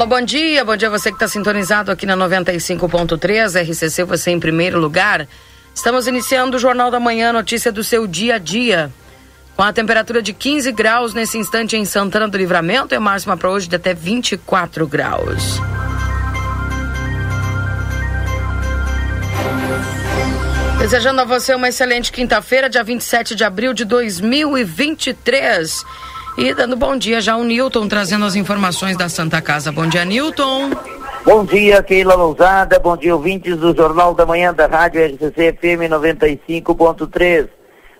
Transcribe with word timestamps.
Alô, 0.00 0.08
bom 0.08 0.22
dia, 0.22 0.64
bom 0.64 0.74
dia 0.78 0.88
você 0.88 1.10
que 1.10 1.16
está 1.16 1.28
sintonizado 1.28 1.92
aqui 1.92 2.06
na 2.06 2.16
95.3, 2.16 3.68
RCC, 3.68 4.02
você 4.04 4.30
em 4.30 4.40
primeiro 4.40 4.80
lugar. 4.80 5.28
Estamos 5.74 6.06
iniciando 6.06 6.56
o 6.56 6.58
Jornal 6.58 6.90
da 6.90 6.98
Manhã, 6.98 7.34
notícia 7.34 7.70
do 7.70 7.84
seu 7.84 8.06
dia 8.06 8.36
a 8.36 8.38
dia. 8.38 8.90
Com 9.54 9.62
a 9.62 9.70
temperatura 9.74 10.22
de 10.22 10.32
15 10.32 10.72
graus 10.72 11.12
nesse 11.12 11.36
instante 11.36 11.76
em 11.76 11.84
Santana 11.84 12.26
do 12.26 12.38
Livramento, 12.38 12.94
é 12.94 12.98
máxima 12.98 13.36
para 13.36 13.50
hoje 13.50 13.68
de 13.68 13.76
até 13.76 13.92
24 13.92 14.86
graus. 14.86 15.60
Desejando 20.78 21.20
a 21.20 21.24
você 21.26 21.54
uma 21.54 21.68
excelente 21.68 22.10
quinta-feira, 22.10 22.70
dia 22.70 22.82
27 22.82 23.34
de 23.34 23.44
abril 23.44 23.74
de 23.74 23.84
2023. 23.84 25.84
E 26.40 26.54
dando 26.54 26.74
bom 26.74 26.96
dia 26.96 27.20
já 27.20 27.36
o 27.36 27.44
Newton, 27.44 27.86
trazendo 27.86 28.24
as 28.24 28.34
informações 28.34 28.96
da 28.96 29.10
Santa 29.10 29.42
Casa. 29.42 29.70
Bom 29.70 29.86
dia, 29.86 30.06
Newton. 30.06 30.70
Bom 31.22 31.44
dia, 31.44 31.82
Keila 31.82 32.14
Lousada. 32.14 32.78
Bom 32.78 32.96
dia, 32.96 33.14
ouvintes 33.14 33.58
do 33.58 33.76
Jornal 33.76 34.14
da 34.14 34.24
Manhã 34.24 34.54
da 34.54 34.66
Rádio 34.66 35.04
RCC 35.04 35.52
FM 35.52 35.92
95.3. 35.92 37.46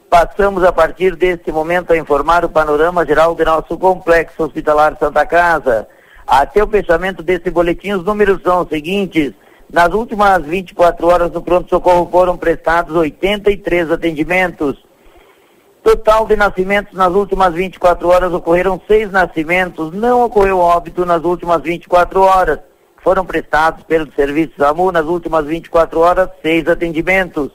Passamos 0.09 0.65
a 0.65 0.73
partir 0.73 1.17
deste 1.17 1.53
momento 1.53 1.93
a 1.93 1.99
informar 1.99 2.43
o 2.43 2.49
panorama 2.49 3.05
geral 3.05 3.35
do 3.35 3.45
nosso 3.45 3.77
complexo 3.77 4.43
hospitalar 4.43 4.97
Santa 4.99 5.27
Casa. 5.27 5.87
Até 6.27 6.65
o 6.65 6.67
fechamento 6.67 7.23
desse 7.23 7.51
boletim, 7.51 7.93
os 7.93 8.03
números 8.03 8.41
são 8.43 8.63
os 8.63 8.71
seguintes. 8.71 9.35
Nas 9.71 9.93
últimas 9.93 10.43
24 10.47 11.07
horas 11.07 11.31
no 11.31 11.43
pronto-socorro 11.43 12.09
foram 12.11 12.39
prestados 12.39 12.97
83 12.97 13.91
atendimentos. 13.91 14.79
Total 15.83 16.27
de 16.27 16.37
nascimentos 16.37 16.93
nas 16.93 17.13
últimas 17.13 17.55
24 17.55 18.09
horas 18.09 18.33
ocorreram 18.33 18.81
seis 18.87 19.11
nascimentos. 19.11 19.93
Não 19.93 20.25
ocorreu 20.25 20.59
óbito 20.59 21.07
nas 21.07 21.25
últimas 21.25 21.63
24 21.63 22.21
horas. 22.21 22.59
Foram 23.03 23.25
prestados 23.25 23.83
pelo 23.85 24.13
Serviço 24.13 24.53
SAMU 24.59 24.93
nas 24.93 25.07
últimas 25.07 25.47
24 25.47 25.99
horas 26.01 26.29
seis 26.43 26.69
atendimentos. 26.69 27.51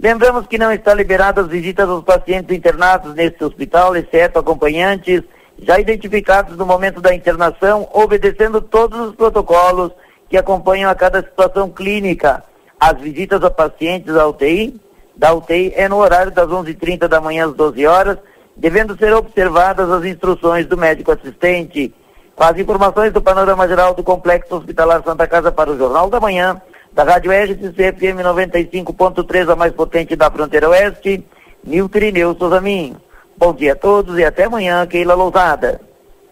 Lembramos 0.00 0.46
que 0.46 0.58
não 0.58 0.72
está 0.72 0.94
liberadas 0.94 1.48
visitas 1.48 1.88
aos 1.88 2.02
pacientes 2.02 2.56
internados 2.56 3.14
neste 3.14 3.44
hospital, 3.44 3.94
exceto 3.94 4.38
acompanhantes 4.38 5.22
já 5.58 5.78
identificados 5.78 6.56
no 6.56 6.66
momento 6.66 7.00
da 7.00 7.14
internação, 7.14 7.88
obedecendo 7.92 8.60
todos 8.60 9.08
os 9.08 9.14
protocolos 9.14 9.92
que 10.28 10.36
acompanham 10.36 10.90
a 10.90 10.94
cada 10.94 11.22
situação 11.22 11.70
clínica. 11.70 12.42
As 12.78 12.98
visitas 13.00 13.42
a 13.42 13.50
pacientes 13.50 14.14
da 14.14 14.28
UTI, 14.28 14.78
da 15.16 15.32
UTI 15.32 15.72
é 15.74 15.88
no 15.88 15.96
horário 15.96 16.30
das 16.30 16.48
11h30 16.48 17.08
da 17.08 17.20
manhã 17.20 17.46
às 17.46 17.54
12 17.54 17.86
horas, 17.86 18.18
devendo 18.56 18.96
ser 18.96 19.12
observadas 19.14 19.90
as 19.90 20.04
instruções 20.04 20.66
do 20.66 20.76
médico 20.76 21.12
assistente. 21.12 21.94
Com 22.34 22.44
as 22.44 22.58
informações 22.58 23.12
do 23.12 23.22
panorama 23.22 23.66
geral 23.66 23.94
do 23.94 24.04
Complexo 24.04 24.56
Hospitalar 24.56 25.02
Santa 25.02 25.26
Casa 25.26 25.50
para 25.50 25.70
o 25.70 25.78
Jornal 25.78 26.10
da 26.10 26.20
Manhã, 26.20 26.60
da 26.92 27.02
Rádio 27.02 27.32
RCC 27.32 27.92
FM 27.92 28.20
95.3, 28.22 29.50
a 29.52 29.56
mais 29.56 29.72
potente 29.72 30.14
da 30.14 30.30
fronteira 30.30 30.68
oeste, 30.68 31.24
Nilton 31.64 31.98
Irineu 31.98 32.36
Souzaminho. 32.38 33.00
Bom 33.38 33.54
dia 33.54 33.72
a 33.72 33.76
todos 33.76 34.18
e 34.18 34.24
até 34.24 34.44
amanhã, 34.44 34.86
Keila 34.86 35.14
Lousada. 35.14 35.80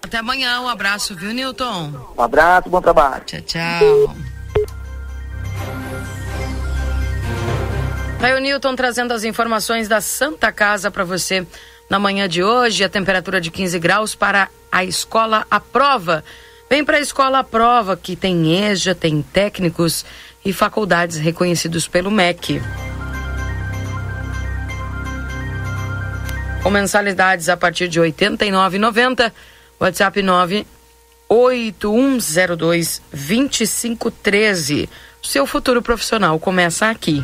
Até 0.02 0.18
amanhã, 0.18 0.60
um 0.60 0.68
abraço, 0.68 1.14
viu, 1.14 1.32
Newton? 1.32 1.92
Um 2.16 2.22
abraço, 2.22 2.68
bom 2.68 2.80
trabalho. 2.80 3.24
Tchau, 3.24 3.40
tchau. 3.40 4.33
Aí 8.20 8.34
o 8.34 8.38
Newton 8.38 8.74
trazendo 8.74 9.12
as 9.12 9.24
informações 9.24 9.88
da 9.88 10.00
Santa 10.00 10.50
Casa 10.50 10.90
para 10.90 11.04
você 11.04 11.46
na 11.90 11.98
manhã 11.98 12.26
de 12.28 12.42
hoje. 12.42 12.84
A 12.84 12.88
temperatura 12.88 13.40
de 13.40 13.50
15 13.50 13.78
graus 13.78 14.14
para 14.14 14.48
a 14.72 14.84
escola 14.84 15.46
à 15.50 15.60
prova. 15.60 16.24
Vem 16.68 16.84
para 16.84 16.96
a 16.96 17.00
escola 17.00 17.38
à 17.40 17.44
prova, 17.44 17.96
que 17.96 18.16
tem 18.16 18.64
EJA, 18.64 18.94
tem 18.94 19.22
técnicos 19.22 20.04
e 20.44 20.52
faculdades 20.52 21.18
reconhecidos 21.18 21.86
pelo 21.86 22.10
MEC. 22.10 22.60
Com 26.62 26.70
mensalidades 26.70 27.50
a 27.50 27.56
partir 27.56 27.88
de 27.88 28.00
R$ 28.00 28.10
89,90 28.10 29.30
WhatsApp 29.78 30.22
98102 30.22 33.02
2513. 33.12 34.88
Seu 35.22 35.46
futuro 35.46 35.82
profissional 35.82 36.38
começa 36.38 36.88
aqui. 36.88 37.22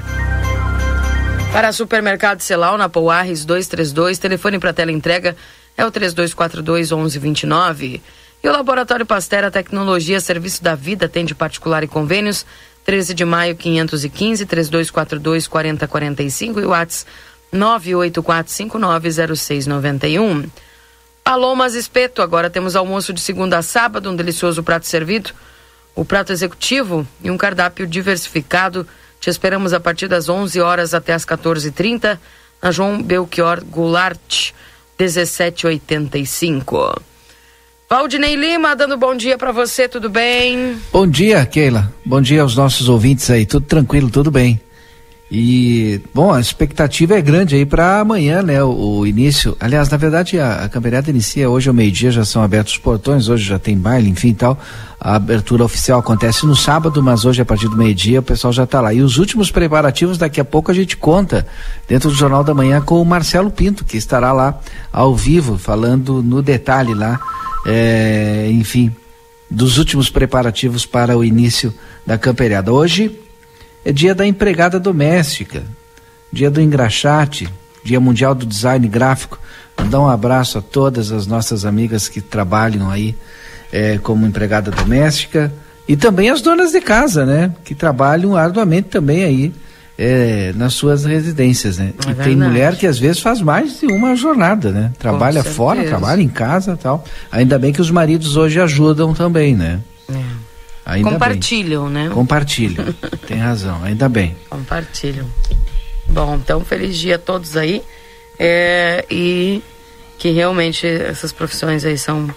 Para 1.52 1.72
Supermercado 1.72 2.40
Celal, 2.40 2.78
na 2.78 2.88
Pouarres 2.88 3.44
232, 3.44 4.18
telefone 4.18 4.58
para 4.58 4.72
tela 4.72 4.92
entrega 4.92 5.36
é 5.76 5.84
o 5.84 5.90
3242 5.90 6.92
1129. 6.92 8.00
E 8.42 8.48
o 8.48 8.52
Laboratório 8.52 9.04
Pastera 9.04 9.50
Tecnologia 9.50 10.20
Serviço 10.20 10.62
da 10.62 10.74
Vida 10.74 11.04
atende 11.06 11.34
particular 11.34 11.82
e 11.82 11.88
convênios 11.88 12.46
13 12.84 13.14
de 13.14 13.24
maio 13.24 13.56
515 13.56 14.46
3242 14.46 15.48
4045 15.48 16.60
e 16.60 16.64
WhatsApp 16.64 17.10
984590691. 17.52 20.48
Palomas 21.24 21.74
Espeto, 21.74 22.22
agora 22.22 22.48
temos 22.48 22.76
almoço 22.76 23.12
de 23.12 23.20
segunda 23.20 23.58
a 23.58 23.62
sábado, 23.62 24.08
um 24.08 24.16
delicioso 24.16 24.62
prato 24.62 24.86
servido, 24.86 25.32
o 25.94 26.02
prato 26.04 26.32
executivo 26.32 27.06
e 27.22 27.30
um 27.30 27.36
cardápio 27.36 27.86
diversificado. 27.86 28.88
Te 29.20 29.28
esperamos 29.28 29.74
a 29.74 29.80
partir 29.80 30.08
das 30.08 30.30
11 30.30 30.58
horas 30.60 30.94
até 30.94 31.12
as 31.12 31.26
14h30 31.26 32.18
na 32.62 32.72
João 32.72 33.02
Belchior 33.02 33.62
Goulart, 33.62 34.52
1785. 34.98 37.02
Valdinei 37.88 38.34
Lima, 38.34 38.74
dando 38.74 38.96
bom 38.96 39.14
dia 39.14 39.36
para 39.36 39.52
você, 39.52 39.86
tudo 39.88 40.08
bem? 40.08 40.78
Bom 40.92 41.06
dia, 41.06 41.44
Keila. 41.44 41.92
Bom 42.04 42.22
dia 42.22 42.40
aos 42.40 42.56
nossos 42.56 42.88
ouvintes 42.88 43.30
aí, 43.30 43.44
tudo 43.44 43.66
tranquilo, 43.66 44.08
tudo 44.08 44.30
bem. 44.30 44.58
E, 45.32 46.00
bom, 46.12 46.32
a 46.32 46.40
expectativa 46.40 47.14
é 47.14 47.22
grande 47.22 47.54
aí 47.54 47.64
para 47.64 48.00
amanhã, 48.00 48.42
né? 48.42 48.64
O, 48.64 48.98
o, 48.98 49.06
início. 49.06 49.56
Aliás, 49.60 49.88
na 49.88 49.96
verdade, 49.96 50.40
a, 50.40 50.64
a 50.64 50.68
campeonato 50.68 51.08
inicia 51.08 51.48
hoje 51.48 51.68
ao 51.68 51.74
meio-dia, 51.74 52.10
já 52.10 52.24
são 52.24 52.42
abertos 52.42 52.72
os 52.72 52.78
portões, 52.80 53.28
hoje 53.28 53.44
já 53.44 53.56
tem 53.56 53.78
baile, 53.78 54.10
enfim 54.10 54.34
tal. 54.34 54.58
A 55.00 55.14
abertura 55.14 55.64
oficial 55.64 56.00
acontece 56.00 56.44
no 56.44 56.56
sábado, 56.56 57.00
mas 57.00 57.24
hoje, 57.24 57.40
a 57.40 57.44
partir 57.44 57.68
do 57.68 57.76
meio-dia, 57.76 58.18
o 58.18 58.24
pessoal 58.24 58.52
já 58.52 58.64
está 58.64 58.80
lá. 58.80 58.92
E 58.92 59.02
os 59.02 59.18
últimos 59.18 59.52
preparativos, 59.52 60.18
daqui 60.18 60.40
a 60.40 60.44
pouco 60.44 60.72
a 60.72 60.74
gente 60.74 60.96
conta 60.96 61.46
dentro 61.86 62.08
do 62.08 62.14
Jornal 62.16 62.42
da 62.42 62.52
Manhã 62.52 62.80
com 62.80 63.00
o 63.00 63.04
Marcelo 63.04 63.52
Pinto, 63.52 63.84
que 63.84 63.96
estará 63.96 64.32
lá 64.32 64.58
ao 64.92 65.14
vivo, 65.14 65.56
falando 65.56 66.24
no 66.24 66.42
detalhe 66.42 66.92
lá, 66.92 67.20
é, 67.64 68.48
enfim, 68.50 68.92
dos 69.48 69.78
últimos 69.78 70.10
preparativos 70.10 70.84
para 70.84 71.16
o 71.16 71.24
início 71.24 71.72
da 72.04 72.18
campeonato. 72.18 72.72
Hoje 72.72 73.16
é 73.84 73.92
dia 73.92 74.14
da 74.14 74.26
empregada 74.26 74.78
doméstica, 74.78 75.62
dia 76.32 76.50
do 76.50 76.60
engraxate, 76.60 77.48
dia 77.82 78.00
mundial 78.00 78.34
do 78.34 78.46
design 78.46 78.86
gráfico. 78.88 79.38
Mandar 79.78 80.00
um 80.00 80.08
abraço 80.08 80.58
a 80.58 80.62
todas 80.62 81.10
as 81.10 81.26
nossas 81.26 81.64
amigas 81.64 82.08
que 82.08 82.20
trabalham 82.20 82.90
aí 82.90 83.14
é, 83.72 83.98
como 83.98 84.26
empregada 84.26 84.70
doméstica 84.70 85.52
e 85.88 85.96
também 85.96 86.30
as 86.30 86.42
donas 86.42 86.72
de 86.72 86.80
casa, 86.80 87.24
né? 87.24 87.52
Que 87.64 87.74
trabalham 87.74 88.36
arduamente 88.36 88.88
também 88.88 89.24
aí 89.24 89.52
é, 89.98 90.52
nas 90.56 90.74
suas 90.74 91.04
residências, 91.04 91.78
né? 91.78 91.92
É 92.06 92.10
e 92.10 92.14
tem 92.14 92.36
mulher 92.36 92.76
que 92.76 92.86
às 92.86 92.98
vezes 92.98 93.20
faz 93.20 93.40
mais 93.40 93.80
de 93.80 93.86
uma 93.86 94.14
jornada, 94.14 94.70
né? 94.70 94.92
Trabalha 94.98 95.42
fora, 95.42 95.84
trabalha 95.84 96.22
em 96.22 96.28
casa 96.28 96.76
tal. 96.76 97.04
Ainda 97.30 97.58
bem 97.58 97.72
que 97.72 97.80
os 97.80 97.90
maridos 97.90 98.36
hoje 98.36 98.60
ajudam 98.60 99.12
também, 99.12 99.54
né? 99.54 99.80
É. 100.90 100.94
Ainda 100.94 101.10
Compartilham, 101.10 101.84
bem. 101.84 101.92
né? 101.92 102.10
Compartilham. 102.10 102.94
Tem 103.26 103.38
razão, 103.38 103.82
ainda 103.82 104.08
bem. 104.08 104.36
Compartilham. 104.48 105.26
Bom, 106.08 106.34
então 106.36 106.64
feliz 106.64 106.98
dia 106.98 107.14
a 107.14 107.18
todos 107.18 107.56
aí. 107.56 107.82
É, 108.38 109.04
e 109.10 109.62
que 110.18 110.30
realmente 110.30 110.86
essas 110.86 111.32
profissões 111.32 111.84
aí 111.84 111.96
são 111.96 112.28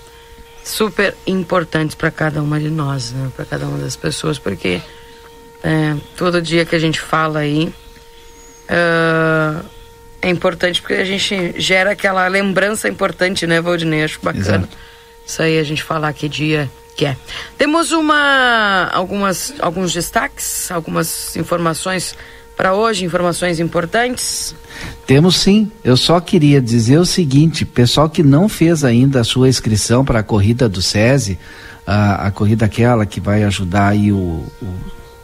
super 0.63 1.15
importantes 1.25 1.95
para 1.95 2.11
cada 2.11 2.41
uma 2.41 2.59
de 2.59 2.69
nós, 2.69 3.11
né? 3.11 3.31
para 3.35 3.45
cada 3.45 3.65
uma 3.65 3.77
das 3.77 3.95
pessoas, 3.95 4.37
porque 4.37 4.81
é, 5.63 5.95
todo 6.15 6.41
dia 6.41 6.65
que 6.65 6.75
a 6.75 6.79
gente 6.79 6.99
fala 6.99 7.39
aí 7.39 7.73
uh, 8.69 9.65
é 10.21 10.29
importante 10.29 10.81
porque 10.81 10.95
a 10.95 11.05
gente 11.05 11.59
gera 11.59 11.91
aquela 11.91 12.27
lembrança 12.27 12.87
importante, 12.87 13.45
né, 13.45 13.59
Valdinei? 13.59 14.03
Acho 14.03 14.19
bacana. 14.21 14.41
Exato. 14.41 14.77
Isso 15.25 15.41
aí 15.41 15.59
a 15.59 15.63
gente 15.63 15.83
falar 15.83 16.11
que 16.13 16.29
dia 16.29 16.69
que 16.95 17.05
é. 17.05 17.17
Temos 17.57 17.91
uma 17.91 18.89
algumas 18.91 19.53
alguns 19.59 19.93
destaques, 19.93 20.69
algumas 20.71 21.35
informações 21.35 22.15
para 22.55 22.73
hoje, 22.73 23.03
informações 23.03 23.59
importantes. 23.59 24.55
Temos 25.05 25.37
sim. 25.37 25.71
Eu 25.83 25.97
só 25.97 26.19
queria 26.19 26.61
dizer 26.61 26.97
o 26.97 27.05
seguinte, 27.05 27.65
pessoal 27.65 28.09
que 28.09 28.21
não 28.21 28.47
fez 28.47 28.83
ainda 28.83 29.21
a 29.21 29.23
sua 29.23 29.49
inscrição 29.49 30.05
para 30.05 30.19
a 30.19 30.23
corrida 30.23 30.69
do 30.69 30.81
SESI, 30.81 31.39
a, 31.85 32.27
a 32.27 32.31
corrida 32.31 32.65
aquela 32.65 33.05
que 33.05 33.19
vai 33.19 33.43
ajudar 33.43 33.89
aí 33.89 34.11
o, 34.11 34.45
o, 34.61 34.75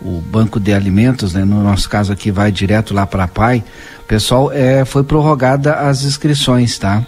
o 0.01 0.21
banco 0.21 0.59
de 0.59 0.73
alimentos, 0.73 1.33
né? 1.33 1.45
No 1.45 1.63
nosso 1.63 1.87
caso 1.89 2.11
aqui 2.11 2.31
vai 2.31 2.51
direto 2.51 2.93
lá 2.93 3.05
para 3.05 3.25
a 3.25 3.27
PAI. 3.27 3.63
Pessoal, 4.07 4.51
é, 4.51 4.83
foi 4.85 5.03
prorrogada 5.03 5.75
as 5.75 6.03
inscrições, 6.03 6.77
tá? 6.79 7.05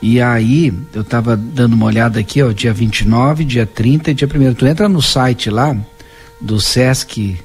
E 0.00 0.20
aí, 0.20 0.72
eu 0.92 1.00
estava 1.00 1.36
dando 1.36 1.72
uma 1.72 1.86
olhada 1.86 2.20
aqui, 2.20 2.42
ó, 2.42 2.52
dia 2.52 2.72
29, 2.72 3.44
dia 3.44 3.66
30 3.66 4.10
e 4.10 4.14
dia 4.14 4.28
1 4.28 4.54
Tu 4.54 4.66
entra 4.66 4.88
no 4.88 5.00
site 5.00 5.48
lá 5.48 5.76
do 6.40 6.60
Sesc, 6.60 7.38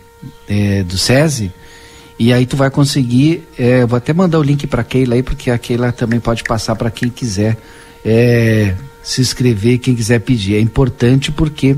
é, 0.48 0.84
do 0.84 0.98
SESI, 0.98 1.52
e 2.20 2.32
aí 2.32 2.46
tu 2.46 2.56
vai 2.56 2.70
conseguir, 2.70 3.48
é, 3.58 3.86
vou 3.86 3.98
até 3.98 4.14
mandar 4.14 4.38
o 4.38 4.44
link 4.44 4.68
para 4.68 4.84
Keila 4.84 5.16
aí, 5.16 5.24
porque 5.24 5.50
a 5.50 5.58
Keila 5.58 5.92
também 5.92 6.20
pode 6.20 6.44
passar 6.44 6.76
para 6.76 6.92
quem 6.92 7.10
quiser 7.10 7.58
é, 8.06 8.76
se 9.02 9.22
inscrever, 9.22 9.80
quem 9.80 9.96
quiser 9.96 10.20
pedir. 10.20 10.56
É 10.56 10.60
importante 10.60 11.32
porque 11.32 11.78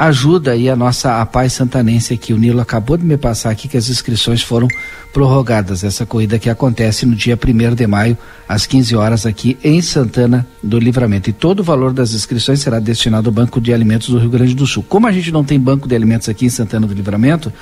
ajuda 0.00 0.52
aí 0.52 0.70
a 0.70 0.74
nossa 0.74 1.20
a 1.20 1.26
paz 1.26 1.52
santanense 1.52 2.14
aqui. 2.14 2.32
O 2.32 2.38
Nilo 2.38 2.58
acabou 2.58 2.96
de 2.96 3.04
me 3.04 3.18
passar 3.18 3.50
aqui 3.50 3.68
que 3.68 3.76
as 3.76 3.90
inscrições 3.90 4.42
foram 4.42 4.66
prorrogadas. 5.12 5.84
Essa 5.84 6.06
corrida 6.06 6.38
que 6.38 6.48
acontece 6.48 7.04
no 7.04 7.14
dia 7.14 7.36
1 7.38 7.74
de 7.74 7.86
maio, 7.86 8.16
às 8.48 8.64
15 8.64 8.96
horas, 8.96 9.26
aqui 9.26 9.58
em 9.62 9.82
Santana 9.82 10.46
do 10.62 10.78
Livramento. 10.78 11.28
E 11.28 11.34
todo 11.34 11.60
o 11.60 11.62
valor 11.62 11.92
das 11.92 12.14
inscrições 12.14 12.60
será 12.60 12.78
destinado 12.78 13.28
ao 13.28 13.32
Banco 13.32 13.60
de 13.60 13.74
Alimentos 13.74 14.08
do 14.08 14.18
Rio 14.18 14.30
Grande 14.30 14.54
do 14.54 14.66
Sul. 14.66 14.82
Como 14.88 15.06
a 15.06 15.12
gente 15.12 15.30
não 15.30 15.44
tem 15.44 15.60
banco 15.60 15.86
de 15.86 15.94
alimentos 15.94 16.30
aqui 16.30 16.46
em 16.46 16.50
Santana 16.50 16.86
do 16.86 16.94
Livramento, 16.94 17.52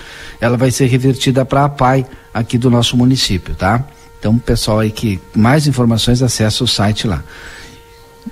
ela 0.40 0.56
vai 0.56 0.70
ser 0.70 0.86
revertida 0.86 1.44
para 1.44 1.64
a 1.64 1.68
PAI 1.68 2.06
aqui 2.32 2.56
do 2.56 2.70
nosso 2.70 2.96
município, 2.96 3.56
tá? 3.56 3.84
Então, 4.20 4.38
pessoal 4.38 4.78
aí 4.78 4.92
que 4.92 5.20
mais 5.34 5.66
informações 5.66 6.22
acessa 6.22 6.62
o 6.62 6.68
site 6.68 7.04
lá. 7.04 7.20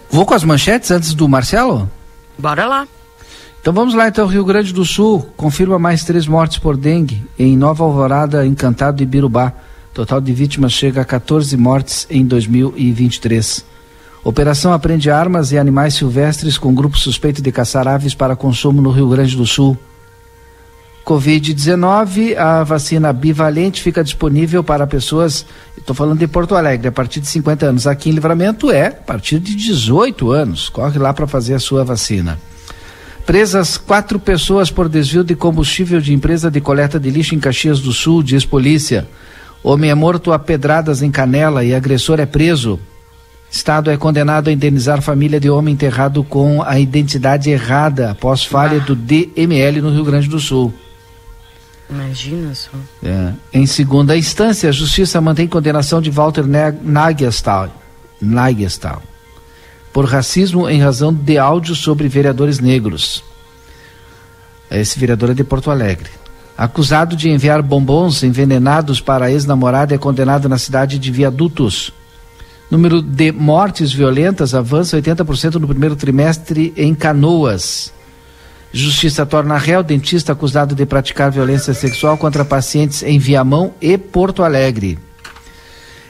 Vou 0.09 0.25
com 0.25 0.35
as 0.35 0.45
manchetes 0.45 0.93
antes 0.93 1.13
do 1.13 1.29
Marcelo? 1.29 1.91
Bora 2.39 2.67
lá. 2.67 2.87
Então 3.67 3.75
vamos 3.75 3.95
lá 3.95 4.07
então, 4.07 4.29
Rio 4.29 4.45
Grande 4.45 4.73
do 4.73 4.85
Sul 4.85 5.29
confirma 5.37 5.77
mais 5.77 6.05
três 6.05 6.29
mortes 6.29 6.57
por 6.57 6.77
dengue 6.77 7.27
em 7.37 7.57
Nova 7.57 7.83
Alvorada, 7.83 8.47
Encantado 8.47 9.03
e 9.03 9.07
Birubá. 9.07 9.53
Total 9.93 10.21
de 10.21 10.33
vítimas 10.33 10.73
chega 10.73 11.01
a 11.01 11.05
14 11.05 11.57
mortes 11.57 12.07
em 12.09 12.25
2023. 12.25 13.65
Operação 14.23 14.73
apreende 14.73 15.11
armas 15.11 15.51
e 15.51 15.59
animais 15.59 15.95
silvestres 15.95 16.57
com 16.57 16.73
grupo 16.73 16.97
suspeito 16.97 17.43
de 17.43 17.51
caçar 17.51 17.89
aves 17.89 18.15
para 18.15 18.37
consumo 18.37 18.81
no 18.81 18.93
Rio 18.93 19.09
Grande 19.09 19.37
do 19.37 19.45
Sul. 19.45 19.77
Covid-19, 21.05 22.37
a 22.37 22.63
vacina 22.63 23.13
bivalente 23.13 23.83
fica 23.83 24.05
disponível 24.05 24.63
para 24.63 24.87
pessoas, 24.87 25.45
estou 25.77 25.93
falando 25.93 26.21
de 26.21 26.29
Porto 26.29 26.55
Alegre, 26.55 26.87
a 26.87 26.93
partir 26.93 27.19
de 27.19 27.27
50 27.27 27.67
anos. 27.67 27.89
Aqui 27.89 28.11
em 28.11 28.13
Livramento 28.13 28.71
é 28.71 28.87
a 28.87 28.93
partir 28.93 29.41
de 29.41 29.57
18 29.57 30.31
anos. 30.31 30.69
Corre 30.69 31.01
lá 31.01 31.13
para 31.13 31.27
fazer 31.27 31.55
a 31.55 31.59
sua 31.59 31.83
vacina. 31.83 32.39
Presas 33.27 33.77
quatro 33.77 34.21
pessoas 34.21 34.71
por 34.71 34.89
desvio 34.89 35.25
de 35.25 35.35
combustível 35.35 36.01
de 36.01 36.15
empresa 36.15 36.49
de 36.49 36.61
coleta 36.61 36.99
de 36.99 37.11
lixo 37.11 37.35
em 37.35 37.41
Caxias 37.41 37.81
do 37.81 37.93
Sul, 37.93 38.23
diz 38.23 38.45
polícia. 38.45 39.09
Homem 39.65 39.91
é 39.91 39.95
morto 39.97 40.33
a 40.33 40.39
pedradas 40.39 41.03
em 41.03 41.11
Canela 41.11 41.65
e 41.65 41.75
agressor 41.75 42.21
é 42.21 42.25
preso. 42.25 42.79
Estado 43.51 43.91
é 43.91 43.97
condenado 43.97 44.47
a 44.47 44.53
indenizar 44.53 45.03
família 45.03 45.41
de 45.41 45.51
homem 45.51 45.75
enterrado 45.75 46.23
com 46.23 46.63
a 46.63 46.79
identidade 46.79 47.51
errada 47.51 48.13
após 48.13 48.45
falha 48.45 48.81
ah. 48.81 48.85
do 48.85 48.95
DML 48.95 49.81
no 49.81 49.91
Rio 49.91 50.05
Grande 50.05 50.29
do 50.29 50.39
Sul. 50.39 50.73
Imagina 51.91 52.55
só. 52.55 52.71
É. 53.03 53.33
Em 53.53 53.67
segunda 53.67 54.17
instância, 54.17 54.69
a 54.69 54.73
justiça 54.73 55.21
mantém 55.21 55.49
condenação 55.49 56.01
de 56.01 56.11
Walter 56.11 56.45
Nagestal. 56.81 57.71
Nagestal 58.21 59.03
por 59.97 60.05
racismo 60.05 60.69
em 60.69 60.79
razão 60.79 61.11
de 61.11 61.39
áudio 61.39 61.75
sobre 61.75 62.07
vereadores 62.07 62.59
negros. 62.61 63.25
Esse 64.71 64.99
vereador 64.99 65.31
é 65.31 65.33
de 65.33 65.43
Porto 65.43 65.71
Alegre. 65.71 66.11
Acusado 66.55 67.17
de 67.17 67.31
enviar 67.31 67.63
bombons 67.63 68.23
envenenados 68.23 69.01
para 69.01 69.25
a 69.25 69.33
ex-namorada 69.33 69.95
é 69.95 69.99
condenado 69.99 70.51
na 70.51 70.59
cidade 70.59 70.99
de 70.99 71.11
Viadutos. 71.11 71.95
Número 72.71 73.01
de 73.01 73.33
mortes 73.33 73.91
violentas 73.91 74.55
avança 74.55 75.01
80% 75.01 75.55
no 75.55 75.67
primeiro 75.67 75.97
trimestre 75.97 76.75
em 76.77 76.95
Canoas. 76.95 77.91
Justiça 78.71 79.25
torna 79.25 79.57
réu 79.57 79.83
dentista 79.83 80.33
acusado 80.33 80.75
de 80.75 80.85
praticar 80.85 81.31
violência 81.31 81.73
sexual 81.73 82.19
contra 82.19 82.45
pacientes 82.45 83.03
em 83.03 83.19
Viamão 83.19 83.73
e 83.81 83.97
Porto 83.97 84.43
Alegre. 84.43 85.06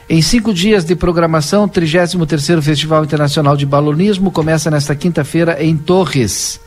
Em 0.09 0.21
cinco 0.21 0.53
dias 0.53 0.85
de 0.85 0.95
programação, 0.95 1.65
o 1.65 1.69
33º 1.69 2.61
Festival 2.61 3.03
Internacional 3.03 3.57
de 3.57 3.65
Balonismo 3.65 4.31
começa 4.31 4.71
nesta 4.71 4.95
quinta-feira 4.95 5.61
em 5.61 5.75
Torres. 5.75 6.61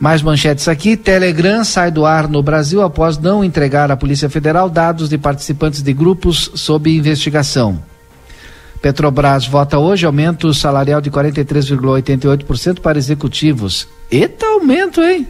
Mais 0.00 0.22
manchetes 0.22 0.66
aqui. 0.66 0.96
Telegram 0.96 1.62
sai 1.62 1.90
do 1.90 2.06
ar 2.06 2.26
no 2.28 2.42
Brasil 2.42 2.80
após 2.80 3.18
não 3.18 3.44
entregar 3.44 3.90
à 3.90 3.96
Polícia 3.96 4.30
Federal 4.30 4.70
dados 4.70 5.10
de 5.10 5.18
participantes 5.18 5.82
de 5.82 5.92
grupos 5.92 6.50
sob 6.54 6.90
investigação. 6.90 7.82
Petrobras 8.80 9.46
vota 9.46 9.78
hoje 9.78 10.06
aumento 10.06 10.54
salarial 10.54 11.02
de 11.02 11.10
43,88% 11.10 12.80
para 12.80 12.96
executivos. 12.98 13.86
Eita 14.10 14.46
aumento, 14.46 15.02
hein? 15.02 15.28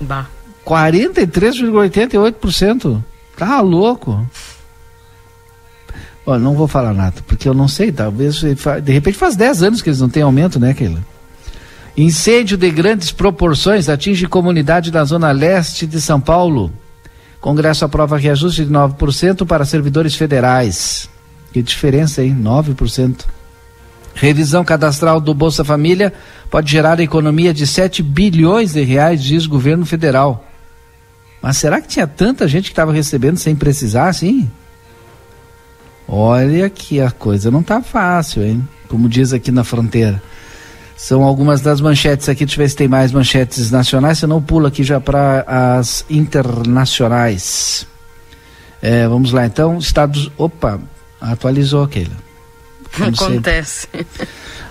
Bah. 0.00 0.26
43,88%. 0.64 3.04
Tá 3.36 3.60
louco. 3.60 4.26
Ó, 6.26 6.36
não 6.38 6.54
vou 6.54 6.66
falar 6.66 6.92
nada, 6.92 7.22
porque 7.24 7.48
eu 7.48 7.54
não 7.54 7.68
sei, 7.68 7.92
talvez, 7.92 8.42
de 8.82 8.92
repente 8.92 9.16
faz 9.16 9.36
10 9.36 9.62
anos 9.62 9.80
que 9.80 9.88
eles 9.88 10.00
não 10.00 10.08
têm 10.08 10.24
aumento, 10.24 10.58
né, 10.58 10.74
Keila? 10.74 10.98
Incêndio 11.96 12.58
de 12.58 12.68
grandes 12.68 13.12
proporções 13.12 13.88
atinge 13.88 14.26
comunidade 14.26 14.90
da 14.90 15.04
zona 15.04 15.30
leste 15.30 15.86
de 15.86 16.00
São 16.00 16.20
Paulo. 16.20 16.72
Congresso 17.40 17.84
aprova 17.84 18.18
reajuste 18.18 18.64
de 18.64 18.70
9% 18.70 19.46
para 19.46 19.64
servidores 19.64 20.16
federais. 20.16 21.08
Que 21.52 21.62
diferença, 21.62 22.22
hein? 22.22 22.36
9%. 22.38 23.24
Revisão 24.14 24.64
cadastral 24.64 25.20
do 25.20 25.32
Bolsa 25.32 25.64
Família 25.64 26.12
pode 26.50 26.70
gerar 26.70 26.98
economia 27.00 27.54
de 27.54 27.66
7 27.66 28.02
bilhões 28.02 28.72
de 28.72 28.82
reais, 28.82 29.22
diz 29.22 29.46
governo 29.46 29.86
federal. 29.86 30.44
Mas 31.40 31.56
será 31.56 31.80
que 31.80 31.88
tinha 31.88 32.06
tanta 32.06 32.48
gente 32.48 32.64
que 32.64 32.72
estava 32.72 32.92
recebendo 32.92 33.36
sem 33.36 33.54
precisar, 33.54 34.08
assim? 34.08 34.50
Olha 36.08 36.70
que 36.70 37.00
a 37.00 37.10
coisa 37.10 37.50
não 37.50 37.62
tá 37.62 37.82
fácil, 37.82 38.44
hein? 38.44 38.66
Como 38.88 39.08
diz 39.08 39.32
aqui 39.32 39.50
na 39.50 39.64
fronteira. 39.64 40.22
São 40.96 41.22
algumas 41.22 41.60
das 41.60 41.80
manchetes 41.80 42.28
aqui. 42.28 42.46
Deixa 42.46 42.60
eu 42.60 42.64
ver 42.64 42.70
se 42.70 42.76
tem 42.76 42.88
mais 42.88 43.12
manchetes 43.12 43.70
nacionais. 43.70 44.18
Senão 44.18 44.40
pula 44.40 44.68
aqui 44.68 44.82
já 44.82 45.00
para 45.00 45.44
as 45.78 46.04
internacionais. 46.08 47.86
É, 48.80 49.06
vamos 49.06 49.32
lá 49.32 49.44
então. 49.44 49.78
Estados. 49.78 50.30
Opa, 50.38 50.80
atualizou 51.20 51.82
aquele. 51.82 52.12
Acontece. 52.98 53.88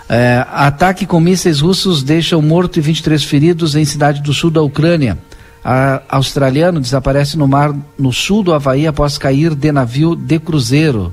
É, 0.08 0.46
ataque 0.52 1.06
com 1.06 1.20
mísseis 1.20 1.62
russos 1.62 2.04
deixa 2.04 2.38
um 2.38 2.42
morto 2.42 2.78
e 2.78 2.82
23 2.82 3.24
feridos 3.24 3.76
em 3.76 3.84
cidade 3.86 4.22
do 4.22 4.34
sul 4.34 4.52
da 4.52 4.62
Ucrânia. 4.62 5.18
A, 5.64 6.04
australiano 6.10 6.80
desaparece 6.80 7.36
no 7.38 7.48
mar 7.48 7.74
no 7.98 8.14
sul 8.14 8.44
do 8.44 8.54
Havaí 8.54 8.86
após 8.86 9.18
cair 9.18 9.56
de 9.56 9.72
navio 9.72 10.16
de 10.16 10.40
cruzeiro. 10.40 11.12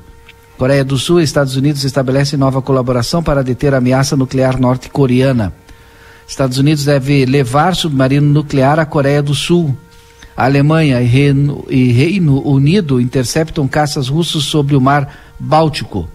Coreia 0.62 0.84
do 0.84 0.96
Sul 0.96 1.20
e 1.20 1.24
Estados 1.24 1.56
Unidos 1.56 1.82
estabelecem 1.82 2.38
nova 2.38 2.62
colaboração 2.62 3.20
para 3.20 3.42
deter 3.42 3.74
a 3.74 3.78
ameaça 3.78 4.16
nuclear 4.16 4.60
norte-coreana. 4.60 5.52
Estados 6.24 6.56
Unidos 6.56 6.84
deve 6.84 7.26
levar 7.26 7.74
submarino 7.74 8.28
nuclear 8.28 8.78
à 8.78 8.86
Coreia 8.86 9.20
do 9.20 9.34
Sul. 9.34 9.76
A 10.36 10.44
Alemanha 10.44 11.02
e 11.02 11.04
Reino, 11.04 11.64
e 11.68 11.90
Reino 11.90 12.46
Unido 12.46 13.00
interceptam 13.00 13.66
caças 13.66 14.06
russos 14.06 14.44
sobre 14.44 14.76
o 14.76 14.80
mar 14.80 15.34
Báltico. 15.36 16.08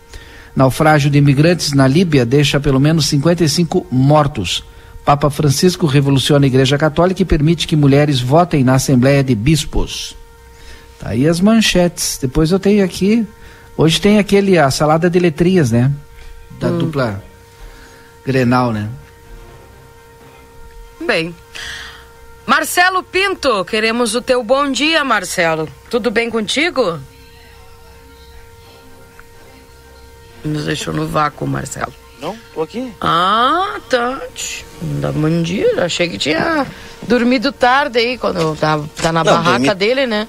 Naufrágio 0.56 1.12
de 1.12 1.18
imigrantes 1.18 1.74
na 1.74 1.86
Líbia 1.86 2.25
deixa 2.25 2.58
pelo 2.58 2.80
menos 2.80 3.06
55 3.08 3.86
mortos. 3.92 4.63
Papa 5.04 5.30
Francisco 5.30 5.86
revoluciona 5.86 6.46
a 6.46 6.48
Igreja 6.48 6.77
Católica 6.77 7.22
e 7.22 7.25
permite 7.25 7.68
que 7.68 7.75
mulheres 7.75 8.22
votem 8.22 8.63
na 8.63 8.75
Assembleia 8.75 9.22
de 9.22 9.36
Bispos. 9.36 10.16
Tá 11.01 11.10
aí 11.10 11.27
as 11.27 11.42
manchetes. 11.42 12.18
Depois 12.22 12.50
eu 12.50 12.60
tenho 12.60 12.82
aqui 12.82 13.27
Hoje 13.78 14.02
tem 14.02 14.18
aquele, 14.18 14.58
a 14.58 14.72
salada 14.72 15.08
de 15.08 15.20
letrinhas, 15.20 15.72
né? 15.72 15.92
Da 16.60 16.68
hum. 16.68 16.80
dupla 16.80 17.24
Grenal, 18.26 18.74
né? 18.74 18.90
Bem. 21.00 21.34
Marcelo 22.46 23.04
Pinto, 23.04 23.64
queremos 23.66 24.16
o 24.16 24.22
teu 24.22 24.44
bom 24.44 24.72
dia, 24.72 25.04
Marcelo. 25.04 25.70
Tudo 25.90 26.10
bem 26.10 26.30
contigo? 26.30 27.00
Nos 30.44 30.66
deixou 30.66 30.94
no 30.94 31.06
vácuo, 31.06 31.46
Marcelo. 31.46 31.94
Não, 32.20 32.36
tô 32.54 32.64
aqui. 32.64 32.92
Ah, 33.00 33.80
tá. 33.90 34.20
Dá 34.82 35.12
bom 35.12 35.44
dia. 35.44 35.84
Achei 35.84 36.10
que 36.10 36.18
tinha 36.18 36.66
dormido 37.04 37.52
tarde 37.52 38.00
aí, 38.00 38.18
quando 38.18 38.56
tá, 38.56 38.80
tá 38.96 39.12
na 39.12 39.24
Não, 39.24 39.34
barraca 39.34 39.60
dormi... 39.60 39.76
dele, 39.76 40.08
né? 40.08 40.28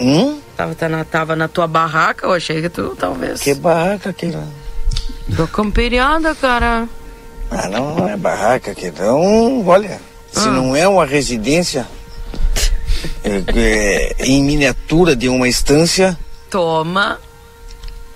Hum? 0.00 0.40
Tava, 0.56 0.74
tá 0.74 0.88
na, 0.88 1.04
tava 1.04 1.36
na 1.36 1.48
tua 1.48 1.66
barraca, 1.66 2.26
eu 2.26 2.32
achei 2.32 2.62
que 2.62 2.68
tu 2.68 2.94
talvez. 2.96 3.40
Que 3.40 3.54
barraca 3.54 4.12
que 4.12 4.26
lá? 4.26 4.46
Tô 5.36 5.48
camperiada, 5.48 6.34
cara. 6.34 6.88
Ah, 7.50 7.68
não, 7.68 7.96
não 7.96 8.08
é 8.08 8.16
barraca 8.16 8.74
que 8.74 8.90
não. 8.92 9.66
Olha, 9.66 10.00
ah. 10.34 10.40
se 10.40 10.48
não 10.48 10.76
é 10.76 10.86
uma 10.86 11.04
residência 11.04 11.86
é, 13.24 13.42
é, 13.56 14.26
em 14.26 14.44
miniatura 14.44 15.16
de 15.16 15.28
uma 15.28 15.48
estância. 15.48 16.16
Toma. 16.48 17.18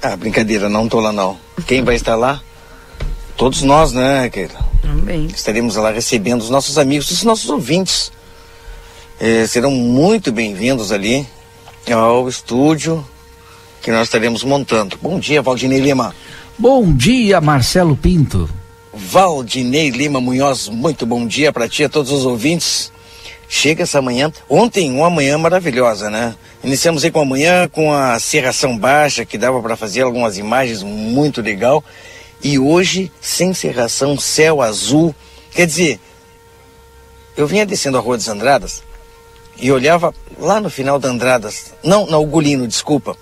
Ah, 0.01 0.17
brincadeira, 0.17 0.69
não 0.69 0.89
tô 0.89 1.01
lá 1.01 1.13
não. 1.13 1.37
Quem 1.67 1.83
vai 1.83 1.97
estar 1.97 2.15
lá? 2.15 2.41
Todos 3.37 3.63
nós, 3.63 3.93
né, 3.93 4.29
Keila? 4.31 4.69
Também. 4.81 5.27
Estaremos 5.27 5.75
lá 5.75 5.91
recebendo 5.91 6.41
os 6.41 6.51
nossos 6.51 6.79
amigos, 6.79 7.11
os 7.11 7.25
nossos 7.25 7.51
ouvintes. 7.51 8.13
Eh, 9.21 9.45
serão 9.49 9.73
muito 9.73 10.31
bem-vindos 10.31 10.93
ali 10.93 11.27
ao 11.93 12.29
estúdio 12.29 13.07
que 13.81 13.91
nós 13.91 14.03
estaremos 14.03 14.43
montando. 14.45 14.99
Bom 15.01 15.19
dia, 15.19 15.41
Valdinei 15.41 15.81
Lima. 15.81 16.15
Bom 16.59 16.93
dia, 16.93 17.41
Marcelo 17.41 17.97
Pinto. 17.97 18.49
Valdinei 18.93 19.91
Lima 19.91 20.21
Munhoz, 20.21 20.69
muito 20.69 21.07
bom 21.07 21.27
dia 21.27 21.53
para 21.53 21.69
ti, 21.69 21.85
a 21.85 21.89
todos 21.89 22.11
os 22.11 22.27
ouvintes. 22.27 22.93
Chega 23.49 23.85
essa 23.85 24.03
manhã, 24.03 24.31
ontem 24.49 24.91
uma 24.91 25.09
manhã 25.09 25.39
maravilhosa, 25.39 26.11
né? 26.11 26.35
Iniciamos 26.63 27.05
aí 27.05 27.11
com 27.11 27.21
a 27.21 27.25
manhã 27.25 27.69
com 27.69 27.93
a 27.93 28.19
serração 28.19 28.77
baixa, 28.77 29.25
que 29.25 29.39
dava 29.39 29.63
para 29.63 29.77
fazer 29.77 30.03
algumas 30.03 30.37
imagens 30.37 30.83
muito 30.83 31.41
legal. 31.41 31.83
E 32.43 32.59
hoje, 32.59 33.11
sem 33.21 33.55
serração, 33.55 34.19
céu 34.19 34.61
azul. 34.61 35.15
Quer 35.53 35.67
dizer, 35.67 36.01
eu 37.37 37.47
vinha 37.47 37.65
descendo 37.65 37.97
a 37.97 38.01
Rua 38.01 38.17
dos 38.17 38.29
Andradas 38.29 38.83
e 39.59 39.71
olhava 39.73 40.15
lá 40.39 40.61
no 40.61 40.71
final 40.71 40.99
da 40.99 41.09
Andradas, 41.09 41.75
não, 41.83 42.07
na 42.07 42.19
Ugolino, 42.19 42.67
desculpa, 42.67 43.17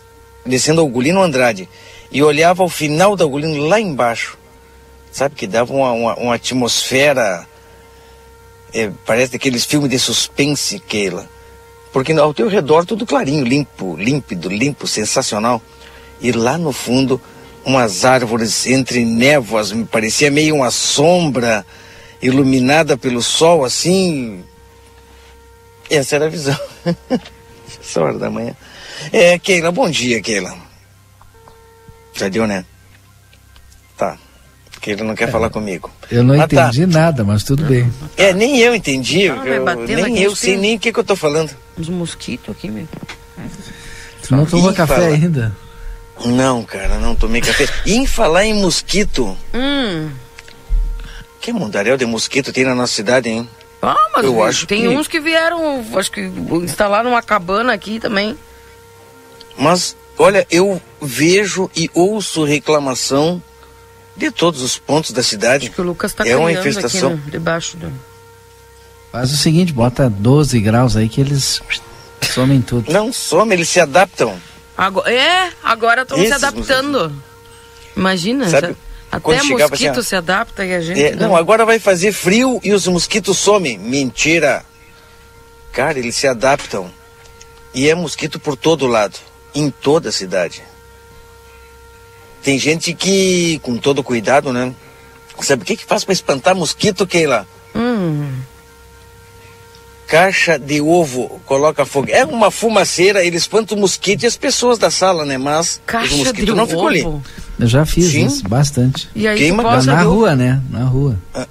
descendo 0.44 0.80
a 0.80 0.84
Ugolino 0.84 1.22
Andrade, 1.22 1.68
e 2.10 2.22
olhava 2.22 2.62
o 2.62 2.68
final 2.68 3.16
da 3.16 3.26
Ugolino 3.26 3.66
lá 3.66 3.80
embaixo 3.80 4.38
sabe? 5.16 5.34
Que 5.34 5.46
dava 5.46 5.72
uma, 5.72 5.92
uma, 5.92 6.14
uma 6.16 6.34
atmosfera, 6.34 7.46
é, 8.72 8.90
parece 9.06 9.32
daqueles 9.32 9.64
filmes 9.64 9.90
de 9.90 9.98
suspense, 9.98 10.78
Keila. 10.78 11.26
Porque 11.90 12.12
ao 12.12 12.34
teu 12.34 12.48
redor 12.48 12.84
tudo 12.84 13.06
clarinho, 13.06 13.42
limpo, 13.42 13.96
límpido, 13.96 14.50
limpo, 14.50 14.86
sensacional. 14.86 15.62
E 16.20 16.32
lá 16.32 16.58
no 16.58 16.70
fundo, 16.70 17.18
umas 17.64 18.04
árvores 18.04 18.66
entre 18.66 19.06
névoas, 19.06 19.72
me 19.72 19.86
parecia 19.86 20.30
meio 20.30 20.56
uma 20.56 20.70
sombra 20.70 21.64
iluminada 22.20 22.98
pelo 22.98 23.22
sol, 23.22 23.64
assim. 23.64 24.44
Essa 25.90 26.16
era 26.16 26.26
a 26.26 26.28
visão. 26.28 26.58
Essa 27.80 28.00
hora 28.00 28.18
da 28.18 28.30
manhã. 28.30 28.54
É, 29.12 29.38
Keila, 29.38 29.70
bom 29.70 29.88
dia, 29.88 30.20
Keila. 30.20 30.54
Já 32.14 32.28
deu, 32.28 32.46
né? 32.46 32.64
Tá 33.96 34.18
que 34.86 34.92
ele 34.92 35.02
não 35.02 35.16
quer 35.16 35.28
é, 35.28 35.32
falar 35.32 35.50
comigo. 35.50 35.90
Eu 36.08 36.22
não 36.22 36.40
ah, 36.40 36.46
tá. 36.46 36.68
entendi 36.68 36.86
tá. 36.86 37.00
nada, 37.00 37.24
mas 37.24 37.42
tudo 37.42 37.64
bem. 37.64 37.92
É, 38.16 38.32
nem 38.32 38.60
eu 38.60 38.72
entendi. 38.72 39.28
Ah, 39.28 39.44
eu, 39.44 39.64
nem 40.04 40.22
eu 40.22 40.36
sei 40.36 40.56
nem 40.56 40.76
o 40.76 40.78
que, 40.78 40.92
que 40.92 40.98
eu 41.00 41.02
tô 41.02 41.16
falando. 41.16 41.50
Uns 41.76 41.88
mosquitos 41.88 42.54
aqui, 42.54 42.70
meu. 42.70 42.86
Tu 44.22 44.36
não 44.36 44.46
tomou 44.46 44.72
café 44.72 44.94
fala... 44.94 45.06
ainda? 45.08 45.56
Não, 46.24 46.62
cara, 46.62 47.00
não 47.00 47.16
tomei 47.16 47.40
café. 47.40 47.66
E 47.84 47.94
em 47.98 48.06
falar 48.06 48.44
em 48.44 48.54
mosquito. 48.54 49.36
Hum. 49.52 50.08
Que 51.40 51.52
mundaréu 51.52 51.96
de 51.96 52.06
mosquito 52.06 52.52
tem 52.52 52.64
na 52.64 52.74
nossa 52.74 52.92
cidade, 52.92 53.28
hein? 53.28 53.48
Ah, 53.86 54.10
mas 54.14 54.24
eu 54.24 54.42
acho 54.42 54.66
tem 54.66 54.82
que... 54.82 54.88
uns 54.88 55.06
que 55.06 55.20
vieram, 55.20 55.84
acho 55.96 56.10
que 56.10 56.22
instalaram 56.64 57.10
uma 57.10 57.22
cabana 57.22 57.72
aqui 57.72 58.00
também. 58.00 58.36
Mas, 59.56 59.96
olha, 60.18 60.46
eu 60.50 60.82
vejo 61.00 61.70
e 61.74 61.88
ouço 61.94 62.44
reclamação 62.44 63.40
de 64.16 64.30
todos 64.30 64.60
os 64.62 64.76
pontos 64.76 65.12
da 65.12 65.22
cidade. 65.22 65.66
Acho 65.66 65.74
que 65.74 65.80
o 65.80 65.84
Lucas 65.84 66.10
está 66.10 66.26
é 66.26 66.36
uma 66.36 66.50
infestação 66.50 67.12
aqui, 67.12 67.24
né? 67.26 67.30
debaixo 67.30 67.76
do. 67.76 67.92
Faz 69.12 69.32
o 69.32 69.36
seguinte, 69.36 69.72
bota 69.72 70.10
12 70.10 70.60
graus 70.60 70.96
aí 70.96 71.08
que 71.08 71.20
eles 71.20 71.62
somem 72.22 72.60
tudo. 72.60 72.92
Não 72.92 73.12
somem, 73.12 73.56
eles 73.56 73.68
se 73.68 73.80
adaptam. 73.80 74.36
Agora, 74.76 75.10
é, 75.10 75.50
agora 75.62 76.02
estão 76.02 76.18
se 76.18 76.32
adaptando. 76.32 77.12
Imagina, 77.96 78.48
Sabe, 78.50 78.76
até 79.10 79.42
mosquito 79.42 80.00
assim, 80.00 80.02
se 80.02 80.16
adapta 80.16 80.64
e 80.64 80.74
a 80.74 80.80
gente. 80.80 81.02
É, 81.02 81.14
não, 81.14 81.36
agora 81.36 81.64
vai 81.64 81.78
fazer 81.78 82.12
frio 82.12 82.60
e 82.62 82.72
os 82.72 82.86
mosquitos 82.86 83.38
somem. 83.38 83.78
Mentira. 83.78 84.64
Cara, 85.72 85.98
eles 85.98 86.16
se 86.16 86.26
adaptam. 86.26 86.90
E 87.74 87.88
é 87.88 87.94
mosquito 87.94 88.40
por 88.40 88.56
todo 88.56 88.86
lado, 88.86 89.18
em 89.54 89.70
toda 89.70 90.08
a 90.08 90.12
cidade. 90.12 90.62
Tem 92.42 92.58
gente 92.58 92.94
que, 92.94 93.58
com 93.58 93.76
todo 93.76 94.02
cuidado, 94.02 94.52
né? 94.52 94.74
Sabe 95.42 95.62
o 95.62 95.66
que, 95.66 95.76
que 95.76 95.84
faz 95.84 96.04
para 96.04 96.14
espantar 96.14 96.54
mosquito, 96.54 97.06
Keila? 97.06 97.46
Hum. 97.74 98.32
Caixa 100.06 100.56
de 100.58 100.80
ovo, 100.80 101.40
coloca 101.44 101.84
fogo. 101.84 102.08
É 102.10 102.24
uma 102.24 102.50
fumaceira, 102.50 103.24
ele 103.24 103.36
espanta 103.36 103.74
o 103.74 103.78
mosquito 103.78 104.22
e 104.22 104.26
as 104.26 104.36
pessoas 104.36 104.78
da 104.78 104.90
sala, 104.90 105.24
né? 105.24 105.36
Mas 105.36 105.80
Caixa 105.84 106.14
os 106.14 106.18
mosquitos 106.20 106.54
não 106.54 106.66
ficam 106.66 106.86
ali. 106.86 107.02
Eu 107.58 107.66
já 107.66 107.84
fiz 107.84 108.12
Sim. 108.12 108.26
isso, 108.26 108.48
bastante. 108.48 109.08
E 109.14 109.26
aí 109.26 109.38
Queima 109.38 109.62
na, 109.62 109.82
na 109.82 110.02
rua, 110.02 110.36
né? 110.36 110.62
Na 110.70 110.84
rua. 110.84 111.18
Ah, 111.34 111.46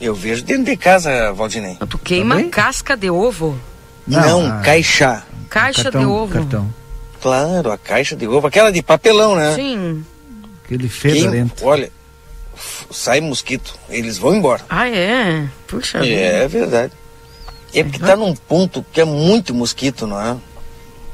eu 0.00 0.14
vejo 0.14 0.42
dentro 0.42 0.64
de 0.64 0.76
casa, 0.76 1.32
Valdinei. 1.32 1.76
Tu 1.88 1.98
queima 1.98 2.36
Também? 2.36 2.50
casca 2.50 2.96
de 2.96 3.10
ovo? 3.10 3.58
Não, 4.06 4.42
não 4.42 4.58
a... 4.58 4.60
caixa. 4.60 5.22
Caixa 5.48 5.84
cartão, 5.84 6.00
de 6.00 6.06
ovo. 6.06 6.32
Cartão. 6.32 6.74
Claro, 7.20 7.70
a 7.70 7.78
caixa 7.78 8.16
de 8.16 8.26
ovo, 8.26 8.46
aquela 8.46 8.72
de 8.72 8.82
papelão, 8.82 9.36
né? 9.36 9.54
Sim. 9.54 10.04
Aquele 10.64 10.88
fedorento. 10.88 11.54
Quem, 11.56 11.68
olha, 11.68 11.90
sai 12.90 13.20
mosquito, 13.20 13.74
eles 13.88 14.18
vão 14.18 14.34
embora. 14.34 14.64
Ah, 14.68 14.88
é? 14.88 15.46
Puxa 15.66 15.98
É, 15.98 16.44
é 16.44 16.48
verdade. 16.48 16.92
É 17.74 17.82
porque 17.82 17.98
tá 17.98 18.16
num 18.16 18.34
ponto 18.34 18.84
que 18.92 19.00
é 19.00 19.04
muito 19.04 19.54
mosquito, 19.54 20.06
não 20.06 20.20
é? 20.20 20.36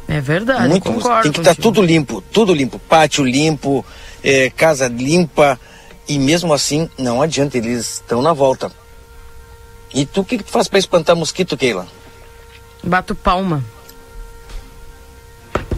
É 0.06 0.20
verdade, 0.20 0.68
muito 0.68 0.84
concordo. 0.84 1.22
Tem 1.22 1.32
que 1.32 1.40
estar 1.40 1.54
tá 1.54 1.62
tudo 1.62 1.82
limpo, 1.82 2.22
tudo 2.32 2.54
limpo. 2.54 2.78
Pátio 2.78 3.24
limpo, 3.24 3.84
é, 4.22 4.50
casa 4.50 4.86
limpa. 4.88 5.58
E 6.06 6.18
mesmo 6.18 6.52
assim, 6.52 6.88
não 6.98 7.22
adianta, 7.22 7.56
eles 7.56 7.94
estão 7.94 8.20
na 8.20 8.32
volta. 8.32 8.70
E 9.92 10.04
tu 10.04 10.20
o 10.20 10.24
que, 10.24 10.38
que 10.38 10.44
tu 10.44 10.50
faz 10.50 10.68
para 10.68 10.78
espantar 10.78 11.16
mosquito, 11.16 11.56
Keila? 11.56 11.86
Bato 12.82 13.14
palma. 13.14 13.64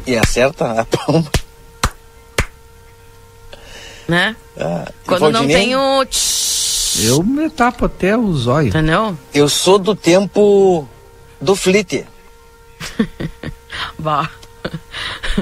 E 0.07 0.17
acerta 0.17 0.81
a 0.81 0.85
palma. 0.87 1.31
Né? 4.09 4.37
Ah, 4.59 4.91
Quando 5.05 5.31
não 5.31 5.47
tem 5.47 5.77
o. 5.77 6.05
Eu 7.05 7.23
me 7.23 7.49
tapo 7.51 7.87
até 7.87 8.17
os 8.17 8.47
olhos. 8.47 8.75
Entendeu? 8.75 9.17
Eu 9.35 9.49
sou 9.49 9.79
do 9.79 9.95
tempo 9.95 10.89
do 11.41 11.55
flite. 11.57 12.07
Vá. 13.99 14.31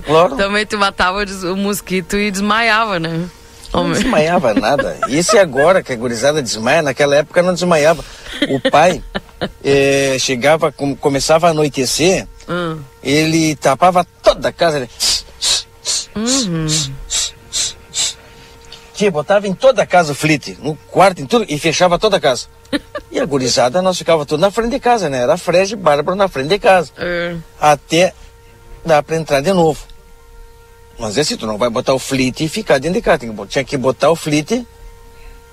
Claro. 0.05 0.37
Também 0.37 0.67
tu 0.67 0.77
matava 0.77 1.25
o 1.25 1.57
mosquito 1.57 2.17
e 2.17 2.29
desmaiava, 2.29 2.99
né? 2.99 3.29
Não 3.73 3.93
desmaiava 3.93 4.53
nada. 4.53 4.99
Isso 5.09 5.37
é 5.37 5.41
agora 5.41 5.85
que 5.85 5.93
a 5.93 5.97
gurizada 5.97 6.43
desmaia, 6.43 6.83
naquela 6.83 7.15
época 7.15 7.41
não 7.43 7.55
desmaiava. 7.55 8.05
O 8.49 8.71
pai 8.71 9.03
eh, 9.65 10.17
chegava, 10.19 10.73
com, 10.73 10.97
começava 10.97 11.47
a 11.47 11.51
anoitecer, 11.51 12.27
Hum. 12.49 12.79
Ele 13.03 13.57
tapava 13.57 14.07
toda 14.23 14.49
a 14.49 14.53
casa. 14.53 14.79
Ele... 14.79 14.91
Uhum. 16.15 16.67
Que 18.95 19.11
botava 19.11 19.49
em 19.49 19.55
toda 19.55 19.83
a 19.83 19.87
casa 19.87 20.13
o 20.13 20.15
flite, 20.15 20.57
no 20.63 20.77
quarto, 20.89 21.21
em 21.21 21.27
tudo, 21.27 21.45
e 21.49 21.59
fechava 21.59 21.99
toda 21.99 22.17
a 22.17 22.21
casa. 22.21 22.47
E 23.11 23.19
a 23.21 23.27
gurizada, 23.27 23.83
nós 23.83 23.99
ficava 23.99 24.25
tudo 24.25 24.41
na 24.41 24.51
frente 24.51 24.71
de 24.71 24.81
casa, 24.81 25.11
né? 25.11 25.19
Era 25.19 25.37
Fred 25.37 25.73
e 25.73 25.77
Bárbara 25.77 26.17
na 26.17 26.29
frente 26.29 26.49
de 26.49 26.59
casa. 26.59 26.93
Uhum. 26.99 27.41
Até 27.61 28.15
dar 28.85 29.03
para 29.03 29.17
entrar 29.17 29.41
de 29.41 29.53
novo. 29.53 29.81
Mas 30.99 31.17
esse 31.17 31.37
tu 31.37 31.47
não 31.47 31.59
vai 31.59 31.69
botar 31.69 31.93
o 31.93 31.99
flite 31.99 32.45
e 32.45 32.49
ficar 32.49 32.79
dentro 32.79 32.95
de 32.95 33.03
casa. 33.03 33.21
Tinha 33.49 33.65
que 33.65 33.77
botar 33.77 34.11
o 34.11 34.17
flite 34.17 34.67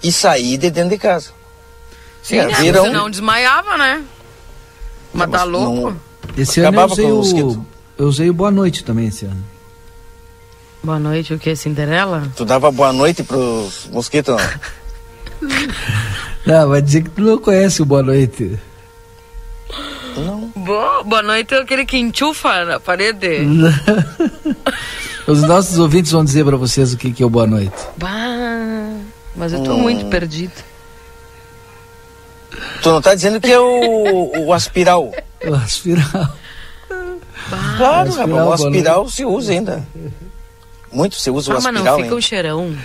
e 0.03 0.11
sair 0.11 0.57
de 0.57 0.69
dentro 0.69 0.91
de 0.91 0.97
casa. 0.97 1.31
Sim, 2.21 2.37
né? 2.37 2.53
Viram... 2.53 2.85
Você 2.85 2.91
não 2.91 3.09
desmaiava, 3.09 3.77
né? 3.77 4.03
Mas 5.13 5.29
tá 5.31 5.43
louco? 5.43 5.89
Não... 5.89 6.01
Esse 6.37 6.61
Acabava 6.61 6.93
ano 6.93 7.01
eu 7.01 7.17
usei, 7.17 7.43
o, 7.43 7.65
eu 7.97 8.07
usei 8.07 8.29
o 8.29 8.33
Boa 8.33 8.51
Noite 8.51 8.83
também 8.83 9.07
esse 9.07 9.25
ano. 9.25 9.43
Boa 10.83 10.97
noite, 10.97 11.33
o 11.33 11.39
que? 11.39 11.55
Cinderela? 11.55 12.27
Tu 12.35 12.43
dava 12.43 12.71
boa 12.71 12.91
noite 12.91 13.21
pros 13.23 13.87
mosquitos? 13.91 14.41
não, 16.45 16.69
vai 16.69 16.81
dizer 16.81 17.03
que 17.03 17.09
tu 17.11 17.21
não 17.21 17.37
conhece 17.37 17.83
o 17.83 17.85
Boa 17.85 18.01
Noite. 18.01 18.59
Não. 20.17 20.51
Boa, 20.55 21.03
boa 21.03 21.21
noite 21.21 21.53
é 21.53 21.59
aquele 21.59 21.85
que 21.85 21.97
enchufa 21.97 22.65
na 22.65 22.79
parede. 22.79 23.41
Os 25.27 25.43
nossos 25.43 25.77
ouvintes 25.77 26.11
vão 26.11 26.25
dizer 26.25 26.43
para 26.43 26.57
vocês 26.57 26.93
o 26.93 26.97
que, 26.97 27.13
que 27.13 27.21
é 27.21 27.25
o 27.25 27.29
Boa 27.29 27.45
Noite. 27.45 27.75
Bah, 27.97 28.97
mas 29.35 29.53
eu 29.53 29.63
tô 29.63 29.73
hum. 29.73 29.81
muito 29.81 30.07
perdido. 30.07 30.53
Tu 32.81 32.89
não 32.89 33.01
tá 33.01 33.13
dizendo 33.13 33.39
que 33.39 33.51
é 33.51 33.59
o, 33.59 34.47
o 34.47 34.53
aspiral? 34.53 35.11
O 35.45 35.53
aspiral. 35.53 36.35
Claro, 37.77 38.09
o 38.09 38.13
aspiral, 38.13 38.47
o 38.47 38.53
aspiral 38.53 39.09
se 39.09 39.25
usa 39.25 39.51
ainda. 39.51 39.87
Muito 40.91 41.15
se 41.15 41.29
usa 41.29 41.51
ah, 41.51 41.55
o 41.55 41.57
aspiral. 41.57 41.83
Mas 41.83 41.93
não 41.93 42.03
fica 42.03 42.15
um 42.15 42.21
cheirão. 42.21 42.77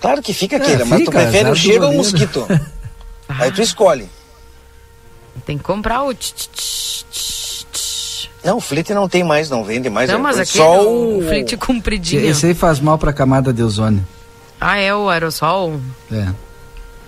Claro 0.00 0.22
que 0.22 0.32
fica 0.32 0.56
aquele, 0.56 0.82
é, 0.82 0.84
mas 0.84 1.04
tu 1.04 1.10
prefere 1.10 1.50
o 1.50 1.54
cheiro 1.54 1.84
ou 1.84 1.92
o 1.92 1.96
mosquito? 1.96 2.46
Aí 3.28 3.52
tu 3.52 3.60
escolhe. 3.60 4.08
Tem 5.44 5.56
que 5.58 5.64
comprar 5.64 6.02
o. 6.04 6.14
Não, 8.42 8.56
o 8.56 8.60
Flit 8.60 8.90
não 8.94 9.08
tem 9.08 9.22
mais, 9.22 9.50
não 9.50 9.62
vende 9.62 9.90
mais. 9.90 10.08
Não, 10.08 10.16
é 10.16 10.22
mas 10.22 10.38
é 10.38 10.42
aqui 10.42 10.52
só 10.52 10.82
o 10.82 11.18
o 11.18 11.28
Flit 11.28 11.56
compridinho. 11.56 12.24
Esse 12.24 12.46
aí 12.46 12.54
faz 12.54 12.80
mal 12.80 12.98
pra 12.98 13.12
camada 13.12 13.52
de 13.52 13.62
ozônio. 13.62 14.06
Ah, 14.60 14.78
é 14.78 14.94
o 14.94 15.08
aerossol? 15.08 15.80
É. 16.10 16.28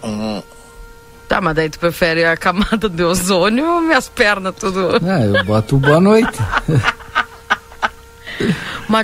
Hum, 0.04 0.42
Tá, 1.32 1.40
mas 1.40 1.56
daí 1.56 1.70
tu 1.70 1.78
prefere 1.78 2.26
a 2.26 2.36
camada 2.36 2.90
de 2.90 3.02
ozônio 3.02 3.66
ou 3.76 3.80
minhas 3.80 4.06
pernas 4.06 4.54
tudo? 4.54 5.00
Ah, 5.02 5.20
eu 5.22 5.42
boto 5.44 5.78
boa 5.78 5.98
noite. 5.98 6.38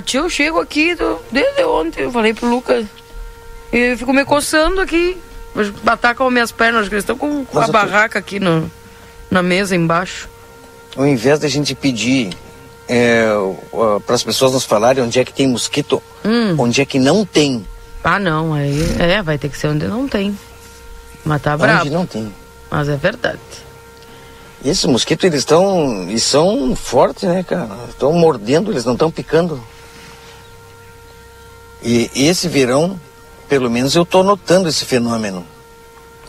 Tio, 0.05 0.21
eu 0.23 0.29
chego 0.29 0.59
aqui 0.59 0.95
do- 0.95 1.19
desde 1.31 1.63
ontem, 1.63 2.03
eu 2.03 2.11
falei 2.11 2.33
pro 2.33 2.49
Lucas. 2.49 2.85
E 3.71 3.77
eu 3.77 3.97
fico 3.97 4.13
me 4.13 4.25
coçando 4.25 4.81
aqui. 4.81 5.17
As 5.55 6.31
minhas 6.31 6.51
pernas, 6.51 6.87
que 6.87 6.93
eles 6.95 7.03
estão 7.03 7.17
com, 7.17 7.45
Mas 7.51 7.69
a 7.69 7.71
barraca 7.71 8.19
aqui 8.19 8.39
no, 8.39 8.69
na 9.31 9.41
mesa 9.43 9.75
embaixo. 9.75 10.29
ao 10.95 11.05
invés 11.07 11.39
da 11.39 11.47
gente 11.47 11.73
pedir 11.75 12.29
para 14.05 14.15
as 14.15 14.23
pessoas 14.23 14.53
nos 14.53 14.65
falarem 14.65 15.03
onde 15.03 15.19
é 15.19 15.25
que 15.25 15.33
tem 15.33 15.47
mosquito, 15.47 16.01
Hum. 16.25 16.55
onde 16.57 16.81
é 16.81 16.85
que 16.85 16.99
não 16.99 17.25
tem, 17.25 17.65
Ah, 18.03 18.17
não, 18.19 18.53
aí 18.53 18.79
é, 18.99 19.21
vai 19.21 19.37
ter 19.37 19.49
que 19.49 19.57
ser 19.57 19.67
onde 19.67 19.85
não 19.87 20.07
tem. 20.07 20.37
Mas 21.25 21.41
tá 21.41 21.53
onde 21.53 21.61
brabo. 21.63 21.89
não 21.89 22.05
tem. 22.05 22.33
Mas 22.71 22.87
é 22.87 22.95
verdade. 22.95 23.39
E 24.63 24.69
esses 24.69 24.85
mosquitos, 24.85 25.23
eles 25.25 25.39
estão. 25.39 26.03
Eles 26.09 26.23
são 26.23 26.75
fortes, 26.75 27.23
né, 27.23 27.43
cara? 27.43 27.69
Estão 27.89 28.11
mordendo, 28.13 28.71
eles 28.71 28.85
não 28.85 28.93
estão 28.93 29.09
picando. 29.09 29.61
E 31.81 32.09
esse 32.13 32.47
verão, 32.47 32.99
pelo 33.47 33.69
menos 33.69 33.95
eu 33.95 34.03
estou 34.03 34.23
notando 34.23 34.67
esse 34.67 34.83
fenômeno. 34.83 35.45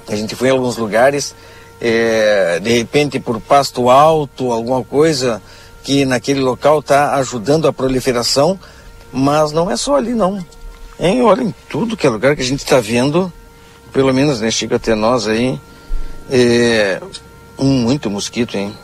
A 0.07 0.15
gente 0.15 0.37
foi 0.37 0.49
em 0.49 0.53
alguns 0.53 0.77
lugares, 0.77 1.35
é, 1.81 2.61
de 2.61 2.71
repente 2.79 3.19
por 3.19 3.41
pasto 3.41 3.91
alto, 3.91 4.53
alguma 4.53 4.85
coisa 4.85 5.43
que 5.83 6.05
naquele 6.05 6.41
local 6.41 6.81
está 6.81 7.15
ajudando 7.17 7.67
a 7.67 7.73
proliferação, 7.73 8.59
mas 9.13 9.51
não 9.51 9.71
é 9.71 9.77
só 9.77 9.97
ali 9.97 10.15
não. 10.15 10.45
Hein? 10.99 11.23
Olha, 11.23 11.43
em 11.43 11.55
tudo 11.69 11.97
que 11.97 12.07
é 12.07 12.11
lugar 12.11 12.37
que 12.37 12.43
a 12.43 12.45
gente 12.45 12.61
está 12.61 12.81
vendo, 12.81 13.33
pelo 13.93 14.13
menos 14.13 14.41
né, 14.41 14.51
chega 14.51 14.77
até 14.77 14.95
nós 14.95 15.27
aí, 15.27 15.59
é, 16.31 17.01
muito 17.63 18.11
mosquito, 18.11 18.57
hein? 18.57 18.75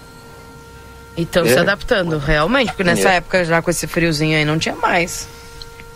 E 1.17 1.23
estão 1.23 1.45
É. 1.47 1.49
se 1.53 1.59
adaptando, 1.59 2.19
realmente, 2.19 2.69
porque 2.69 2.85
nessa 2.85 3.11
É. 3.11 3.17
época 3.17 3.45
já 3.45 3.63
com 3.63 3.71
esse 3.71 3.87
friozinho 3.87 4.37
aí 4.37 4.45
não 4.45 4.59
tinha 4.59 4.77
mais. 4.77 5.27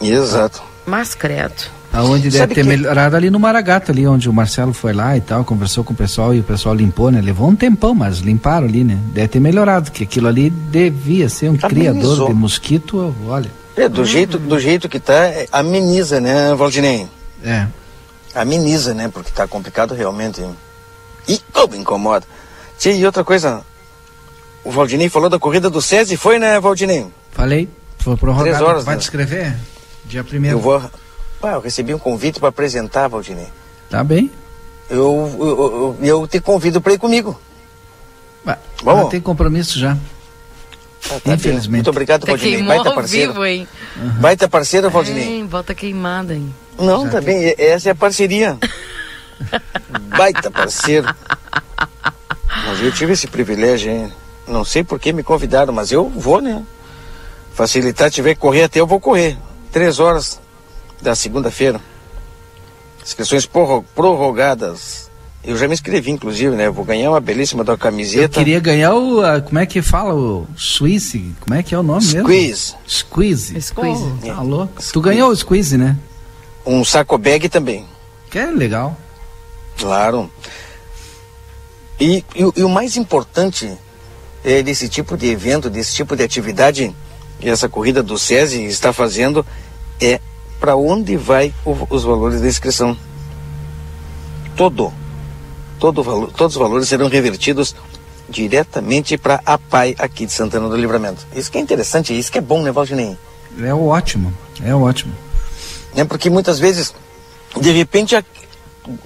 Exato. 0.01 0.63
Mas 0.87 1.15
credo. 1.15 1.65
Aonde 1.93 2.25
deve 2.25 2.39
Sabe 2.39 2.55
ter 2.55 2.63
que- 2.63 2.69
melhorado 2.69 3.17
ali 3.17 3.31
no 3.31 3.39
Maragato, 3.41 3.91
ali 3.91 4.07
onde 4.07 4.29
o 4.31 4.33
Marcelo 4.33 4.73
foi 4.73 4.93
lá 4.93 5.17
e 5.17 5.21
tal, 5.21 5.45
conversou 5.45 5.83
com 5.83 5.93
o 5.93 5.97
pessoal 5.97 6.33
e 6.33 6.39
o 6.41 6.43
pessoal 6.45 6.73
limpou, 6.75 7.11
né? 7.11 7.21
Levou 7.21 7.49
um 7.49 7.57
tempão, 7.57 7.95
mas 7.95 8.19
limparam 8.19 8.67
ali, 8.67 8.85
né? 8.85 8.97
Deve 9.13 9.27
ter 9.29 9.41
melhorado, 9.41 9.91
que 9.91 10.05
aquilo 10.05 10.29
ali 10.29 10.49
devia 10.51 11.29
ser 11.29 11.47
um 11.51 11.59
Amenizou. 11.61 11.69
criador 11.69 12.29
de 12.29 12.35
mosquito, 12.35 13.15
olha. 13.27 13.51
É, 13.77 13.89
do, 13.89 14.05
jeito, 14.05 14.39
do 14.39 14.59
jeito 14.59 14.89
que 14.89 15.01
tá, 15.01 15.15
é, 15.27 15.49
ameniza, 15.51 16.21
né, 16.21 16.55
Valdinei? 16.55 17.09
É. 17.45 17.67
Ameniza, 18.35 18.95
né? 18.95 19.09
Porque 19.13 19.31
tá 19.33 19.47
complicado 19.49 19.93
realmente. 19.95 20.41
hein? 20.41 20.55
E 21.29 21.41
como 21.53 21.75
incomoda. 21.75 22.25
Tia, 22.81 22.93
e 22.95 23.05
outra 23.05 23.23
coisa, 23.23 23.61
o 24.65 24.71
Valdinei 24.71 25.11
falou 25.11 25.29
da 25.29 25.39
corrida 25.39 25.69
do 25.69 25.83
SESI, 25.83 26.17
foi, 26.17 26.39
né, 26.39 26.59
Valdinei? 26.59 27.07
Falei, 27.31 27.69
foi 27.99 28.17
prorrogado. 28.17 28.49
Três 28.57 28.63
horas, 28.63 28.85
Vai 28.85 28.95
né? 28.95 29.01
te 29.01 29.05
escrever? 29.05 29.55
Dia 30.07 30.25
primeiro. 30.25 30.57
Eu 30.57 30.63
vou. 30.63 30.83
Ah, 31.43 31.53
eu 31.53 31.61
recebi 31.61 31.93
um 31.93 31.99
convite 31.99 32.41
para 32.41 32.49
apresentar, 32.49 33.07
Valdinei. 33.07 33.49
Tá 33.91 34.03
bem. 34.03 34.31
Eu, 34.89 35.37
eu, 35.39 35.97
eu, 36.01 36.07
eu 36.07 36.27
te 36.27 36.41
convido 36.41 36.81
para 36.81 36.95
ir 36.95 36.99
comigo. 36.99 37.39
Vai. 38.43 38.57
Vamos? 38.83 39.11
Tem 39.11 39.21
compromisso 39.21 39.79
já. 39.79 39.93
Ah, 41.05 41.09
tá 41.09 41.21
bem. 41.27 41.35
Infelizmente. 41.35 41.71
Muito 41.77 41.91
obrigado, 41.91 42.23
Até 42.23 42.33
Valdinei. 42.33 42.63
Baita 42.63 42.89
ao 42.89 42.95
parceiro. 42.95 43.33
vivo, 43.35 43.45
hein? 43.45 43.69
Baita 44.21 44.49
parceiro, 44.49 44.89
Valdinei. 44.89 45.43
É, 45.43 45.45
volta 45.45 45.75
queimada, 45.75 46.35
hein? 46.35 46.55
Não, 46.79 47.05
Já 47.05 47.11
tá 47.11 47.21
bem, 47.21 47.55
essa 47.59 47.91
é 47.91 47.93
a 47.93 47.95
parceria. 47.95 48.57
Baita 50.17 50.51
parceiro. 50.51 51.15
Mas 52.67 52.81
eu 52.83 52.93
tive 52.93 53.13
esse 53.13 53.27
privilégio, 53.27 53.91
hein? 53.91 54.13
Não 54.47 54.65
sei 54.65 54.83
por 54.83 54.99
que 54.99 55.13
me 55.13 55.23
convidaram, 55.23 55.73
mas 55.73 55.93
eu 55.93 56.09
vou, 56.09 56.41
né? 56.41 56.63
Facilitar, 57.55 58.11
tiver 58.11 58.35
que 58.35 58.41
correr 58.41 58.65
até 58.65 58.81
eu 58.81 58.87
vou 58.87 59.01
correr. 59.01 59.37
Três 59.71 60.01
horas 60.01 60.41
da 61.01 61.15
segunda-feira. 61.15 61.81
Inscrições 63.05 63.47
prorro- 63.47 63.85
prorrogadas. 63.95 65.09
Eu 65.43 65.57
já 65.57 65.67
me 65.67 65.73
inscrevi, 65.73 66.11
inclusive, 66.11 66.55
né? 66.55 66.67
Eu 66.67 66.73
vou 66.73 66.85
ganhar 66.85 67.11
uma 67.11 67.21
belíssima 67.21 67.65
da 67.65 67.73
Eu 67.73 67.79
camiseta. 67.79 68.39
queria 68.39 68.61
ganhar 68.61 68.95
o. 68.95 69.23
a- 69.25 69.41
como 69.41 69.59
é 69.59 69.65
que 69.65 69.81
fala? 69.81 70.13
O 70.15 70.47
Squeeze. 70.59 71.35
Como 71.41 71.55
é 71.55 71.63
que 71.63 71.75
é 71.75 71.79
o 71.79 71.83
nome 71.83 72.05
mesmo? 72.05 72.21
Squeeze. 72.23 72.75
Squeeze. 72.87 73.61
Squeeze. 73.63 74.05
Tá 74.27 74.43
louco. 74.43 74.75
Tu 74.77 74.83
Squeeze. 74.83 75.09
ganhou 75.09 75.31
o 75.31 75.37
Squeeze, 75.37 75.79
né? 75.79 75.97
Um 76.67 76.85
saco 76.85 77.17
bag 77.17 77.49
também. 77.49 77.87
Que 78.31 78.39
é 78.39 78.47
legal. 78.51 78.97
Claro. 79.79 80.31
E, 82.01 82.25
e 82.35 82.45
o- 82.45 82.53
e 82.57 82.65
o 82.65 82.69
mais 82.69 82.97
importante 82.97 83.71
é, 84.43 84.63
desse 84.63 84.89
tipo 84.89 85.17
de 85.19 85.27
evento, 85.27 85.69
desse 85.69 85.93
tipo 85.95 86.17
de 86.17 86.23
atividade 86.25 86.95
que 87.39 87.49
essa 87.49 87.69
corrida 87.69 88.03
do 88.03 88.19
SESI 88.19 88.65
está 88.65 88.91
fazendo 88.93 89.45
é 90.01 90.19
para 90.59 90.77
onde 90.77 91.17
vai 91.17 91.53
o- 91.65 91.87
os 91.91 92.03
valores 92.05 92.41
da 92.41 92.49
inscrição. 92.49 92.97
Todo. 94.57 94.93
Todo 95.79 96.03
valor, 96.03 96.31
todos 96.33 96.57
os 96.57 96.61
valores 96.61 96.89
serão 96.89 97.09
revertidos 97.09 97.75
diretamente 98.29 99.17
para 99.19 99.41
a 99.45 99.59
PAI 99.59 99.95
aqui 99.99 100.27
de 100.27 100.33
Santana 100.33 100.69
do 100.69 100.77
Livramento. 100.77 101.27
Isso 101.35 101.51
que 101.51 101.59
é 101.59 101.61
interessante, 101.61 102.17
isso 102.17 102.31
que 102.31 102.39
é 102.39 102.41
bom, 102.43 102.63
né, 102.63 102.71
Valdinei? 102.71 103.17
É 103.61 103.75
ótimo. 103.75 104.33
É 104.63 104.75
ótimo. 104.75 105.13
É 105.97 106.05
porque 106.05 106.31
muitas 106.31 106.59
vezes, 106.59 106.95
de 107.61 107.73
repente, 107.73 108.15
a- 108.15 108.23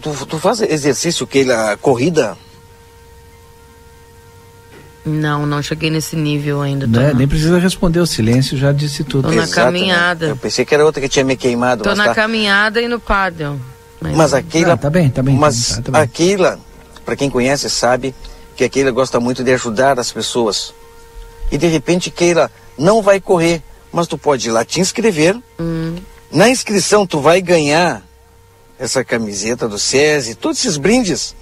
tu, 0.02 0.26
tu 0.26 0.38
faz 0.38 0.61
exercício 0.61 1.26
que 1.26 1.50
a 1.50 1.76
corrida 1.76 2.37
Não, 5.04 5.44
não 5.44 5.62
cheguei 5.62 5.90
nesse 5.90 6.16
nível 6.16 6.62
ainda. 6.62 6.86
Tô, 6.86 6.98
Né? 6.98 7.12
Nem 7.14 7.28
precisa 7.28 7.58
responder 7.58 8.00
o 8.00 8.06
silêncio, 8.06 8.56
já 8.56 8.72
disse 8.72 9.04
tudo. 9.04 9.28
Tô 9.28 9.34
na 9.34 9.42
Exato, 9.42 9.50
né? 9.60 9.64
caminhada. 9.66 10.26
Eu 10.28 10.36
pensei 10.36 10.64
que 10.64 10.74
era 10.74 10.84
outra 10.84 11.00
que 11.02 11.08
tinha 11.08 11.24
me 11.24 11.36
queimado. 11.36 11.82
tô 11.82 11.90
mas 11.90 11.98
na 11.98 12.06
tá. 12.06 12.14
caminhada 12.14 12.80
e 12.80 12.88
no 12.88 12.98
paddle. 12.98 13.60
Mas, 14.00 14.16
Mas 14.16 14.34
a 14.34 14.42
Keila. 14.42 14.72
Ah, 14.74 14.76
tá 14.78 14.88
bem, 14.90 15.10
tá 15.10 15.22
bem, 15.22 15.36
Mas 15.36 15.76
tá, 15.76 15.82
tá 15.82 15.92
bem. 15.92 16.00
a 16.00 16.06
Keila, 16.06 16.58
para 17.04 17.16
quem 17.16 17.28
conhece, 17.28 17.68
sabe 17.68 18.14
que 18.56 18.64
a 18.64 18.68
Keila 18.68 18.90
gosta 18.90 19.20
muito 19.20 19.44
de 19.44 19.52
ajudar 19.52 19.98
as 19.98 20.10
pessoas. 20.10 20.72
E 21.52 21.58
de 21.58 21.66
repente, 21.66 22.10
Keila 22.10 22.50
não 22.78 23.02
vai 23.02 23.20
correr, 23.20 23.62
mas 23.92 24.06
tu 24.06 24.16
pode 24.16 24.48
ir 24.48 24.52
lá 24.52 24.64
te 24.64 24.80
inscrever. 24.80 25.36
Hum, 25.60 25.96
Na 26.32 26.48
inscrição, 26.48 27.06
tu 27.06 27.20
vai 27.20 27.40
ganhar 27.42 28.02
essa 28.78 29.04
camiseta 29.04 29.68
do 29.68 29.78
SESI, 29.78 30.34
todos 30.34 30.58
esses 30.58 30.76
brindes. 30.78 31.34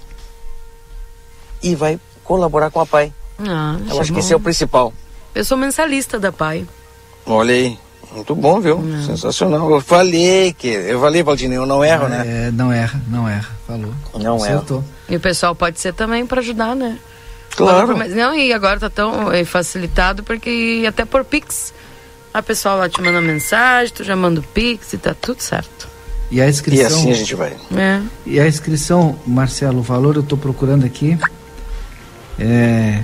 E 1.61 1.75
vai 1.75 1.99
colaborar 2.23 2.69
com 2.69 2.79
a 2.81 2.85
PAI. 2.85 3.11
Ah, 3.39 3.77
Eu 3.89 3.99
acho 3.99 4.07
que 4.09 4.13
bom. 4.13 4.19
esse 4.19 4.33
é 4.33 4.35
o 4.35 4.39
principal. 4.39 4.93
Eu 5.33 5.43
sou 5.45 5.57
mensalista 5.57 6.19
da 6.19 6.31
PAI. 6.31 6.65
Olha 7.25 7.53
aí. 7.53 7.77
Muito 8.13 8.35
bom, 8.35 8.59
viu? 8.59 8.79
Sensacional. 9.07 9.69
Eu 9.71 9.81
falei 9.81 10.53
que. 10.53 10.67
Eu 10.67 10.99
falei, 11.01 11.23
Valdinei, 11.23 11.57
eu 11.57 11.65
não 11.65 11.83
erro, 11.83 12.07
né? 12.07 12.23
É, 12.47 12.51
não 12.51 12.71
erra, 12.71 13.01
não 13.07 13.27
erra. 13.27 13.49
Falou. 13.65 13.93
Não 14.13 14.35
erra. 14.45 14.55
Acertou. 14.57 14.83
E 15.09 15.15
o 15.15 15.19
pessoal 15.19 15.55
pode 15.55 15.79
ser 15.79 15.93
também 15.95 16.23
para 16.25 16.39
ajudar, 16.39 16.75
né? 16.75 16.99
Claro. 17.55 17.97
Mas 17.97 18.13
não, 18.15 18.35
e 18.35 18.53
agora 18.53 18.79
tá 18.79 18.89
tão 18.89 19.31
é, 19.31 19.43
facilitado 19.43 20.23
porque 20.23 20.85
até 20.87 21.05
por 21.05 21.25
Pix. 21.25 21.73
A 22.31 22.41
pessoa 22.41 22.75
lá 22.75 22.89
te 22.89 22.99
manda 23.01 23.21
mensagem, 23.21 23.93
tu 23.93 24.03
já 24.03 24.15
manda 24.15 24.39
o 24.39 24.43
Pix 24.43 24.93
e 24.93 24.97
tá 24.97 25.15
tudo 25.19 25.41
certo. 25.41 25.87
E 26.31 26.41
a 26.41 26.47
E 26.47 26.49
inscrição. 26.49 26.85
assim 26.87 27.11
a 27.11 27.15
gente 27.15 27.35
vai. 27.35 27.55
É. 27.75 28.01
E 28.25 28.39
a 28.39 28.47
inscrição, 28.47 29.17
Marcelo, 29.25 29.79
o 29.79 29.83
valor 29.83 30.15
eu 30.15 30.23
tô 30.23 30.35
procurando 30.37 30.83
aqui. 30.85 31.17
É. 32.39 33.03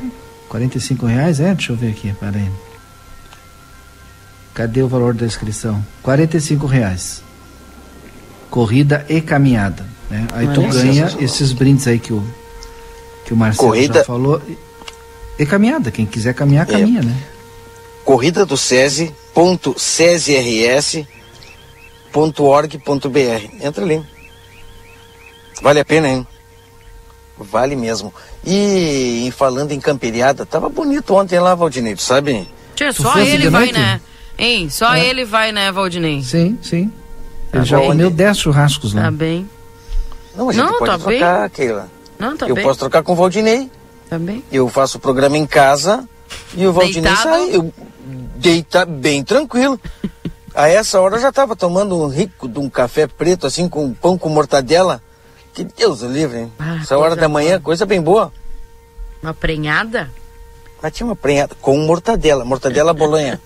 45 0.49 1.05
reais? 1.05 1.39
É? 1.39 1.53
Deixa 1.53 1.71
eu 1.71 1.75
ver 1.77 1.91
aqui, 1.91 2.13
peraí. 2.19 2.49
Cadê 4.53 4.81
o 4.81 4.87
valor 4.87 5.13
da 5.13 5.25
inscrição? 5.25 5.83
45 6.03 6.65
reais. 6.65 7.23
Corrida 8.49 9.05
e 9.07 9.21
caminhada. 9.21 9.85
Né? 10.09 10.27
Aí 10.33 10.47
tu 10.53 10.61
Olha. 10.61 10.73
ganha 10.73 11.15
esses 11.19 11.53
brindes 11.53 11.87
aí 11.87 11.99
que 11.99 12.11
o, 12.11 12.25
que 13.25 13.33
o 13.33 13.37
Marcelo 13.37 13.69
Corrida- 13.69 13.99
já 13.99 14.05
falou. 14.05 14.41
E- 15.37 15.45
caminhada, 15.45 15.91
quem 15.91 16.05
quiser 16.05 16.33
caminhar, 16.33 16.67
É. 16.67 16.71
caminha, 16.71 17.01
né? 17.01 17.15
corrida 18.03 18.43
do 18.43 18.57
SESI, 18.57 19.13
ponto 19.35 19.75
SESIRS, 19.79 21.05
ponto 22.11 22.43
org, 22.43 22.75
ponto 22.79 23.07
BR. 23.07 23.47
Entra 23.61 23.85
ali. 23.85 24.03
Vale 25.61 25.79
a 25.79 25.85
pena, 25.85 26.07
hein? 26.09 26.27
Vale 27.39 27.75
mesmo. 27.75 28.13
E, 28.45 29.25
e 29.27 29.31
falando 29.31 29.71
em 29.71 29.79
camperiada, 29.79 30.45
tava 30.45 30.67
bonito 30.69 31.15
ontem 31.15 31.39
lá, 31.39 31.55
Valdinei, 31.55 31.95
tu 31.95 32.01
sabe? 32.03 32.47
Tia, 32.75 32.93
Tu 32.93 33.01
só 33.01 33.17
ele 33.19 33.49
vai, 33.49 33.71
né? 33.71 34.01
Hein, 34.37 34.69
só 34.69 34.93
É. 34.93 35.05
ele 35.05 35.25
vai, 35.25 35.51
né, 35.51 35.71
Valdinei? 35.71 36.21
Sim, 36.23 36.57
sim. 36.61 36.91
Ele 37.53 37.61
Tá 37.61 37.63
já 37.63 37.77
bom. 37.79 37.87
comeu 37.87 38.09
10 38.09 38.37
churrascos 38.37 38.93
lá. 38.93 39.03
Tá 39.03 39.11
bem. 39.11 39.49
Não, 40.35 40.49
a 40.49 40.53
gente 40.53 40.61
Não, 40.63 40.79
pode 40.79 40.91
tá 40.91 40.97
trocar, 40.99 41.49
Keila. 41.49 41.89
Não, 42.17 42.37
tá 42.37 42.47
Eu 42.47 42.55
bem. 42.55 42.63
posso 42.63 42.79
trocar 42.79 43.03
com 43.03 43.13
o 43.13 43.15
Valdinei. 43.15 43.69
Tá 44.09 44.17
bem. 44.19 44.43
Eu 44.51 44.67
faço 44.69 44.97
o 44.97 45.01
programa 45.01 45.37
em 45.37 45.45
casa 45.45 46.07
E 46.53 46.65
o 46.67 46.71
Valdinei 46.73 47.11
Deitado? 47.11 47.23
saiu, 47.23 47.73
deita 48.35 48.85
bem 48.85 49.23
tranquilo. 49.23 49.79
A 50.55 50.67
essa 50.67 50.99
hora 50.99 51.15
eu 51.15 51.21
já 51.21 51.29
estava 51.29 51.55
tomando 51.55 51.95
um 51.97 52.07
rico 52.07 52.47
de 52.47 52.59
um 52.59 52.69
café 52.69 53.07
preto, 53.07 53.45
assim, 53.47 53.69
com 53.69 53.93
pão 53.93 54.17
com 54.17 54.27
mortadela. 54.29 55.01
Que 55.59 55.65
Deus 55.65 56.01
o 56.03 56.07
livre, 56.07 56.37
hein? 56.37 56.53
Ah, 56.57 56.79
essa 56.81 56.97
hora 56.97 57.17
da 57.17 57.27
manhã, 57.27 57.59
coisa 57.59 57.85
bem 57.85 58.01
boa. 58.01 58.31
Uma 59.21 59.33
prenhada? 59.33 60.09
Mas 60.81 60.93
tinha 60.93 61.05
uma 61.05 61.17
prenhada 61.17 61.53
com 61.59 61.77
mortadela, 61.79 62.45
mortadela 62.45 62.93
bolonha. 62.93 63.41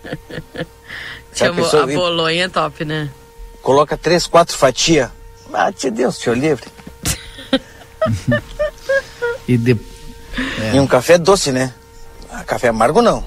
Chamou, 1.34 1.63
pensou 1.63 1.82
a 1.82 1.88
bolonha 1.88 2.45
é 2.45 2.47
top, 2.47 2.86
né? 2.86 3.10
Coloca 3.63 3.97
três, 3.97 4.28
quatro 4.28 4.56
fatias. 4.56 5.10
Ah, 5.52 5.71
te 5.71 5.89
Deus, 5.89 6.19
te 6.19 6.30
livre. 6.30 6.67
E 9.47 9.58
de... 9.58 9.76
E 10.73 10.80
um 10.80 10.86
café 10.86 11.17
doce, 11.17 11.52
né? 11.52 11.73
Ah, 12.30 12.43
café 12.43 12.67
amargo 12.67 13.02
não. 13.02 13.23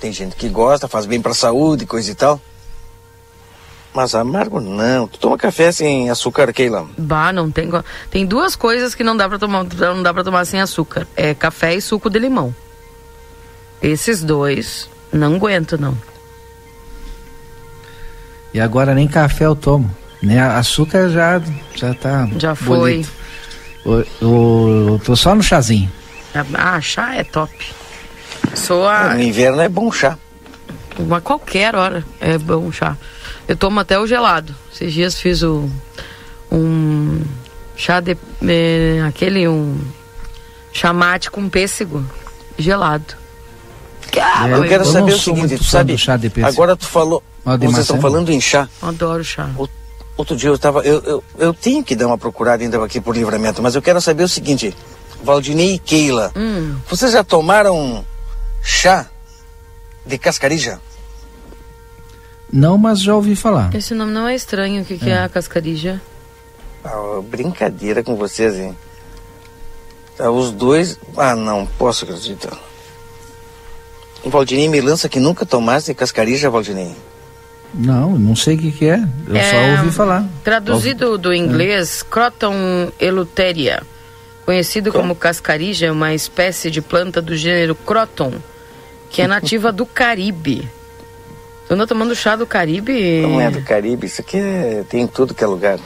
Tem 0.00 0.12
gente 0.12 0.34
que 0.34 0.48
gosta, 0.48 0.88
faz 0.88 1.06
bem 1.06 1.22
pra 1.22 1.32
saúde, 1.32 1.86
coisa 1.86 2.10
e 2.10 2.14
tal. 2.16 2.40
Mas 3.94 4.12
amargo 4.14 4.60
não. 4.60 5.06
Tu 5.06 5.18
toma 5.20 5.38
café 5.38 5.70
sem 5.70 6.10
açúcar, 6.10 6.52
Keila. 6.52 6.84
Bah, 6.98 7.32
não 7.32 7.48
tem. 7.50 7.70
Tem 8.10 8.26
duas 8.26 8.56
coisas 8.56 8.92
que 8.94 9.04
não 9.04 9.16
dá 9.16 9.28
pra 9.28 9.38
tomar, 9.38 9.64
não 9.64 10.02
dá 10.02 10.12
para 10.12 10.24
tomar 10.24 10.44
sem 10.44 10.60
açúcar. 10.60 11.06
É 11.16 11.32
café 11.32 11.74
e 11.76 11.80
suco 11.80 12.10
de 12.10 12.18
limão. 12.18 12.52
Esses 13.80 14.22
dois 14.24 14.88
não 15.12 15.36
aguento 15.36 15.78
não. 15.78 15.96
E 18.52 18.60
agora 18.60 18.94
nem 18.94 19.06
café 19.06 19.46
eu 19.46 19.54
tomo. 19.54 19.88
Né? 20.20 20.40
Açúcar 20.40 21.08
já, 21.10 21.40
já 21.76 21.94
tá. 21.94 22.28
Já 22.36 22.54
foi. 22.54 23.04
bonito. 23.04 23.12
O, 24.20 24.24
o, 24.94 24.98
tô 25.04 25.14
só 25.14 25.34
no 25.34 25.42
chazinho. 25.42 25.90
Ah, 26.54 26.80
chá 26.80 27.14
é 27.14 27.22
top. 27.22 27.52
Sou 28.54 28.88
a 28.88 29.14
No 29.14 29.22
inverno 29.22 29.60
é 29.60 29.68
bom 29.68 29.92
chá. 29.92 30.18
uma 30.98 31.20
qualquer 31.20 31.76
hora 31.76 32.04
é 32.20 32.38
bom 32.38 32.72
chá. 32.72 32.96
Eu 33.48 33.56
tomo 33.56 33.80
até 33.80 33.98
o 33.98 34.06
gelado. 34.06 34.54
Esses 34.72 34.92
dias 34.92 35.14
fiz 35.20 35.42
o 35.42 35.68
um 36.50 37.22
chá 37.76 38.00
de 38.00 38.16
eh, 38.46 39.02
aquele 39.06 39.46
um 39.48 39.78
chamate 40.72 41.30
com 41.30 41.48
pêssego 41.48 42.04
gelado. 42.58 43.14
Ah, 44.20 44.48
É, 44.48 44.54
Eu 44.54 44.64
quero 44.64 44.84
eu 44.84 44.90
saber 44.92 45.12
o 45.12 45.18
seguinte, 45.18 45.56
tu 45.58 45.64
sabe? 45.64 45.92
do 45.92 45.98
chá 45.98 46.16
de 46.16 46.30
pêssego. 46.30 46.48
Agora 46.52 46.76
tu 46.76 46.86
falou. 46.86 47.22
Vocês 47.44 47.78
estão 47.80 47.96
é 47.96 48.00
falando 48.00 48.30
em 48.30 48.40
chá. 48.40 48.68
Adoro 48.80 49.22
chá. 49.24 49.50
O- 49.58 49.68
Outro 50.16 50.36
dia 50.36 50.48
eu 50.48 50.56
tava. 50.56 50.80
Eu, 50.82 51.02
eu, 51.02 51.24
eu 51.38 51.52
tenho 51.52 51.82
que 51.82 51.96
dar 51.96 52.06
uma 52.06 52.16
procurada 52.16 52.62
ainda 52.62 52.82
aqui 52.84 53.00
por 53.00 53.16
livramento, 53.16 53.60
mas 53.60 53.74
eu 53.74 53.82
quero 53.82 54.00
saber 54.00 54.22
o 54.22 54.28
seguinte: 54.28 54.72
Valdinei 55.24 55.74
e 55.74 55.78
Keila, 55.78 56.30
Hum, 56.36 56.76
vocês 56.88 57.10
já 57.10 57.24
tomaram 57.24 58.04
chá 58.62 59.06
de 60.06 60.16
cascarija? 60.16 60.80
Não, 62.56 62.78
mas 62.78 63.00
já 63.02 63.14
ouvi 63.16 63.34
falar. 63.34 63.74
esse 63.74 63.94
nome 63.94 64.12
não 64.12 64.28
é 64.28 64.34
estranho. 64.36 64.82
O 64.82 64.84
que, 64.84 64.96
que 64.96 65.10
é 65.10 65.18
a 65.18 65.28
cascarija? 65.28 66.00
Ah, 66.84 67.20
brincadeira 67.28 68.00
com 68.04 68.14
vocês, 68.14 68.54
hein? 68.54 68.76
Ah, 70.20 70.30
os 70.30 70.52
dois. 70.52 70.96
Ah, 71.16 71.34
não 71.34 71.66
posso 71.66 72.04
acreditar. 72.04 72.56
O 74.22 74.30
Valdinei 74.30 74.68
me 74.68 74.80
lança 74.80 75.08
que 75.08 75.18
nunca 75.18 75.44
tomaste 75.44 75.92
cascarija, 75.94 76.48
Valdinei. 76.48 76.94
Não, 77.74 78.16
não 78.16 78.36
sei 78.36 78.54
o 78.54 78.58
que, 78.58 78.70
que 78.70 78.86
é. 78.86 79.02
Eu 79.26 79.34
É, 79.36 79.50
só 79.50 79.80
ouvi 79.82 79.90
falar. 79.90 80.24
Traduzido 80.44 81.18
do 81.18 81.34
inglês, 81.34 82.04
Croton 82.04 82.92
eleuteria, 83.00 83.82
conhecido 84.46 84.92
como 84.92 85.16
cascarija, 85.16 85.86
é 85.86 85.90
uma 85.90 86.14
espécie 86.14 86.70
de 86.70 86.80
planta 86.80 87.20
do 87.20 87.34
gênero 87.36 87.74
Croton, 87.74 88.34
que 89.10 89.20
é 89.20 89.26
nativa 89.26 89.72
do 89.72 89.84
Caribe. 89.84 90.68
Tu 91.66 91.74
anda 91.74 91.86
tomando 91.86 92.14
chá 92.14 92.36
do 92.36 92.46
Caribe? 92.46 93.22
Não 93.22 93.40
é 93.40 93.50
do 93.50 93.62
Caribe, 93.62 94.06
isso 94.06 94.20
aqui 94.20 94.36
é, 94.36 94.84
tem 94.88 95.02
em 95.02 95.06
tudo 95.06 95.34
que 95.34 95.42
é 95.42 95.46
lugar. 95.46 95.78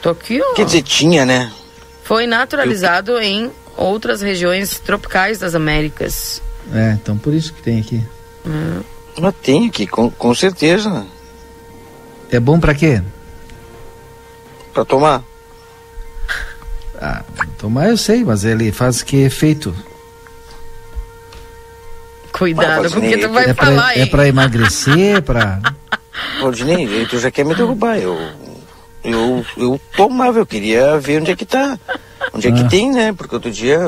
Tô 0.00 0.10
aqui, 0.10 0.40
ó. 0.42 0.54
Quer 0.54 0.64
dizer, 0.64 0.82
tinha, 0.82 1.24
né? 1.24 1.52
Foi 2.02 2.26
naturalizado 2.26 3.18
em 3.18 3.50
outras 3.76 4.20
regiões 4.20 4.80
tropicais 4.80 5.38
das 5.38 5.54
Américas. 5.54 6.42
É, 6.72 6.92
então 6.92 7.16
por 7.16 7.32
isso 7.32 7.52
que 7.52 7.62
tem 7.62 7.80
aqui. 7.80 8.02
Mas 9.20 9.34
tem 9.42 9.68
aqui, 9.68 9.86
com, 9.86 10.10
com 10.10 10.34
certeza. 10.34 11.06
É 12.30 12.40
bom 12.40 12.58
pra 12.58 12.74
quê? 12.74 13.02
Pra 14.72 14.84
tomar. 14.84 15.22
Ah, 17.00 17.22
tomar 17.58 17.88
eu 17.88 17.96
sei, 17.96 18.24
mas 18.24 18.44
ele 18.44 18.72
faz 18.72 19.02
que 19.02 19.16
efeito? 19.18 19.74
Cuidado 22.32 22.90
com 22.90 22.98
o 22.98 23.02
que 23.02 23.18
tu 23.18 23.28
vai 23.28 23.50
é, 23.50 23.54
falar, 23.54 23.82
pra, 23.82 23.96
hein? 23.96 24.02
é 24.02 24.06
pra 24.06 24.28
emagrecer, 24.28 25.22
pra. 25.22 25.60
Valdinei, 26.40 27.06
tu 27.06 27.18
já 27.18 27.30
quer 27.30 27.44
me 27.44 27.54
derrubar. 27.54 27.98
Eu, 27.98 28.18
eu, 29.04 29.44
eu 29.56 29.80
tomava, 29.96 30.38
eu 30.38 30.46
queria 30.46 30.98
ver 30.98 31.20
onde 31.20 31.30
é 31.30 31.36
que 31.36 31.44
tá. 31.46 31.78
Onde 32.32 32.48
é 32.48 32.50
Ah. 32.50 32.54
que 32.54 32.68
tem, 32.68 32.90
né? 32.90 33.12
Porque 33.12 33.34
outro 33.34 33.50
dia 33.50 33.78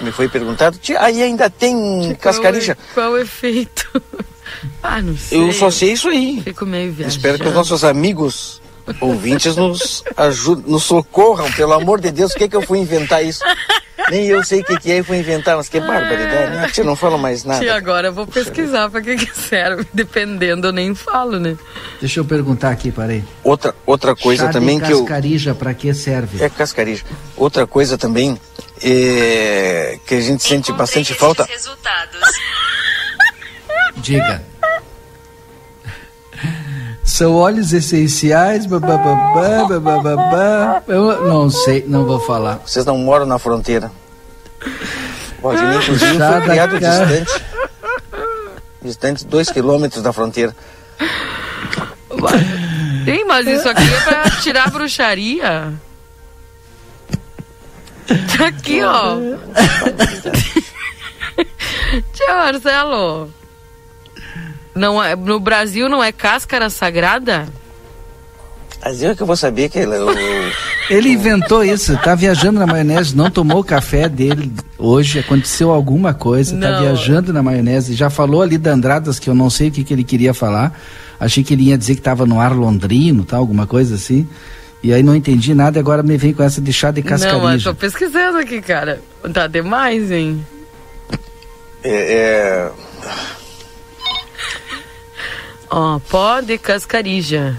me 0.00 0.10
foi 0.10 0.28
perguntado, 0.28 0.76
"Tia, 0.78 1.00
aí 1.00 1.22
ainda 1.22 1.48
tem 1.48 2.14
cascarija. 2.20 2.74
Qual, 2.74 2.86
é- 2.86 2.94
qual 2.94 3.12
o 3.12 3.18
efeito? 3.18 4.02
ah, 4.82 5.00
não 5.00 5.16
sei. 5.16 5.38
Eu 5.40 5.52
só 5.52 5.70
sei 5.70 5.92
isso 5.92 6.08
aí. 6.08 6.40
Fico 6.42 6.66
meio 6.66 6.92
viajando. 6.92 7.16
Espero 7.16 7.38
que 7.38 7.46
os 7.48 7.54
nossos 7.54 7.84
amigos 7.84 8.60
ouvintes 9.00 9.56
nos 9.56 10.02
ajudem, 10.16 10.64
nos 10.70 10.82
socorram, 10.84 11.50
pelo 11.52 11.72
amor 11.72 12.00
de 12.00 12.10
Deus, 12.10 12.32
o 12.32 12.36
que 12.36 12.44
é 12.44 12.48
que 12.48 12.56
eu 12.56 12.62
fui 12.62 12.78
inventar 12.78 13.24
isso? 13.24 13.40
Nem 14.10 14.26
eu 14.26 14.44
sei 14.44 14.60
o 14.60 14.64
que, 14.64 14.78
que 14.78 14.92
é 14.92 14.98
e 14.98 15.02
fui 15.02 15.18
inventar, 15.18 15.56
mas 15.56 15.68
que 15.68 15.80
barbaridade, 15.80 16.56
né? 16.56 16.70
Tia, 16.72 16.84
não 16.84 16.94
fala 16.94 17.18
mais 17.18 17.44
nada. 17.44 17.64
E 17.64 17.68
agora 17.68 18.08
eu 18.08 18.12
vou 18.12 18.26
pesquisar 18.26 18.88
pra 18.88 19.00
que, 19.00 19.16
que 19.16 19.36
serve. 19.36 19.86
Dependendo, 19.92 20.68
eu 20.68 20.72
nem 20.72 20.94
falo, 20.94 21.38
né? 21.38 21.56
Deixa 22.00 22.20
eu 22.20 22.24
perguntar 22.24 22.70
aqui, 22.70 22.92
parei. 22.92 23.24
Outra, 23.42 23.74
outra 23.84 24.14
coisa 24.14 24.46
Chá 24.46 24.52
também 24.52 24.78
de 24.78 24.86
que 24.86 24.92
eu. 24.92 25.00
cascarija, 25.00 25.54
pra 25.54 25.74
que 25.74 25.92
serve? 25.92 26.42
É 26.42 26.48
cascarija. 26.48 27.04
Outra 27.36 27.66
coisa 27.66 27.98
também 27.98 28.38
é, 28.82 29.98
que 30.06 30.14
a 30.14 30.20
gente 30.20 30.42
sente 30.42 30.72
bastante 30.72 31.12
falta. 31.14 31.44
resultados. 31.44 32.20
Diga. 33.96 34.42
São 37.06 37.34
óleos 37.36 37.72
essenciais, 37.72 38.66
bababá, 38.66 39.64
bababá. 39.80 40.82
Eu 40.88 41.26
não 41.26 41.48
sei, 41.48 41.84
não 41.86 42.04
vou 42.04 42.20
falar. 42.20 42.60
Vocês 42.66 42.84
não 42.84 42.98
moram 42.98 43.24
na 43.24 43.38
fronteira. 43.38 43.90
Valdinei, 45.40 45.78
inclusive, 45.78 46.18
Chá 46.18 46.32
foi 46.32 46.40
criado 46.42 46.80
cara. 46.80 47.06
distante. 47.06 47.44
Distante 48.82 49.26
dois 49.26 49.48
quilômetros 49.50 50.02
da 50.02 50.12
fronteira. 50.12 50.54
Sim, 53.04 53.24
mas 53.24 53.46
isso 53.46 53.68
aqui 53.68 53.82
é 53.94 54.00
pra 54.00 54.30
tirar 54.42 54.66
a 54.66 54.70
bruxaria. 54.70 55.72
Tá 58.36 58.46
aqui, 58.48 58.82
ó. 58.82 59.16
Tia 62.12 62.34
Marcelo. 62.34 63.30
Não 64.76 65.02
é, 65.02 65.16
no 65.16 65.40
Brasil 65.40 65.88
não 65.88 66.04
é 66.04 66.12
cáscara 66.12 66.68
sagrada? 66.70 67.48
Mas 68.84 69.02
eu 69.02 69.10
é 69.10 69.14
que 69.16 69.22
eu 69.22 69.26
vou 69.26 69.36
saber 69.36 69.68
que 69.68 69.78
eu, 69.78 69.90
Ele 70.88 71.08
inventou 71.08 71.64
isso, 71.64 71.96
tá 71.98 72.14
viajando 72.14 72.60
na 72.60 72.66
maionese, 72.66 73.16
não 73.16 73.30
tomou 73.30 73.58
o 73.60 73.64
café 73.64 74.08
dele 74.08 74.52
hoje, 74.78 75.18
aconteceu 75.18 75.72
alguma 75.72 76.14
coisa, 76.14 76.52
tá 76.56 76.70
Não. 76.70 76.80
viajando 76.82 77.32
na 77.32 77.42
maionese, 77.42 77.94
já 77.94 78.10
falou 78.10 78.42
ali 78.42 78.58
da 78.58 78.72
Andradas 78.72 79.18
que 79.18 79.28
eu 79.28 79.34
não 79.34 79.50
sei 79.50 79.68
o 79.68 79.72
que, 79.72 79.82
que 79.82 79.92
ele 79.92 80.04
queria 80.04 80.32
falar. 80.32 80.78
Achei 81.18 81.42
que 81.42 81.54
ele 81.54 81.64
ia 81.64 81.78
dizer 81.78 81.94
que 81.96 82.02
tava 82.02 82.26
no 82.26 82.38
ar 82.38 82.52
londrino, 82.52 83.24
tá, 83.24 83.36
alguma 83.38 83.66
coisa 83.66 83.94
assim. 83.94 84.28
E 84.82 84.92
aí 84.92 85.02
não 85.02 85.16
entendi 85.16 85.54
nada 85.54 85.78
e 85.78 85.80
agora 85.80 86.02
me 86.02 86.16
vem 86.16 86.32
com 86.34 86.42
essa 86.42 86.60
de 86.60 86.72
chá 86.72 86.90
de 86.90 87.02
Não, 87.02 87.10
mas 87.10 87.22
cascarija. 87.22 87.70
tô 87.70 87.74
pesquisando 87.74 88.38
aqui, 88.38 88.60
cara. 88.60 89.00
Tá 89.32 89.46
demais, 89.48 90.12
hein? 90.12 90.46
é, 91.82 91.90
é, 91.90 92.70
Ó, 95.70 95.98
pó 96.08 96.40
de 96.40 96.58
cascarija. 96.58 97.56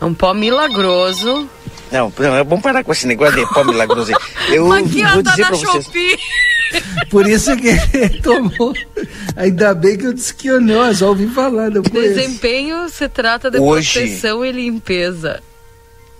É 0.00 0.04
um 0.04 0.14
pó 0.14 0.32
milagroso. 0.32 1.48
não, 1.92 2.12
não, 2.18 2.36
é 2.36 2.44
bom 2.44 2.60
parar 2.60 2.82
com 2.82 2.92
esse 2.92 3.06
negócio 3.06 3.36
de 3.36 3.52
pó 3.52 3.62
milagroso. 3.64 4.12
Eu 4.48 4.66
vou 4.66 4.76
tá 4.76 4.82
dizer 4.82 5.46
pra 5.46 5.56
vocês. 5.56 5.84
Shopee. 5.84 6.18
Por 7.10 7.26
isso 7.26 7.56
que 7.56 7.68
ele 7.68 8.20
tomou. 8.22 8.72
Ainda 9.36 9.74
bem 9.74 9.98
que 9.98 10.06
eu 10.06 10.12
disse 10.12 10.34
que 10.34 10.48
eu 10.48 10.60
não, 10.60 10.86
eu 10.86 10.94
só 10.94 11.08
ouvi 11.08 11.26
falar, 11.26 11.70
não 11.70 11.82
conheço. 11.82 12.14
Desempenho 12.14 12.88
se 12.88 13.08
trata 13.08 13.50
de 13.50 13.58
Hoje- 13.58 13.92
proteção 14.00 14.44
e 14.44 14.52
limpeza. 14.52 15.42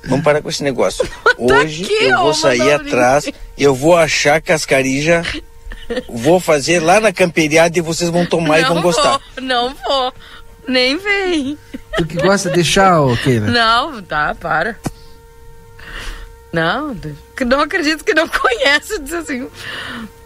Vamos 0.05 0.25
parar 0.25 0.43
com 0.43 0.49
esse 0.49 0.63
negócio. 0.63 1.09
Hoje 1.39 1.85
aqui, 1.85 2.05
eu 2.05 2.19
vou 2.19 2.35
sair 2.35 2.73
atrás, 2.73 3.31
eu 3.57 3.75
vou 3.75 3.97
achar 3.97 4.41
cascarija, 4.41 5.23
vou 6.09 6.41
fazer 6.41 6.81
lá 6.81 7.01
na 7.01 7.13
camperiada 7.13 7.79
e 7.79 7.83
vocês 7.83 8.11
vão 8.11 8.27
tomar 8.27 8.61
e 8.61 8.63
não 8.63 8.75
vão 8.75 8.83
gostar. 8.83 9.21
Vou, 9.37 9.45
não 9.45 9.75
vou. 9.75 10.13
Nem 10.67 10.97
vem. 10.97 11.59
Tu 11.97 12.07
que 12.07 12.17
gosta 12.17 12.51
de 12.51 12.65
chá, 12.65 13.01
ô 13.01 13.17
Keila? 13.17 13.49
Não, 13.49 14.03
tá, 14.03 14.35
para. 14.35 14.79
Não, 16.53 16.97
não 17.47 17.61
acredito 17.61 18.05
que 18.05 18.15
não 18.15 18.29
conhece. 18.29 19.01
Diz 19.01 19.13
assim, 19.13 19.49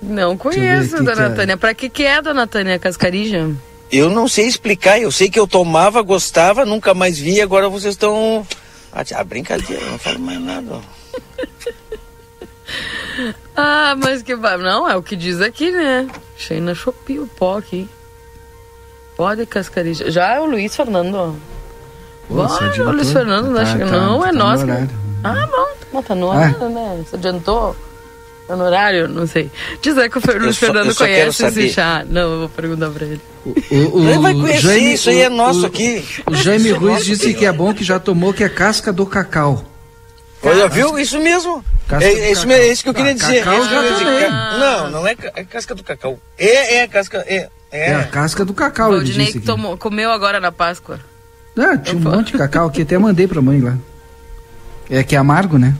não 0.03 0.37
conheço, 0.37 1.03
dona 1.03 1.31
que 1.31 1.37
Tânia. 1.37 1.53
É. 1.53 1.57
Pra 1.57 1.75
que 1.75 1.89
que 1.89 2.05
é, 2.05 2.21
dona 2.21 2.47
Tânia 2.47 2.79
Cascarija? 2.79 3.51
Eu 3.91 4.11
não 4.11 4.27
sei 4.27 4.47
explicar. 4.47 4.99
Eu 5.01 5.13
sei 5.13 5.31
que 5.31 5.39
eu 5.39 5.47
tomava, 5.47 6.03
gostava, 6.03 6.65
nunca 6.65 6.95
mais 6.95 7.19
vi. 7.19 7.41
Agora 7.41 7.69
vocês 7.69 7.95
estão... 7.95 8.47
Ah, 8.93 9.25
brincadeira, 9.25 9.85
não 9.91 9.99
falo 9.99 10.21
mais 10.21 10.41
nada. 10.41 10.81
ah, 13.57 13.97
mas 14.03 14.23
que... 14.23 14.35
Não, 14.35 14.89
é 14.89 14.97
o 14.97 15.03
que 15.03 15.17
diz 15.17 15.41
aqui, 15.41 15.71
né? 15.71 16.09
Achei 16.37 16.61
na 16.61 16.75
Shopee 16.75 17.21
o 17.21 17.27
pó 17.27 17.59
aqui. 17.59 17.89
Pó 19.17 19.33
de 19.35 19.47
cascarija. 19.47 20.11
Já 20.11 20.35
é 20.35 20.41
o 20.41 20.47
Luiz 20.47 20.75
Fernando. 20.75 21.37
Pô, 22.29 22.43
é 22.43 22.83
o 22.83 22.91
Luiz 22.91 23.13
Fernando, 23.13 23.55
tá, 23.55 23.65
tá, 23.65 23.85
não, 23.85 24.25
é 24.25 24.29
tá 24.29 24.33
nosso. 24.33 24.65
Ah, 25.23 25.49
bom, 25.93 26.03
tá 26.03 26.15
no 26.15 26.27
horário, 26.27 26.57
ah. 26.61 26.69
né? 26.69 27.05
Você 27.07 27.17
adiantou? 27.17 27.77
Tá 28.49 28.57
no 28.57 28.65
horário? 28.65 29.09
Não 29.09 29.27
sei. 29.27 29.51
Dizer 29.81 30.11
que 30.11 30.19
o 30.19 30.39
Luiz 30.39 30.57
só, 30.57 30.67
Fernando 30.67 30.95
conhece 30.95 31.47
esse 31.47 31.71
chá. 31.71 32.05
Não, 32.09 32.33
eu 32.33 32.39
vou 32.41 32.49
perguntar 32.49 32.91
pra 32.91 33.07
ele. 33.07 33.21
O, 33.45 33.99
o, 33.99 34.09
ele 34.09 34.19
vai 34.19 34.35
conhecer, 34.35 34.61
Jaime, 34.61 34.95
isso 34.95 35.11
aí 35.11 35.21
é 35.21 35.29
nosso 35.29 35.63
o, 35.63 35.67
aqui. 35.67 36.05
O 36.27 36.35
Jaime 36.35 36.71
Ruiz 36.73 37.05
disse 37.05 37.33
que 37.35 37.47
é 37.47 37.53
bom 37.53 37.73
que 37.73 37.85
já 37.85 37.99
tomou, 37.99 38.35
que 38.35 38.43
é 38.43 38.49
casca 38.49 38.93
do 38.93 39.07
cacau. 39.07 39.65
Olha, 40.45 40.69
viu? 40.69 40.99
Isso 40.99 41.19
mesmo. 41.21 41.65
Casca 41.89 42.05
é, 42.05 42.33
isso, 42.33 42.51
é 42.51 42.67
isso 42.69 42.83
que 42.83 42.89
eu 42.89 42.95
queria 42.95 43.11
ah, 43.11 43.15
dizer. 43.15 43.45
Cacau 43.45 43.61
também. 43.69 44.31
Não, 44.31 44.91
não 44.91 45.07
é, 45.07 45.17
é 45.35 45.45
casca 45.45 45.75
do 45.75 45.85
cacau. 45.85 46.19
É, 46.39 46.77
é 46.77 46.89
casca. 46.89 47.25
É, 47.27 47.49
é. 47.71 47.91
é 47.91 47.95
a 47.95 48.05
casca 48.05 48.45
do 48.45 48.55
cacau. 48.55 48.91
O 48.91 48.97
Valdinei 48.97 49.33
que 49.33 49.41
tomou, 49.41 49.77
comeu 49.77 50.11
agora 50.11 50.41
na 50.41 50.53
Páscoa. 50.53 51.01
Ah, 51.57 51.77
tinha 51.77 51.97
um 51.97 52.01
monte 52.01 52.33
de 52.33 52.39
cacau 52.39 52.69
aqui, 52.69 52.83
até 52.83 52.99
mandei 52.99 53.27
pra 53.27 53.41
mãe 53.41 53.61
lá. 53.61 53.77
É 54.91 55.03
que 55.03 55.15
é 55.15 55.19
amargo, 55.19 55.59
né? 55.59 55.75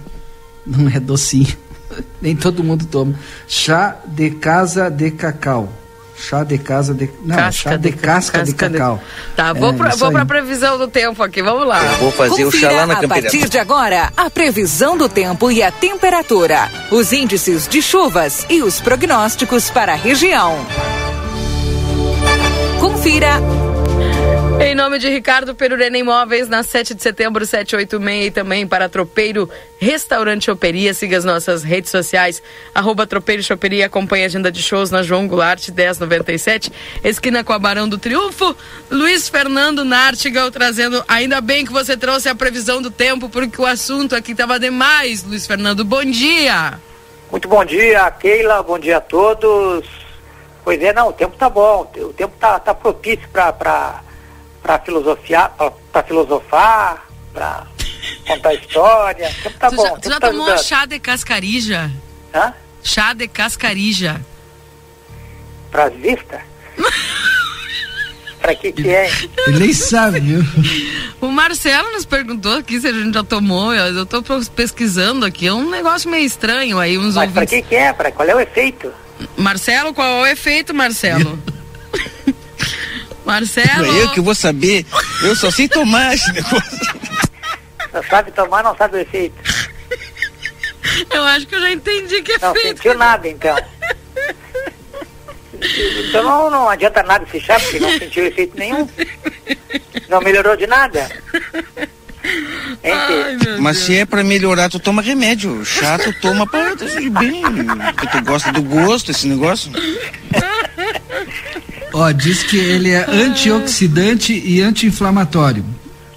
Não 0.67 0.89
é 0.89 1.01
docinho. 1.01 1.57
Nem 2.21 2.37
todo 2.37 2.65
mundo 2.65 2.87
toma. 2.87 3.15
Chá 3.49 3.97
de 4.07 4.31
casa 4.31 4.91
de 4.91 5.11
cacau. 5.11 5.73
Chá 6.17 6.45
de 6.45 6.59
casa 6.59 6.95
de. 6.95 7.11
Não, 7.25 7.37
casca 7.37 7.71
chá 7.71 7.77
de, 7.77 7.91
de 7.91 7.97
casca, 7.97 8.39
casca, 8.39 8.45
de 8.45 8.55
cacau. 8.55 8.97
De... 8.97 9.37
Tá, 9.37 9.53
vou, 9.53 9.71
é, 9.71 9.73
pra, 9.73 9.91
vou 9.97 10.13
pra 10.13 10.25
previsão 10.25 10.79
do 10.79 10.87
tempo 10.87 11.23
aqui, 11.23 11.43
vamos 11.43 11.67
lá. 11.67 11.85
Eu 11.85 11.99
vou 11.99 12.13
fazer 12.13 12.45
Confira 12.45 12.49
o 12.49 12.53
chá 12.53 12.71
lá 12.71 12.87
na 12.87 12.99
A 12.99 13.09
partir 13.09 13.49
de 13.49 13.59
agora, 13.59 14.13
a 14.17 14.31
previsão 14.31 14.97
do 14.97 15.09
tempo 15.09 15.51
e 15.51 15.63
a 15.63 15.71
temperatura, 15.71 16.71
os 16.91 17.13
índices 17.13 17.67
de 17.67 17.83
chuvas 17.83 18.47
e 18.49 18.63
os 18.63 18.81
prognósticos 18.81 19.71
para 19.71 19.93
a 19.93 19.97
região. 19.97 20.55
Confira 22.81 23.41
em 24.61 24.75
nome 24.75 24.99
de 24.99 25.09
Ricardo 25.09 25.55
Perurena 25.55 25.97
Imóveis, 25.99 26.49
na 26.49 26.63
7 26.63 26.95
de 26.95 27.03
setembro, 27.03 27.45
786, 27.45 28.27
e 28.27 28.31
também 28.31 28.67
para 28.67 28.89
Tropeiro 28.89 29.49
Restaurante 29.79 30.47
Choperia. 30.47 30.93
Siga 30.95 31.17
as 31.17 31.25
nossas 31.25 31.63
redes 31.63 31.91
sociais, 31.91 32.43
arroba 32.75 33.07
Tropeiro 33.07 33.43
Choperia, 33.43 33.87
acompanhe 33.87 34.25
a 34.25 34.27
agenda 34.27 34.51
de 34.51 34.63
shows 34.63 34.91
na 34.91 35.03
João 35.03 35.27
Goulart, 35.27 35.69
1097, 35.69 36.73
esquina 37.03 37.43
com 37.43 37.53
a 37.53 37.59
Barão 37.59 37.89
do 37.89 37.99
Triunfo. 37.99 38.57
Luiz 38.91 39.29
Fernando 39.29 39.85
Nartigal 39.85 40.51
trazendo, 40.51 41.05
ainda 41.09 41.41
bem 41.41 41.65
que 41.65 41.73
você 41.73 41.97
trouxe 41.97 42.29
a 42.29 42.35
previsão 42.35 42.81
do 42.81 42.91
tempo, 42.91 43.29
porque 43.29 43.61
o 43.61 43.67
assunto 43.67 44.15
aqui 44.15 44.33
estava 44.33 44.59
demais, 44.59 45.25
Luiz 45.25 45.47
Fernando. 45.47 45.85
Bom 45.85 46.05
dia! 46.05 46.81
Muito 47.31 47.49
bom 47.49 47.65
dia, 47.65 48.11
Keila, 48.13 48.63
bom 48.63 48.79
dia 48.79 48.99
a 48.99 49.01
todos. 49.01 49.87
Pois 50.63 50.81
é, 50.81 50.93
não, 50.93 51.09
o 51.09 51.13
tempo 51.13 51.37
tá 51.37 51.51
bom, 51.51 51.91
o 51.97 52.13
tempo 52.13 52.35
tá, 52.39 52.59
tá 52.59 52.73
propício 52.73 53.29
para 53.33 54.04
para 54.65 54.79
filosofar, 54.79 55.55
para 55.93 56.03
filosofar, 56.03 57.07
para 57.35 57.67
contar 58.27 58.55
história. 58.55 59.31
Tempo 59.43 59.59
tá 59.59 59.69
tu 59.69 59.77
bom. 59.77 59.85
Já, 59.85 59.97
tu 59.97 60.09
já 60.09 60.21
tá 60.21 60.29
tomou 60.29 60.47
ajudando. 60.47 60.65
chá 60.65 60.87
de 60.87 60.99
cascarija? 60.99 61.93
Hã? 62.35 62.55
Chá 62.83 63.13
de 63.13 63.29
cascarija. 63.29 64.25
Para 65.71 65.85
as 65.85 65.95
vistas? 65.95 66.41
para 68.41 68.55
que 68.55 68.73
que 68.73 68.89
é? 68.89 69.11
Ele 69.47 69.59
nem 69.59 69.73
sabe, 69.75 70.21
viu? 70.21 70.43
O 71.21 71.29
Marcelo 71.29 71.93
nos 71.93 72.07
perguntou 72.07 72.57
aqui 72.57 72.81
se 72.81 72.87
a 72.87 72.93
gente 72.93 73.13
já 73.13 73.23
tomou. 73.23 73.75
Eu 73.75 74.05
estou 74.05 74.23
pesquisando 74.57 75.27
aqui. 75.27 75.47
É 75.47 75.53
um 75.53 75.69
negócio 75.69 76.11
meio 76.11 76.25
estranho 76.25 76.79
aí. 76.79 76.97
Uns 76.97 77.17
Mas 77.17 77.33
para 77.33 77.45
que 77.45 77.61
que 77.61 77.75
é? 77.75 77.93
Pra, 77.93 78.11
qual 78.11 78.27
é 78.29 78.35
o 78.35 78.41
efeito? 78.41 78.91
Marcelo, 79.37 79.93
qual 79.93 80.07
é 80.07 80.23
o 80.23 80.27
efeito, 80.27 80.73
Marcelo? 80.73 81.39
Marcelo. 83.25 83.85
É 83.87 84.03
eu 84.03 84.11
que 84.11 84.21
vou 84.21 84.35
saber. 84.35 84.85
Eu 85.23 85.35
só 85.37 85.51
sei 85.51 85.69
tomar 85.69 86.15
esse 86.15 86.31
negócio. 86.33 86.79
Não 87.93 88.03
sabe 88.05 88.31
tomar, 88.33 88.63
não 88.63 88.77
sabe 88.77 88.97
o 88.97 89.01
efeito. 89.01 89.35
Eu 91.11 91.23
acho 91.25 91.47
que 91.47 91.55
eu 91.55 91.61
já 91.61 91.71
entendi 91.73 92.23
que 92.23 92.33
é 92.33 92.39
Não 92.39 92.53
feito. 92.53 92.69
sentiu 92.79 92.95
nada, 92.99 93.27
então. 93.29 93.57
Então 96.09 96.23
não, 96.23 96.51
não 96.51 96.69
adianta 96.69 97.03
nada 97.03 97.25
fechar, 97.27 97.59
porque 97.61 97.81
não 97.81 97.91
sentiu 97.99 98.27
efeito 98.27 98.57
nenhum. 98.59 98.89
Não 100.09 100.21
melhorou 100.21 100.57
de 100.57 100.67
nada. 100.67 101.11
Ai, 102.83 103.37
Mas 103.61 103.77
Deus. 103.77 103.87
se 103.87 103.97
é 103.97 104.05
pra 104.07 104.23
melhorar, 104.25 104.69
tu 104.69 104.79
toma 104.79 105.01
remédio. 105.03 105.65
Chato, 105.65 106.13
toma 106.21 106.47
pra 106.47 106.75
bem. 106.75 107.43
Porque 107.95 108.07
tu 108.09 108.23
gosta 108.25 108.53
do 108.53 108.63
gosto, 108.63 109.11
esse 109.11 109.27
negócio. 109.27 109.71
Ó, 111.95 112.11
diz 112.11 112.43
que 112.43 112.59
ele 112.59 112.91
é 112.91 113.09
antioxidante 113.09 114.33
e 114.33 114.61
anti-inflamatório. 114.61 115.65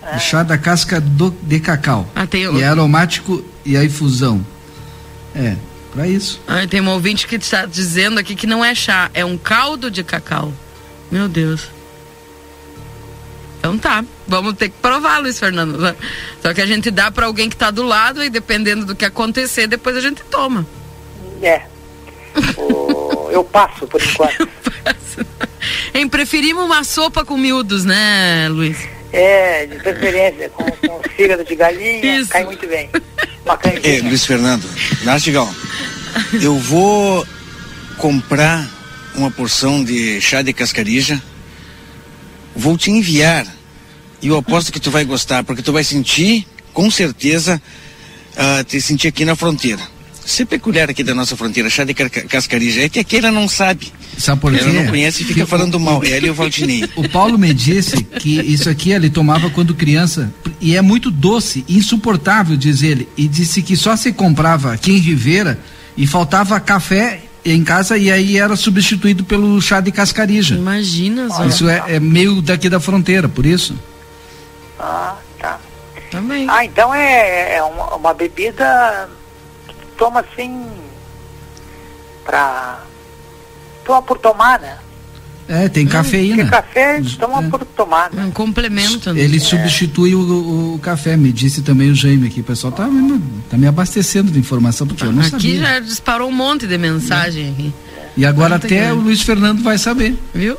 É. 0.02 0.18
Chá 0.18 0.42
da 0.42 0.58
casca 0.58 1.00
do, 1.00 1.30
de 1.44 1.60
cacau. 1.60 2.10
Ah, 2.16 2.26
tem... 2.26 2.44
E 2.44 2.62
é 2.64 2.68
aromático 2.68 3.46
e 3.64 3.78
a 3.78 3.84
infusão. 3.84 4.44
É, 5.36 5.56
para 5.94 6.08
isso. 6.08 6.42
Ah, 6.48 6.66
tem 6.68 6.82
um 6.82 6.90
ouvinte 6.90 7.28
que 7.28 7.36
está 7.36 7.68
dizendo 7.68 8.20
aqui 8.20 8.34
que 8.34 8.48
não 8.48 8.66
é 8.66 8.74
chá, 8.74 9.12
é 9.14 9.24
um 9.24 9.38
caldo 9.38 9.92
de 9.92 10.04
cacau. 10.04 10.52
Meu 11.12 11.30
Deus. 11.30 11.70
Então 13.60 13.78
tá, 13.78 14.04
vamos 14.28 14.54
ter 14.54 14.70
que 14.70 14.76
provar, 14.82 15.20
Luiz 15.20 15.38
Fernando. 15.38 15.96
Só 16.42 16.56
que 16.56 16.62
a 16.62 16.66
gente 16.66 16.90
dá 16.90 17.12
para 17.12 17.28
alguém 17.28 17.50
que 17.50 17.56
está 17.56 17.70
do 17.70 17.84
lado 17.84 18.24
e 18.24 18.32
dependendo 18.32 18.84
do 18.84 18.96
que 18.96 19.06
acontecer, 19.06 19.68
depois 19.68 19.96
a 19.96 20.02
gente 20.02 20.24
toma. 20.24 20.66
É. 21.40 21.62
O... 22.58 23.30
Eu 23.30 23.44
passo 23.44 23.86
por 23.86 24.02
enquanto. 24.02 24.48
Em 25.94 26.08
preferimos 26.08 26.64
uma 26.64 26.84
sopa 26.84 27.24
com 27.26 27.38
miúdos, 27.38 27.86
né, 27.86 28.48
Luiz? 28.50 28.78
É, 29.12 29.66
de 29.66 29.78
preferência, 29.78 30.50
com, 30.50 30.66
com 30.66 31.02
fígado 31.16 31.44
de 31.44 31.56
galinha, 31.56 32.20
Isso. 32.20 32.30
cai 32.30 32.44
muito 32.44 32.68
bem. 32.68 32.90
Uma 33.46 33.60
é, 33.84 34.02
Luiz 34.02 34.26
Fernando, 34.26 34.70
Nartigão, 35.04 35.54
eu 36.42 36.56
vou 36.58 37.26
comprar 37.98 38.70
uma 39.16 39.32
porção 39.32 39.84
de 39.84 40.20
chá 40.22 40.42
de 40.42 40.54
cascarija, 40.54 41.22
vou 42.56 42.78
te 42.78 42.92
enviar 42.92 43.48
e 44.22 44.28
eu 44.28 44.38
aposto 44.38 44.72
que 44.72 44.80
tu 44.80 44.92
vai 44.92 45.06
gostar, 45.06 45.44
porque 45.44 45.62
tu 45.62 45.72
vai 45.72 45.84
sentir, 45.84 46.46
com 46.74 46.90
certeza, 46.90 47.62
uh, 48.34 48.64
te 48.64 48.82
sentir 48.82 49.08
aqui 49.08 49.24
na 49.24 49.36
fronteira. 49.36 49.82
É 50.40 50.46
peculiar 50.46 50.90
aqui 50.90 51.04
da 51.04 51.16
nossa 51.16 51.38
fronteira, 51.38 51.70
chá 51.70 51.86
de 51.86 51.94
cascarija, 51.94 52.84
é 52.84 52.90
que 52.90 53.00
aqui 53.00 53.18
ela 53.18 53.32
não 53.32 53.48
sabe. 53.48 53.94
Sabe 54.18 54.42
por 54.42 54.52
quê? 54.52 54.60
Ela 54.60 54.74
não 54.74 54.88
conhece 54.88 55.24
e 55.24 55.26
fica 55.26 55.48
falando 55.48 55.80
mal. 55.80 56.04
É 56.04 56.18
ali 56.18 56.30
o 56.30 56.34
Valdinei. 56.34 56.84
O 56.98 57.08
Paulo 57.08 57.38
me 57.38 57.54
disse 57.54 58.04
que 58.04 58.40
isso 58.42 58.70
aqui 58.70 58.92
ele 58.92 59.10
tomava 59.10 59.50
quando 59.50 59.74
criança 59.74 60.34
e 60.60 60.76
é 60.76 60.82
muito 60.82 61.10
doce, 61.10 61.64
insuportável, 61.70 62.58
diz 62.58 62.84
ele. 62.84 63.08
E 63.16 63.28
disse 63.28 63.62
que 63.62 63.78
só 63.78 63.96
se 63.96 64.12
comprava 64.12 64.74
aqui 64.74 64.92
em 64.92 64.98
Ribeira 64.98 65.60
e 65.96 66.06
faltava 66.06 66.60
café 66.60 67.22
em 67.46 67.64
casa 67.64 67.98
e 67.98 68.12
aí 68.12 68.38
era 68.38 68.56
substituído 68.56 69.24
pelo 69.24 69.62
chá 69.62 69.80
de 69.80 69.92
cascarija. 69.92 70.56
Imagina, 70.56 71.30
Zé. 71.30 71.46
Isso 71.48 71.70
é, 71.70 71.84
é 71.88 72.00
meio 72.00 72.42
daqui 72.42 72.70
da 72.70 72.80
fronteira, 72.80 73.30
por 73.30 73.46
isso. 73.46 73.76
Ah, 74.78 75.16
tá. 75.40 75.58
Também. 76.12 76.48
Ah, 76.50 76.66
então 76.66 76.94
é, 76.94 77.56
é 77.56 77.64
uma, 77.64 77.96
uma 77.96 78.14
bebida 78.14 79.10
toma 79.98 80.22
assim 80.22 80.66
pra. 82.26 82.84
toma 83.84 84.02
por 84.02 84.18
tomar, 84.18 84.60
né? 84.60 84.78
É, 85.50 85.70
tem 85.70 85.86
hum, 85.86 85.90
cafeína. 85.90 86.36
Porque 86.36 86.52
café 86.52 87.02
toma 87.18 87.46
é. 87.46 87.50
por 87.50 87.64
tomar. 87.66 88.12
Né? 88.12 88.26
Um 88.26 88.32
complemento. 88.32 89.14
Né? 89.14 89.22
Ele 89.22 89.38
é. 89.38 89.40
substitui 89.40 90.14
o, 90.14 90.74
o, 90.76 90.80
café, 90.80 91.16
me 91.16 91.32
disse 91.32 91.62
também 91.62 91.90
o 91.90 91.96
Jaime 91.96 92.28
aqui. 92.28 92.42
O 92.42 92.44
pessoal 92.44 92.74
tá, 92.74 92.88
tá 93.50 93.58
me 93.58 93.66
abastecendo 93.66 94.30
de 94.30 94.38
informação, 94.38 94.86
porque 94.86 95.04
eu 95.04 95.12
não 95.12 95.22
aqui 95.22 95.32
sabia. 95.32 95.54
Aqui 95.54 95.60
já 95.62 95.80
disparou 95.80 96.28
um 96.28 96.34
monte 96.34 96.68
de 96.68 96.78
mensagem. 96.78 97.52
Aqui. 97.52 97.74
E 98.18 98.26
agora 98.26 98.56
até 98.56 98.92
o 98.92 98.98
Luiz 98.98 99.22
Fernando 99.22 99.64
vai 99.64 99.78
saber. 99.78 100.18
Viu? 100.34 100.58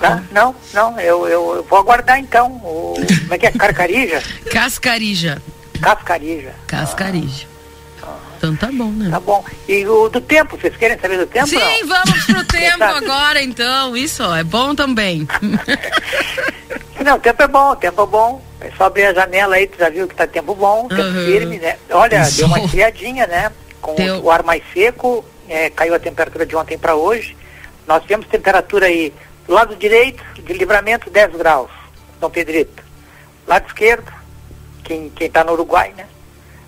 Não, 0.00 0.22
não, 0.32 0.56
não 0.72 1.00
eu, 1.00 1.26
eu, 1.26 1.54
eu, 1.56 1.66
vou 1.68 1.78
aguardar 1.78 2.18
então. 2.18 2.52
O, 2.52 2.94
como 2.94 3.34
é 3.34 3.38
que 3.38 3.46
é? 3.46 3.50
Carcarija? 3.50 4.22
Cascarija. 4.50 5.42
Cascarija. 5.80 6.54
Cascarija. 6.66 7.46
Ah. 8.02 8.16
Então 8.36 8.54
tá 8.56 8.68
bom, 8.72 8.90
né? 8.90 9.10
Tá 9.10 9.20
bom. 9.20 9.44
E 9.68 9.86
o 9.86 10.08
do 10.08 10.20
tempo, 10.20 10.56
vocês 10.56 10.76
querem 10.76 10.98
saber 10.98 11.18
do 11.18 11.26
tempo? 11.26 11.46
Sim, 11.48 11.56
não? 11.58 11.88
vamos 11.88 12.24
pro 12.26 12.44
tempo 12.46 12.84
agora 12.84 13.42
então. 13.42 13.96
Isso 13.96 14.22
ó, 14.24 14.36
é 14.36 14.44
bom 14.44 14.74
também. 14.74 15.26
Não, 17.04 17.16
o 17.16 17.20
tempo 17.20 17.42
é 17.42 17.48
bom, 17.48 17.70
o 17.70 17.76
tempo 17.76 18.02
é 18.02 18.06
bom. 18.06 18.42
É 18.60 18.70
só 18.76 18.84
abrir 18.84 19.04
a 19.06 19.14
janela 19.14 19.54
aí, 19.54 19.66
tu 19.68 19.78
já 19.78 19.88
viu 19.88 20.08
que 20.08 20.14
tá 20.16 20.26
tempo 20.26 20.52
bom, 20.54 20.88
tempo 20.88 21.00
Uhum. 21.02 21.24
firme, 21.26 21.58
né? 21.58 21.76
Olha, 21.90 22.24
Sol. 22.24 22.36
deu 22.36 22.46
uma 22.48 22.60
esfriadinha, 22.60 23.26
né? 23.26 23.52
Com 23.80 23.94
Deu. 23.94 24.20
o 24.24 24.30
ar 24.30 24.42
mais 24.42 24.62
seco, 24.74 25.24
é, 25.48 25.70
caiu 25.70 25.94
a 25.94 25.98
temperatura 26.00 26.44
de 26.44 26.56
ontem 26.56 26.76
para 26.76 26.96
hoje. 26.96 27.36
Nós 27.86 28.02
tivemos 28.02 28.26
temperatura 28.26 28.86
aí 28.86 29.14
do 29.46 29.54
lado 29.54 29.76
direito, 29.76 30.22
de 30.34 30.52
livramento, 30.52 31.08
10 31.08 31.36
graus, 31.36 31.70
Dom 32.20 32.28
Pedrito. 32.28 32.82
Lado 33.46 33.66
esquerdo, 33.68 34.12
quem, 34.88 35.10
quem 35.10 35.30
tá 35.30 35.44
no 35.44 35.52
Uruguai, 35.52 35.92
né? 35.94 36.06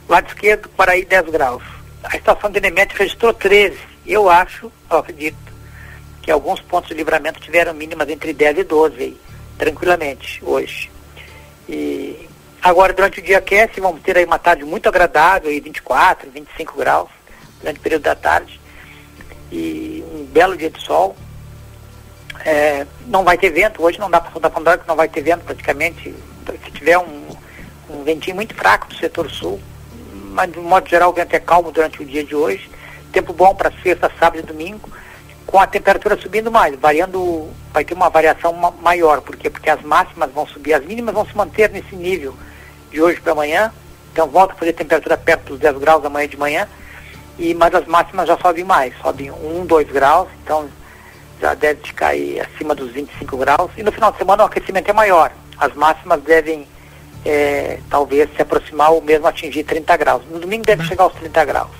Lado 0.07 0.29
esquerdo, 0.29 0.69
Paraí, 0.77 1.05
10 1.05 1.31
graus. 1.31 1.63
A 2.05 2.15
estação 2.17 2.51
de 2.51 2.59
Enemete 2.59 2.95
registrou 2.95 3.33
13. 3.33 3.79
Eu 4.07 4.29
acho, 4.29 4.71
eu 4.91 4.99
acredito, 4.99 5.39
que 6.21 6.31
alguns 6.31 6.61
pontos 6.61 6.91
de 6.91 6.95
livramento 6.95 7.41
tiveram 7.41 7.73
mínimas 7.73 8.09
entre 8.11 8.35
10 8.35 8.59
e 8.59 8.65
12 8.65 8.97
aí, 9.03 9.21
tranquilamente, 9.57 10.45
hoje. 10.45 10.91
E 11.67 12.29
agora, 12.63 12.93
durante 12.93 13.21
o 13.21 13.23
dia 13.23 13.39
aquece, 13.39 13.81
vamos 13.81 14.03
ter 14.03 14.19
aí 14.19 14.25
uma 14.25 14.39
tarde 14.39 14.65
muito 14.65 14.89
agradável, 14.89 15.51
aí 15.51 15.61
24, 15.61 16.31
25 16.31 16.77
graus, 16.77 17.09
durante 17.61 17.79
o 17.79 17.83
período 17.83 18.03
da 18.03 18.15
tarde. 18.15 18.61
E 19.51 20.05
um 20.13 20.25
belo 20.25 20.57
dia 20.57 20.71
de 20.71 20.81
sol. 20.83 21.17
É, 22.45 22.87
não 23.07 23.23
vai 23.23 23.37
ter 23.37 23.51
vento, 23.51 23.83
hoje 23.83 23.99
não 23.99 24.11
dá 24.11 24.21
para 24.21 24.41
dar 24.41 24.51
para 24.51 24.79
que 24.79 24.89
não 24.89 24.97
vai 24.97 25.09
ter 25.09 25.21
vento 25.21 25.45
praticamente. 25.45 26.15
Se 26.65 26.71
tiver 26.73 26.99
um, 26.99 27.20
um 27.91 28.05
ventinho 28.05 28.37
muito 28.37 28.55
fraco 28.55 28.89
do 28.89 28.95
setor 28.97 29.31
sul, 29.31 29.61
mas 30.33 30.51
de 30.51 30.59
modo 30.59 30.89
geral 30.89 31.11
o 31.11 31.13
vento 31.13 31.35
é 31.35 31.41
calmo 31.41 31.73
durante 31.73 32.03
o 32.03 32.05
dia 32.05 32.25
de 32.25 32.35
hoje. 32.35 32.71
Tempo 33.13 33.33
bom 33.33 33.55
para 33.55 33.73
sexta, 33.83 34.11
sábado 34.19 34.39
e 34.39 34.43
domingo, 34.43 34.89
com 35.47 35.59
a 35.59 35.67
temperatura 35.67 36.17
subindo 36.17 36.51
mais, 36.51 36.79
variando, 36.79 37.49
vai 37.73 37.85
ter 37.85 37.95
uma 37.95 38.09
variação 38.09 38.53
ma- 38.53 38.71
maior, 38.71 39.21
por 39.21 39.37
quê? 39.37 39.51
Porque 39.51 39.69
as 39.69 39.83
máximas 39.83 40.31
vão 40.31 40.47
subir, 40.47 40.75
as 40.75 40.85
mínimas 40.85 41.13
vão 41.13 41.27
se 41.27 41.37
manter 41.37 41.71
nesse 41.71 41.97
nível 41.97 42.35
de 42.91 43.03
hoje 43.03 43.21
para 43.21 43.33
amanhã, 43.33 43.73
então 44.13 44.29
volta 44.29 44.53
a 44.55 44.57
fazer 44.57 44.73
temperatura 44.75 45.17
perto 45.17 45.49
dos 45.51 45.59
10 45.59 45.79
graus 45.79 46.05
amanhã 46.05 46.29
de 46.29 46.37
manhã, 46.37 46.69
e, 47.37 47.53
mas 47.55 47.75
as 47.75 47.85
máximas 47.87 48.29
já 48.29 48.39
sobem 48.39 48.63
mais, 48.63 48.95
sobem 49.03 49.33
1, 49.33 49.67
2 49.67 49.91
graus, 49.91 50.29
então 50.45 50.69
já 51.41 51.55
deve 51.55 51.81
aí 52.01 52.39
acima 52.39 52.73
dos 52.73 52.93
25 52.93 53.37
graus, 53.37 53.73
e 53.77 53.83
no 53.83 53.91
final 53.91 54.13
de 54.13 54.19
semana 54.19 54.45
o 54.45 54.47
aquecimento 54.47 54.89
é 54.89 54.93
maior, 54.93 55.33
as 55.59 55.75
máximas 55.75 56.23
devem 56.23 56.65
é, 57.25 57.79
talvez 57.89 58.29
se 58.35 58.43
aproximar 58.43 58.91
ou 58.93 59.01
mesmo 59.03 59.27
atingir 59.27 59.65
30 59.65 59.97
graus. 59.97 60.23
No 60.31 60.39
domingo 60.39 60.65
deve 60.65 60.85
chegar 60.85 61.05
aos 61.05 61.15
30 61.15 61.45
graus. 61.45 61.71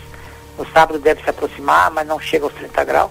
No 0.59 0.67
sábado 0.73 0.99
deve 0.99 1.23
se 1.23 1.31
aproximar, 1.31 1.91
mas 1.91 2.07
não 2.07 2.21
chega 2.21 2.45
aos 2.45 2.55
30 2.55 2.85
graus. 2.85 3.11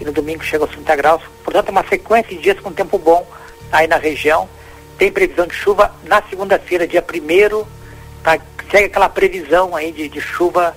E 0.00 0.04
no 0.04 0.12
domingo 0.12 0.42
chega 0.44 0.64
aos 0.64 0.70
30 0.70 0.96
graus. 0.96 1.22
Portanto, 1.44 1.68
é 1.68 1.70
uma 1.70 1.84
sequência 1.86 2.34
de 2.36 2.42
dias 2.42 2.60
com 2.60 2.72
tempo 2.72 2.98
bom 2.98 3.26
aí 3.70 3.86
na 3.86 3.96
região. 3.96 4.48
Tem 4.96 5.12
previsão 5.12 5.46
de 5.46 5.54
chuva 5.54 5.94
na 6.04 6.22
segunda-feira, 6.22 6.86
dia 6.86 7.04
1 7.04 7.64
tá? 8.22 8.38
Segue 8.70 8.86
aquela 8.86 9.08
previsão 9.08 9.74
aí 9.74 9.92
de, 9.92 10.08
de 10.08 10.20
chuva 10.20 10.76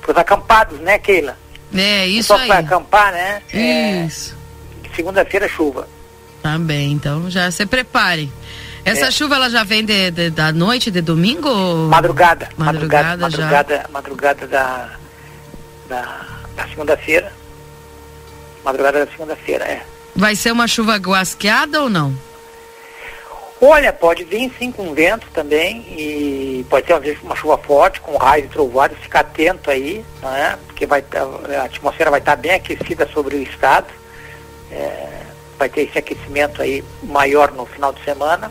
para 0.00 0.12
os 0.12 0.18
acampados, 0.18 0.78
né, 0.80 0.98
Keila? 0.98 1.36
É, 1.74 2.06
isso 2.06 2.28
Só 2.28 2.34
para 2.46 2.58
aí. 2.58 2.64
acampar, 2.64 3.12
né? 3.12 3.42
É, 3.52 4.06
Isso. 4.06 4.36
segunda-feira 4.96 5.48
chuva. 5.48 5.88
Tá 6.42 6.58
bem, 6.58 6.92
então 6.92 7.30
já 7.30 7.50
se 7.50 7.66
prepare. 7.66 8.30
Essa 8.84 9.06
É. 9.06 9.10
chuva 9.10 9.34
ela 9.36 9.50
já 9.50 9.64
vem 9.64 9.84
de, 9.84 10.10
de- 10.10 10.30
da 10.30 10.52
noite 10.52 10.90
de 10.90 11.00
domingo? 11.00 11.48
Madrugada. 11.88 12.48
Madrugada, 12.56 13.16
Madrugada, 13.16 13.16
madrugada, 13.18 13.86
madrugada 13.90 14.46
da, 14.46 14.90
da, 15.88 16.26
da 16.56 16.68
segunda-feira. 16.68 17.32
Madrugada 18.64 19.04
da 19.04 19.10
segunda-feira, 19.10 19.64
é. 19.64 19.82
Vai 20.16 20.34
ser 20.34 20.52
uma 20.52 20.66
chuva 20.66 20.96
guasqueada 20.96 21.82
ou 21.82 21.88
não? 21.90 22.14
Olha, 23.60 23.92
pode 23.92 24.22
vir 24.24 24.52
sim 24.58 24.70
com 24.70 24.94
vento 24.94 25.26
também 25.34 25.78
e 25.90 26.64
pode 26.70 26.86
ter 26.86 26.92
às 26.92 27.02
vezes, 27.02 27.20
uma 27.22 27.34
chuva 27.34 27.58
forte, 27.58 28.00
com 28.00 28.16
raio 28.16 28.44
e 28.44 28.48
trovoada, 28.48 28.94
fica 28.94 29.18
atento 29.20 29.68
aí, 29.70 30.04
né? 30.22 30.56
Porque 30.66 30.86
vai 30.86 31.02
tá- 31.02 31.26
a 31.60 31.64
atmosfera 31.64 32.08
vai 32.10 32.20
estar 32.20 32.36
bem 32.36 32.52
aquecida 32.52 33.08
sobre 33.12 33.34
o 33.36 33.42
estado. 33.42 33.86
É, 34.70 35.08
vai 35.58 35.68
ter 35.68 35.82
esse 35.82 35.98
aquecimento 35.98 36.62
aí 36.62 36.84
maior 37.02 37.50
no 37.50 37.66
final 37.66 37.92
de 37.92 38.02
semana. 38.04 38.50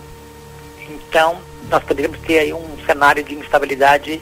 Então, 1.09 1.37
nós 1.69 1.83
poderíamos 1.83 2.19
ter 2.21 2.39
aí 2.39 2.53
um 2.53 2.77
cenário 2.85 3.23
de 3.23 3.35
instabilidade 3.35 4.21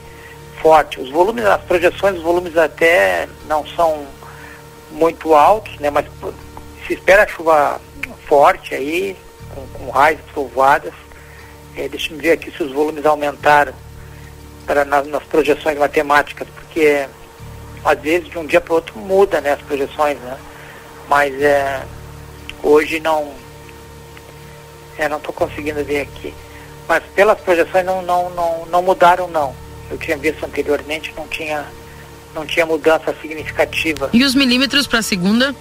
forte. 0.61 0.99
Os 0.99 1.09
volumes, 1.09 1.45
as 1.45 1.61
projeções, 1.61 2.17
os 2.17 2.23
volumes 2.23 2.57
até 2.57 3.27
não 3.47 3.65
são 3.67 4.07
muito 4.91 5.33
altos, 5.33 5.77
né? 5.79 5.89
Mas 5.89 6.05
se 6.87 6.93
espera 6.93 7.27
chuva 7.27 7.79
forte 8.27 8.73
aí, 8.73 9.15
com, 9.53 9.67
com 9.67 9.89
raios 9.91 10.21
trovoadas. 10.33 10.93
É, 11.75 11.87
deixa 11.87 12.13
eu 12.13 12.17
ver 12.17 12.31
aqui 12.31 12.51
se 12.51 12.63
os 12.63 12.71
volumes 12.71 13.05
aumentaram 13.05 13.73
para 14.65 14.85
nas, 14.85 15.05
nas 15.07 15.23
projeções 15.23 15.77
matemáticas, 15.77 16.47
porque 16.55 17.07
às 17.83 17.99
vezes 17.99 18.29
de 18.29 18.37
um 18.37 18.45
dia 18.45 18.61
para 18.61 18.71
o 18.71 18.75
outro 18.75 18.97
muda 18.99 19.41
né, 19.41 19.51
as 19.51 19.61
projeções, 19.61 20.17
né? 20.19 20.37
Mas 21.07 21.39
é, 21.41 21.83
hoje 22.63 22.99
não. 22.99 23.33
É, 24.97 25.09
não 25.09 25.17
estou 25.17 25.33
conseguindo 25.33 25.83
ver 25.83 26.01
aqui. 26.01 26.33
Mas 26.87 27.03
pelas 27.15 27.39
projeções 27.39 27.85
não, 27.85 28.01
não, 28.01 28.29
não, 28.31 28.65
não 28.67 28.81
mudaram 28.83 29.27
não. 29.27 29.55
Eu 29.89 29.97
tinha 29.97 30.17
visto 30.17 30.43
anteriormente, 30.45 31.13
não 31.15 31.27
tinha, 31.27 31.65
não 32.33 32.45
tinha 32.45 32.65
mudança 32.65 33.13
significativa. 33.21 34.09
E 34.13 34.23
os 34.23 34.35
milímetros 34.35 34.85
para 34.87 35.01
segunda? 35.01 35.55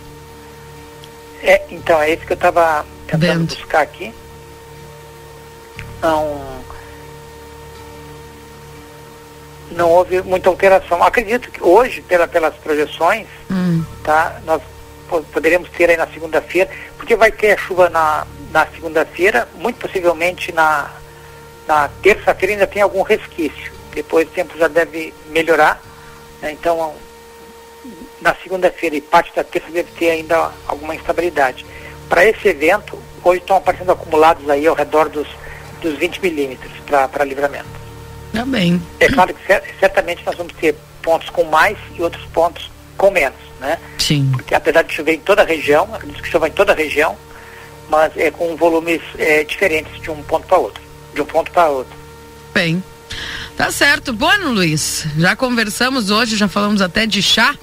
É, 1.42 1.62
então, 1.70 2.00
é 2.00 2.12
isso 2.12 2.24
que 2.26 2.32
eu 2.32 2.36
estava 2.36 2.84
tentando 3.06 3.20
Vendo. 3.38 3.54
buscar 3.56 3.80
aqui. 3.82 4.12
Não, 6.02 6.40
não 9.70 9.90
houve 9.90 10.22
muita 10.22 10.48
alteração. 10.48 11.02
Acredito 11.02 11.50
que 11.50 11.62
hoje, 11.62 12.00
pela, 12.02 12.26
pelas 12.28 12.54
projeções, 12.56 13.26
Hum, 13.50 13.84
tá, 14.02 14.40
nós 14.44 14.62
po- 15.08 15.22
poderemos 15.24 15.68
ter 15.70 15.88
aí 15.90 15.96
na 15.96 16.06
segunda-feira, 16.06 16.70
porque 16.96 17.14
vai 17.16 17.30
ter 17.30 17.52
a 17.52 17.56
chuva 17.58 17.88
na, 17.90 18.26
na 18.50 18.66
segunda-feira, 18.66 19.46
muito 19.56 19.78
possivelmente 19.78 20.50
na, 20.52 20.90
na 21.66 21.88
terça-feira 22.02 22.54
ainda 22.54 22.66
tem 22.66 22.82
algum 22.82 23.02
resquício. 23.02 23.72
Depois 23.94 24.26
o 24.28 24.30
tempo 24.30 24.56
já 24.58 24.68
deve 24.68 25.14
melhorar. 25.30 25.80
né, 26.42 26.52
Então, 26.52 26.94
na 28.20 28.34
segunda-feira 28.42 28.96
e 28.96 29.00
parte 29.00 29.34
da 29.34 29.44
terça 29.44 29.70
deve 29.70 29.90
ter 29.92 30.10
ainda 30.10 30.50
alguma 30.66 30.94
instabilidade. 30.94 31.64
Para 32.08 32.24
esse 32.24 32.48
evento, 32.48 32.98
hoje 33.22 33.40
estão 33.40 33.56
aparecendo 33.56 33.92
acumulados 33.92 34.48
aí 34.48 34.66
ao 34.66 34.74
redor 34.74 35.08
dos, 35.08 35.26
dos 35.82 35.94
20 35.98 36.20
milímetros 36.20 36.72
para 36.86 37.24
livramento. 37.24 37.66
tá 38.32 38.44
bem. 38.44 38.80
É 39.00 39.08
claro 39.08 39.34
que 39.34 39.46
cer- 39.46 39.62
certamente 39.78 40.24
nós 40.24 40.34
vamos 40.36 40.52
ter 40.54 40.74
pontos 41.02 41.28
com 41.30 41.44
mais 41.44 41.76
e 41.94 42.02
outros 42.02 42.24
pontos 42.26 42.70
com 42.96 43.10
menos, 43.10 43.38
né? 43.60 43.78
Sim. 43.98 44.30
Porque 44.32 44.54
apesar 44.54 44.82
de 44.82 44.94
chover 44.94 45.14
em 45.14 45.20
toda 45.20 45.42
a 45.42 45.44
região, 45.44 45.88
acredito 45.94 46.22
que 46.22 46.28
chova 46.30 46.48
em 46.48 46.52
toda 46.52 46.72
a 46.72 46.76
região, 46.76 47.16
mas 47.88 48.16
é 48.16 48.30
com 48.30 48.56
volumes 48.56 49.02
é, 49.18 49.44
diferentes 49.44 50.00
de 50.00 50.10
um 50.10 50.22
ponto 50.22 50.46
para 50.46 50.56
outro, 50.58 50.82
de 51.14 51.20
um 51.22 51.26
ponto 51.26 51.50
para 51.50 51.68
outro. 51.68 51.94
Bem. 52.52 52.82
Tá 53.56 53.70
certo. 53.70 54.12
Bueno, 54.12 54.52
Luiz. 54.52 55.06
Já 55.16 55.36
conversamos 55.36 56.10
hoje, 56.10 56.36
já 56.36 56.48
falamos 56.48 56.80
até 56.82 57.06
de 57.06 57.22
chá. 57.22 57.54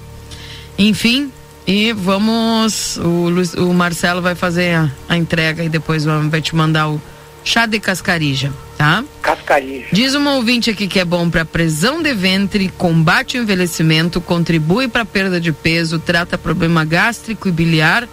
Enfim. 0.78 1.30
E 1.66 1.92
vamos. 1.92 2.96
O, 2.96 3.28
Luiz- 3.28 3.54
o 3.54 3.72
Marcelo 3.72 4.20
vai 4.20 4.34
fazer 4.34 4.74
a, 4.74 4.90
a 5.08 5.16
entrega 5.16 5.62
e 5.62 5.68
depois 5.68 6.04
vai 6.04 6.40
te 6.40 6.56
mandar 6.56 6.88
o 6.88 7.00
chá 7.44 7.66
de 7.66 7.78
cascarija, 7.78 8.52
tá? 8.76 9.04
Cascarijo. 9.20 9.86
Diz 9.92 10.14
uma 10.14 10.34
ouvinte 10.34 10.70
aqui 10.70 10.86
que 10.88 10.98
é 10.98 11.04
bom 11.04 11.28
para 11.30 11.44
prisão 11.44 12.02
de 12.02 12.12
ventre, 12.14 12.68
combate 12.78 13.36
o 13.38 13.42
envelhecimento, 13.42 14.20
contribui 14.20 14.88
para 14.88 15.04
perda 15.04 15.40
de 15.40 15.52
peso, 15.52 15.98
trata 15.98 16.36
problema 16.38 16.84
gástrico 16.84 17.48
e 17.48 17.52
biliar 17.52 18.08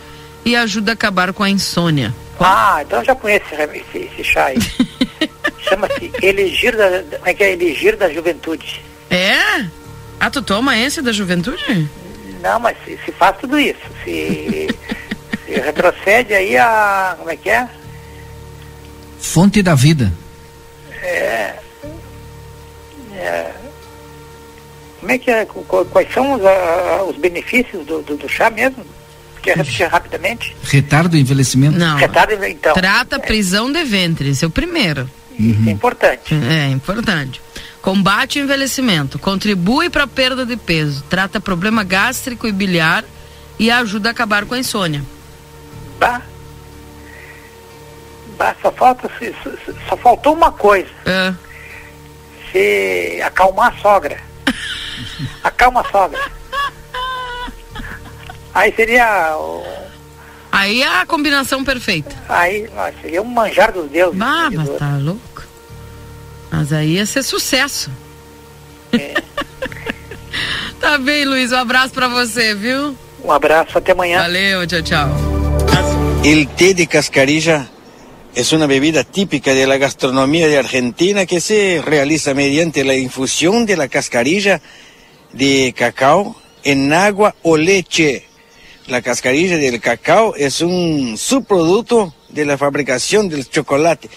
e 0.46 0.56
ajuda 0.56 0.92
a 0.92 0.94
acabar 0.94 1.32
com 1.34 1.44
a 1.44 1.50
insônia. 1.50 2.14
Ah, 2.40 2.80
então 2.86 3.00
eu 3.00 3.06
já 3.06 3.16
conheço 3.16 3.46
esse, 3.54 3.78
esse, 3.78 3.98
esse 4.14 4.24
chá 4.24 4.46
aí. 4.46 4.58
Chama-se 5.60 6.12
Elegir 6.22 6.76
da, 6.76 7.04
como 7.18 7.28
é 7.30 7.34
que 7.34 7.44
é? 7.44 7.52
Elegir 7.54 7.96
da 7.98 8.10
Juventude. 8.12 8.82
É? 9.10 9.66
Ah, 10.20 10.30
tu 10.30 10.42
toma 10.42 10.78
esse 10.78 11.02
da 11.02 11.12
juventude? 11.12 11.88
Não, 12.42 12.60
mas 12.60 12.78
se, 12.86 12.98
se 13.06 13.12
faz 13.12 13.38
tudo 13.38 13.60
isso. 13.60 13.80
Se, 14.04 14.68
se 15.46 15.52
retrocede 15.60 16.34
aí 16.34 16.58
a. 16.58 17.16
Como 17.18 17.30
é 17.30 17.36
que 17.36 17.50
é? 17.50 17.68
Fonte 19.20 19.62
da 19.62 19.76
vida. 19.76 20.12
Como 25.00 25.12
é 25.12 25.18
que 25.18 25.32
é? 25.32 25.46
Qu- 25.46 25.64
qu- 25.64 25.86
Quais 25.86 26.12
são 26.14 26.34
os, 26.34 26.46
ah, 26.46 27.04
os 27.08 27.16
benefícios 27.18 27.86
do, 27.86 28.02
do, 28.02 28.18
do 28.18 28.28
chá 28.30 28.50
mesmo? 28.50 28.86
Quer 29.42 29.58
repetir 29.58 29.88
rapidamente? 29.88 30.56
Retardo 30.64 31.10
do 31.10 31.18
envelhecimento. 31.18 31.78
Não. 31.78 31.98
Retardo, 31.98 32.34
então. 32.46 32.74
Trata 32.74 33.20
prisão 33.20 33.72
de 33.72 33.84
ventre, 33.84 34.30
esse 34.30 34.44
é 34.44 34.48
o 34.48 34.52
primeiro. 34.52 35.10
Isso 35.38 35.70
é 35.70 35.72
importante. 35.72 36.34
É 36.34 36.70
importante. 36.70 37.42
Combate 37.82 38.40
o 38.40 38.44
envelhecimento, 38.44 39.18
contribui 39.18 39.90
para 39.90 40.04
a 40.04 40.08
perda 40.08 40.46
de 40.46 40.58
peso, 40.58 41.02
trata 41.10 41.40
problema 41.40 41.82
gástrico 41.84 42.46
e 42.46 42.52
biliar 42.52 43.06
e 43.58 43.72
ajuda 43.72 44.10
a 44.10 44.12
acabar 44.12 44.46
com 44.46 44.54
a 44.54 44.60
insônia. 44.60 45.02
Tá? 45.98 46.22
Bah, 48.38 48.56
só 48.62 48.72
falta, 48.72 49.10
só 49.88 49.98
faltou 49.98 50.34
uma 50.34 50.52
coisa. 50.52 50.90
É. 51.06 51.34
Se 52.52 53.22
acalmar 53.22 53.74
a 53.74 53.82
sogra. 53.82 54.18
Acalma 55.44 55.82
a 55.82 55.92
sogra. 55.92 56.20
Aí 58.60 58.74
seria. 58.76 59.38
o- 59.38 59.64
Aí 60.52 60.82
é 60.82 60.88
a 60.88 61.06
combinação 61.06 61.64
perfeita. 61.64 62.14
Aí 62.28 62.68
ó, 62.76 62.90
seria 63.02 63.22
um 63.22 63.26
manjar 63.26 63.72
dos 63.72 63.90
deuses. 63.90 64.18
Bah, 64.20 64.50
mas 64.52 64.68
tá 64.78 64.98
louco. 64.98 65.44
Mas 66.52 66.74
aí 66.74 66.96
ia 66.96 67.06
ser 67.06 67.24
sucesso. 67.24 67.90
tá 70.82 70.98
bem, 70.98 71.24
Luiz. 71.26 71.52
Um 71.52 71.58
abraço 71.58 71.94
pra 71.94 72.08
você, 72.10 72.54
viu? 72.54 72.96
Um 73.24 73.32
abraço, 73.32 73.78
até 73.78 73.92
amanhã. 73.94 74.20
Valeu, 74.24 74.66
tchau, 74.68 74.82
tchau. 74.82 75.10
El 76.24 76.48
té 76.48 76.74
de 76.74 76.86
cascarilla 76.86 77.70
es 78.36 78.52
una 78.52 78.68
bebida 78.68 79.04
típica 79.06 79.54
de 79.54 79.66
la 79.68 79.78
gastronomía 79.78 80.48
de 80.50 80.58
Argentina 80.58 81.26
que 81.26 81.40
se 81.40 81.82
realiza 81.86 82.34
mediante 82.34 82.84
la 82.84 82.96
infusión 82.96 83.66
de 83.66 83.78
la 83.78 83.88
cascarilla 83.88 84.62
de 85.32 85.74
cacao 85.78 86.36
en 86.64 86.92
agua 86.92 87.36
o 87.44 87.56
leche. 87.56 88.26
La 88.90 89.02
cascarilla 89.02 89.58
del 89.58 89.80
cacao 89.80 90.34
es 90.36 90.62
un 90.62 91.16
subproducto 91.18 92.12
de 92.30 92.44
la 92.46 92.58
fabricación 92.58 93.30
del 93.30 93.46
chocolate. 93.48 94.10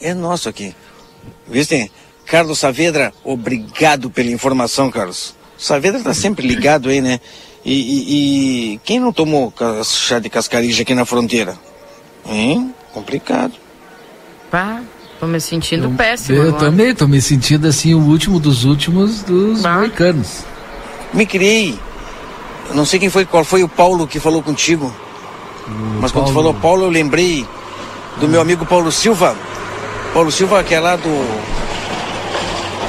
É 0.00 0.14
nosso 0.14 0.48
aqui. 0.48 0.74
Viste? 1.48 1.90
Carlos 2.24 2.60
Saavedra, 2.60 3.12
obrigado 3.24 4.08
pela 4.10 4.30
informação, 4.30 4.90
Carlos. 4.90 5.34
Saavedra 5.58 6.00
tá 6.00 6.14
sempre 6.14 6.46
ligado 6.46 6.88
aí, 6.88 7.00
né? 7.00 7.20
E, 7.64 7.74
e- 7.74 8.74
e 8.74 8.78
quem 8.84 9.00
não 9.00 9.12
tomou 9.12 9.52
chá 9.84 10.18
de 10.20 10.30
cascarija 10.30 10.82
aqui 10.82 10.94
na 10.94 11.04
fronteira? 11.04 11.58
Hein? 12.26 12.72
Complicado. 12.94 13.54
Pá, 14.50 14.80
tô 15.18 15.26
me 15.26 15.40
sentindo 15.40 15.90
péssimo 15.90 16.38
Eu 16.38 16.48
agora. 16.48 16.64
também 16.70 16.94
tô 16.94 17.06
me 17.08 17.20
sentindo 17.20 17.66
assim, 17.66 17.92
o 17.92 18.00
último 18.00 18.38
dos 18.38 18.64
últimos 18.64 19.22
dos 19.22 19.60
Bah. 19.62 19.78
moicanos. 19.80 20.44
Me 21.12 21.26
criei. 21.26 21.76
Eu 22.70 22.76
não 22.76 22.84
sei 22.84 22.98
quem 22.98 23.10
foi, 23.10 23.24
qual 23.26 23.44
foi 23.44 23.62
o 23.62 23.68
Paulo 23.68 24.06
que 24.06 24.18
falou 24.20 24.42
contigo. 24.42 24.94
Mas 26.00 26.10
quando 26.12 26.26
tu 26.26 26.32
Paulo. 26.32 26.50
falou 26.50 26.54
Paulo, 26.54 26.84
eu 26.84 26.90
lembrei 26.90 27.46
do 28.18 28.26
meu 28.28 28.40
amigo 28.40 28.64
Paulo 28.64 28.90
Silva. 28.90 29.36
Paulo 30.14 30.30
Silva, 30.32 30.62
que 30.64 30.74
é 30.74 30.80
lá 30.80 30.96
do. 30.96 31.10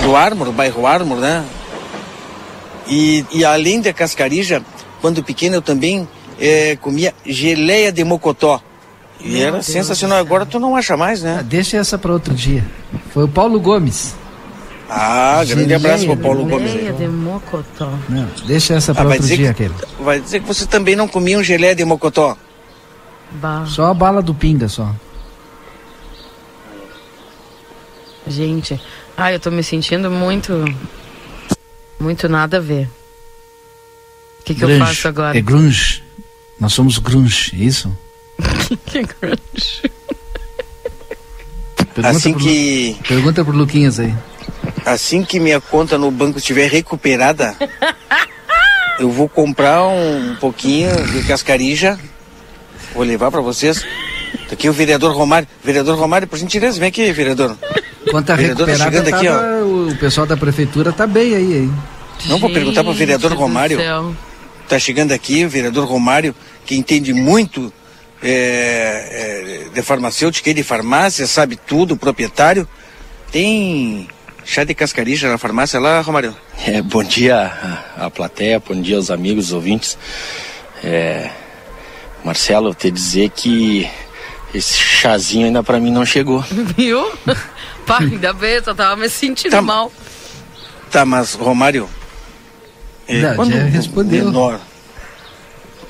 do 0.03 0.15
Armor, 0.15 0.51
bairro 0.51 0.85
Armor, 0.87 1.17
né? 1.17 1.45
E, 2.87 3.25
e 3.31 3.45
além 3.45 3.81
da 3.81 3.93
cascarija, 3.93 4.61
quando 5.01 5.23
pequeno 5.23 5.55
eu 5.57 5.61
também 5.61 6.07
eh, 6.39 6.77
comia 6.81 7.13
geleia 7.25 7.91
de 7.91 8.03
mocotó. 8.03 8.59
E 9.19 9.29
Meu 9.33 9.41
era 9.41 9.51
Deus 9.53 9.65
sensacional. 9.67 10.17
céu. 10.17 10.25
Agora 10.25 10.45
tu 10.45 10.59
não 10.59 10.75
acha 10.75 10.97
mais, 10.97 11.23
Ah, 11.23 11.35
né? 11.37 11.43
deixa 11.45 11.77
essa 11.77 11.97
para 11.97 12.11
outro 12.11 12.33
dia. 12.33 12.65
Foi 13.13 13.23
o 13.25 13.27
Paulo 13.27 13.59
Gomes. 13.59 14.15
Ah, 14.93 15.35
grande 15.45 15.61
Geleia 15.69 15.77
abraço 15.77 16.05
pro 16.05 16.17
Paulo 16.17 16.45
Gomes. 16.45 16.69
aí. 16.69 16.77
Leia 16.81 16.91
de 16.93 17.07
mocotó. 17.07 17.97
Não, 18.09 18.27
deixa 18.45 18.73
essa 18.73 18.93
para 18.93 19.03
Ah, 19.03 19.07
vai 19.07 19.17
outro 19.17 19.23
dizer 19.29 19.37
dia, 19.37 19.53
que- 19.53 19.63
aquele. 19.63 20.03
Vai 20.03 20.19
dizer 20.19 20.41
que 20.41 20.47
você 20.47 20.65
também 20.65 20.95
não 20.97 21.07
comia 21.07 21.37
um 21.39 21.43
geleia 21.43 21.73
de 21.73 21.85
mocotó. 21.85 22.35
Bah. 23.33 23.63
Só 23.67 23.85
a 23.85 23.93
bala 23.93 24.21
do 24.21 24.33
pinga, 24.35 24.67
só. 24.67 24.93
Gente, 28.27 28.79
ai, 29.17 29.35
eu 29.35 29.39
tô 29.39 29.49
me 29.49 29.63
sentindo 29.63 30.09
muito. 30.11 30.53
Muito 31.99 32.27
nada 32.27 32.57
a 32.57 32.59
ver. 32.59 32.89
O 34.39 34.43
que, 34.43 34.55
que 34.55 34.63
eu 34.63 34.77
faço 34.79 35.07
agora? 35.07 35.37
É 35.37 35.41
grunge. 35.41 36.03
Nós 36.59 36.73
somos 36.73 36.97
grunge, 36.97 37.51
é 37.55 37.63
isso? 37.63 37.95
Que 38.85 39.03
grunge. 39.03 39.91
Pergunta 41.93 42.09
Assim 42.09 42.31
pro, 42.33 42.41
que. 42.41 42.97
Pergunta 43.07 43.43
pro 43.45 43.55
Luquinhas 43.55 43.99
aí. 43.99 44.13
Assim 44.85 45.23
que 45.23 45.39
minha 45.39 45.61
conta 45.61 45.97
no 45.97 46.09
banco 46.09 46.39
estiver 46.39 46.69
recuperada, 46.69 47.55
eu 48.99 49.09
vou 49.11 49.29
comprar 49.29 49.83
um 49.87 50.35
pouquinho 50.39 50.89
de 51.07 51.23
cascarija. 51.23 51.99
Vou 52.93 53.03
levar 53.03 53.31
para 53.31 53.41
vocês. 53.41 53.81
Tá 54.47 54.53
aqui 54.53 54.67
o 54.67 54.73
vereador 54.73 55.15
Romário. 55.15 55.47
Vereador 55.63 55.97
Romário, 55.97 56.27
por 56.27 56.37
gentileza, 56.37 56.79
vem 56.79 56.89
aqui, 56.89 57.11
vereador. 57.11 57.55
Quanto 58.09 58.31
a 58.31 58.35
Vereador 58.35 58.67
tá 58.67 58.75
chegando 58.75 59.07
aqui, 59.13 59.27
tava- 59.27 59.63
o 59.63 59.95
pessoal 59.99 60.25
da 60.25 60.35
prefeitura 60.35 60.91
tá 60.91 61.05
bem 61.05 61.35
aí, 61.35 61.53
hein? 61.59 61.73
Não, 62.25 62.39
vou 62.39 62.49
perguntar 62.51 62.83
pro 62.83 62.93
vereador 62.93 63.29
Gente 63.29 63.37
do 63.37 63.41
Romário. 63.41 63.77
céu. 63.77 64.15
Tá 64.67 64.79
chegando 64.79 65.11
aqui 65.11 65.45
o 65.45 65.49
vereador 65.49 65.85
Romário, 65.87 66.33
que 66.65 66.75
entende 66.75 67.13
muito 67.13 67.71
é, 68.23 69.65
é, 69.67 69.73
de 69.73 69.81
farmacêutica 69.81 70.49
e 70.49 70.53
de 70.53 70.63
farmácia, 70.63 71.25
sabe 71.27 71.55
tudo, 71.55 71.95
proprietário. 71.95 72.67
Tem 73.31 74.07
chá 74.45 74.63
de 74.63 74.73
cascarija 74.73 75.29
na 75.29 75.37
farmácia 75.37 75.79
lá, 75.79 76.01
Romário? 76.01 76.35
É, 76.65 76.81
bom 76.81 77.03
dia 77.03 77.51
à, 77.97 78.09
plateia, 78.09 78.59
bom 78.59 78.79
dia 78.79 78.97
aos 78.97 79.09
amigos, 79.11 79.47
os 79.47 79.53
ouvintes. 79.53 79.97
É, 80.83 81.29
Marcelo, 82.23 82.69
eu 82.69 82.75
te 82.75 82.91
dizer 82.91 83.29
que 83.29 83.89
esse 84.53 84.77
chazinho 84.77 85.45
ainda 85.47 85.63
pra 85.63 85.79
mim 85.79 85.91
não 85.91 86.05
chegou. 86.05 86.41
Viu? 86.77 87.11
Pá, 87.85 87.99
ainda 87.99 88.33
bem, 88.33 88.61
só 88.63 88.73
tava 88.73 88.95
me 88.95 89.09
sentindo 89.09 89.51
Tá- 89.51 89.61
mal. 89.61 89.91
Tá, 90.91 91.05
mas 91.05 91.33
Romário. 91.33 91.89
é, 93.07 93.21
Não, 93.21 93.35
quando 93.35 93.53
já 93.53 93.63
respondeu. 93.63 94.25
menor 94.25 94.59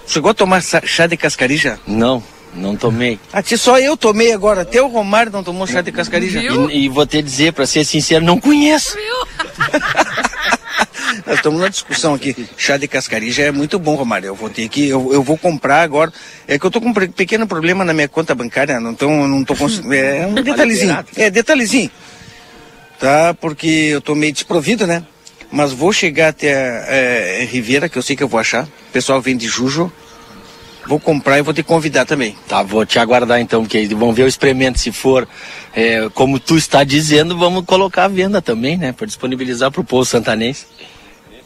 chegou 0.08 0.32
a 0.32 0.34
tomar 0.34 0.62
chá 0.62 1.08
de 1.08 1.16
cascarija? 1.18 1.80
Não, 1.88 2.22
não 2.54 2.76
tomei. 2.76 3.20
Ah, 3.32 3.42
tia, 3.42 3.58
só 3.58 3.80
eu 3.80 3.96
tomei 3.96 4.34
agora. 4.34 4.62
Até 4.62 4.82
o 4.82 4.88
Romário 4.88 5.32
não 5.32 5.44
tomou 5.44 5.66
chá 5.66 5.82
de 5.82 5.92
cascarija. 5.92 6.42
E, 6.42 6.86
e 6.86 6.90
vou 6.90 7.06
te 7.06 7.22
dizer, 7.22 7.54
pra 7.54 7.66
ser 7.66 7.86
sincero, 7.86 8.24
não 8.24 8.40
conheço. 8.40 8.98
Nós 11.26 11.36
estamos 11.36 11.60
numa 11.60 11.70
discussão 11.70 12.14
aqui. 12.14 12.48
Chá 12.58 12.78
de 12.78 12.88
cascarija 12.88 13.44
é 13.44 13.52
muito 13.52 13.78
bom, 13.78 13.96
Romário. 13.96 14.28
Eu 14.28 14.36
vou 14.36 14.50
ter 14.50 14.68
que. 14.70 14.88
Eu, 14.88 15.14
eu 15.14 15.22
vou 15.22 15.38
comprar 15.38 15.82
agora. 15.82 16.12
É 16.48 16.58
que 16.58 16.66
eu 16.66 16.72
tô 16.72 16.80
com 16.80 16.90
um 16.90 16.94
pequeno 16.94 17.48
problema 17.48 17.84
na 17.84 17.94
minha 17.94 18.08
conta 18.08 18.34
bancária. 18.34 18.80
Não 18.80 18.94
tô, 18.94 19.10
não 19.10 19.44
tô 19.44 19.56
conseguindo. 19.56 19.94
É 19.94 20.26
um 20.26 20.34
detalhezinho. 20.42 21.06
É, 21.16 21.30
detalhezinho. 21.30 21.92
Tá? 23.00 23.34
Porque 23.34 23.68
eu 23.68 24.02
tô 24.02 24.16
meio 24.16 24.34
desprovido, 24.34 24.88
né? 24.88 25.04
Mas 25.52 25.74
vou 25.74 25.92
chegar 25.92 26.30
até 26.30 26.50
é, 26.50 27.48
Ribeira, 27.50 27.90
que 27.90 27.98
eu 27.98 28.02
sei 28.02 28.16
que 28.16 28.24
eu 28.24 28.28
vou 28.28 28.40
achar. 28.40 28.64
O 28.64 28.92
pessoal 28.94 29.22
vem 29.22 29.36
de 29.36 29.48
Jujo. 29.48 29.92
Vou 30.88 31.00
comprar 31.00 31.38
e 31.38 31.42
vou 31.42 31.54
te 31.54 31.64
convidar 31.64 32.06
também. 32.06 32.36
Tá, 32.48 32.64
vou 32.64 32.86
te 32.86 32.98
aguardar 32.98 33.40
então, 33.40 33.62
porque 33.64 33.88
vamos 33.88 34.16
ver 34.16 34.24
o 34.24 34.28
experimento. 34.28 34.80
Se 34.80 34.92
for 34.92 35.28
é, 35.74 36.10
como 36.14 36.40
tu 36.40 36.58
está 36.58 36.84
dizendo, 36.84 37.38
vamos 37.38 37.66
colocar 37.66 38.06
à 38.06 38.08
venda 38.08 38.42
também, 38.42 38.78
né? 38.78 38.92
Para 38.92 39.06
disponibilizar 39.06 39.72
pro 39.72 39.84
povo 39.84 40.06
santanense. 40.06 40.66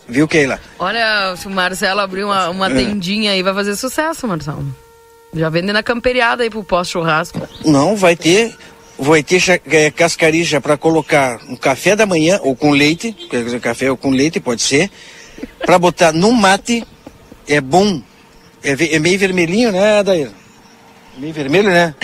Viu, 0.07 0.27
Keila? 0.27 0.59
Olha, 0.77 1.35
se 1.35 1.47
o 1.47 1.49
Marcelo 1.49 1.99
abrir 1.99 2.23
uma, 2.23 2.49
uma 2.49 2.69
tendinha 2.69 3.31
aí, 3.31 3.41
vai 3.41 3.53
fazer 3.53 3.75
sucesso, 3.75 4.27
Marcelo. 4.27 4.65
Já 5.33 5.49
vende 5.49 5.73
na 5.73 5.83
camperiada 5.83 6.43
aí 6.43 6.49
pro 6.49 6.63
pós-churrasco. 6.63 7.47
Não, 7.65 7.95
vai 7.95 8.15
ter. 8.15 8.55
Vai 8.97 9.21
ter 9.21 9.43
é, 9.69 9.91
cascarija 9.91 10.61
para 10.61 10.77
colocar 10.77 11.39
no 11.49 11.57
café 11.57 11.97
da 11.97 12.05
manhã 12.05 12.39
ou 12.41 12.55
com 12.55 12.71
leite, 12.71 13.11
quer 13.11 13.43
dizer, 13.43 13.59
café 13.59 13.91
ou 13.91 13.97
com 13.97 14.09
leite 14.09 14.39
pode 14.39 14.61
ser, 14.61 14.89
para 15.65 15.77
botar 15.77 16.13
no 16.13 16.31
mate, 16.31 16.85
é 17.45 17.59
bom. 17.59 18.01
É, 18.65 18.95
é 18.95 18.99
meio 18.99 19.17
vermelhinho, 19.19 19.71
né, 19.71 19.99
Adair? 19.99 20.29
Meio 21.17 21.33
vermelho, 21.33 21.69
né? 21.69 21.95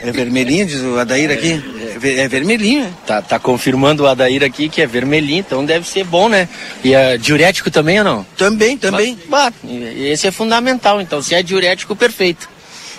É 0.00 0.12
vermelhinho, 0.12 0.66
diz 0.66 0.82
o 0.82 0.98
Adair 0.98 1.30
aqui. 1.30 1.62
É, 2.02 2.20
é 2.20 2.28
vermelhinho, 2.28 2.84
né? 2.84 2.92
Tá, 3.06 3.22
tá 3.22 3.38
confirmando 3.38 4.02
o 4.02 4.06
Adair 4.06 4.42
aqui 4.42 4.68
que 4.68 4.82
é 4.82 4.86
vermelhinho, 4.86 5.38
então 5.40 5.64
deve 5.64 5.88
ser 5.88 6.04
bom, 6.04 6.28
né? 6.28 6.46
E 6.84 6.92
é 6.94 7.16
diurético 7.16 7.70
também 7.70 7.98
ou 8.00 8.04
não? 8.04 8.26
Também, 8.36 8.76
também. 8.76 9.18
Mas, 9.26 9.50
bah, 9.50 9.52
esse 9.96 10.26
é 10.26 10.30
fundamental, 10.30 11.00
então 11.00 11.22
se 11.22 11.34
é 11.34 11.42
diurético, 11.42 11.96
perfeito. 11.96 12.46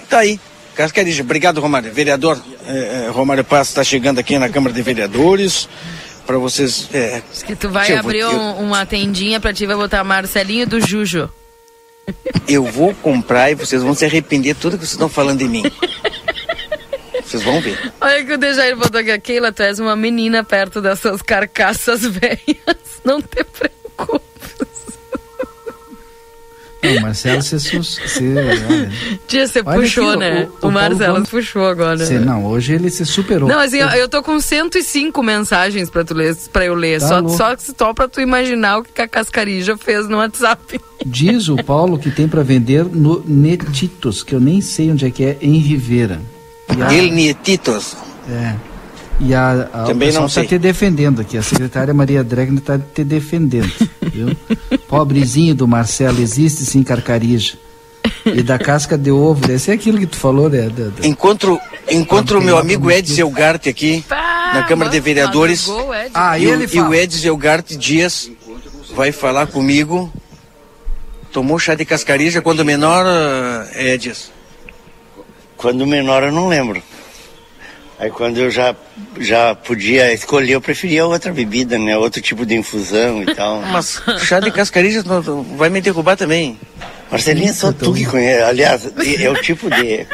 Tá 0.10 0.20
aí. 0.20 0.40
Cascarija, 0.76 1.22
obrigado, 1.24 1.60
Romário. 1.62 1.92
Vereador 1.94 2.40
é, 2.68 3.06
é, 3.06 3.10
Romário 3.10 3.44
Paz 3.44 3.68
está 3.70 3.84
chegando 3.84 4.20
aqui 4.20 4.40
na 4.40 4.50
Câmara 4.50 4.74
de 4.74 4.82
Vereadores. 4.82 5.68
Para 6.26 6.38
vocês. 6.38 6.90
É, 6.94 7.22
Diz 7.32 7.42
que 7.44 7.56
tu 7.56 7.70
vai 7.70 7.88
vou- 7.90 8.00
abrir 8.00 8.20
eu- 8.20 8.32
um- 8.32 8.66
uma 8.68 8.86
tendinha 8.86 9.40
pra 9.40 9.54
ti, 9.54 9.66
vai 9.66 9.76
botar 9.78 10.04
Marcelinho 10.04 10.68
do 10.68 10.80
Jujo. 10.86 11.30
Eu 12.48 12.64
vou 12.64 12.94
comprar 12.96 13.52
e 13.52 13.56
vocês 13.56 13.84
vão 13.84 13.94
se 13.94 14.06
arrepender 14.06 14.54
de 14.54 14.60
tudo 14.60 14.78
que 14.78 14.86
vocês 14.86 14.94
estão 14.94 15.10
falando 15.10 15.40
de 15.40 15.48
mim. 15.48 15.64
Vocês 17.24 17.44
vão 17.44 17.60
ver. 17.60 17.78
Olha 18.00 18.26
que 18.26 18.34
o 18.34 18.38
Dejair 18.38 18.78
botou 18.78 19.02
aqui, 19.02 19.20
Keila, 19.20 19.52
tu 19.52 19.62
és 19.62 19.80
uma 19.80 19.98
menina 19.98 20.46
perto 20.46 20.82
dessas 20.82 21.22
carcaças 21.22 22.02
velhas. 22.02 23.02
Não 23.04 23.22
te 23.22 23.44
preocupes. 23.44 24.97
Não, 26.84 27.02
Marcelo, 27.02 27.42
você. 27.42 27.60
sus- 27.60 27.98
você 28.00 28.36
olha, 28.36 28.92
Tia, 29.28 29.48
você 29.48 29.62
Olha 29.66 29.80
puxou, 29.82 30.10
aqui, 30.12 30.20
né? 30.20 30.44
o- 30.44 30.44
O, 30.44 30.44
o- 30.44 30.48
Paulo 30.60 30.74
Marcelo 30.74 31.14
Gomes- 31.16 31.30
puxou 31.30 31.66
agora. 31.68 31.98
você- 31.98 32.20
não, 32.20 32.46
hoje 32.46 32.74
ele 32.74 32.90
se 32.92 33.04
superou. 33.06 33.50
Não, 33.50 33.60
assim, 33.60 33.78
eu, 33.78 33.88
eu 33.90 34.08
tô 34.08 34.22
com 34.22 34.40
105 34.40 35.24
mensagens 35.24 35.90
pra, 35.90 36.04
tu 36.04 36.14
ler, 36.14 36.36
pra 36.54 36.66
eu 36.66 36.76
ler. 36.76 37.00
Tá 37.00 37.08
só, 37.08 37.20
louco. 37.20 37.36
só, 37.36 37.56
só 37.58 37.94
pra 37.94 38.08
tu 38.08 38.22
imaginar 38.22 38.78
o 38.80 38.84
que 38.84 39.02
a 39.02 39.08
Cascarija 39.08 39.76
fez 39.76 40.08
no 40.08 40.18
WhatsApp. 40.18 40.80
Diz 41.06 41.50
o 41.50 41.58
Paulo 41.64 41.98
que 41.98 42.12
tem 42.12 42.28
para 42.28 42.44
vender 42.44 42.86
no 42.86 43.24
Netitos, 43.26 44.24
que 44.24 44.36
eu 44.36 44.40
nem 44.40 44.62
sei 44.62 44.92
onde 44.92 45.06
é 45.06 45.10
que 45.12 45.24
é, 45.24 45.38
em 45.42 45.58
Rivera. 45.58 46.22
a- 46.70 46.94
El 46.94 47.12
Nietitos. 47.12 47.96
É. 48.30 48.54
E 49.20 49.34
a, 49.34 49.68
a, 49.74 49.84
Também 49.86 50.12
não 50.12 50.28
está 50.28 50.46
te 50.46 50.58
defendendo 50.60 51.22
aqui. 51.22 51.38
A 51.38 51.42
secretária 51.42 51.94
Maria 51.94 52.24
Dregner 52.24 52.60
está 52.60 52.78
te 52.78 53.04
defendendo. 53.04 53.72
Viu? 54.02 54.36
Pobrezinho 54.88 55.56
do 55.56 55.68
Marcelo, 55.68 56.22
existe 56.22 56.64
sim 56.66 56.84
carcarija. 56.84 57.58
E 58.26 58.44
da 58.44 58.60
casca 58.60 58.98
de 58.98 59.10
ovo, 59.10 59.42
deve 59.46 59.60
ser 59.60 59.72
aquilo 59.72 59.98
que 59.98 60.06
tu 60.06 60.18
falou, 60.18 60.50
né? 60.50 60.70
da- 60.70 60.90
da- 60.90 61.08
Encontro, 61.08 61.60
encontro 61.90 62.40
o 62.40 62.44
meu 62.44 62.58
amigo 62.58 62.92
Edson 62.92 63.22
Elgarte 63.22 63.70
aqui 63.70 64.04
na 64.10 64.64
Câmara 64.68 64.90
de 64.92 65.00
Vereadores. 65.00 65.68
Ah, 66.14 66.38
E, 66.38 66.44
e 66.44 66.48
o, 66.48 66.54
ele 66.54 66.68
e 66.72 66.80
o 66.80 66.94
Edson 66.94 67.28
Elgarte 67.28 67.76
Dias 67.76 68.30
vai 68.96 69.12
falar 69.12 69.48
comigo. 69.48 70.12
Tomou 71.32 71.58
chá 71.60 71.74
de 71.76 71.86
cascarija 71.86 72.42
quando 72.42 72.64
menor, 72.64 73.06
eh, 73.74 73.94
Edson? 73.94 74.30
Quando 75.58 75.86
menor 75.88 76.24
eu 76.24 76.32
não 76.32 76.48
lembro. 76.48 76.82
Aí 78.00 78.12
quando 78.12 78.38
eu 78.38 78.52
já, 78.52 78.76
já 79.20 79.56
podia 79.56 80.14
escolher, 80.14 80.54
eu 80.54 80.62
preferia 80.62 81.06
outra 81.06 81.34
bebida, 81.34 81.80
né? 81.80 81.98
Outro 81.98 82.22
tipo 82.22 82.46
de 82.46 82.56
infusão 82.56 83.24
e 83.24 83.34
tal. 83.34 83.62
Mas 83.72 84.02
chá 84.20 84.40
de 84.40 84.52
cascarija 84.52 85.04
vai 85.56 85.70
me 85.70 85.82
derrubar 85.82 86.16
também. 86.16 86.60
Marcelinho, 87.10 87.54
só 87.54 87.72
tu 87.72 87.94
que 87.94 88.06
conhece. 88.06 88.44
Aliás, 88.44 88.86
é 88.86 89.24
é 89.24 89.30
o 89.30 89.36
tipo 89.42 89.70
de. 89.70 90.06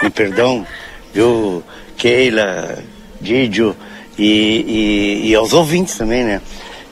Com 0.00 0.10
perdão, 0.10 0.66
viu? 1.12 1.62
Keila, 1.96 2.78
Didio 3.20 3.74
e, 4.18 5.22
e, 5.24 5.30
e 5.30 5.34
aos 5.34 5.52
ouvintes 5.52 5.96
também, 5.96 6.24
né? 6.24 6.40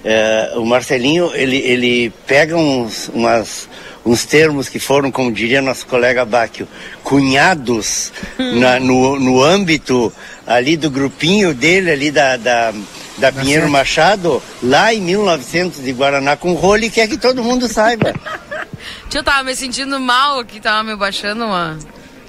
É, 0.04 0.52
o 0.56 0.64
Marcelinho, 0.66 1.30
ele, 1.34 1.56
ele 1.56 2.12
pega 2.26 2.56
uns, 2.56 3.08
umas, 3.08 3.68
uns 4.04 4.24
termos 4.24 4.68
que 4.68 4.78
foram, 4.78 5.10
como 5.10 5.32
diria 5.32 5.62
nosso 5.62 5.86
colega 5.86 6.24
Báquio, 6.24 6.68
cunhados 7.02 8.12
na- 8.38 8.78
no, 8.78 9.18
no 9.18 9.42
âmbito 9.42 10.12
ali 10.46 10.76
do 10.76 10.90
grupinho 10.90 11.54
dele, 11.54 11.90
ali 11.90 12.10
da, 12.10 12.36
da, 12.36 12.72
da 13.18 13.32
Pinheiro 13.32 13.68
Machado, 13.68 14.42
lá 14.62 14.92
em 14.92 15.00
1900 15.00 15.82
de 15.82 15.92
Guaraná 15.92 16.36
com 16.36 16.52
rolo, 16.52 16.84
e 16.84 16.90
quer 16.90 17.08
que 17.08 17.16
todo 17.16 17.42
mundo 17.42 17.66
saiba. 17.66 18.12
Tia, 19.08 19.20
eu 19.20 19.24
tava 19.24 19.42
me 19.44 19.56
sentindo 19.56 19.98
mal 19.98 20.40
aqui, 20.40 20.60
tava 20.60 20.82
me 20.84 20.94
baixando 20.96 21.44
uma, 21.46 21.78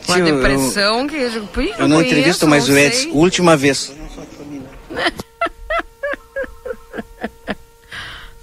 uma 0.08 0.16
Tio, 0.16 0.28
eu- 0.28 0.36
depressão 0.42 1.06
que 1.08 1.16
eu, 1.18 1.30
digo, 1.30 1.48
"Pui, 1.48 1.74
Eu 1.78 1.88
não 1.90 1.98
conheço, 1.98 2.14
entrevisto 2.16 2.48
mais 2.48 2.68
não 2.68 2.74
o 2.74 2.78
sei." 2.78 2.88
Edson, 2.88 3.10
última 3.12 3.58
vez. 3.58 3.92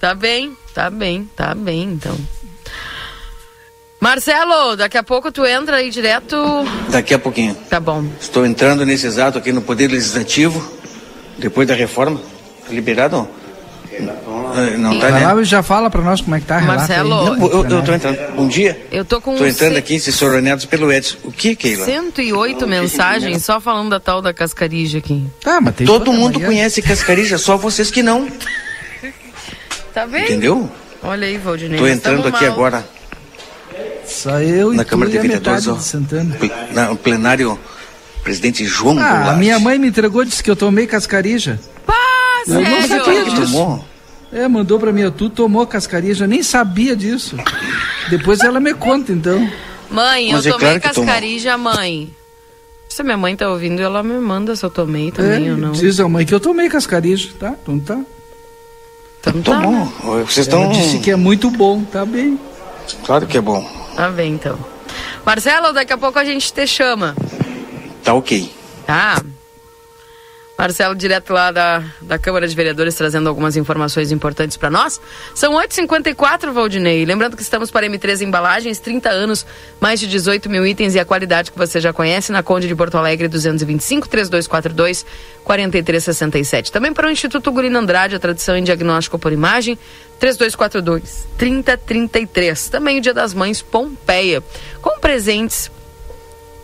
Tá 0.01 0.15
bem, 0.17 0.57
tá 0.75 0.91
bem, 0.91 1.31
tá 1.37 1.55
bem, 1.55 1.85
então. 1.85 2.19
Marcelo, 4.03 4.75
daqui 4.75 4.99
a 4.99 5.03
pouco 5.05 5.31
tu 5.31 5.47
entra 5.47 5.77
aí 5.77 5.89
direto. 5.89 6.37
Daqui 6.89 7.15
a 7.15 7.21
pouquinho. 7.21 7.55
Tá 7.71 7.79
bom. 7.79 8.05
Estou 8.21 8.45
entrando 8.45 8.85
nesse 8.85 9.07
exato 9.07 9.39
aqui 9.39 9.53
no 9.53 9.63
Poder 9.63 9.87
Legislativo, 9.89 10.61
depois 11.39 11.69
da 11.69 11.75
reforma. 11.75 12.21
Tá 12.67 12.73
liberado? 12.75 13.29
Eh, 13.93 14.77
Não 14.77 14.99
tá, 14.99 15.09
né? 15.09 15.33
lá 15.33 15.41
já 15.45 15.63
fala 15.63 15.89
para 15.89 16.03
nós 16.03 16.21
como 16.21 16.35
é 16.35 16.41
que 16.41 16.47
tá. 16.47 16.61
Marcelo, 16.63 17.11
Não, 17.37 17.49
eu, 17.49 17.65
eu 17.71 17.83
tô 17.85 17.93
entrando. 17.93 18.35
Bom 18.35 18.49
dia. 18.49 18.85
Eu 18.91 19.05
tô 19.05 19.21
com 19.21 19.37
Tô 19.37 19.47
entrando 19.47 19.77
aqui, 19.77 19.95
assessorados 19.95 20.65
pelo 20.65 20.93
Edson. 20.93 21.19
O 21.23 21.31
que, 21.31 21.55
Keila? 21.55 21.85
108 21.85 22.67
mensagens 22.67 23.45
só 23.45 23.61
falando 23.61 23.91
da 23.91 24.01
tal 24.01 24.21
da 24.21 24.35
cascarija 24.35 24.99
aqui. 24.99 25.25
Tá, 25.41 25.61
mas 25.61 25.77
tem 25.77 25.87
Todo 25.87 26.13
mundo 26.13 26.41
manhã. 26.41 26.47
conhece 26.49 26.83
Cascarija, 26.83 27.39
só 27.39 27.57
vocês 27.57 27.89
que 27.89 28.03
não. 28.03 28.29
Tá 29.95 30.09
bem? 30.09 30.25
Entendeu? 30.25 30.69
Olha 31.05 31.25
aí, 31.25 31.39
Valdinei. 31.39 31.79
Tô 31.79 31.87
entrando 31.87 32.27
aqui 32.27 32.47
mal. 32.47 32.53
agora 32.53 33.02
Só 34.13 34.39
eu 34.41 34.73
na 34.73 34.83
e 34.83 34.85
Câmara 34.85 35.11
de 35.11 35.19
Vereadores. 35.19 35.67
ó. 35.69 35.75
de 35.75 36.75
na- 36.75 36.91
O 36.91 36.97
plenário, 36.97 37.59
presidente 38.23 38.65
João 38.65 38.99
Ah, 38.99 39.05
a 39.05 39.17
Goulart. 39.19 39.39
minha 39.39 39.59
mãe 39.59 39.79
me 39.79 39.89
entregou, 39.89 40.25
disse 40.25 40.43
que 40.43 40.51
eu 40.51 40.57
tomei 40.57 40.87
cascarija. 40.87 41.59
Pá, 41.87 41.95
Eu 42.47 42.55
não 42.55 42.65
sério? 42.65 42.89
sabia 43.05 43.25
Que 43.25 43.31
disso. 43.31 43.43
tomou? 43.53 43.85
É, 44.33 44.49
mandou 44.49 44.79
pra 44.79 44.93
mim, 44.93 45.11
tu 45.11 45.29
tomou 45.29 45.67
cascarija, 45.67 46.25
eu 46.25 46.29
nem 46.29 46.43
sabia 46.43 46.97
disso. 46.97 47.37
Depois 48.11 48.41
ela 48.41 48.59
me 48.61 48.73
conta, 48.75 49.13
então. 49.13 49.39
Mãe, 49.91 50.33
Mas 50.33 50.47
eu 50.47 50.51
é 50.55 50.59
tomei 50.59 50.79
claro 50.81 50.95
tomou. 50.95 51.07
cascarija, 51.09 51.59
mãe. 51.59 52.15
Se 52.89 53.03
minha 53.03 53.17
mãe 53.17 53.35
tá 53.37 53.49
ouvindo, 53.49 53.81
ela 53.81 54.03
me 54.03 54.15
manda 54.19 54.55
se 54.57 54.65
eu 54.65 54.71
tomei 54.71 55.11
também 55.11 55.49
É, 55.49 55.53
ou 55.53 55.57
não. 55.59 55.73
diz 55.73 55.99
a 56.01 56.09
mãe 56.09 56.25
que 56.27 56.35
eu 56.35 56.41
tomei 56.41 56.69
cascarija, 56.69 57.31
tá? 57.39 57.55
Então 57.63 57.79
tá. 57.79 57.99
Então 59.21 59.41
tá, 59.43 59.61
Tomou. 59.63 59.87
Vocês 60.27 60.49
Ela 60.49 60.65
estão. 60.65 60.73
disse 60.73 60.99
que 60.99 61.11
é 61.11 61.17
muito 61.17 61.51
bom, 61.51 61.83
tá 61.85 62.05
bem. 62.05 62.39
Claro 63.05 63.27
que 63.27 63.39
é 63.39 63.41
bom. 63.41 63.65
Tá 63.97 64.09
bem 64.11 64.33
então. 64.35 64.59
Marcelo, 65.25 65.73
daqui 65.73 65.93
a 65.93 65.99
pouco 65.99 66.19
a 66.19 66.25
gente 66.25 66.53
te 66.53 66.67
chama, 66.67 67.15
Tá 68.05 68.15
ok. 68.15 68.53
tá? 68.87 69.23
Marcelo, 70.63 70.95
direto 70.95 71.33
lá 71.33 71.51
da, 71.51 71.83
da 72.01 72.17
Câmara 72.21 72.47
de 72.47 72.55
Vereadores, 72.55 72.95
trazendo 72.95 73.29
algumas 73.29 73.57
informações 73.57 74.13
importantes 74.13 74.57
para 74.57 74.71
nós. 74.71 75.01
São 75.35 75.55
8h54, 75.55 76.53
Valdinei. 76.53 77.05
Lembrando 77.05 77.37
que 77.37 77.43
estamos 77.43 77.69
para 77.69 77.85
M3 77.85 78.21
Embalagens, 78.21 78.79
30 78.79 79.11
anos, 79.11 79.45
mais 79.81 79.99
de 79.99 80.07
18 80.07 80.49
mil 80.49 80.65
itens 80.65 80.95
e 80.95 81.01
a 81.01 81.05
qualidade 81.05 81.51
que 81.51 81.59
você 81.59 81.81
já 81.81 81.93
conhece 81.93 82.31
na 82.31 82.45
Conde 82.45 82.69
de 82.69 82.77
Porto 82.77 82.97
Alegre, 82.97 83.27
225 83.27 84.09
3242 84.09 85.05
4367. 85.43 86.71
Também 86.71 86.93
para 86.93 87.09
o 87.09 87.11
Instituto 87.11 87.51
Gurino 87.51 87.81
Andrade, 87.81 88.15
a 88.15 88.21
tradição 88.21 88.57
em 88.57 88.63
diagnóstico 88.63 89.19
por 89.19 89.33
imagem, 89.33 89.77
3242 90.21 91.27
3033. 91.37 92.69
Também 92.69 92.99
o 92.99 93.01
Dia 93.01 93.13
das 93.13 93.35
Mães 93.35 93.61
Pompeia, 93.61 94.41
com 94.81 95.01
presentes 95.01 95.73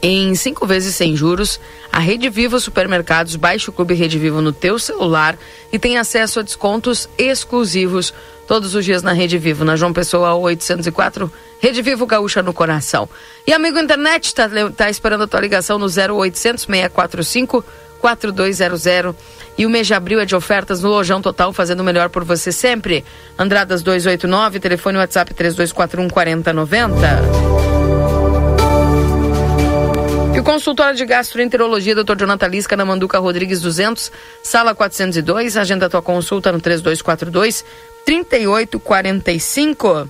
em 0.01 0.35
cinco 0.35 0.67
vezes 0.67 0.95
sem 0.95 1.17
juros, 1.17 1.61
a 1.93 1.99
Rede 1.99 2.29
Vivo 2.31 2.61
Supermercados 2.61 3.35
baixa 3.37 3.71
o 3.71 3.75
Clube 3.75 3.95
Rede 3.95 4.19
Vivo 4.19 4.41
no 4.41 4.53
teu 4.53 4.79
celular 4.79 5.37
e 5.73 5.79
tem 5.79 5.99
acesso 5.99 6.41
a 6.41 6.43
descontos 6.43 7.09
exclusivos 7.19 8.15
todos 8.47 8.75
os 8.75 8.85
dias 8.85 9.03
na 9.03 9.13
Rede 9.13 9.37
Vivo, 9.39 9.65
na 9.65 9.77
João 9.77 9.93
Pessoa 9.93 10.35
804, 10.35 11.31
Rede 11.61 11.83
Vivo 11.83 12.07
Gaúcha 12.07 12.43
no 12.43 12.53
coração. 12.53 13.09
E 13.47 13.53
amigo 13.53 13.79
internet, 13.79 14.35
tá, 14.35 14.49
tá 14.75 14.89
esperando 14.89 15.25
a 15.25 15.27
tua 15.27 15.41
ligação 15.41 15.79
no 15.79 15.87
0800 15.87 16.65
645 16.65 17.65
4200. 18.01 18.87
E 19.59 19.67
o 19.67 19.71
mês 19.71 19.87
de 19.87 19.95
abril 19.95 20.21
é 20.21 20.25
de 20.25 20.37
ofertas 20.37 20.81
no 20.83 20.89
Lojão 20.89 21.21
Total, 21.21 21.53
fazendo 21.53 21.81
o 21.81 21.85
melhor 21.85 22.09
por 22.09 22.25
você 22.25 22.53
sempre. 22.53 23.05
Andradas 23.37 23.83
289, 23.83 24.61
telefone 24.61 24.99
WhatsApp 24.99 25.35
3241 25.35 26.09
4090. 26.09 27.78
E 30.39 30.41
o 30.41 30.45
consultório 30.45 30.97
de 30.97 31.05
gastroenterologia, 31.05 31.97
Dr. 31.97 32.17
Jonathan 32.17 32.47
Lisca, 32.47 32.77
na 32.77 32.85
Manduca 32.85 33.19
Rodrigues 33.19 33.61
200, 33.61 34.13
sala 34.41 34.73
402. 34.73 35.57
Agenda 35.57 35.91
tua 35.91 36.01
consulta 36.01 36.53
no 36.53 36.61
3242 36.61 37.65
3845. 38.07 40.09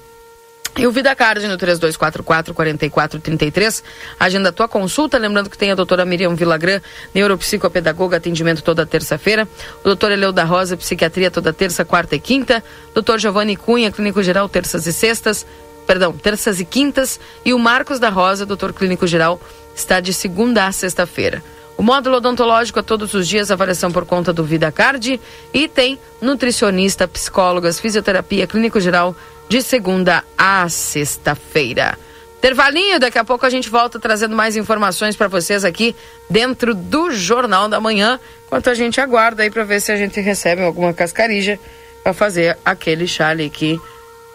E 0.77 0.87
o 0.87 0.93
Vida 0.93 1.17
Card 1.17 1.49
no 1.49 1.57
3244 1.57 2.53
4433. 2.53 3.83
Agenda 4.21 4.53
tua 4.53 4.69
consulta. 4.69 5.17
Lembrando 5.17 5.49
que 5.49 5.57
tem 5.57 5.73
a 5.73 5.75
doutora 5.75 6.05
Miriam 6.05 6.35
Vilagran, 6.35 6.83
neuropsicopedagoga, 7.15 8.19
atendimento 8.19 8.63
toda 8.63 8.85
terça-feira. 8.85 9.49
O 9.81 9.85
doutor 9.85 10.13
Eleu 10.13 10.31
da 10.31 10.45
Rosa, 10.45 10.77
psiquiatria 10.77 11.31
toda 11.31 11.55
terça, 11.55 11.87
quarta 11.87 12.17
e 12.17 12.21
quinta. 12.21 12.63
Doutor 12.93 13.19
Giovanni 13.19 13.57
Cunha, 13.57 13.91
clínico 13.91 14.23
geral, 14.23 14.47
terças 14.47 14.87
e 14.87 14.93
sextas. 14.93 15.47
Perdão, 15.87 16.13
terças 16.13 16.61
e 16.61 16.67
quintas. 16.67 17.19
E 17.47 17.55
o 17.55 17.59
Marcos 17.59 17.99
da 17.99 18.11
Rosa, 18.11 18.45
doutor 18.45 18.75
clínico 18.75 19.07
geral, 19.07 19.41
está 19.79 20.01
de 20.01 20.13
segunda 20.13 20.67
a 20.67 20.73
sexta-feira. 20.73 21.43
O 21.77 21.83
módulo 21.83 22.17
odontológico 22.17 22.81
a 22.81 22.83
todos 22.83 23.15
os 23.15 23.29
dias, 23.29 23.51
avaliação 23.51 23.93
por 23.93 24.05
conta 24.05 24.33
do 24.33 24.43
Vida 24.43 24.73
Card. 24.73 25.21
E 25.55 25.69
tem 25.69 25.99
nutricionista, 26.21 27.07
psicólogas, 27.07 27.79
fisioterapia, 27.79 28.49
clínico 28.49 28.81
geral, 28.81 29.15
de 29.49 29.63
segunda 29.63 30.25
a 30.37 30.69
sexta-feira. 30.69 31.97
Intervalinho, 32.39 33.01
daqui 33.01 33.19
a 33.19 33.25
pouco 33.25 33.47
a 33.47 33.51
gente 33.51 33.69
volta 33.69 33.99
trazendo 33.99 34.35
mais 34.35 34.57
informações 34.57 35.17
para 35.17 35.29
vocês 35.29 35.65
aqui 35.65 35.95
dentro 36.29 36.75
do 36.75 37.11
Jornal 37.11 37.69
da 37.69 37.81
Manhã, 37.81 38.19
enquanto 38.47 38.71
a 38.71 38.75
gente 38.75 39.01
aguarda 39.01 39.43
aí 39.43 39.51
para 39.51 39.65
ver 39.65 39.81
se 39.81 39.91
a 39.91 39.97
gente 39.97 40.21
recebe 40.21 40.63
alguma 40.63 40.93
cascarija 40.93 41.59
para 42.03 42.13
fazer 42.13 42.57
aquele 42.65 43.07
chá 43.07 43.29
ali 43.29 43.51
que 43.51 43.81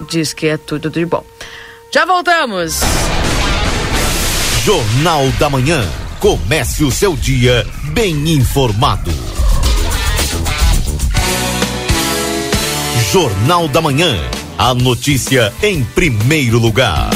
diz 0.09 0.33
que 0.33 0.47
é 0.47 0.57
tudo 0.57 0.89
de 0.89 1.05
bom. 1.05 1.25
Já 1.91 2.05
voltamos! 2.05 2.79
Jornal 4.63 5.29
da 5.37 5.49
Manhã. 5.49 5.85
Comece 6.21 6.85
o 6.85 6.91
seu 6.91 7.17
dia 7.17 7.67
bem 7.91 8.29
informado. 8.29 9.11
Jornal 13.11 13.67
da 13.67 13.81
Manhã. 13.81 14.15
A 14.57 14.73
notícia 14.73 15.53
em 15.61 15.83
primeiro 15.83 16.59
lugar. 16.59 17.09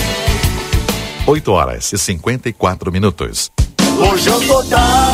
8 1.26 1.50
horas 1.50 1.94
e 1.94 1.98
54 1.98 2.92
minutos. 2.92 3.50
Lojão 3.98 4.42
Total, 4.42 5.14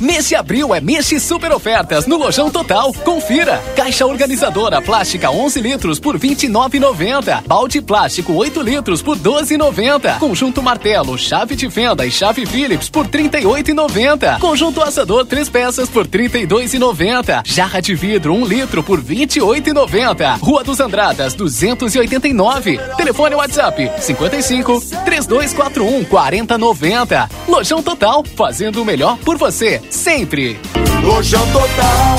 Mês 0.00 0.28
de 0.28 0.34
abril 0.34 0.74
é 0.74 0.80
mês 0.80 1.08
de 1.08 1.20
super 1.20 1.52
ofertas 1.52 2.06
no 2.06 2.16
Lojão 2.16 2.50
Total. 2.50 2.92
Confira. 2.92 3.62
Caixa 3.76 4.04
organizadora 4.04 4.82
plástica 4.82 5.30
11 5.30 5.60
litros 5.60 5.98
por 6.00 6.18
29,90. 6.18 7.42
Balde 7.46 7.80
plástico 7.80 8.32
8 8.34 8.60
litros 8.60 9.00
por 9.02 9.16
12,90. 9.16 10.18
Conjunto 10.18 10.62
martelo, 10.62 11.16
chave 11.16 11.54
de 11.54 11.70
fenda 11.70 12.04
e 12.04 12.10
chave 12.10 12.44
Phillips 12.44 12.88
por 12.88 13.06
38,90. 13.06 14.40
Conjunto 14.40 14.82
assador 14.82 15.24
3 15.24 15.48
peças 15.48 15.88
por 15.88 16.06
32,90. 16.06 17.42
Jarra 17.46 17.80
de 17.80 17.94
vidro 17.94 18.34
1 18.34 18.46
litro 18.46 18.82
por 18.82 19.00
28,90. 19.02 20.38
Rua 20.40 20.64
dos 20.64 20.80
Andradas 20.80 21.34
289. 21.34 22.78
Telefone 22.96 23.36
WhatsApp 23.36 23.90
55 24.00 24.80
3241 25.04 26.04
4090. 26.04 27.30
Lojão 27.48 27.82
Total, 27.82 28.24
fazendo 28.36 28.82
o 28.82 28.84
melhor 28.84 29.16
por 29.18 29.36
você, 29.36 29.80
sempre. 29.94 30.58
Lojão 31.02 31.46
Total. 31.52 32.18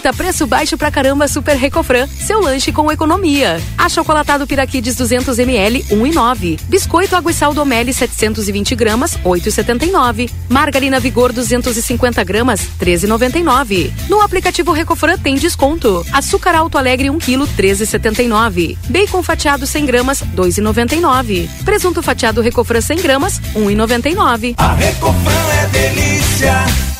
Quinta, 0.00 0.14
preço 0.14 0.46
baixo 0.46 0.78
pra 0.78 0.90
caramba 0.90 1.28
Super 1.28 1.58
Recofran. 1.58 2.06
Seu 2.06 2.40
lanche 2.40 2.72
com 2.72 2.90
economia. 2.90 3.60
Achocolatado 3.76 4.46
Piraquides 4.46 4.96
200 4.96 5.38
ml, 5.38 5.84
1,9. 5.90 6.58
Biscoito 6.68 7.14
Água 7.14 7.30
e 7.30 7.34
Sal 7.34 7.52
do 7.52 7.66
Meli 7.66 7.92
720 7.92 8.74
gramas, 8.74 9.18
8,79. 9.22 10.30
Margarina 10.48 10.98
Vigor 10.98 11.34
250 11.34 12.24
gramas, 12.24 12.62
13,99. 12.80 13.92
No 14.08 14.22
aplicativo 14.22 14.72
Recofran 14.72 15.18
tem 15.18 15.34
desconto. 15.34 16.02
Açúcar 16.14 16.54
Alto 16.54 16.78
Alegre 16.78 17.10
1 17.10 17.18
kg, 17.18 17.46
13,79. 17.58 18.78
Bacon 18.88 19.22
fatiado 19.22 19.66
100 19.66 19.84
gramas, 19.84 20.22
2,99. 20.34 21.46
Presunto 21.62 22.02
fatiado 22.02 22.40
Recofran 22.40 22.80
100 22.80 23.02
gramas, 23.02 23.38
1,99. 23.54 24.54
A 24.56 24.72
Recofran 24.72 25.52
é 25.62 25.66
delícia. 25.66 26.99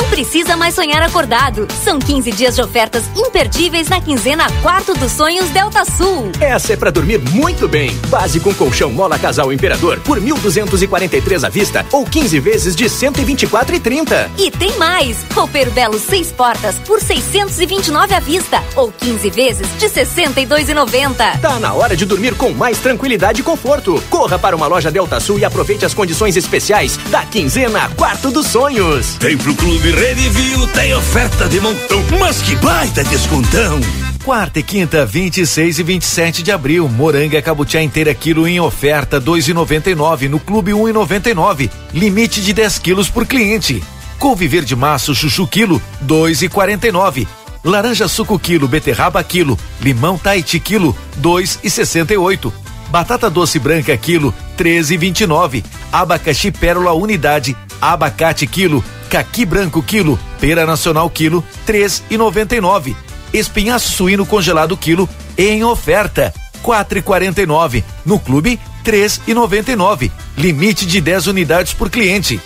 Não 0.00 0.08
precisa 0.08 0.56
mais 0.56 0.74
sonhar 0.74 1.02
acordado. 1.02 1.68
São 1.84 1.98
15 1.98 2.32
dias 2.32 2.54
de 2.56 2.62
ofertas 2.62 3.04
imperdíveis 3.14 3.86
na 3.86 4.00
quinzena 4.00 4.46
Quarto 4.62 4.94
dos 4.94 5.12
Sonhos 5.12 5.50
Delta 5.50 5.84
Sul. 5.84 6.32
Essa 6.40 6.72
é 6.72 6.76
para 6.76 6.90
dormir 6.90 7.18
muito 7.18 7.68
bem. 7.68 7.94
Base 8.08 8.40
com 8.40 8.54
colchão 8.54 8.90
Mola 8.90 9.18
Casal 9.18 9.52
Imperador 9.52 10.00
por 10.00 10.18
1.243 10.18 11.44
à 11.44 11.50
vista 11.50 11.84
ou 11.92 12.06
15 12.06 12.40
vezes 12.40 12.74
de 12.74 12.86
124,30. 12.86 14.30
E 14.38 14.50
tem 14.50 14.74
mais. 14.78 15.18
Roupeiro 15.34 15.70
Belo 15.70 15.98
6 15.98 16.32
portas 16.32 16.76
por 16.86 16.98
629 16.98 18.14
à 18.14 18.20
vista 18.20 18.64
ou 18.76 18.90
15 18.90 19.28
vezes 19.28 19.68
de 19.78 19.86
62,90. 19.86 21.40
Tá 21.42 21.58
na 21.60 21.74
hora 21.74 21.94
de 21.94 22.06
dormir 22.06 22.34
com 22.36 22.50
mais 22.52 22.78
tranquilidade 22.78 23.42
e 23.42 23.44
conforto. 23.44 24.02
Corra 24.08 24.38
para 24.38 24.56
uma 24.56 24.66
loja 24.66 24.90
Delta 24.90 25.20
Sul 25.20 25.38
e 25.38 25.44
aproveite 25.44 25.84
as 25.84 25.92
condições 25.92 26.38
especiais 26.38 26.96
da 27.10 27.22
quinzena 27.26 27.90
Quarto 27.96 28.30
dos 28.30 28.46
Sonhos. 28.46 29.18
Vem 29.20 29.36
pro 29.36 29.54
Clube 29.54 29.89
Redivio, 29.90 30.66
tem 30.68 30.94
oferta 30.94 31.48
de 31.48 31.60
montão, 31.60 32.02
mas 32.18 32.40
que 32.42 32.54
baita 32.56 33.02
descontão. 33.04 33.80
Quarta 34.24 34.60
e 34.60 34.62
quinta, 34.62 35.04
26 35.04 35.78
e 35.78 35.82
27 35.82 36.42
de 36.42 36.52
abril, 36.52 36.88
moranga 36.88 37.40
cabutiá 37.42 37.82
inteira 37.82 38.14
quilo 38.14 38.46
em 38.46 38.60
oferta 38.60 39.20
2,99 39.20 40.28
no 40.28 40.38
Clube 40.38 40.72
1,99, 40.72 41.70
limite 41.92 42.40
de 42.40 42.52
10 42.52 42.78
quilos 42.78 43.10
por 43.10 43.26
cliente. 43.26 43.82
Couve 44.18 44.46
verde 44.46 44.76
maço 44.76 45.14
chuchu 45.14 45.46
quilo 45.46 45.82
2,49. 46.06 47.26
Laranja 47.64 48.06
suco 48.08 48.38
quilo, 48.38 48.68
beterraba 48.68 49.22
quilo, 49.24 49.58
limão 49.80 50.16
Tahiti 50.16 50.60
quilo 50.60 50.96
2,68. 51.20 52.52
Batata 52.90 53.30
doce 53.30 53.58
branca 53.58 53.96
quilo 53.96 54.34
13,29. 54.58 55.64
Abacaxi 55.92 56.50
pérola 56.50 56.92
unidade, 56.92 57.56
abacate 57.80 58.46
quilo, 58.46 58.84
caqui 59.08 59.44
branco 59.44 59.82
quilo, 59.82 60.18
pera 60.40 60.66
nacional 60.66 61.08
quilo 61.08 61.44
3,99 61.66 62.94
espinhaço 63.32 63.90
suíno 63.90 64.26
congelado 64.26 64.76
quilo 64.76 65.08
em 65.36 65.62
oferta, 65.64 66.32
quatro 66.62 66.98
e 66.98 67.02
quarenta 67.02 67.40
e 67.40 67.46
nove. 67.46 67.84
No 68.04 68.18
clube, 68.18 68.58
três 68.84 69.20
e 69.26 69.34
noventa 69.34 69.72
e 69.72 69.76
nove. 69.76 70.10
Limite 70.36 70.86
de 70.86 71.00
10 71.00 71.28
unidades 71.28 71.72
por 71.72 71.90
cliente. 71.90 72.40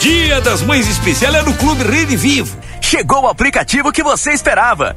Dia 0.00 0.40
das 0.40 0.62
Mães 0.62 0.88
Especial 0.88 1.34
é 1.34 1.42
no 1.42 1.54
Clube 1.54 1.82
Rede 1.84 2.16
Vivo. 2.16 2.56
Chegou 2.80 3.22
o 3.22 3.28
aplicativo 3.28 3.92
que 3.92 4.02
você 4.02 4.32
esperava. 4.32 4.96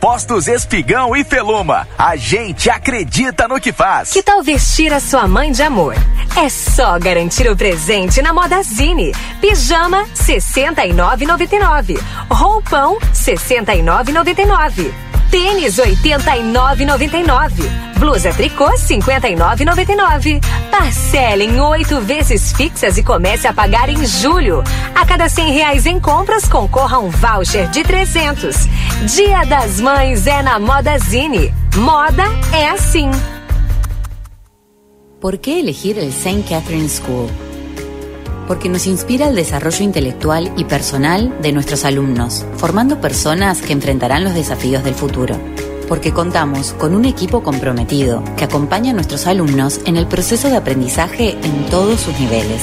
Postos 0.00 0.48
Espigão 0.48 1.16
e 1.16 1.24
Feluma. 1.24 1.86
A 1.96 2.16
gente 2.16 2.68
acredita 2.68 3.48
no 3.48 3.60
que 3.60 3.72
faz. 3.72 4.12
Que 4.12 4.22
tal 4.22 4.42
vestir 4.42 4.92
a 4.92 5.00
sua 5.00 5.26
mãe 5.26 5.52
de 5.52 5.62
amor? 5.62 5.94
É 6.36 6.48
só 6.48 6.98
garantir 6.98 7.48
o 7.50 7.56
presente 7.56 8.20
na 8.20 8.32
Modazine. 8.32 9.12
Pijama 9.40 10.04
69,99. 10.14 11.98
Roupão 12.30 12.98
69,99. 13.12 14.92
Tênis 15.30 15.76
89,99. 15.76 17.94
Blusa 17.98 18.32
tricô 18.32 18.70
59,99. 18.72 20.40
Parcela 20.70 21.42
em 21.42 21.60
oito 21.60 22.00
vezes 22.00 22.52
fixas 22.52 22.98
e 22.98 23.02
comece 23.02 23.46
a 23.46 23.52
pagar 23.52 23.88
em 23.88 24.04
julho. 24.06 24.62
A 24.94 25.04
cada 25.04 25.28
cem 25.28 25.52
reais 25.52 25.86
em 25.86 25.98
compras 25.98 26.48
concorra 26.48 26.98
um 26.98 27.10
voucher 27.10 27.68
de 27.70 27.82
300. 27.82 28.68
Dia 29.02 29.44
das 29.44 29.80
Mães 29.80 30.26
é 30.26 30.42
na 30.42 30.58
Modazine. 30.58 31.52
Moda 31.76 32.24
é 32.54 32.68
assim. 32.68 33.10
¿Por 35.20 35.38
qué 35.38 35.60
elegir 35.60 35.98
el 35.98 36.08
St. 36.08 36.42
Catherine 36.48 36.88
School? 36.88 37.28
Porque 38.46 38.70
nos 38.70 38.86
inspira 38.86 39.28
el 39.28 39.34
desarrollo 39.34 39.84
intelectual 39.84 40.50
y 40.56 40.64
personal 40.64 41.36
de 41.42 41.52
nuestros 41.52 41.84
alumnos, 41.84 42.46
formando 42.56 43.02
personas 43.02 43.60
que 43.60 43.74
enfrentarán 43.74 44.24
los 44.24 44.32
desafíos 44.32 44.82
del 44.84 44.94
futuro. 44.94 45.36
Porque 45.86 46.12
contamos 46.12 46.72
con 46.72 46.94
un 46.94 47.04
equipo 47.04 47.42
comprometido 47.42 48.22
que 48.38 48.44
acompaña 48.44 48.92
a 48.92 48.94
nuestros 48.94 49.26
alumnos 49.26 49.80
en 49.84 49.96
el 49.96 50.06
proceso 50.06 50.48
de 50.48 50.56
aprendizaje 50.56 51.36
en 51.42 51.66
todos 51.66 52.00
sus 52.00 52.18
niveles. 52.18 52.62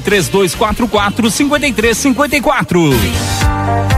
3244 0.00 1.30
5354. 1.30 3.97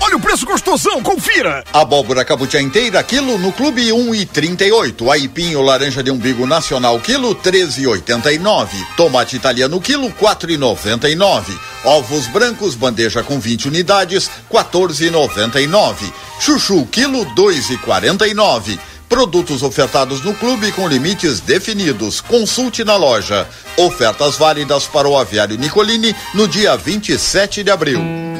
Olha 0.00 0.16
o 0.16 0.20
preço 0.20 0.44
gostosão, 0.44 1.00
confira! 1.00 1.62
Abóbora 1.72 2.24
cabutia 2.24 2.60
inteira, 2.60 3.00
quilo 3.00 3.38
no 3.38 3.52
Clube 3.52 3.92
1 3.92 4.14
e 4.16 4.26
38. 4.26 5.08
Aipinho 5.12 5.62
laranja 5.62 6.02
de 6.02 6.10
umbigo 6.10 6.44
nacional, 6.44 6.98
quilo 6.98 7.36
13,89. 7.36 8.66
Tomate 8.96 9.36
italiano, 9.36 9.80
quilo 9.80 10.10
4,99. 10.10 11.56
Ovos 11.84 12.26
brancos, 12.26 12.74
bandeja 12.74 13.22
com 13.22 13.38
20 13.38 13.68
unidades, 13.68 14.28
14,99. 14.52 16.12
Chuchu, 16.40 16.84
quilo 16.86 17.24
2,49. 17.36 18.80
Produtos 19.08 19.62
ofertados 19.62 20.24
no 20.24 20.34
clube 20.34 20.72
com 20.72 20.88
limites 20.88 21.38
definidos. 21.38 22.20
Consulte 22.20 22.82
na 22.82 22.96
loja. 22.96 23.46
Ofertas 23.76 24.36
válidas 24.36 24.86
para 24.86 25.08
o 25.08 25.16
aviário 25.16 25.56
Nicolini 25.56 26.12
no 26.34 26.48
dia 26.48 26.76
27 26.76 27.62
de 27.62 27.70
abril. 27.70 28.31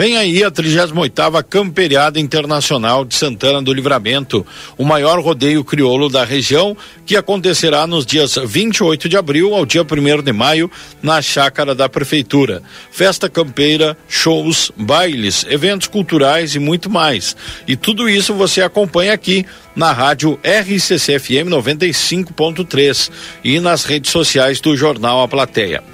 Vem 0.00 0.16
aí 0.16 0.42
a 0.42 0.50
38ª 0.50 1.44
Camperiada 1.44 2.18
Internacional 2.18 3.04
de 3.04 3.14
Santana 3.14 3.60
do 3.60 3.70
Livramento, 3.70 4.46
o 4.78 4.82
maior 4.82 5.20
rodeio 5.20 5.62
crioulo 5.62 6.08
da 6.08 6.24
região, 6.24 6.74
que 7.04 7.18
acontecerá 7.18 7.86
nos 7.86 8.06
dias 8.06 8.38
28 8.42 9.10
de 9.10 9.18
abril 9.18 9.54
ao 9.54 9.66
dia 9.66 9.82
1 9.82 10.22
de 10.22 10.32
maio, 10.32 10.70
na 11.02 11.20
chácara 11.20 11.74
da 11.74 11.86
prefeitura. 11.86 12.62
Festa 12.90 13.28
campeira, 13.28 13.94
shows, 14.08 14.72
bailes, 14.74 15.44
eventos 15.50 15.86
culturais 15.86 16.54
e 16.54 16.58
muito 16.58 16.88
mais. 16.88 17.36
E 17.68 17.76
tudo 17.76 18.08
isso 18.08 18.32
você 18.32 18.62
acompanha 18.62 19.12
aqui 19.12 19.44
na 19.76 19.92
rádio 19.92 20.40
RCCFM 20.42 21.50
95.3 21.50 23.10
e 23.44 23.60
nas 23.60 23.84
redes 23.84 24.10
sociais 24.10 24.62
do 24.62 24.74
jornal 24.74 25.22
A 25.22 25.28
Plateia. 25.28 25.84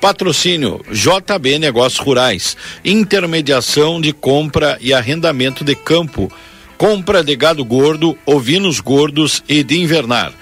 Patrocínio 0.00 0.80
JB 0.90 1.58
Negócios 1.58 2.04
Rurais. 2.04 2.56
Intermediação 2.84 4.00
de 4.00 4.12
compra 4.12 4.78
e 4.80 4.92
arrendamento 4.92 5.64
de 5.64 5.74
campo. 5.74 6.30
Compra 6.76 7.24
de 7.24 7.34
gado 7.34 7.64
gordo, 7.64 8.16
ovinos 8.26 8.80
gordos 8.80 9.42
e 9.48 9.62
de 9.62 9.78
invernar. 9.78 10.32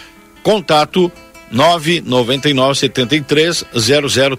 Contato 0.42 1.10
999 1.50 2.74
73 2.74 3.64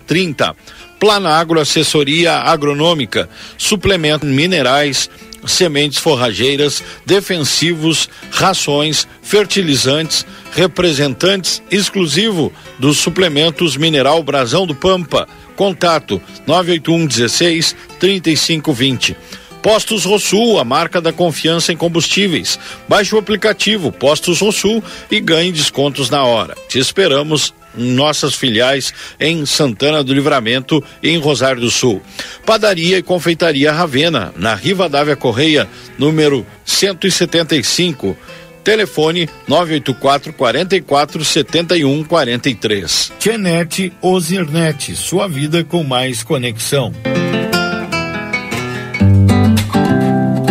0030. 0.05 0.55
Planagro 0.99 1.59
Assessoria 1.59 2.33
Agronômica. 2.39 3.29
Suplementos 3.57 4.29
minerais 4.29 5.09
sementes 5.47 5.99
forrageiras, 5.99 6.83
defensivos, 7.05 8.09
rações, 8.31 9.07
fertilizantes, 9.21 10.25
representantes 10.51 11.61
exclusivo 11.69 12.51
dos 12.79 12.97
suplementos 12.97 13.75
Mineral 13.77 14.23
Brasão 14.23 14.65
do 14.65 14.75
Pampa. 14.75 15.27
Contato 15.55 16.21
981 16.45 17.07
16 17.07 17.75
3520. 17.99 19.15
Postos 19.61 20.05
Rosul, 20.05 20.59
a 20.59 20.63
marca 20.63 21.01
da 21.01 21.11
confiança 21.11 21.73
em 21.73 21.77
combustíveis. 21.77 22.59
Baixe 22.87 23.15
o 23.15 23.17
aplicativo 23.17 23.91
Postos 23.91 24.39
Rosul 24.39 24.83
e 25.09 25.19
ganhe 25.19 25.51
descontos 25.51 26.09
na 26.09 26.23
hora. 26.23 26.55
Te 26.69 26.77
esperamos 26.77 27.51
nossas 27.77 28.35
filiais 28.35 28.93
em 29.19 29.45
Santana 29.45 30.03
do 30.03 30.13
Livramento 30.13 30.83
e 31.01 31.09
em 31.09 31.17
Rosário 31.17 31.61
do 31.61 31.71
Sul. 31.71 32.01
Padaria 32.45 32.97
e 32.97 33.03
Confeitaria 33.03 33.71
Ravena, 33.71 34.33
na 34.35 34.55
Riva 34.55 34.89
Dávia 34.89 35.15
Correia, 35.15 35.67
número 35.97 36.45
175. 36.65 38.17
Telefone 38.63 39.29
984 39.47 40.33
44 40.33 41.23
71 41.23 42.03
43. 42.03 43.13
Tienete 43.19 43.93
Ozirnet, 44.01 44.95
sua 44.95 45.27
vida 45.27 45.63
com 45.63 45.83
mais 45.83 46.23
conexão. 46.23 46.91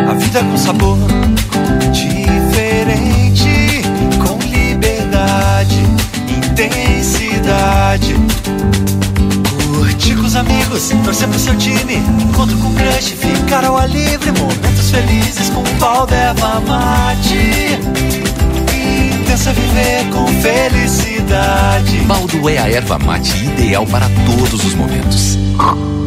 A 0.09 0.15
vida 0.15 0.45
com 0.45 0.57
sabor 0.57 0.99
diferente, 1.93 2.44
intensidade. 7.45 8.15
Curtir 9.79 10.17
com 10.17 10.27
os 10.27 10.37
amigos, 10.37 10.91
torcer 11.05 11.29
pro 11.29 11.39
seu 11.39 11.57
time, 11.57 11.97
encontro 12.23 12.57
com 12.59 12.75
crush, 12.75 13.13
ficar 13.13 13.65
ao 13.65 13.77
ar 13.77 13.89
livre, 13.89 14.33
momentos 14.33 14.91
felizes 14.91 15.51
com 15.51 15.61
o 15.61 15.79
pau 15.79 16.07
da 16.07 16.17
erva 16.17 16.61
mate. 16.61 17.79
Intensa 19.23 19.53
viver 19.53 20.11
com 20.11 20.27
felicidade. 20.41 21.99
Baldo 22.07 22.49
é 22.49 22.59
a 22.59 22.71
erva 22.71 22.99
mate 22.99 23.37
ideal 23.45 23.87
para 23.87 24.07
todos 24.27 24.65
os 24.65 24.75
momentos. 24.75 25.37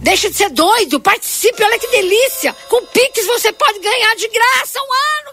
Deixa 0.00 0.28
de 0.28 0.36
ser 0.36 0.50
doido, 0.50 1.00
participe, 1.00 1.62
olha 1.62 1.78
que 1.78 1.86
delícia! 1.86 2.54
Com 2.68 2.84
Pix 2.86 3.24
você 3.26 3.52
pode 3.52 3.78
ganhar 3.78 4.16
de 4.16 4.28
graça 4.28 4.80
um 4.80 4.82
ano, 4.82 5.32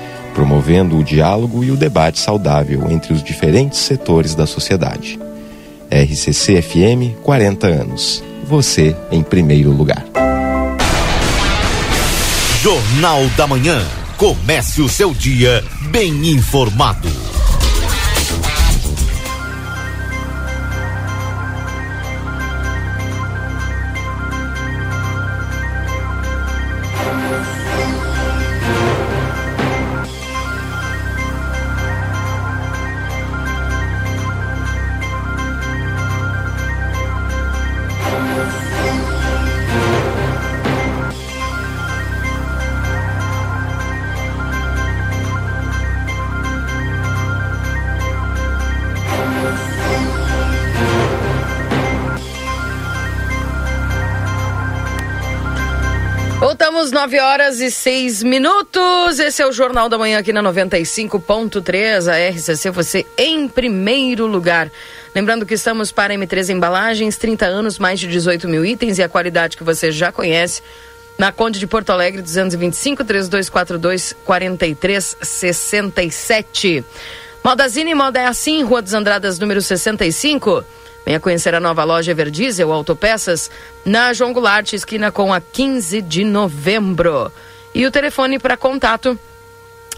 promovendo 0.33 0.97
o 0.97 1.03
diálogo 1.03 1.63
e 1.63 1.71
o 1.71 1.75
debate 1.75 2.19
saudável 2.19 2.89
entre 2.89 3.13
os 3.13 3.23
diferentes 3.23 3.79
setores 3.79 4.35
da 4.35 4.45
sociedade. 4.45 5.19
RCC 5.89 6.61
FM 6.61 7.21
40 7.21 7.67
anos. 7.67 8.23
Você 8.45 8.95
em 9.11 9.21
primeiro 9.21 9.71
lugar. 9.71 10.05
Jornal 12.61 13.25
da 13.35 13.47
Manhã. 13.47 13.83
Comece 14.17 14.81
o 14.81 14.87
seu 14.87 15.13
dia 15.13 15.63
bem 15.89 16.29
informado. 16.29 17.09
Voltamos 56.81 56.91
9 56.91 57.19
horas 57.19 57.59
e 57.59 57.69
6 57.69 58.23
minutos. 58.23 59.19
Esse 59.19 59.43
é 59.43 59.45
o 59.45 59.51
Jornal 59.51 59.87
da 59.87 59.99
Manhã 59.99 60.17
aqui 60.17 60.33
na 60.33 60.41
95.3, 60.41 62.07
a 62.07 62.29
RCC, 62.31 62.71
você 62.71 63.05
em 63.15 63.47
primeiro 63.47 64.25
lugar. 64.25 64.71
Lembrando 65.13 65.45
que 65.45 65.53
estamos 65.53 65.91
para 65.91 66.11
M3 66.15 66.49
Embalagens, 66.49 67.17
30 67.17 67.45
anos, 67.45 67.77
mais 67.77 67.99
de 67.99 68.07
18 68.07 68.47
mil 68.47 68.65
itens 68.65 68.97
e 68.97 69.03
a 69.03 69.09
qualidade 69.09 69.57
que 69.57 69.63
você 69.63 69.91
já 69.91 70.11
conhece. 70.11 70.63
Na 71.19 71.31
Conde 71.31 71.59
de 71.59 71.67
Porto 71.67 71.91
Alegre, 71.91 72.19
225 72.19 73.03
3242 73.03 74.15
4367. 74.25 76.83
Modazine 77.43 77.93
Moda 77.93 78.21
é 78.21 78.25
assim, 78.25 78.63
Rua 78.63 78.81
dos 78.81 78.95
Andradas, 78.95 79.37
número 79.37 79.61
65. 79.61 80.65
Venha 81.05 81.19
conhecer 81.19 81.55
a 81.55 81.59
nova 81.59 81.83
loja 81.83 82.11
Everdiesel 82.11 82.71
Autopeças 82.71 83.49
na 83.83 84.13
João 84.13 84.33
Goulart, 84.33 84.73
esquina 84.73 85.11
com 85.11 85.33
a 85.33 85.41
15 85.41 86.01
de 86.01 86.23
novembro. 86.23 87.31
E 87.73 87.85
o 87.85 87.91
telefone 87.91 88.37
para 88.37 88.55
contato, 88.55 89.19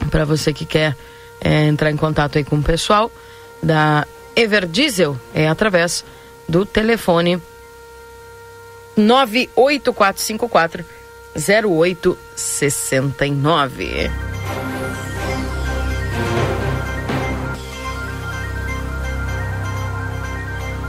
para 0.09 0.25
você 0.25 0.53
que 0.53 0.65
quer 0.65 0.95
é, 1.41 1.65
entrar 1.65 1.91
em 1.91 1.97
contato 1.97 2.37
aí 2.37 2.43
com 2.43 2.57
o 2.57 2.63
pessoal 2.63 3.11
da 3.61 4.07
Everdiesel, 4.35 5.19
é 5.33 5.47
através 5.47 6.05
do 6.47 6.65
telefone 6.65 7.41
98454 8.95 10.85
0869. 11.35 14.11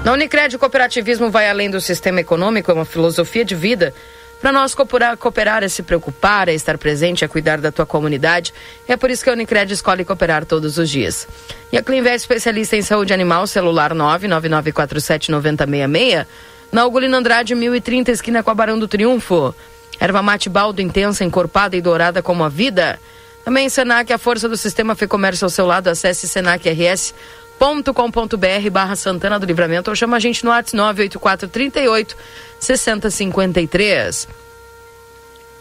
Na 0.04 0.12
Unicred, 0.12 0.54
o 0.54 0.58
cooperativismo 0.58 1.30
vai 1.30 1.48
além 1.48 1.70
do 1.70 1.80
sistema 1.80 2.20
econômico, 2.20 2.70
é 2.70 2.74
uma 2.74 2.84
filosofia 2.84 3.42
de 3.42 3.54
vida. 3.54 3.94
Para 4.38 4.52
nós 4.52 4.74
cooperar, 4.74 5.16
cooperar 5.16 5.64
é 5.64 5.68
se 5.68 5.82
preocupar, 5.82 6.46
é 6.46 6.52
estar 6.52 6.76
presente, 6.76 7.24
é 7.24 7.28
cuidar 7.28 7.58
da 7.58 7.72
tua 7.72 7.86
comunidade. 7.86 8.52
É 8.86 8.98
por 8.98 9.10
isso 9.10 9.24
que 9.24 9.30
a 9.30 9.32
Unicred 9.32 9.72
escolhe 9.72 10.04
cooperar 10.04 10.44
todos 10.44 10.76
os 10.76 10.90
dias. 10.90 11.26
E 11.72 11.78
a 11.78 11.82
Clinvet, 11.82 12.16
especialista 12.16 12.76
em 12.76 12.82
saúde 12.82 13.14
animal, 13.14 13.46
celular 13.46 13.94
999479066, 13.94 16.26
na 16.70 16.84
Ugolino 16.84 17.16
Andrade, 17.16 17.54
1030, 17.54 18.12
esquina 18.12 18.42
com 18.42 18.50
a 18.50 18.54
Barão 18.54 18.78
do 18.78 18.86
Triunfo. 18.86 19.54
Erva 19.98 20.20
mate 20.20 20.50
baldo 20.50 20.82
intensa, 20.82 21.24
encorpada 21.24 21.76
e 21.76 21.80
dourada 21.80 22.22
como 22.22 22.44
a 22.44 22.50
vida. 22.50 23.00
Também 23.42 23.70
Senac, 23.70 24.12
a 24.12 24.18
força 24.18 24.50
do 24.50 24.56
sistema 24.58 24.94
Fê 24.94 25.06
Comércio 25.06 25.46
ao 25.46 25.50
seu 25.50 25.64
lado. 25.64 25.88
Acesse 25.88 26.28
senacrs.com 26.28 27.43
com.br 27.58 28.70
barra 28.70 28.96
Santana 28.96 29.38
do 29.38 29.46
Livramento 29.46 29.90
ou 29.90 29.96
chama 29.96 30.16
a 30.16 30.20
gente 30.20 30.44
no 30.44 30.50
WhatsApp 30.50 30.76
984 30.76 31.48
38 31.48 32.16
6053. 32.60 34.28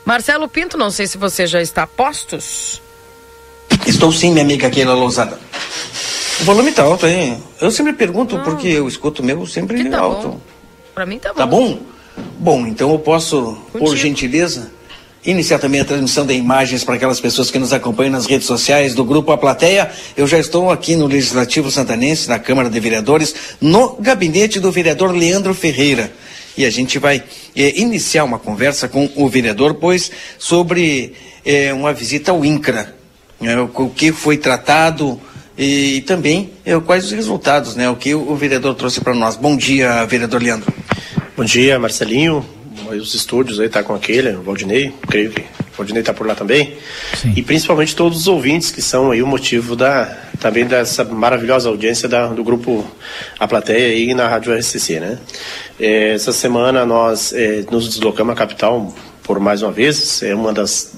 Marcelo 0.05 0.47
Pinto, 0.49 0.77
não 0.77 0.91
sei 0.91 1.07
se 1.07 1.17
você 1.17 1.47
já 1.47 1.61
está 1.61 1.83
a 1.83 1.87
postos. 1.87 2.81
Estou 3.87 4.11
sim, 4.11 4.31
minha 4.31 4.43
amiga 4.43 4.69
Keila 4.69 4.93
Lousada. 4.93 5.39
O 6.41 6.43
volume 6.43 6.71
tá 6.71 6.83
alto 6.83 7.05
aí. 7.05 7.37
Eu 7.61 7.71
sempre 7.71 7.93
pergunto 7.93 8.37
não. 8.37 8.43
porque 8.43 8.67
eu 8.67 8.87
escuto 8.87 9.21
o 9.21 9.25
meu 9.25 9.45
sempre 9.45 9.89
tá 9.89 9.99
alto. 9.99 10.27
Bom. 10.29 10.41
Pra 10.93 11.05
mim 11.05 11.19
tá 11.19 11.29
bom. 11.29 11.39
Tá 11.39 11.45
bom? 11.45 11.79
Bom, 12.37 12.67
então 12.67 12.91
eu 12.91 12.99
posso, 12.99 13.57
Contigo. 13.71 13.79
por 13.79 13.95
gentileza, 13.95 14.71
iniciar 15.26 15.59
também 15.59 15.80
a 15.80 15.86
transmissão 15.86 16.26
de 16.26 16.34
imagens 16.34 16.84
para 16.84 16.95
aquelas 16.95 17.19
pessoas 17.19 17.49
que 17.49 17.57
nos 17.57 17.71
acompanham 17.71 18.11
nas 18.11 18.26
redes 18.26 18.45
sociais 18.45 18.93
do 18.93 19.05
Grupo 19.05 19.32
A 19.32 19.38
Plateia. 19.38 19.89
Eu 20.17 20.28
já 20.28 20.38
estou 20.38 20.69
aqui 20.69 20.95
no 20.95 21.07
Legislativo 21.07 21.71
Santanense, 21.71 22.28
na 22.28 22.39
Câmara 22.39 22.69
de 22.69 22.80
Vereadores, 22.80 23.34
no 23.61 23.95
gabinete 23.99 24.59
do 24.59 24.71
vereador 24.71 25.15
Leandro 25.15 25.53
Ferreira. 25.53 26.11
E 26.57 26.65
a 26.65 26.69
gente 26.69 26.99
vai 26.99 27.24
eh, 27.55 27.74
iniciar 27.80 28.26
uma 28.26 28.38
conversa 28.38 28.88
com 28.88 29.09
o 29.15 29.28
vereador, 29.28 29.76
pois, 29.76 30.11
sobre 30.38 31.13
eh, 31.45 31.74
uma 31.74 31.93
visita 31.93 32.32
ao 32.32 32.43
INCRA. 32.43 32.93
Né, 33.39 33.57
o 33.59 33.89
que 33.89 34.11
foi 34.11 34.38
tratado 34.38 35.19
e 35.57 36.01
também 36.01 36.51
eh, 36.65 36.80
quais 36.80 37.05
os 37.05 37.11
resultados, 37.11 37.76
né? 37.76 37.89
O 37.89 37.95
que 37.95 38.13
o 38.13 38.36
vereador 38.36 38.76
trouxe 38.76 39.01
para 39.01 39.13
nós. 39.13 39.36
Bom 39.36 39.57
dia, 39.57 40.05
vereador 40.05 40.41
Leandro. 40.41 40.71
Bom 41.36 41.43
dia, 41.43 41.80
Marcelinho 41.80 42.45
os 42.91 43.13
estúdios 43.13 43.59
aí 43.59 43.69
tá 43.69 43.84
com 43.84 43.93
aquele, 43.93 44.31
o 44.31 44.41
Valdinei, 44.41 44.93
creio 45.07 45.31
que 45.31 45.41
o 45.41 45.77
Valdinei 45.77 46.03
tá 46.03 46.13
por 46.13 46.27
lá 46.27 46.36
também. 46.36 46.77
Sim. 47.15 47.34
E 47.36 47.41
principalmente 47.41 47.95
todos 47.95 48.19
os 48.19 48.27
ouvintes 48.27 48.71
que 48.71 48.81
são 48.81 49.11
aí 49.11 49.21
o 49.21 49.27
motivo 49.27 49.75
da 49.75 50.05
também 50.39 50.65
dessa 50.65 51.03
maravilhosa 51.03 51.69
audiência 51.69 52.07
da, 52.09 52.27
do 52.27 52.43
grupo 52.43 52.86
A 53.39 53.47
Plateia 53.47 53.88
aí 53.88 54.13
na 54.13 54.27
Rádio 54.27 54.53
RCC, 54.53 54.99
né? 54.99 55.17
É, 55.79 56.13
essa 56.13 56.34
semana 56.34 56.86
nós 56.86 57.34
é, 57.34 57.63
nos 57.71 57.88
deslocamos 57.88 58.34
à 58.34 58.36
capital 58.36 58.93
por 59.23 59.39
mais 59.39 59.61
uma 59.61 59.71
vez, 59.71 60.21
é 60.21 60.36
uma 60.36 60.51
das 60.51 60.93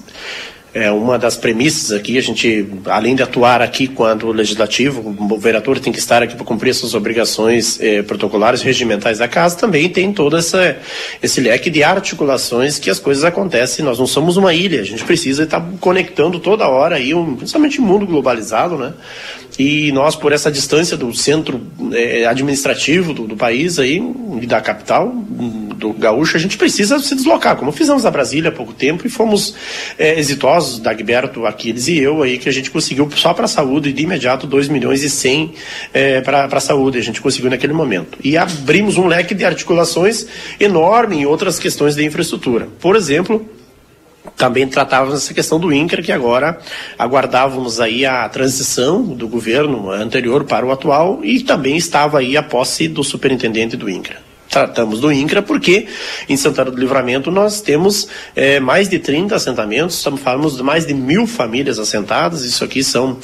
é 0.76 0.90
uma 0.90 1.18
das 1.18 1.38
premissas 1.38 1.90
aqui, 1.90 2.18
a 2.18 2.20
gente, 2.20 2.66
além 2.84 3.16
de 3.16 3.22
atuar 3.22 3.62
aqui 3.62 3.88
quanto 3.88 4.30
legislativo, 4.30 5.16
o 5.18 5.38
vereador 5.38 5.78
tem 5.80 5.90
que 5.90 5.98
estar 5.98 6.22
aqui 6.22 6.36
para 6.36 6.44
cumprir 6.44 6.74
suas 6.74 6.92
obrigações 6.92 7.80
eh, 7.80 8.02
protocolares 8.02 8.60
regimentais 8.60 9.16
da 9.16 9.26
casa, 9.26 9.56
também 9.56 9.88
tem 9.88 10.12
todo 10.12 10.36
essa, 10.36 10.76
esse 11.22 11.40
leque 11.40 11.70
de 11.70 11.82
articulações 11.82 12.78
que 12.78 12.90
as 12.90 12.98
coisas 12.98 13.24
acontecem. 13.24 13.82
Nós 13.82 13.98
não 13.98 14.06
somos 14.06 14.36
uma 14.36 14.52
ilha, 14.52 14.82
a 14.82 14.84
gente 14.84 15.02
precisa 15.02 15.44
estar 15.44 15.66
conectando 15.80 16.38
toda 16.38 16.68
hora 16.68 16.96
aí, 16.96 17.14
um, 17.14 17.36
principalmente 17.36 17.80
mundo 17.80 18.04
globalizado, 18.04 18.76
né? 18.76 18.92
E 19.58 19.90
nós, 19.92 20.14
por 20.14 20.32
essa 20.32 20.50
distância 20.50 20.96
do 20.96 21.14
centro 21.14 21.60
é, 21.92 22.26
administrativo 22.26 23.14
do, 23.14 23.26
do, 23.26 23.36
país 23.36 23.78
aí, 23.78 24.02
e 24.40 24.46
da 24.46 24.60
capital, 24.60 25.12
do 25.76 25.92
Gaúcho, 25.92 26.36
a 26.36 26.40
gente 26.40 26.58
precisa 26.58 26.98
se 26.98 27.14
deslocar, 27.14 27.56
como 27.56 27.72
fizemos 27.72 28.04
na 28.04 28.10
Brasília 28.10 28.50
há 28.50 28.52
pouco 28.52 28.72
tempo 28.72 29.06
e 29.06 29.10
fomos 29.10 29.54
é, 29.98 30.18
exitosos, 30.18 30.78
Dagberto, 30.78 31.46
Aquiles 31.46 31.88
e 31.88 31.98
eu 31.98 32.22
aí, 32.22 32.38
que 32.38 32.48
a 32.48 32.52
gente 32.52 32.70
conseguiu 32.70 33.10
só 33.14 33.32
para 33.32 33.44
a 33.44 33.48
saúde 33.48 33.92
de 33.92 34.02
imediato 34.02 34.46
2 34.46 34.68
milhões 34.68 35.02
e 35.02 35.10
100 35.10 35.52
é, 35.92 36.20
para 36.20 36.44
a 36.44 36.60
saúde, 36.60 36.98
a 36.98 37.02
gente 37.02 37.20
conseguiu 37.20 37.50
naquele 37.50 37.72
momento. 37.72 38.18
E 38.22 38.36
abrimos 38.36 38.96
um 38.96 39.06
leque 39.06 39.34
de 39.34 39.44
articulações 39.44 40.26
enorme 40.60 41.16
em 41.16 41.26
outras 41.26 41.58
questões 41.58 41.94
de 41.94 42.04
infraestrutura. 42.04 42.68
Por 42.80 42.96
exemplo, 42.96 43.55
também 44.36 44.66
tratávamos 44.66 45.22
essa 45.22 45.34
questão 45.34 45.58
do 45.58 45.72
INCRA, 45.72 46.02
que 46.02 46.12
agora 46.12 46.58
aguardávamos 46.98 47.80
aí 47.80 48.04
a 48.04 48.28
transição 48.28 49.02
do 49.02 49.28
governo 49.28 49.90
anterior 49.90 50.44
para 50.44 50.64
o 50.64 50.72
atual 50.72 51.20
e 51.22 51.40
também 51.40 51.76
estava 51.76 52.18
aí 52.18 52.36
a 52.36 52.42
posse 52.42 52.88
do 52.88 53.04
superintendente 53.04 53.76
do 53.76 53.88
INCRA 53.88 54.26
tratamos 54.48 55.00
do 55.00 55.12
INCRA 55.12 55.42
porque 55.42 55.86
em 56.28 56.36
Santana 56.36 56.70
do 56.70 56.78
Livramento 56.78 57.30
nós 57.30 57.60
temos 57.60 58.08
é, 58.34 58.58
mais 58.58 58.88
de 58.88 58.98
30 58.98 59.36
assentamentos, 59.36 59.96
estamos 59.96 60.20
falando 60.20 60.50
de 60.50 60.62
mais 60.62 60.86
de 60.86 60.94
mil 60.94 61.26
famílias 61.26 61.78
assentadas, 61.78 62.42
isso 62.42 62.64
aqui 62.64 62.82
são 62.82 63.18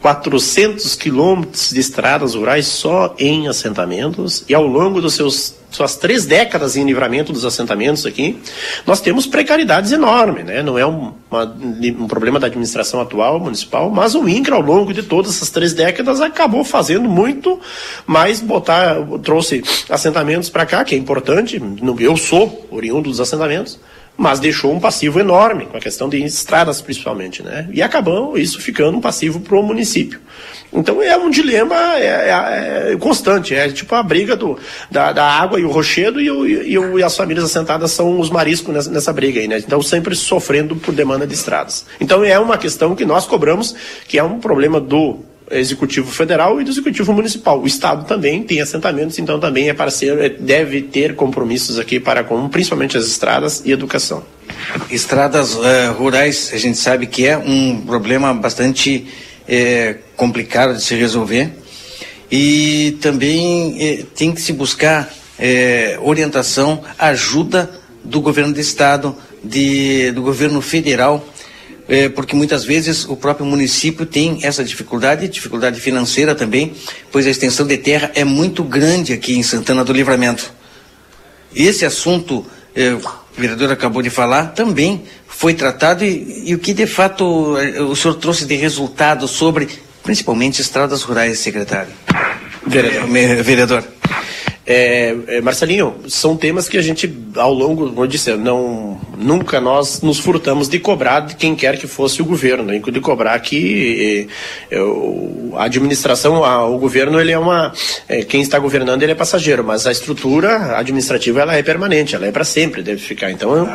400 0.00 0.94
quilômetros 0.94 1.70
de 1.70 1.80
estradas 1.80 2.34
rurais 2.34 2.66
só 2.66 3.14
em 3.18 3.48
assentamentos 3.48 4.44
e 4.48 4.54
ao 4.54 4.66
longo 4.66 5.00
dos 5.00 5.14
seus 5.14 5.56
suas 5.76 5.96
três 5.96 6.26
décadas 6.26 6.76
em 6.76 6.84
livramento 6.84 7.32
dos 7.32 7.44
assentamentos 7.44 8.04
aqui, 8.06 8.38
nós 8.86 9.00
temos 9.00 9.26
precariedades 9.26 9.92
enormes, 9.92 10.44
né? 10.44 10.62
Não 10.62 10.78
é 10.78 10.86
um, 10.86 11.12
uma, 11.30 11.44
um 11.44 12.06
problema 12.06 12.40
da 12.40 12.46
administração 12.46 13.00
atual 13.00 13.38
municipal, 13.38 13.90
mas 13.90 14.14
o 14.14 14.28
INCRA, 14.28 14.56
ao 14.56 14.62
longo 14.62 14.92
de 14.92 15.02
todas 15.02 15.36
essas 15.36 15.50
três 15.50 15.72
décadas, 15.72 16.20
acabou 16.20 16.64
fazendo 16.64 17.08
muito 17.08 17.60
mais 18.06 18.40
botar, 18.40 18.96
trouxe 19.22 19.62
assentamentos 19.88 20.48
para 20.48 20.66
cá, 20.66 20.84
que 20.84 20.94
é 20.94 20.98
importante. 20.98 21.62
Eu 22.00 22.16
sou 22.16 22.66
oriundo 22.70 23.10
dos 23.10 23.20
assentamentos, 23.20 23.78
mas 24.16 24.40
deixou 24.40 24.72
um 24.72 24.80
passivo 24.80 25.20
enorme 25.20 25.66
com 25.66 25.76
a 25.76 25.80
questão 25.80 26.08
de 26.08 26.22
estradas 26.24 26.80
principalmente, 26.80 27.42
né? 27.42 27.68
E 27.72 27.82
acabou 27.82 28.38
isso 28.38 28.60
ficando 28.60 28.96
um 28.96 29.00
passivo 29.00 29.40
para 29.40 29.56
o 29.56 29.62
município. 29.62 30.20
Então 30.72 31.02
é 31.02 31.16
um 31.16 31.30
dilema 31.30 31.76
é, 31.96 32.04
é, 32.04 32.92
é, 32.92 32.96
constante, 32.96 33.54
é 33.54 33.68
tipo 33.68 33.94
a 33.94 34.02
briga 34.02 34.36
do, 34.36 34.58
da, 34.90 35.12
da 35.12 35.24
água 35.24 35.60
e 35.60 35.64
o 35.64 35.70
rochedo 35.70 36.20
e, 36.20 36.30
o, 36.30 36.46
e, 36.46 36.78
o, 36.78 36.98
e, 36.98 37.02
as 37.02 37.16
famílias 37.16 37.44
assentadas 37.44 37.92
são 37.92 38.18
os 38.18 38.30
mariscos 38.30 38.74
nessa, 38.74 38.90
nessa, 38.90 39.12
briga 39.12 39.40
aí, 39.40 39.48
né? 39.48 39.58
Então 39.58 39.80
sempre 39.82 40.14
sofrendo 40.14 40.76
por 40.76 40.94
demanda 40.94 41.26
de 41.26 41.34
estradas. 41.34 41.86
Então 42.00 42.24
é 42.24 42.38
uma 42.38 42.58
questão 42.58 42.94
que 42.94 43.04
nós 43.04 43.26
cobramos, 43.26 43.74
que 44.08 44.18
é 44.18 44.22
um 44.22 44.38
problema 44.38 44.80
do 44.80 45.20
executivo 45.50 46.10
federal 46.10 46.60
e 46.60 46.64
do 46.64 46.70
executivo 46.70 47.12
municipal. 47.12 47.60
O 47.60 47.66
estado 47.66 48.04
também 48.04 48.42
tem 48.42 48.60
assentamentos, 48.60 49.18
então 49.18 49.38
também 49.38 49.68
é 49.68 49.74
parceiro, 49.74 50.22
é, 50.22 50.28
deve 50.28 50.82
ter 50.82 51.14
compromissos 51.14 51.78
aqui 51.78 52.00
para 52.00 52.24
com 52.24 52.48
principalmente 52.48 52.96
as 52.96 53.06
estradas 53.06 53.62
e 53.64 53.70
educação. 53.70 54.24
Estradas 54.90 55.54
uh, 55.54 55.92
rurais, 55.96 56.50
a 56.52 56.58
gente 56.58 56.78
sabe 56.78 57.06
que 57.06 57.26
é 57.26 57.36
um 57.36 57.80
problema 57.86 58.32
bastante 58.34 59.06
uh, 59.42 59.98
complicado 60.16 60.74
de 60.74 60.82
se 60.82 60.94
resolver 60.94 61.50
e 62.30 62.96
também 63.00 64.00
uh, 64.00 64.04
tem 64.16 64.32
que 64.32 64.40
se 64.40 64.52
buscar 64.52 65.12
orientação, 66.00 66.82
ajuda 66.98 67.70
do 68.02 68.22
governo 68.22 68.54
do 68.54 68.60
estado, 68.60 69.14
de, 69.44 70.10
do 70.12 70.22
governo 70.22 70.62
federal 70.62 71.22
é, 71.88 72.08
porque 72.08 72.34
muitas 72.34 72.64
vezes 72.64 73.04
o 73.04 73.16
próprio 73.16 73.46
município 73.46 74.04
tem 74.04 74.40
essa 74.42 74.64
dificuldade, 74.64 75.28
dificuldade 75.28 75.80
financeira 75.80 76.34
também, 76.34 76.72
pois 77.12 77.26
a 77.26 77.30
extensão 77.30 77.66
de 77.66 77.76
terra 77.76 78.10
é 78.14 78.24
muito 78.24 78.64
grande 78.64 79.12
aqui 79.12 79.36
em 79.36 79.42
Santana 79.42 79.84
do 79.84 79.92
Livramento. 79.92 80.52
Esse 81.54 81.84
assunto, 81.84 82.44
é, 82.74 82.92
o 82.92 83.00
vereador 83.36 83.70
acabou 83.70 84.02
de 84.02 84.10
falar, 84.10 84.48
também 84.48 85.04
foi 85.28 85.54
tratado 85.54 86.04
e, 86.04 86.50
e 86.50 86.54
o 86.54 86.58
que 86.58 86.74
de 86.74 86.86
fato 86.86 87.56
é, 87.58 87.80
o 87.80 87.94
senhor 87.94 88.14
trouxe 88.14 88.44
de 88.46 88.54
resultado 88.54 89.28
sobre, 89.28 89.68
principalmente, 90.02 90.60
estradas 90.60 91.02
rurais, 91.02 91.38
secretário? 91.38 91.92
Vereador. 92.66 93.16
É, 93.16 93.42
vereador. 93.42 93.84
É, 94.68 95.16
é, 95.28 95.40
Marcelinho, 95.40 95.94
são 96.08 96.36
temas 96.36 96.68
que 96.68 96.76
a 96.76 96.82
gente, 96.82 97.12
ao 97.36 97.54
longo, 97.54 97.88
como 97.88 98.02
eu 98.02 98.06
disse, 98.08 98.34
não, 98.34 99.00
nunca 99.16 99.60
nós 99.60 100.02
nos 100.02 100.18
furtamos 100.18 100.68
de 100.68 100.80
cobrar 100.80 101.20
de 101.20 101.36
quem 101.36 101.54
quer 101.54 101.78
que 101.78 101.86
fosse 101.86 102.20
o 102.20 102.24
governo, 102.24 102.76
de 102.90 103.00
cobrar 103.00 103.38
que 103.38 104.28
é, 104.68 104.76
a 105.56 105.64
administração, 105.64 106.44
a, 106.44 106.66
o 106.66 106.78
governo, 106.78 107.20
ele 107.20 107.30
é 107.30 107.38
uma, 107.38 107.72
é, 108.08 108.24
quem 108.24 108.42
está 108.42 108.58
governando 108.58 109.04
ele 109.04 109.12
é 109.12 109.14
passageiro, 109.14 109.62
mas 109.62 109.86
a 109.86 109.92
estrutura 109.92 110.76
administrativa 110.76 111.42
ela 111.42 111.54
é 111.54 111.62
permanente, 111.62 112.16
ela 112.16 112.26
é 112.26 112.32
para 112.32 112.44
sempre, 112.44 112.82
deve 112.82 113.00
ficar. 113.00 113.30
Então, 113.30 113.72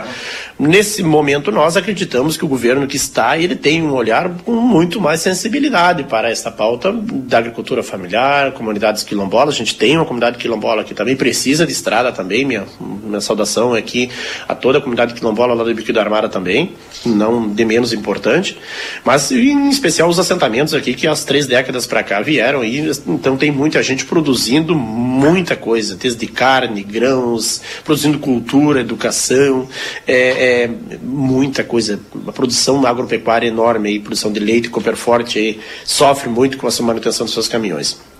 nesse 0.60 1.02
momento 1.04 1.54
nós 1.54 1.78
acreditamos 1.78 2.36
que 2.36 2.44
o 2.44 2.50
governo 2.50 2.86
que 2.86 2.98
está, 2.98 3.38
ele 3.38 3.56
tem 3.56 3.82
um 3.82 3.94
olhar 3.94 4.30
com 4.44 4.52
muito 4.52 5.00
mais 5.00 5.22
sensibilidade 5.22 6.04
para 6.04 6.30
esta 6.30 6.52
pauta 6.52 6.92
da 6.92 7.38
agricultura 7.38 7.82
familiar, 7.82 8.52
comunidades 8.52 9.04
quilombolas, 9.04 9.56
a 9.56 9.58
gente 9.58 9.78
tem 9.78 9.96
uma 9.96 10.06
comunidade 10.06 10.38
quilombola 10.38 10.81
quilombola 10.82 10.84
que 10.84 10.94
também 10.94 11.16
precisa 11.16 11.66
de 11.66 11.72
estrada 11.72 12.12
também. 12.12 12.46
Minha, 12.46 12.66
minha 12.80 13.22
saudação 13.22 13.74
aqui 13.74 14.10
a 14.48 14.56
toda 14.56 14.80
a 14.80 14.82
comunidade 14.82 15.14
quilombola 15.14 15.54
lá 15.54 15.64
do 15.64 15.74
Bico 15.74 15.94
da 15.94 16.02
Armada 16.02 16.28
também, 16.28 16.74
não 17.06 17.50
de 17.50 17.64
menos 17.64 17.94
importante. 17.94 18.58
Mas 19.06 19.32
em 19.32 19.70
especial 19.70 20.10
os 20.10 20.20
assentamentos 20.20 20.74
aqui 20.74 20.94
que 20.94 21.08
as 21.08 21.24
três 21.24 21.48
décadas 21.48 21.86
para 21.86 22.04
cá 22.04 22.22
vieram 22.22 22.64
e 22.64 22.92
então 23.08 23.38
tem 23.38 23.52
muita 23.52 23.82
gente 23.84 24.06
produzindo 24.06 24.76
muita 24.76 25.56
coisa, 25.56 25.96
desde 25.96 26.26
carne, 26.28 26.84
grãos, 26.84 27.62
produzindo 27.84 28.20
cultura, 28.20 28.82
educação, 28.82 29.68
é, 30.08 30.64
é 30.64 30.70
muita 31.02 31.64
coisa. 31.64 32.00
A 32.28 32.32
produção 32.32 32.86
agropecuária 32.86 33.48
enorme 33.48 33.90
aí, 33.90 34.00
produção 34.00 34.32
de 34.32 34.40
leite, 34.40 34.70
Copperforte 34.70 35.38
aí, 35.38 35.60
sofre 35.86 36.30
muito 36.30 36.58
com 36.58 36.68
essa 36.68 36.82
manutenção 36.82 37.26
dos 37.26 37.34
seus 37.34 37.48
caminhões. 37.48 38.11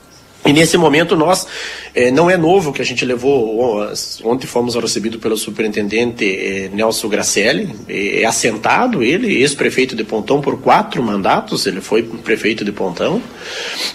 E 0.44 0.52
nesse 0.52 0.76
momento 0.76 1.16
nós, 1.16 1.46
eh, 1.94 2.10
não 2.10 2.28
é 2.28 2.36
novo 2.36 2.74
que 2.74 2.82
a 2.82 2.86
gente 2.86 3.06
levou, 3.06 3.88
ontem 4.24 4.48
fomos 4.48 4.74
recebidos 4.74 5.22
pelo 5.22 5.38
superintendente 5.38 6.26
eh, 6.26 6.70
Nelson 6.74 7.08
Gracelli, 7.08 7.70
é 7.88 8.26
assentado 8.26 9.04
ele, 9.04 9.40
ex-prefeito 9.40 9.96
de 9.96 10.04
Pontão 10.04 10.42
por 10.42 10.60
quatro 10.60 11.04
mandatos, 11.04 11.68
ele 11.68 11.80
foi 11.80 12.02
prefeito 12.02 12.66
de 12.66 12.72
Pontão, 12.72 13.22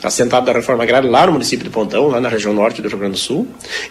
assentado 0.04 0.46
da 0.46 0.52
reforma 0.52 0.84
agrária 0.84 1.10
lá 1.10 1.26
no 1.26 1.32
município 1.32 1.64
de 1.64 1.70
Pontão, 1.70 2.06
lá 2.06 2.20
na 2.20 2.28
região 2.28 2.54
norte 2.54 2.80
do 2.80 2.88
Rio 2.88 2.98
Grande 2.98 3.14
do 3.14 3.18
Sul, 3.18 3.48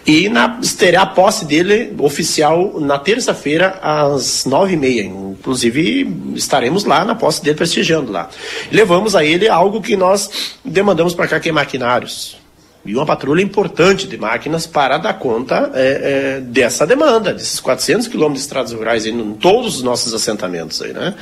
e 0.08 0.30
na, 0.30 0.62
terá 0.78 1.02
a 1.02 1.06
posse 1.06 1.44
dele 1.44 1.94
oficial 2.00 2.80
na 2.80 2.98
terça-feira 2.98 3.80
às 3.82 4.46
nove 4.46 4.76
e 4.76 4.78
meia, 4.78 5.04
inclusive 5.04 6.10
estaremos 6.36 6.86
lá 6.86 7.04
na 7.04 7.16
posse 7.16 7.44
dele 7.44 7.58
prestigiando 7.58 8.14
lá. 8.14 8.30
Levamos 8.72 9.14
a 9.14 9.26
ele 9.26 9.50
algo 9.50 9.82
que 9.82 9.98
nós 9.98 10.56
demandamos 10.64 11.14
para 11.14 11.28
cá, 11.28 11.38
que 11.38 11.50
é 11.50 11.52
maquinários 11.52 12.45
e 12.86 12.96
uma 12.96 13.06
patrulha 13.06 13.42
importante 13.42 14.08
de 14.08 14.16
máquinas 14.18 14.68
para 14.68 14.98
dar 14.98 15.14
conta 15.14 15.72
é, 15.74 16.38
é, 16.38 16.42
dessa 16.42 16.86
demanda, 16.86 17.34
desses 17.34 17.60
400 17.60 18.08
quilômetros 18.08 18.42
de 18.42 18.46
estradas 18.46 18.74
rurais 18.74 19.06
em 19.06 19.34
todos 19.34 19.78
os 19.78 19.84
nossos 19.84 20.14
assentamentos. 20.14 20.82
Aí, 20.82 20.94
né? 20.94 21.16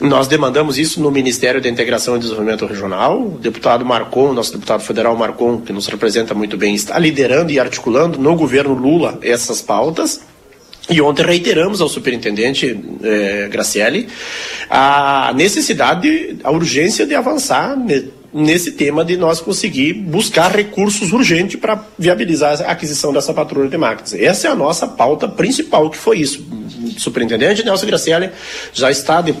Nós 0.00 0.28
demandamos 0.28 0.78
isso 0.78 1.00
no 1.00 1.10
Ministério 1.10 1.60
da 1.60 1.68
Integração 1.68 2.16
e 2.16 2.20
Desenvolvimento 2.20 2.64
Regional. 2.64 3.20
O 3.20 3.38
deputado 3.38 3.84
Marcon, 3.84 4.32
nosso 4.32 4.52
deputado 4.52 4.82
federal 4.82 5.16
Marcon, 5.16 5.60
que 5.60 5.72
nos 5.72 5.88
representa 5.88 6.32
muito 6.32 6.56
bem, 6.56 6.74
está 6.74 6.96
liderando 6.98 7.50
e 7.50 7.58
articulando 7.58 8.18
no 8.18 8.36
governo 8.36 8.74
Lula 8.74 9.18
essas 9.20 9.60
pautas. 9.60 10.20
E 10.88 11.00
ontem 11.00 11.24
reiteramos 11.24 11.80
ao 11.80 11.88
superintendente 11.88 12.78
eh, 13.02 13.48
Gracielli 13.50 14.06
a 14.68 15.32
necessidade, 15.34 16.36
a 16.44 16.50
urgência 16.50 17.06
de 17.06 17.14
avançar 17.14 17.74
nesse 18.34 18.72
tema 18.72 19.04
de 19.04 19.16
nós 19.16 19.40
conseguir 19.40 19.92
buscar 19.92 20.50
recursos 20.50 21.12
urgentes 21.12 21.58
para 21.60 21.80
viabilizar 21.96 22.60
a 22.62 22.72
aquisição 22.72 23.12
dessa 23.12 23.32
patrulha 23.32 23.68
de 23.68 23.78
máquinas. 23.78 24.12
Essa 24.12 24.48
é 24.48 24.50
a 24.50 24.56
nossa 24.56 24.88
pauta 24.88 25.28
principal, 25.28 25.88
que 25.88 25.96
foi 25.96 26.18
isso. 26.18 26.44
O 26.96 27.00
superintendente 27.00 27.64
Nelson 27.64 27.86
Graciele 27.86 28.30
já 28.72 28.90
está 28.90 29.20
de, 29.20 29.32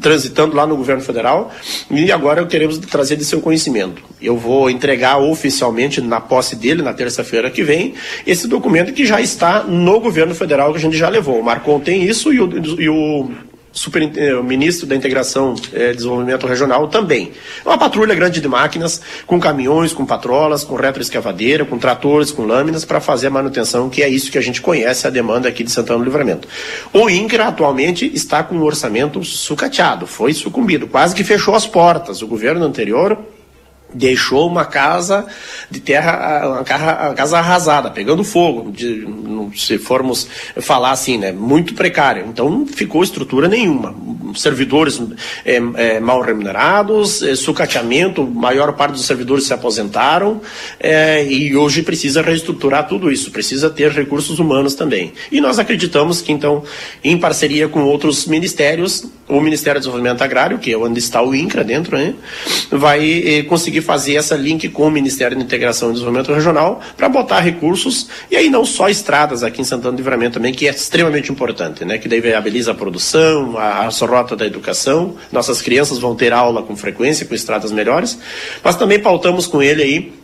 transitando 0.00 0.56
lá 0.56 0.66
no 0.66 0.74
governo 0.74 1.02
federal 1.02 1.52
e 1.90 2.10
agora 2.10 2.46
queremos 2.46 2.78
trazer 2.78 3.16
de 3.16 3.26
seu 3.26 3.42
conhecimento. 3.42 4.02
Eu 4.22 4.38
vou 4.38 4.70
entregar 4.70 5.18
oficialmente 5.18 6.00
na 6.00 6.20
posse 6.20 6.56
dele, 6.56 6.80
na 6.80 6.94
terça-feira 6.94 7.50
que 7.50 7.62
vem, 7.62 7.94
esse 8.26 8.48
documento 8.48 8.94
que 8.94 9.04
já 9.04 9.20
está 9.20 9.64
no 9.64 10.00
governo 10.00 10.34
federal, 10.34 10.72
que 10.72 10.78
a 10.78 10.80
gente 10.80 10.96
já 10.96 11.10
levou. 11.10 11.40
O 11.40 11.44
Marcon 11.44 11.78
tem 11.78 12.04
isso 12.04 12.32
e 12.32 12.40
o, 12.40 12.80
e 12.80 12.88
o 12.88 13.30
super, 13.72 14.10
eh, 14.16 14.34
o 14.34 14.42
ministro 14.42 14.86
da 14.86 14.96
Integração 14.96 15.54
e 15.72 15.76
eh, 15.76 15.92
Desenvolvimento 15.92 16.46
Regional 16.46 16.88
também. 16.88 17.32
É 17.64 17.68
uma 17.68 17.78
patrulha 17.78 18.14
grande 18.14 18.40
de 18.40 18.48
máquinas, 18.48 19.00
com 19.26 19.38
caminhões, 19.38 19.92
com 19.92 20.04
patrolas, 20.04 20.64
com 20.64 20.74
retroescavadeira, 20.74 21.64
com 21.64 21.78
tratores, 21.78 22.30
com 22.30 22.44
lâminas, 22.44 22.84
para 22.84 23.00
fazer 23.00 23.28
a 23.28 23.30
manutenção, 23.30 23.88
que 23.88 24.02
é 24.02 24.08
isso 24.08 24.30
que 24.30 24.38
a 24.38 24.42
gente 24.42 24.60
conhece, 24.60 25.06
a 25.06 25.10
demanda 25.10 25.48
aqui 25.48 25.62
de 25.62 25.70
Santana 25.70 25.98
do 25.98 26.04
Livramento. 26.04 26.48
O 26.92 27.08
INCRA 27.08 27.46
atualmente 27.46 28.10
está 28.14 28.42
com 28.42 28.56
um 28.56 28.62
orçamento 28.62 29.22
sucateado, 29.22 30.06
foi 30.06 30.32
sucumbido, 30.32 30.86
quase 30.86 31.14
que 31.14 31.24
fechou 31.24 31.54
as 31.54 31.66
portas. 31.66 32.22
O 32.22 32.26
governo 32.26 32.64
anterior 32.64 33.18
deixou 33.92 34.48
uma 34.48 34.64
casa 34.64 35.26
de 35.70 35.80
terra, 35.80 36.46
uma 36.46 37.14
casa 37.14 37.38
arrasada, 37.38 37.90
pegando 37.90 38.24
fogo, 38.24 38.70
de, 38.70 39.06
se 39.56 39.78
formos 39.78 40.28
falar 40.60 40.92
assim, 40.92 41.18
né, 41.18 41.32
muito 41.32 41.74
precária. 41.74 42.24
Então 42.26 42.48
não 42.48 42.66
ficou 42.66 43.02
estrutura 43.02 43.48
nenhuma. 43.48 43.94
Servidores 44.34 45.00
é, 45.44 45.60
é, 45.76 46.00
mal 46.00 46.20
remunerados, 46.20 47.22
é, 47.22 47.34
sucateamento, 47.34 48.24
maior 48.24 48.72
parte 48.74 48.92
dos 48.92 49.04
servidores 49.04 49.44
se 49.44 49.52
aposentaram 49.52 50.40
é, 50.78 51.24
e 51.24 51.56
hoje 51.56 51.82
precisa 51.82 52.22
reestruturar 52.22 52.86
tudo 52.86 53.10
isso, 53.10 53.30
precisa 53.30 53.68
ter 53.68 53.90
recursos 53.90 54.38
humanos 54.38 54.74
também. 54.74 55.12
E 55.32 55.40
nós 55.40 55.58
acreditamos 55.58 56.20
que 56.20 56.32
então, 56.32 56.62
em 57.02 57.18
parceria 57.18 57.68
com 57.68 57.82
outros 57.82 58.26
ministérios, 58.26 59.10
o 59.28 59.40
Ministério 59.40 59.80
do 59.80 59.82
Desenvolvimento 59.82 60.22
Agrário, 60.22 60.58
que 60.58 60.72
é 60.72 60.76
onde 60.76 60.98
está 60.98 61.22
o 61.22 61.34
INCRA 61.34 61.64
dentro, 61.64 61.96
né, 61.96 62.14
vai 62.70 63.22
eh, 63.24 63.42
fazer 63.80 64.16
essa 64.16 64.34
link 64.36 64.68
com 64.68 64.86
o 64.86 64.90
Ministério 64.90 65.36
da 65.36 65.42
Integração 65.42 65.90
e 65.90 65.92
Desenvolvimento 65.92 66.32
Regional 66.32 66.80
para 66.96 67.08
botar 67.08 67.40
recursos, 67.40 68.08
e 68.30 68.36
aí 68.36 68.48
não 68.48 68.64
só 68.64 68.88
estradas 68.88 69.42
aqui 69.42 69.60
em 69.60 69.64
Santana 69.64 69.92
do 69.92 69.98
Livramento 69.98 70.34
também, 70.34 70.52
que 70.52 70.66
é 70.66 70.70
extremamente 70.70 71.30
importante, 71.30 71.84
né? 71.84 71.98
Que 71.98 72.08
daí 72.08 72.20
viabiliza 72.20 72.72
a 72.72 72.74
produção, 72.74 73.56
a, 73.58 73.86
a 73.86 74.06
rota 74.06 74.36
da 74.36 74.46
educação, 74.46 75.16
nossas 75.30 75.60
crianças 75.62 75.98
vão 75.98 76.14
ter 76.14 76.32
aula 76.32 76.62
com 76.62 76.76
frequência, 76.76 77.26
com 77.26 77.34
estradas 77.34 77.72
melhores, 77.72 78.18
mas 78.62 78.76
também 78.76 78.98
pautamos 78.98 79.46
com 79.46 79.62
ele 79.62 79.82
aí 79.82 80.20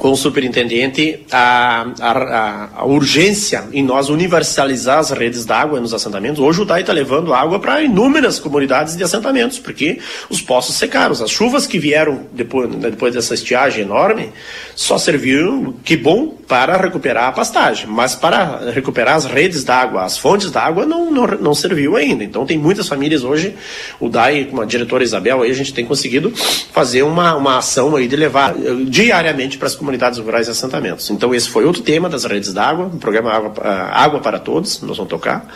com 0.00 0.12
o 0.12 0.16
superintendente 0.16 1.26
a, 1.30 1.86
a, 2.00 2.68
a, 2.80 2.84
urgência 2.86 3.64
em 3.70 3.82
nós 3.84 4.08
universalizar 4.08 4.98
as 4.98 5.10
redes 5.10 5.44
d'água 5.44 5.78
nos 5.78 5.92
assentamentos. 5.92 6.40
Hoje 6.40 6.62
o 6.62 6.64
DAI 6.64 6.80
está 6.80 6.92
levando 6.92 7.34
água 7.34 7.60
para 7.60 7.82
inúmeras 7.82 8.40
comunidades 8.40 8.96
de 8.96 9.04
assentamentos, 9.04 9.58
porque 9.58 9.98
os 10.30 10.40
poços 10.40 10.76
secaram. 10.76 11.12
As 11.12 11.30
chuvas 11.30 11.66
que 11.66 11.78
vieram 11.78 12.22
depois, 12.32 12.70
né, 12.70 12.88
depois 12.90 13.12
dessa 13.12 13.34
estiagem 13.34 13.84
enorme 13.84 14.32
só 14.74 14.96
serviram, 14.96 15.74
que 15.84 15.98
bom, 15.98 16.28
para 16.48 16.78
recuperar 16.78 17.28
a 17.28 17.32
pastagem, 17.32 17.86
mas 17.86 18.14
para 18.14 18.70
recuperar 18.70 19.16
as 19.16 19.26
redes 19.26 19.64
d'água, 19.64 20.02
as 20.02 20.16
fontes 20.16 20.50
d'água, 20.50 20.86
não, 20.86 21.10
não, 21.10 21.26
não 21.26 21.54
serviu 21.54 21.96
ainda. 21.96 22.24
Então 22.24 22.46
tem 22.46 22.56
muitas 22.56 22.88
famílias 22.88 23.22
hoje, 23.22 23.54
o 24.00 24.08
DAI, 24.08 24.46
com 24.46 24.62
a 24.62 24.64
diretora 24.64 25.04
Isabel, 25.04 25.42
aí 25.42 25.50
a 25.50 25.54
gente 25.54 25.74
tem 25.74 25.84
conseguido 25.84 26.32
fazer 26.72 27.02
uma, 27.02 27.36
uma 27.36 27.58
ação 27.58 27.94
aí 27.94 28.08
de 28.08 28.16
levar 28.16 28.56
eh, 28.56 28.84
diariamente 28.86 29.58
para 29.58 29.66
as 29.66 29.74
comunidades 29.74 29.89
comunidades 29.90 30.18
rurais 30.20 30.46
e 30.46 30.50
assentamentos. 30.50 31.10
Então, 31.10 31.34
esse 31.34 31.48
foi 31.48 31.64
outro 31.64 31.82
tema 31.82 32.08
das 32.08 32.24
redes 32.24 32.52
d'água, 32.52 32.86
o 32.86 32.98
programa 32.98 33.32
Água, 33.32 33.52
ah, 33.60 34.04
Água 34.04 34.20
para 34.20 34.38
Todos, 34.38 34.80
nós 34.82 34.96
vamos 34.96 35.10
tocar. 35.10 35.52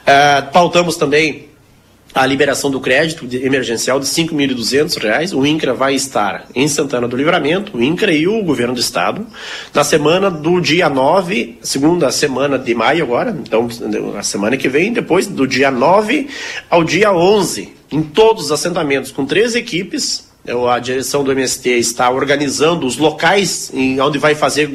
Uh, 0.00 0.52
pautamos 0.52 0.96
também 0.96 1.48
a 2.12 2.26
liberação 2.26 2.70
do 2.70 2.80
crédito 2.80 3.24
emergencial 3.36 4.00
de 4.00 4.06
R$ 4.06 4.12
5.200. 4.12 5.36
O 5.36 5.46
INCRA 5.46 5.72
vai 5.72 5.94
estar 5.94 6.46
em 6.52 6.66
Santana 6.66 7.06
do 7.06 7.16
Livramento, 7.16 7.76
o 7.76 7.82
INCRA 7.82 8.12
e 8.12 8.26
o 8.26 8.42
governo 8.42 8.74
do 8.74 8.80
estado, 8.80 9.24
na 9.72 9.84
semana 9.84 10.28
do 10.28 10.60
dia 10.60 10.88
9, 10.88 11.58
segunda 11.62 12.10
semana 12.10 12.58
de 12.58 12.74
maio 12.74 13.04
agora, 13.04 13.30
então 13.30 13.68
a 14.18 14.22
semana 14.24 14.56
que 14.56 14.68
vem, 14.68 14.92
depois 14.92 15.28
do 15.28 15.46
dia 15.46 15.70
9 15.70 16.28
ao 16.68 16.82
dia 16.82 17.12
11, 17.12 17.72
em 17.92 18.02
todos 18.02 18.46
os 18.46 18.52
assentamentos, 18.52 19.12
com 19.12 19.24
três 19.24 19.54
equipes, 19.54 20.29
a 20.68 20.78
direção 20.78 21.22
do 21.22 21.32
MST 21.32 21.68
está 21.70 22.10
organizando 22.10 22.86
os 22.86 22.96
locais 22.96 23.70
em 23.74 24.00
onde 24.00 24.18
vai 24.18 24.34
fazer 24.34 24.70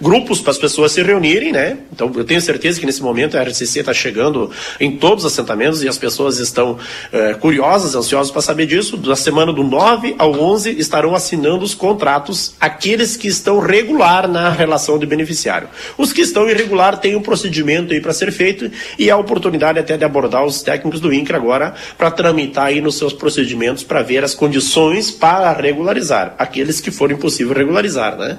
grupos 0.00 0.40
para 0.40 0.50
as 0.50 0.58
pessoas 0.58 0.92
se 0.92 1.02
reunirem, 1.02 1.52
né? 1.52 1.78
Então 1.92 2.10
eu 2.14 2.24
tenho 2.24 2.40
certeza 2.40 2.80
que 2.80 2.86
nesse 2.86 3.02
momento 3.02 3.38
a 3.38 3.42
RCC 3.42 3.80
está 3.80 3.94
chegando 3.94 4.50
em 4.80 4.96
todos 4.96 5.24
os 5.24 5.32
assentamentos 5.32 5.82
e 5.82 5.88
as 5.88 5.96
pessoas 5.96 6.38
estão 6.38 6.76
é, 7.12 7.34
curiosas, 7.34 7.94
ansiosas 7.94 8.32
para 8.32 8.42
saber 8.42 8.66
disso. 8.66 8.96
Da 8.96 9.14
semana 9.14 9.52
do 9.52 9.62
9 9.62 10.16
ao 10.18 10.32
11 10.32 10.72
estarão 10.72 11.14
assinando 11.14 11.64
os 11.64 11.74
contratos 11.74 12.54
aqueles 12.60 13.16
que 13.16 13.28
estão 13.28 13.60
regular 13.60 14.26
na 14.26 14.50
relação 14.50 14.98
de 14.98 15.06
beneficiário. 15.06 15.68
Os 15.96 16.12
que 16.12 16.20
estão 16.20 16.50
irregular 16.50 16.98
têm 16.98 17.14
um 17.14 17.22
procedimento 17.22 17.92
aí 17.92 18.00
para 18.00 18.12
ser 18.12 18.32
feito 18.32 18.70
e 18.98 19.08
a 19.08 19.16
oportunidade 19.16 19.78
até 19.78 19.96
de 19.96 20.04
abordar 20.04 20.44
os 20.44 20.62
técnicos 20.62 21.00
do 21.00 21.12
INCRA 21.12 21.36
agora 21.36 21.74
para 21.96 22.10
tramitar 22.10 22.66
aí 22.66 22.80
nos 22.80 22.98
seus 22.98 23.12
procedimentos 23.12 23.84
para 23.84 24.02
ver 24.02 24.24
as 24.24 24.34
condições 24.34 24.63
condições 24.64 25.10
para 25.10 25.52
regularizar, 25.52 26.34
aqueles 26.38 26.80
que 26.80 26.90
forem 26.90 27.16
possível 27.16 27.54
regularizar, 27.54 28.16
né? 28.16 28.38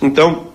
Então, 0.00 0.48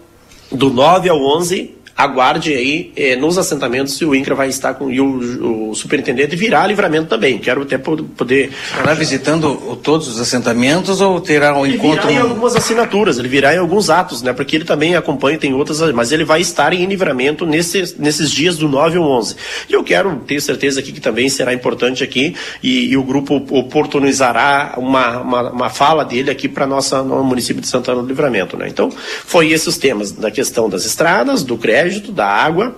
do 0.52 0.70
9 0.70 1.10
ao 1.10 1.22
11, 1.38 1.76
aguarde 1.96 2.54
aí 2.54 2.92
eh, 2.96 3.16
nos 3.16 3.38
assentamentos 3.38 3.96
se 3.98 4.06
o 4.06 4.16
INCRA 4.16 4.36
vai 4.36 4.50
estar 4.50 4.74
com 4.74 4.90
e 4.90 5.02
o, 5.02 5.70
o 5.70 5.76
superintendente 5.76 6.36
virá 6.36 6.66
livramento 6.66 7.08
também. 7.08 7.38
Quero 7.38 7.64
até 7.64 7.78
poder. 7.78 8.52
Estará 8.72 8.94
visitando 8.94 9.78
todos 9.84 10.08
os 10.08 10.20
assentamentos 10.20 11.02
ou 11.02 11.20
terá 11.22 11.56
um 11.58 11.66
ele 11.66 11.76
encontro? 11.76 12.08
Virá 12.08 12.14
em 12.14 12.22
algumas 12.22 12.56
assinaturas, 12.56 13.20
ele 13.20 13.28
virá 13.28 13.54
em 13.54 13.58
alguns 13.58 13.90
atos, 13.90 14.22
né? 14.22 14.34
Porque 14.34 14.56
ele 14.56 14.66
também 14.66 14.96
acompanha, 14.96 15.38
tem 15.38 15.54
outras, 15.54 15.80
mas 15.94 16.12
ele 16.12 16.24
vai 16.24 16.42
estar 16.42 16.74
em 16.74 16.86
livramento 16.86 17.46
nesses, 17.46 17.96
nesses 17.98 18.32
dias 18.32 18.58
do 18.58 18.68
9 18.68 18.98
ao 18.98 19.04
11. 19.04 19.36
E 19.70 19.74
eu 19.74 19.84
quero 19.84 20.16
ter 20.26 20.42
certeza 20.42 20.80
aqui 20.80 20.92
que 20.92 21.02
também 21.02 21.30
será 21.30 21.54
importante 21.54 22.04
aqui 22.04 22.36
e, 22.62 22.92
e 22.92 22.98
o 22.98 23.04
grupo 23.04 23.36
oportunizará 23.52 24.76
uma, 24.78 25.20
uma, 25.20 25.52
uma 25.52 25.70
fala 25.70 26.04
dele 26.04 26.32
aqui 26.32 26.48
para 26.48 26.66
nossa 26.66 27.04
no 27.04 27.24
município 27.24 27.62
de 27.62 27.68
Santana 27.68 28.02
do 28.02 28.08
Livramento, 28.08 28.58
né? 28.58 28.68
Então, 28.68 28.90
foi 29.26 29.52
esses 29.52 29.74
os 29.74 29.78
temas 29.78 30.12
da 30.12 30.30
questão 30.30 30.70
das 30.70 30.86
estradas, 30.86 31.44
do 31.44 31.58
crédito 31.58 31.83
crédito, 31.84 32.12
da 32.12 32.26
água 32.26 32.76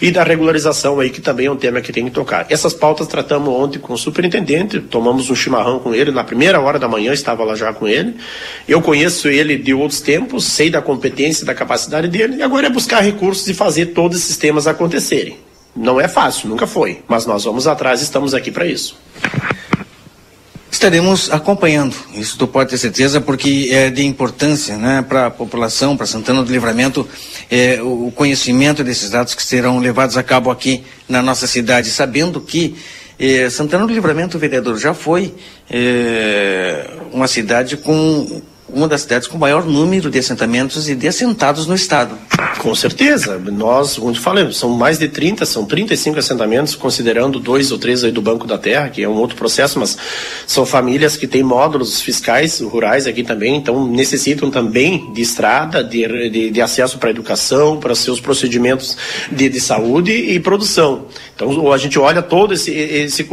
e 0.00 0.10
da 0.10 0.22
regularização 0.22 1.00
aí, 1.00 1.10
que 1.10 1.20
também 1.20 1.46
é 1.46 1.50
um 1.50 1.56
tema 1.56 1.80
que 1.80 1.92
tem 1.92 2.04
que 2.04 2.10
tocar. 2.10 2.46
Essas 2.50 2.74
pautas 2.74 3.06
tratamos 3.06 3.48
ontem 3.48 3.78
com 3.78 3.94
o 3.94 3.98
superintendente, 3.98 4.80
tomamos 4.80 5.30
um 5.30 5.34
chimarrão 5.34 5.78
com 5.78 5.94
ele, 5.94 6.10
na 6.10 6.22
primeira 6.22 6.60
hora 6.60 6.78
da 6.78 6.88
manhã 6.88 7.12
estava 7.12 7.42
lá 7.44 7.54
já 7.54 7.72
com 7.72 7.88
ele. 7.88 8.16
Eu 8.68 8.82
conheço 8.82 9.28
ele 9.28 9.56
de 9.56 9.72
outros 9.72 10.00
tempos, 10.00 10.44
sei 10.44 10.70
da 10.70 10.82
competência 10.82 11.46
da 11.46 11.54
capacidade 11.54 12.08
dele, 12.08 12.36
e 12.36 12.42
agora 12.42 12.66
é 12.66 12.70
buscar 12.70 13.00
recursos 13.00 13.48
e 13.48 13.54
fazer 13.54 13.86
todos 13.86 14.18
esses 14.18 14.36
temas 14.36 14.66
acontecerem. 14.66 15.38
Não 15.74 15.98
é 15.98 16.06
fácil, 16.06 16.48
nunca 16.48 16.66
foi, 16.66 17.02
mas 17.08 17.24
nós 17.24 17.44
vamos 17.44 17.66
atrás 17.66 18.00
e 18.00 18.04
estamos 18.04 18.34
aqui 18.34 18.50
para 18.50 18.66
isso. 18.66 18.96
Estaremos 20.72 21.30
acompanhando, 21.30 21.94
isso 22.14 22.38
tu 22.38 22.48
pode 22.48 22.70
ter 22.70 22.78
certeza, 22.78 23.20
porque 23.20 23.68
é 23.70 23.90
de 23.90 24.06
importância 24.06 24.74
né, 24.78 25.04
para 25.06 25.26
a 25.26 25.30
população, 25.30 25.98
para 25.98 26.06
Santana 26.06 26.42
do 26.42 26.50
Livramento, 26.50 27.06
é, 27.50 27.80
o 27.82 28.10
conhecimento 28.10 28.82
desses 28.82 29.10
dados 29.10 29.34
que 29.34 29.42
serão 29.42 29.78
levados 29.78 30.16
a 30.16 30.22
cabo 30.22 30.50
aqui 30.50 30.82
na 31.06 31.20
nossa 31.20 31.46
cidade, 31.46 31.90
sabendo 31.90 32.40
que 32.40 32.74
é, 33.18 33.50
Santana 33.50 33.86
do 33.86 33.92
Livramento, 33.92 34.38
vereador, 34.38 34.78
já 34.78 34.94
foi 34.94 35.34
é, 35.70 36.88
uma 37.12 37.28
cidade 37.28 37.76
com 37.76 38.40
uma 38.72 38.88
das 38.88 39.02
cidades 39.02 39.28
com 39.28 39.38
maior 39.38 39.64
número 39.64 40.10
de 40.10 40.18
assentamentos 40.18 40.88
e 40.88 40.94
de 40.94 41.06
assentados 41.06 41.66
no 41.66 41.74
estado. 41.74 42.16
Com 42.58 42.74
certeza. 42.74 43.38
Nós, 43.38 43.96
como 43.96 44.14
falei, 44.14 44.50
são 44.52 44.70
mais 44.70 44.98
de 44.98 45.08
30, 45.08 45.44
são 45.44 45.64
35 45.64 46.18
assentamentos, 46.18 46.74
considerando 46.74 47.38
dois 47.38 47.70
ou 47.70 47.78
três 47.78 48.02
aí 48.04 48.10
do 48.10 48.22
Banco 48.22 48.46
da 48.46 48.56
Terra, 48.56 48.88
que 48.88 49.02
é 49.02 49.08
um 49.08 49.16
outro 49.16 49.36
processo, 49.36 49.78
mas 49.78 49.96
são 50.46 50.64
famílias 50.64 51.16
que 51.16 51.26
têm 51.26 51.42
módulos 51.42 52.00
fiscais 52.00 52.60
rurais 52.60 53.06
aqui 53.06 53.22
também, 53.22 53.56
então 53.56 53.86
necessitam 53.86 54.50
também 54.50 55.12
de 55.12 55.20
estrada, 55.20 55.82
de, 55.82 56.30
de, 56.30 56.50
de 56.50 56.60
acesso 56.60 56.98
para 56.98 57.08
a 57.08 57.10
educação, 57.10 57.78
para 57.78 57.94
seus 57.94 58.20
procedimentos 58.20 58.96
de, 59.30 59.48
de 59.48 59.60
saúde 59.60 60.12
e 60.12 60.40
produção. 60.40 61.06
Então 61.34 61.72
a 61.72 61.78
gente 61.78 61.98
olha 61.98 62.22
todo 62.22 62.54
esse, 62.54 62.70
esse, 62.70 63.26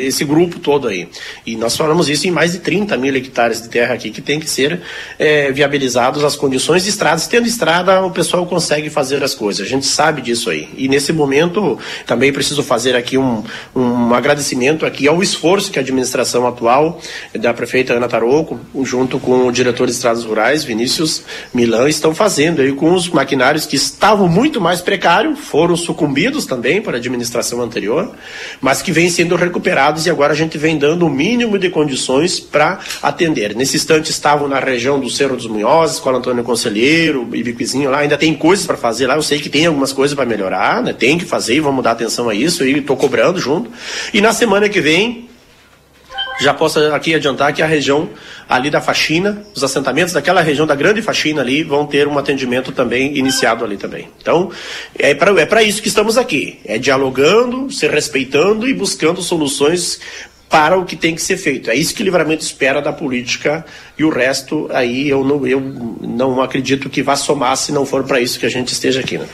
esse 0.00 0.24
grupo 0.24 0.58
todo 0.58 0.88
aí. 0.88 1.08
E 1.46 1.56
nós 1.56 1.76
falamos 1.76 2.08
isso 2.08 2.26
em 2.26 2.30
mais 2.30 2.52
de 2.52 2.58
30 2.60 2.96
mil 2.96 3.14
hectares 3.14 3.62
de 3.62 3.68
terra 3.68 3.94
aqui 3.94 4.10
que 4.10 4.22
tem 4.22 4.40
que 4.40 4.48
ser 4.48 4.79
é, 5.18 5.50
viabilizados 5.52 6.24
as 6.24 6.36
condições 6.36 6.84
de 6.84 6.90
estradas. 6.90 7.26
Tendo 7.26 7.46
estrada, 7.46 8.02
o 8.02 8.10
pessoal 8.10 8.46
consegue 8.46 8.90
fazer 8.90 9.22
as 9.22 9.34
coisas. 9.34 9.66
A 9.66 9.68
gente 9.68 9.86
sabe 9.86 10.22
disso 10.22 10.50
aí. 10.50 10.68
E 10.76 10.88
nesse 10.88 11.12
momento 11.12 11.78
também 12.06 12.32
preciso 12.32 12.62
fazer 12.62 12.96
aqui 12.96 13.18
um, 13.18 13.42
um 13.74 14.14
agradecimento 14.14 14.86
aqui 14.86 15.08
ao 15.08 15.22
esforço 15.22 15.70
que 15.70 15.78
a 15.78 15.82
administração 15.82 16.46
atual 16.46 17.00
da 17.38 17.52
prefeita 17.52 17.94
Ana 17.94 18.08
Taroco, 18.08 18.60
junto 18.82 19.18
com 19.18 19.46
o 19.46 19.52
diretor 19.52 19.86
de 19.86 19.92
estradas 19.92 20.24
rurais, 20.24 20.64
Vinícius 20.64 21.22
Milan, 21.52 21.88
estão 21.88 22.14
fazendo 22.14 22.60
aí 22.60 22.72
com 22.72 22.92
os 22.92 23.08
maquinários 23.08 23.66
que 23.66 23.76
estavam 23.76 24.28
muito 24.28 24.60
mais 24.60 24.80
precários, 24.80 25.38
foram 25.38 25.76
sucumbidos 25.76 26.46
também 26.46 26.80
para 26.80 26.96
a 26.96 26.98
administração 26.98 27.60
anterior, 27.60 28.14
mas 28.60 28.82
que 28.82 28.92
vêm 28.92 29.10
sendo 29.10 29.36
recuperados 29.36 30.06
e 30.06 30.10
agora 30.10 30.32
a 30.32 30.36
gente 30.36 30.56
vem 30.58 30.78
dando 30.78 31.06
o 31.06 31.10
mínimo 31.10 31.58
de 31.58 31.70
condições 31.70 32.38
para 32.38 32.78
atender. 33.02 33.54
Nesse 33.56 33.76
instante 33.76 34.10
estavam 34.10 34.48
na 34.48 34.59
região 34.60 35.00
do 35.00 35.10
Cerro 35.10 35.36
dos 35.36 35.46
Munhozes, 35.46 35.96
Escola 35.96 36.18
Antônio 36.18 36.44
Conselheiro, 36.44 37.28
Ibiquizinho 37.32 37.90
lá, 37.90 37.98
ainda 37.98 38.16
tem 38.16 38.34
coisas 38.34 38.66
para 38.66 38.76
fazer 38.76 39.06
lá, 39.06 39.16
eu 39.16 39.22
sei 39.22 39.40
que 39.40 39.48
tem 39.48 39.66
algumas 39.66 39.92
coisas 39.92 40.14
para 40.14 40.26
melhorar, 40.26 40.82
né? 40.82 40.92
tem 40.92 41.18
que 41.18 41.24
fazer 41.24 41.56
e 41.56 41.60
vamos 41.60 41.82
dar 41.82 41.92
atenção 41.92 42.28
a 42.28 42.34
isso 42.34 42.64
e 42.64 42.78
estou 42.78 42.96
cobrando 42.96 43.38
junto. 43.38 43.70
E 44.12 44.20
na 44.20 44.32
semana 44.32 44.68
que 44.68 44.80
vem 44.80 45.28
já 46.40 46.54
posso 46.54 46.78
aqui 46.94 47.14
adiantar 47.14 47.52
que 47.52 47.60
a 47.60 47.66
região 47.66 48.08
ali 48.48 48.70
da 48.70 48.80
faxina, 48.80 49.44
os 49.54 49.62
assentamentos 49.62 50.14
daquela 50.14 50.40
região 50.40 50.66
da 50.66 50.74
grande 50.74 51.02
faxina 51.02 51.42
ali 51.42 51.62
vão 51.62 51.86
ter 51.86 52.08
um 52.08 52.18
atendimento 52.18 52.72
também 52.72 53.16
iniciado 53.18 53.62
ali 53.62 53.76
também. 53.76 54.08
Então, 54.18 54.50
é 54.98 55.14
para 55.14 55.62
é 55.62 55.64
isso 55.64 55.82
que 55.82 55.88
estamos 55.88 56.16
aqui. 56.16 56.58
É 56.64 56.78
dialogando, 56.78 57.70
se 57.70 57.86
respeitando 57.86 58.66
e 58.66 58.72
buscando 58.72 59.20
soluções 59.20 60.00
para 60.50 60.76
o 60.76 60.84
que 60.84 60.96
tem 60.96 61.14
que 61.14 61.22
ser 61.22 61.36
feito. 61.36 61.70
É 61.70 61.76
isso 61.76 61.94
que 61.94 62.02
o 62.02 62.04
livramento 62.04 62.42
espera 62.42 62.82
da 62.82 62.92
política 62.92 63.64
e 63.96 64.02
o 64.04 64.10
resto 64.10 64.68
aí 64.72 65.08
eu 65.08 65.22
não, 65.22 65.46
eu 65.46 65.60
não 65.60 66.42
acredito 66.42 66.90
que 66.90 67.04
vá 67.04 67.14
somar 67.14 67.56
se 67.56 67.70
não 67.70 67.86
for 67.86 68.02
para 68.02 68.20
isso 68.20 68.38
que 68.38 68.44
a 68.44 68.50
gente 68.50 68.72
esteja 68.72 68.98
aqui. 68.98 69.16
Né? 69.16 69.26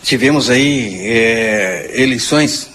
Tivemos 0.00 0.48
aí 0.48 1.00
é, 1.02 1.90
eleições 1.92 2.70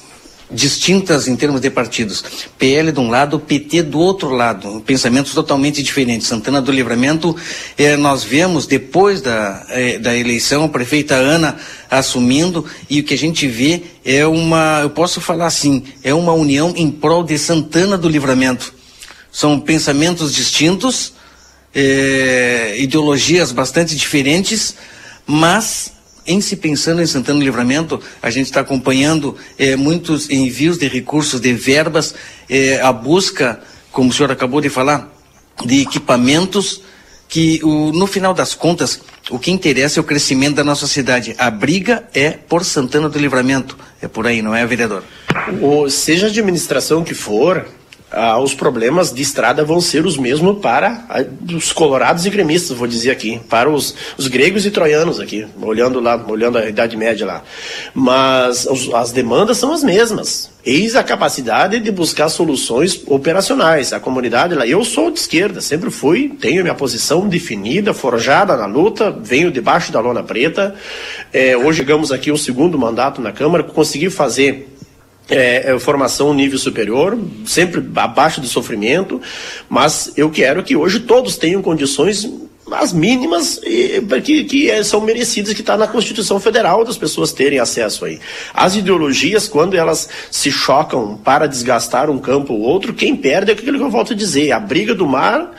distintas 0.52 1.28
em 1.28 1.36
termos 1.36 1.62
de 1.62 1.70
partidos. 1.70 2.24
PL 2.58 2.92
de 2.92 3.00
um 3.00 3.10
lado, 3.10 3.40
PT 3.40 3.84
do 3.84 4.00
outro 4.00 4.30
lado, 4.30 4.82
pensamentos 4.86 5.34
totalmente 5.34 5.82
diferentes. 5.82 6.28
Santana 6.28 6.62
do 6.62 6.72
Livramento, 6.72 7.36
eh, 7.78 7.96
nós 7.96 8.24
vemos 8.24 8.68
depois 8.68 9.22
da, 9.22 9.66
eh, 9.70 9.98
da 9.98 10.16
eleição 10.16 10.64
a 10.64 10.70
prefeita 10.70 11.16
Ana 11.16 11.58
assumindo 11.90 12.66
e 12.90 13.00
o 13.00 13.04
que 13.04 13.14
a 13.14 13.18
gente 13.18 13.48
vê 13.48 13.84
é 14.04 14.26
uma, 14.26 14.80
eu 14.82 14.90
posso 14.90 15.22
falar 15.22 15.48
assim, 15.48 15.84
é 16.04 16.14
uma 16.14 16.34
união 16.34 16.74
em 16.76 16.90
prol 16.92 17.24
de 17.24 17.38
Santana 17.38 17.98
do 17.98 18.10
Livramento. 18.10 18.74
São 19.32 19.60
pensamentos 19.60 20.34
distintos, 20.34 21.14
eh, 21.74 22.76
ideologias 22.78 23.52
bastante 23.52 23.96
diferentes, 23.96 24.76
mas 25.26 25.94
em 26.26 26.42
se 26.42 26.56
pensando 26.56 27.02
em 27.02 27.06
Santana 27.06 27.40
do 27.40 27.46
Livramento, 27.46 28.00
a 28.22 28.30
gente 28.30 28.46
está 28.46 28.62
acompanhando 28.62 29.36
eh, 29.58 29.76
muitos 29.76 30.30
envios 30.30 30.78
de 30.78 30.88
recursos, 30.88 31.40
de 31.40 31.54
verbas, 31.54 32.16
eh, 32.50 32.80
a 32.82 32.92
busca, 32.92 33.62
como 33.92 34.10
o 34.10 34.14
senhor 34.14 34.32
acabou 34.32 34.62
de 34.62 34.70
falar, 34.70 35.14
de 35.66 35.82
equipamentos 35.82 36.82
que, 37.28 37.60
o, 37.64 37.92
no 37.92 38.06
final 38.06 38.34
das 38.34 38.54
contas, 38.54 39.02
o 39.30 39.40
que 39.40 39.52
interessa 39.52 40.00
é 40.00 40.02
o 40.02 40.04
crescimento 40.04 40.56
da 40.56 40.64
nossa 40.64 40.86
cidade. 40.86 41.36
A 41.38 41.50
briga 41.50 42.08
é 42.14 42.32
por 42.32 42.64
Santana 42.64 43.10
do 43.10 43.18
Livramento. 43.18 43.78
É 44.02 44.08
por 44.08 44.28
aí, 44.28 44.42
não 44.42 44.54
é, 44.54 44.66
vereador? 44.66 45.04
O, 45.62 45.90
seja 45.90 46.28
a 46.28 46.30
administração 46.30 47.04
que 47.04 47.14
for, 47.14 47.66
ah, 48.14 48.40
os 48.40 48.54
problemas 48.54 49.12
de 49.12 49.22
estrada 49.22 49.64
vão 49.64 49.82
ser 49.82 50.06
os 50.06 50.18
mesmos 50.18 50.60
para 50.60 51.06
ah, 51.10 51.26
os 51.56 51.72
colorados 51.72 52.26
e 52.26 52.30
gremistas, 52.30 52.78
vou 52.78 52.88
dizer 52.88 53.12
aqui, 53.12 53.40
para 53.50 53.70
os, 53.70 53.96
os 54.18 54.28
gregos 54.28 54.66
e 54.66 54.72
troianos 54.72 55.20
aqui, 55.20 55.46
olhando 55.62 56.00
lá, 56.00 56.16
olhando 56.28 56.58
a 56.58 56.68
Idade 56.68 56.96
Média 56.96 57.26
lá. 57.26 57.44
Mas 57.94 58.66
os, 58.66 58.94
as 58.94 59.12
demandas 59.12 59.58
são 59.58 59.72
as 59.72 59.84
mesmas. 59.84 60.52
Eis 60.66 60.96
a 60.96 61.04
capacidade 61.04 61.78
de 61.82 61.92
buscar 61.92 62.30
soluções 62.30 63.02
operacionais. 63.08 63.92
A 63.92 64.00
comunidade 64.00 64.56
lá, 64.56 64.66
eu 64.66 64.86
sou 64.86 65.12
de 65.12 65.20
esquerda, 65.20 65.60
sempre 65.60 65.92
fui, 65.92 66.30
tenho 66.40 66.64
minha 66.64 66.74
posição 66.74 67.28
definida, 67.28 67.94
forjada 67.94 68.56
na 68.56 68.66
luta, 68.66 69.12
venho 69.12 69.52
debaixo 69.52 69.92
da 69.92 70.00
lona 70.00 70.24
preta. 70.24 70.74
É, 71.34 71.58
hoje 71.58 71.84
chegamos 71.84 72.14
aqui 72.14 72.32
o 72.32 72.38
segundo 72.38 72.80
mandato 72.80 73.20
na 73.20 73.34
Câmara, 73.34 73.62
consegui 73.62 74.10
fazer 74.10 74.73
é, 75.30 75.72
é, 75.72 75.80
formação 75.80 76.34
nível 76.34 76.58
superior, 76.58 77.18
sempre 77.46 77.84
abaixo 77.96 78.42
do 78.42 78.48
sofrimento, 78.48 79.22
mas 79.70 80.12
eu 80.18 80.30
quero 80.30 80.64
que 80.64 80.76
hoje 80.76 81.00
todos 81.00 81.38
tenham 81.38 81.62
condições 81.62 82.30
as 82.72 82.94
mínimas 82.94 83.60
que, 84.24 84.44
que 84.46 84.72
é, 84.72 84.84
são 84.84 85.02
merecidas, 85.02 85.54
que 85.54 85.62
está 85.62 85.78
na 85.78 85.88
Constituição 85.88 86.40
Federal 86.40 86.84
das 86.84 86.98
pessoas 86.98 87.32
terem 87.32 87.60
acesso 87.60 88.06
aí. 88.06 88.20
As 88.54 88.76
ideologias, 88.76 89.48
quando 89.48 89.76
elas 89.76 90.10
se 90.32 90.52
chocam 90.52 91.18
para 91.18 91.46
desgastar 91.46 92.10
um 92.10 92.18
campo 92.18 92.54
ou 92.54 92.62
outro, 92.62 92.94
quem 92.94 93.16
perde 93.16 93.52
é 93.52 93.54
aquilo 93.54 93.78
que 93.78 93.84
eu 93.84 93.92
volto 93.92 94.14
a 94.14 94.16
dizer, 94.16 94.52
a 94.52 94.60
briga 94.60 94.96
do 94.96 95.06
mar 95.06 95.52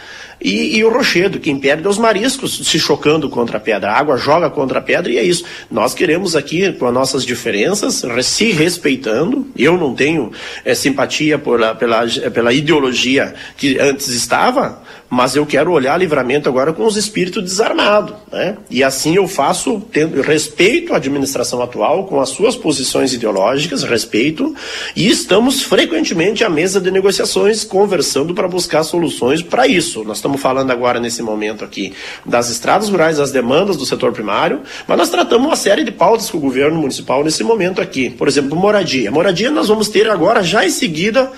e, 0.45 0.77
e, 0.77 0.85
o 0.85 0.91
rochedo. 0.91 1.41
Quem 1.41 1.59
perde 1.59 1.87
é 1.87 1.89
os 1.89 1.97
mariscos 1.97 2.69
se 2.69 2.79
chocando 2.79 3.31
contra 3.31 3.57
a 3.57 3.61
pedra. 3.61 3.91
A 3.91 3.99
água 3.99 4.19
joga 4.19 4.51
contra 4.51 4.79
a 4.79 4.83
pedra 4.83 5.11
e 5.11 5.16
é 5.16 5.23
isso. 5.23 5.45
Nós 5.71 5.95
queremos 5.95 6.37
aqui, 6.37 6.71
com 6.73 6.87
as 6.87 6.93
nossas 6.93 7.25
diferenças, 7.25 8.05
se 8.23 8.53
respeitando. 8.53 9.49
Eu 9.57 9.79
não 9.79 9.95
tenho 9.95 10.31
é, 10.62 10.75
simpatia 10.75 11.39
pela, 11.39 11.75
pela 11.75 12.53
ideologia 12.53 13.35
que 13.57 13.79
antes 13.79 14.09
estava, 14.09 14.83
mas 15.15 15.36
eu 15.36 15.47
quero 15.47 15.70
olhar 15.70 15.97
livramento 15.97 16.49
agora 16.49 16.73
com 16.73 16.85
os 16.85 16.97
espíritos 16.97 17.41
desarmados. 17.41 18.16
Né? 18.32 18.57
E 18.69 18.82
assim 18.82 19.15
eu 19.15 19.28
faço, 19.28 19.81
tendo 19.93 20.20
respeito 20.20 20.93
à 20.93 20.97
administração 20.97 21.62
atual, 21.62 22.05
com 22.07 22.20
as 22.20 22.31
suas 22.31 22.57
posições 22.57 23.12
ideológicas, 23.12 23.85
respeito, 23.85 24.55
e 24.97 25.09
estamos 25.09 25.62
frequentemente 25.62 26.43
à 26.43 26.51
mesa 26.51 26.81
de 26.81 26.91
negociações, 26.91 27.62
conversando 27.62 28.35
para 28.35 28.49
buscar 28.49 28.82
soluções 28.82 29.41
para 29.41 29.69
isso. 29.69 30.03
Nós 30.03 30.19
estamos 30.19 30.41
falando 30.41 30.73
agora, 30.73 30.99
nesse 30.99 31.23
momento 31.23 31.65
aqui, 31.65 31.93
das 32.27 32.51
estradas 32.51 32.89
rurais, 32.89 33.19
das 33.19 33.31
demandas 33.31 33.77
do 33.77 33.86
setor 33.86 34.12
primário, 34.12 34.62
mas 34.89 34.99
nós 34.99 35.11
tratamos 35.11 35.47
uma 35.47 35.57
série 35.57 35.85
de 35.85 35.93
pautas 35.93 36.28
com 36.28 36.39
o 36.39 36.41
governo 36.41 36.81
municipal 36.81 37.23
nesse 37.23 37.45
momento 37.45 37.81
aqui. 37.81 38.11
Por 38.11 38.27
exemplo, 38.27 38.57
moradia. 38.57 39.12
Moradia 39.12 39.49
nós 39.49 39.69
vamos 39.69 39.89
ter 39.89 40.11
agora, 40.11 40.43
já 40.43 40.66
em 40.66 40.70
seguida, 40.70 41.31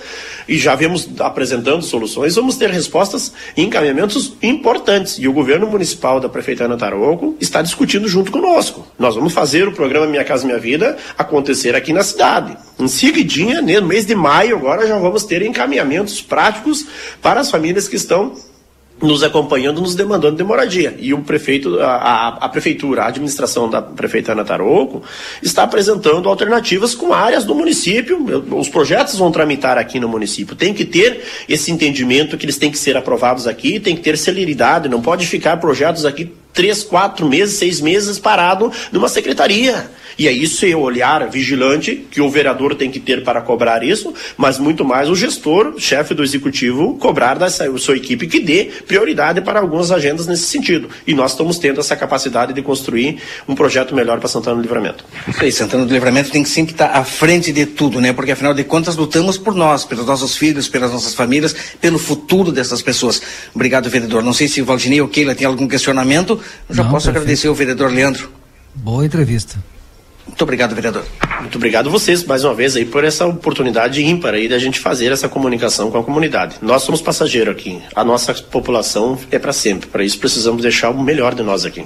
e 0.47 0.57
já 0.57 0.73
vemos 0.75 1.07
apresentando 1.19 1.83
soluções, 1.83 2.35
vamos 2.35 2.55
ter 2.55 2.69
respostas 2.69 3.33
e 3.55 3.66
encaminhamentos 3.67 4.33
importantes. 4.41 5.17
E 5.19 5.27
o 5.27 5.33
governo 5.33 5.67
municipal 5.67 6.19
da 6.19 6.27
prefeita 6.27 6.65
Ana 6.65 6.77
Tarouco 6.77 7.35
está 7.39 7.61
discutindo 7.61 8.07
junto 8.07 8.31
conosco. 8.31 8.87
Nós 8.97 9.15
vamos 9.15 9.33
fazer 9.33 9.67
o 9.67 9.71
programa 9.71 10.07
Minha 10.07 10.23
Casa 10.23 10.45
Minha 10.45 10.59
Vida 10.59 10.97
acontecer 11.17 11.75
aqui 11.75 11.93
na 11.93 12.03
cidade. 12.03 12.57
Em 12.79 12.87
seguidinha, 12.87 13.61
no 13.61 13.87
mês 13.87 14.05
de 14.05 14.15
maio, 14.15 14.57
agora 14.57 14.87
já 14.87 14.97
vamos 14.97 15.23
ter 15.23 15.41
encaminhamentos 15.41 16.21
práticos 16.21 16.85
para 17.21 17.39
as 17.39 17.51
famílias 17.51 17.87
que 17.87 17.95
estão 17.95 18.33
nos 19.01 19.21
acompanhando, 19.21 19.81
nos 19.81 19.95
demandando 19.95 20.37
de 20.37 20.43
moradia. 20.43 20.95
E 20.99 21.13
o 21.13 21.19
prefeito, 21.19 21.79
a, 21.79 22.29
a, 22.41 22.49
prefeitura, 22.49 23.03
a 23.03 23.07
administração 23.07 23.69
da 23.69 23.81
prefeita 23.81 24.31
Ana 24.31 24.43
Tarouco 24.43 25.03
está 25.41 25.63
apresentando 25.63 26.27
alternativas 26.27 26.95
com 26.95 27.13
áreas 27.13 27.45
do 27.45 27.53
município. 27.53 28.17
Os 28.55 28.69
projetos 28.69 29.15
vão 29.15 29.31
tramitar 29.31 29.77
aqui 29.77 29.99
no 29.99 30.07
município. 30.07 30.55
Tem 30.55 30.73
que 30.73 30.83
ter 30.83 31.23
esse 31.47 31.71
entendimento 31.71 32.37
que 32.37 32.45
eles 32.45 32.57
têm 32.57 32.71
que 32.71 32.77
ser 32.77 32.97
aprovados 32.97 33.45
aqui, 33.45 33.79
tem 33.79 33.95
que 33.95 34.01
ter 34.01 34.17
celeridade, 34.17 34.89
não 34.89 35.01
pode 35.01 35.27
ficar 35.27 35.57
projetos 35.57 36.05
aqui 36.05 36.33
três, 36.53 36.83
quatro 36.83 37.27
meses, 37.27 37.57
seis 37.57 37.79
meses 37.79 38.17
parado 38.17 38.71
numa 38.91 39.07
secretaria. 39.07 39.91
E 40.17 40.27
é 40.27 40.31
isso 40.31 40.65
é 40.65 40.75
o 40.75 40.79
olhar 40.79 41.29
vigilante 41.29 42.07
que 42.09 42.19
o 42.21 42.29
vereador 42.29 42.73
tem 42.75 42.89
que 42.89 42.99
ter 42.99 43.23
para 43.23 43.39
cobrar 43.41 43.83
isso, 43.83 44.13
mas 44.35 44.57
muito 44.57 44.83
mais 44.83 45.09
o 45.09 45.15
gestor, 45.15 45.75
chefe 45.77 46.13
do 46.13 46.23
executivo, 46.23 46.95
cobrar 46.97 47.35
da 47.37 47.49
sua 47.49 47.95
equipe 47.95 48.25
que 48.27 48.39
dê 48.39 48.65
prioridade 48.87 49.41
para 49.41 49.59
algumas 49.59 49.91
agendas 49.91 50.25
nesse 50.25 50.43
sentido. 50.43 50.89
E 51.05 51.13
nós 51.13 51.31
estamos 51.31 51.59
tendo 51.59 51.79
essa 51.79 51.95
capacidade 51.95 52.53
de 52.53 52.61
construir 52.61 53.17
um 53.47 53.53
projeto 53.53 53.93
melhor 53.93 54.19
para 54.19 54.27
Santana 54.27 54.55
do 54.55 54.61
Livramento. 54.61 55.05
Isso 55.27 55.43
aí, 55.43 55.51
Santana 55.51 55.85
do 55.85 55.93
Livramento 55.93 56.31
tem 56.31 56.41
que 56.43 56.49
sempre 56.49 56.73
estar 56.73 56.87
à 56.95 57.03
frente 57.03 57.51
de 57.51 57.65
tudo, 57.65 58.01
né? 58.01 58.11
Porque 58.13 58.31
afinal 58.31 58.53
de 58.53 58.63
contas 58.63 58.95
lutamos 58.95 59.37
por 59.37 59.53
nós, 59.53 59.85
pelos 59.85 60.05
nossos 60.05 60.35
filhos, 60.35 60.67
pelas 60.67 60.91
nossas 60.91 61.13
famílias, 61.13 61.55
pelo 61.79 61.99
futuro 61.99 62.51
dessas 62.51 62.81
pessoas. 62.81 63.21
Obrigado, 63.53 63.89
vereador. 63.89 64.23
Não 64.23 64.33
sei 64.33 64.47
se 64.47 64.61
o 64.61 64.65
Valdinei 64.65 64.99
ou 64.99 65.07
Keila 65.07 65.35
tem 65.35 65.45
algum 65.45 65.67
questionamento. 65.67 66.39
Eu 66.69 66.75
já 66.75 66.83
Não, 66.83 66.89
posso 66.91 67.05
perfeito. 67.05 67.23
agradecer 67.23 67.47
ao 67.47 67.53
vereador 67.55 67.91
Leandro. 67.91 68.29
Boa 68.73 69.05
entrevista. 69.05 69.57
Muito 70.27 70.41
obrigado, 70.41 70.75
vereador. 70.75 71.03
Muito 71.41 71.55
obrigado 71.55 71.89
vocês, 71.89 72.23
mais 72.23 72.43
uma 72.43 72.53
vez, 72.53 72.75
aí, 72.75 72.85
por 72.85 73.03
essa 73.03 73.25
oportunidade 73.25 74.03
ímpar 74.03 74.33
aí 74.33 74.47
da 74.47 74.59
gente 74.59 74.79
fazer 74.79 75.11
essa 75.11 75.27
comunicação 75.27 75.89
com 75.89 75.97
a 75.97 76.03
comunidade. 76.03 76.55
Nós 76.61 76.83
somos 76.83 77.01
passageiros 77.01 77.53
aqui. 77.53 77.81
A 77.95 78.03
nossa 78.03 78.33
população 78.33 79.17
é 79.31 79.39
para 79.39 79.53
sempre. 79.53 79.87
Para 79.87 80.03
isso, 80.03 80.19
precisamos 80.19 80.61
deixar 80.61 80.89
o 80.89 81.01
melhor 81.01 81.33
de 81.33 81.43
nós 81.43 81.65
aqui. 81.65 81.85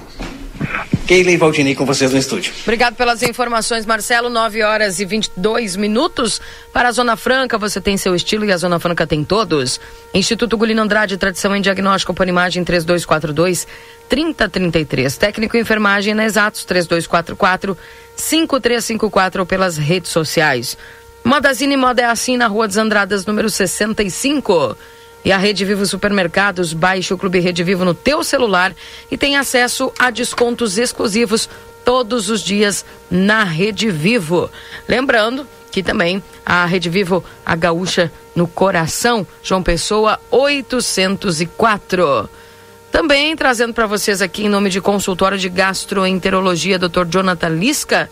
Keila 1.07 1.31
e 1.31 1.37
Valdinei 1.37 1.75
com 1.75 1.85
vocês 1.85 2.11
no 2.11 2.17
estúdio. 2.17 2.53
Obrigado 2.63 2.95
pelas 2.95 3.21
informações, 3.23 3.85
Marcelo. 3.85 4.29
9 4.29 4.63
horas 4.63 4.99
e 4.99 5.05
22 5.05 5.75
minutos. 5.75 6.41
Para 6.71 6.89
a 6.89 6.91
Zona 6.91 7.15
Franca, 7.15 7.57
você 7.57 7.81
tem 7.81 7.97
seu 7.97 8.15
estilo 8.15 8.45
e 8.45 8.51
a 8.51 8.57
Zona 8.57 8.79
Franca 8.79 9.05
tem 9.05 9.23
todos. 9.23 9.79
Instituto 10.13 10.57
Gulino 10.57 10.81
Andrade, 10.81 11.17
tradição 11.17 11.55
em 11.55 11.61
diagnóstico 11.61 12.13
por 12.13 12.27
imagem 12.27 12.63
3242 12.63 13.67
3033. 14.07 15.17
Técnico 15.17 15.57
em 15.57 15.61
enfermagem 15.61 16.13
na 16.13 16.25
Exatos 16.25 16.65
3244 16.65 17.77
5354 18.15 19.41
ou 19.41 19.45
pelas 19.45 19.77
redes 19.77 20.11
sociais. 20.11 20.77
Modazine 21.23 21.77
Moda 21.77 22.01
é 22.01 22.05
assim 22.05 22.35
na 22.35 22.47
Rua 22.47 22.67
dos 22.67 22.77
Andradas, 22.77 23.25
número 23.25 23.49
65. 23.49 24.75
E 24.83 25.00
a 25.29 25.37
Rede 25.37 25.65
Vivo 25.65 25.85
Supermercados, 25.85 26.71
baixe 26.71 27.13
o 27.13 27.17
Clube 27.17 27.39
Rede 27.39 27.63
Vivo 27.63 27.83
no 27.83 27.93
teu 27.93 28.23
celular 28.23 28.73
e 29.11 29.17
tem 29.17 29.35
acesso 29.35 29.91
a 29.99 30.09
descontos 30.09 30.77
exclusivos 30.77 31.49
todos 31.83 32.29
os 32.29 32.41
dias 32.41 32.85
na 33.09 33.43
Rede 33.43 33.91
Vivo. 33.91 34.49
Lembrando 34.87 35.45
que 35.69 35.83
também 35.83 36.23
a 36.45 36.65
Rede 36.65 36.89
Vivo, 36.89 37.23
a 37.45 37.55
gaúcha 37.55 38.11
no 38.35 38.47
coração, 38.47 39.25
João 39.43 39.63
Pessoa 39.63 40.19
804. 40.29 42.29
Também 42.91 43.35
trazendo 43.35 43.73
para 43.73 43.87
vocês 43.87 44.21
aqui 44.21 44.45
em 44.45 44.49
nome 44.49 44.69
de 44.69 44.81
consultório 44.81 45.37
de 45.37 45.49
gastroenterologia, 45.49 46.77
Dr. 46.77 47.05
Jonathan 47.09 47.49
Lisca, 47.49 48.09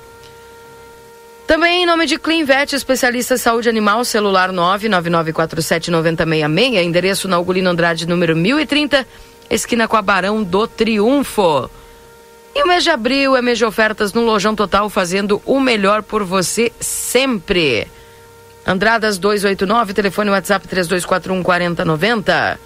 Também 1.46 1.82
em 1.82 1.86
nome 1.86 2.04
de 2.04 2.18
Cleanvet, 2.18 2.74
especialista 2.74 3.34
em 3.34 3.38
saúde 3.38 3.70
animal, 3.70 4.04
celular 4.04 4.52
999479066, 4.52 6.84
endereço 6.84 7.26
na 7.26 7.38
Ugolino 7.38 7.70
Andrade, 7.70 8.06
número 8.06 8.36
1030, 8.36 9.08
esquina 9.48 9.88
com 9.88 9.96
a 9.96 10.02
Barão 10.02 10.42
do 10.42 10.68
Triunfo. 10.68 11.70
E 12.54 12.62
o 12.62 12.66
mês 12.66 12.84
de 12.84 12.90
abril 12.90 13.34
é 13.34 13.40
mês 13.40 13.56
de 13.56 13.64
ofertas 13.64 14.12
no 14.12 14.26
Lojão 14.26 14.54
Total, 14.54 14.90
fazendo 14.90 15.40
o 15.46 15.58
melhor 15.58 16.02
por 16.02 16.22
você 16.22 16.70
sempre. 16.78 17.88
Andradas 18.66 19.16
289, 19.16 19.94
telefone 19.94 20.28
WhatsApp 20.28 20.68
3241 20.68 21.42
4090. 21.42 22.60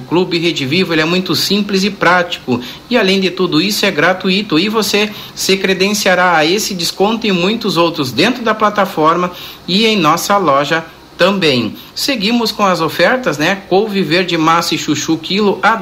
Clube 0.08 0.38
Rede 0.38 0.64
Vivo, 0.66 0.92
ele 0.92 1.02
é 1.02 1.04
muito 1.04 1.34
simples 1.34 1.84
e 1.84 1.90
prático. 1.90 2.60
E 2.88 2.96
além 2.96 3.20
de 3.20 3.30
tudo 3.30 3.60
isso, 3.60 3.84
é 3.86 3.90
gratuito 3.90 4.58
e 4.58 4.68
você 4.68 5.10
se 5.34 5.56
credenciará 5.56 6.36
a 6.36 6.44
esse 6.44 6.74
desconto 6.74 7.26
e 7.26 7.32
muitos 7.32 7.76
outros 7.76 8.12
dentro 8.12 8.42
da 8.42 8.54
plataforma 8.54 9.32
e 9.66 9.86
em 9.86 9.96
nossa 9.96 10.36
loja 10.36 10.84
também. 11.16 11.76
Seguimos 11.98 12.52
com 12.52 12.64
as 12.64 12.80
ofertas, 12.80 13.38
né? 13.38 13.62
Couve 13.68 14.02
verde 14.02 14.38
massa 14.38 14.72
e 14.72 14.78
chuchu 14.78 15.18
quilo 15.18 15.58
a 15.60 15.74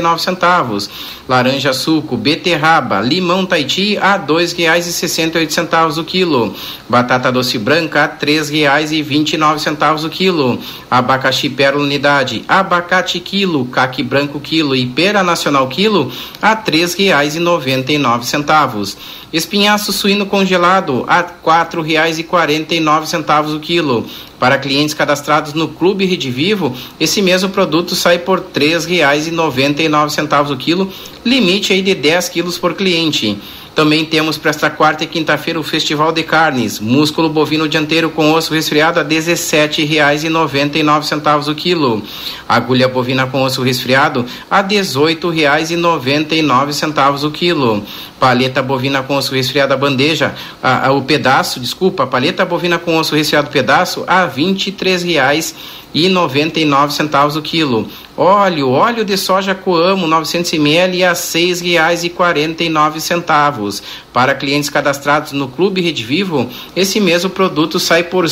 nove 0.00 0.22
centavos. 0.22 0.88
Laranja 1.28 1.74
suco, 1.74 2.16
beterraba, 2.16 3.02
limão 3.02 3.44
taiti 3.44 3.98
a 3.98 4.16
oito 5.36 5.52
centavos 5.52 5.98
o 5.98 6.04
quilo. 6.04 6.54
Batata 6.88 7.30
doce 7.30 7.58
branca 7.58 8.04
a 8.04 9.36
nove 9.36 9.60
centavos 9.60 10.04
o 10.04 10.08
quilo. 10.08 10.58
Abacaxi 10.90 11.50
pérola 11.50 11.84
unidade, 11.84 12.42
abacate 12.48 13.20
quilo, 13.20 13.66
caque 13.66 14.02
branco 14.02 14.40
quilo 14.40 14.74
e 14.74 14.86
pera 14.86 15.22
nacional 15.22 15.68
quilo 15.68 16.10
a 16.40 16.56
nove 17.98 18.26
centavos. 18.26 18.96
Espinhaço 19.34 19.92
suíno 19.92 20.26
congelado 20.26 21.04
a 21.08 21.20
nove 22.80 23.08
centavos 23.08 23.52
o 23.52 23.58
quilo. 23.58 24.06
Para 24.44 24.58
clientes 24.58 24.92
cadastrados 24.92 25.54
no 25.54 25.68
Clube 25.68 26.04
Rede 26.04 26.30
Vivo, 26.30 26.76
esse 27.00 27.22
mesmo 27.22 27.48
produto 27.48 27.94
sai 27.94 28.18
por 28.18 28.40
R$ 28.40 28.44
3,99 28.54 30.50
o 30.50 30.56
quilo, 30.58 30.92
limite 31.24 31.72
aí 31.72 31.80
de 31.80 31.94
10 31.94 32.28
quilos 32.28 32.58
por 32.58 32.74
cliente. 32.74 33.38
Também 33.74 34.04
temos 34.04 34.36
para 34.36 34.50
esta 34.50 34.68
quarta 34.68 35.02
e 35.02 35.06
quinta-feira 35.06 35.58
o 35.58 35.62
Festival 35.62 36.12
de 36.12 36.22
Carnes, 36.22 36.78
músculo 36.78 37.28
bovino 37.28 37.66
dianteiro 37.66 38.08
com 38.08 38.32
osso 38.32 38.54
resfriado 38.54 39.00
a 39.00 39.02
R$ 39.02 39.08
17,99 39.08 41.50
o 41.50 41.54
quilo. 41.54 42.00
Agulha 42.46 42.86
bovina 42.86 43.26
com 43.26 43.42
osso 43.42 43.62
resfriado 43.62 44.24
a 44.48 44.58
R$ 44.58 44.68
18,99 44.68 47.24
o 47.24 47.30
quilo. 47.32 47.82
Paleta 48.24 48.62
bovina 48.62 49.02
com 49.02 49.16
osso 49.18 49.34
resfriado 49.34 49.74
a 49.74 49.76
bandeja, 49.76 50.34
a, 50.62 50.86
a, 50.86 50.92
o 50.92 51.02
pedaço, 51.02 51.60
desculpa, 51.60 52.06
paleta 52.06 52.42
bovina 52.42 52.78
com 52.78 52.96
osso 52.96 53.14
resfriado 53.14 53.50
pedaço 53.50 54.02
a 54.06 54.24
R$ 54.24 54.30
23,00 54.42 55.54
e 55.94 56.08
99 56.08 56.92
centavos 56.92 57.36
o 57.36 57.42
quilo. 57.42 57.88
Óleo, 58.16 58.70
óleo 58.70 59.04
de 59.04 59.16
soja 59.16 59.54
Coamo 59.54 60.06
900 60.06 60.52
ml 60.52 61.04
a 61.04 61.14
nove 62.68 63.00
centavos. 63.00 63.82
Para 64.12 64.36
clientes 64.36 64.70
cadastrados 64.70 65.32
no 65.32 65.48
Clube 65.48 65.80
Rede 65.80 66.04
Vivo, 66.04 66.48
esse 66.76 67.00
mesmo 67.00 67.28
produto 67.28 67.80
sai 67.80 68.04
por 68.04 68.28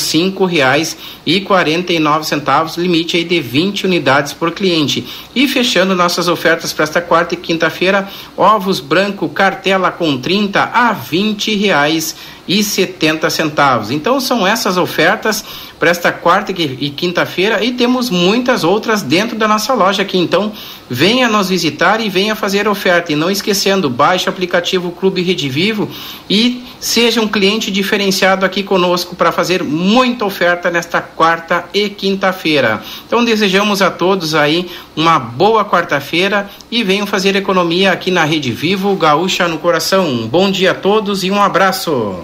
nove 1.98 2.24
centavos, 2.24 2.77
limite 2.77 3.16
aí 3.16 3.24
de 3.24 3.40
20 3.40 3.86
unidades 3.86 4.32
por 4.32 4.52
cliente. 4.52 5.05
E 5.35 5.48
fechando 5.48 5.97
nossas 5.97 6.28
ofertas 6.28 6.73
para 6.73 6.85
esta 6.85 7.01
quarta 7.01 7.35
e 7.35 7.36
quinta-feira, 7.36 8.09
ovos 8.36 8.78
branco 8.78 9.28
cartela 9.28 9.82
com 9.91 10.19
30 10.19 10.63
a 10.63 10.93
20 10.93 11.57
reais 11.57 12.15
e 12.47 12.62
setenta 12.62 13.31
centavos. 13.31 13.90
Então 13.90 14.20
são 14.20 14.47
essas 14.47 14.77
ofertas 14.77 15.44
para 15.78 15.90
esta 15.90 16.12
quarta 16.12 16.52
e 16.52 16.90
quinta-feira 16.90 17.62
e 17.64 17.73
temos 17.73 18.09
muitas 18.09 18.62
outras 18.62 19.02
dentro 19.02 19.36
da 19.36 19.48
nossa 19.48 19.74
loja 19.74 20.02
aqui. 20.02 20.16
Então 20.16 20.52
venha 20.89 21.28
nos 21.28 21.48
visitar 21.48 22.01
e 22.01 22.09
venha 22.09 22.36
fazer 22.36 22.69
oferta. 22.69 23.12
E 23.12 23.16
não 23.16 23.31
esquecendo, 23.31 23.90
baixe 23.90 24.28
o 24.28 24.31
aplicativo 24.31 24.93
Clube 24.93 25.23
Rede 25.23 25.48
Vivo 25.48 25.90
e 26.31 26.62
seja 26.78 27.20
um 27.20 27.27
cliente 27.27 27.70
diferenciado 27.70 28.47
aqui 28.47 28.62
conosco 28.62 29.16
para 29.16 29.32
fazer 29.32 29.64
muita 29.64 30.24
oferta 30.24 30.70
nesta 30.70 31.01
quarta 31.01 31.64
e 31.74 31.89
quinta-feira. 31.89 32.82
Então 33.06 33.24
desejamos 33.24 33.82
a 33.82 33.90
todos 33.90 34.35
aí 34.36 34.70
uma 34.94 35.19
boa 35.19 35.64
quarta-feira 35.64 36.48
e 36.70 36.85
venham 36.85 37.06
fazer 37.06 37.35
economia 37.35 37.90
aqui 37.93 38.10
na 38.10 38.24
Rede 38.24 38.52
Vivo 38.52 38.94
Gaúcha 38.94 39.48
no 39.48 39.59
Coração. 39.59 40.06
Um 40.06 40.28
bom 40.28 40.48
dia 40.48 40.70
a 40.70 40.74
todos 40.74 41.24
e 41.24 41.31
um 41.31 41.43
abraço. 41.43 42.20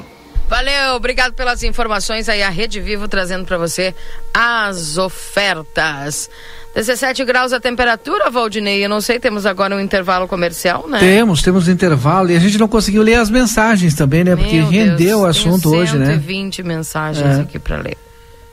Valeu, 0.48 0.94
obrigado 0.94 1.34
pelas 1.34 1.62
informações 1.62 2.28
aí, 2.28 2.42
a 2.42 2.48
Rede 2.48 2.80
Vivo 2.80 3.06
trazendo 3.06 3.44
para 3.44 3.58
você 3.58 3.94
as 4.32 4.96
ofertas. 4.96 6.30
17 6.74 7.24
graus 7.24 7.52
a 7.52 7.60
temperatura, 7.60 8.30
Valdinei. 8.30 8.82
Eu 8.84 8.88
não 8.88 9.00
sei, 9.00 9.18
temos 9.18 9.44
agora 9.44 9.76
um 9.76 9.80
intervalo 9.80 10.26
comercial, 10.26 10.86
né? 10.88 10.98
Temos, 10.98 11.42
temos 11.42 11.68
um 11.68 11.70
intervalo 11.70 12.30
e 12.30 12.36
a 12.36 12.38
gente 12.38 12.56
não 12.56 12.68
conseguiu 12.68 13.02
ler 13.02 13.16
as 13.16 13.28
mensagens 13.28 13.94
também, 13.94 14.24
né? 14.24 14.36
Porque 14.36 14.56
Meu 14.56 14.68
rendeu 14.68 14.96
Deus, 14.96 15.20
o 15.20 15.26
assunto 15.26 15.70
hoje, 15.70 15.98
né? 15.98 16.06
120 16.06 16.62
mensagens 16.62 17.38
é. 17.38 17.40
aqui 17.42 17.58
para 17.58 17.76
ler. 17.78 17.98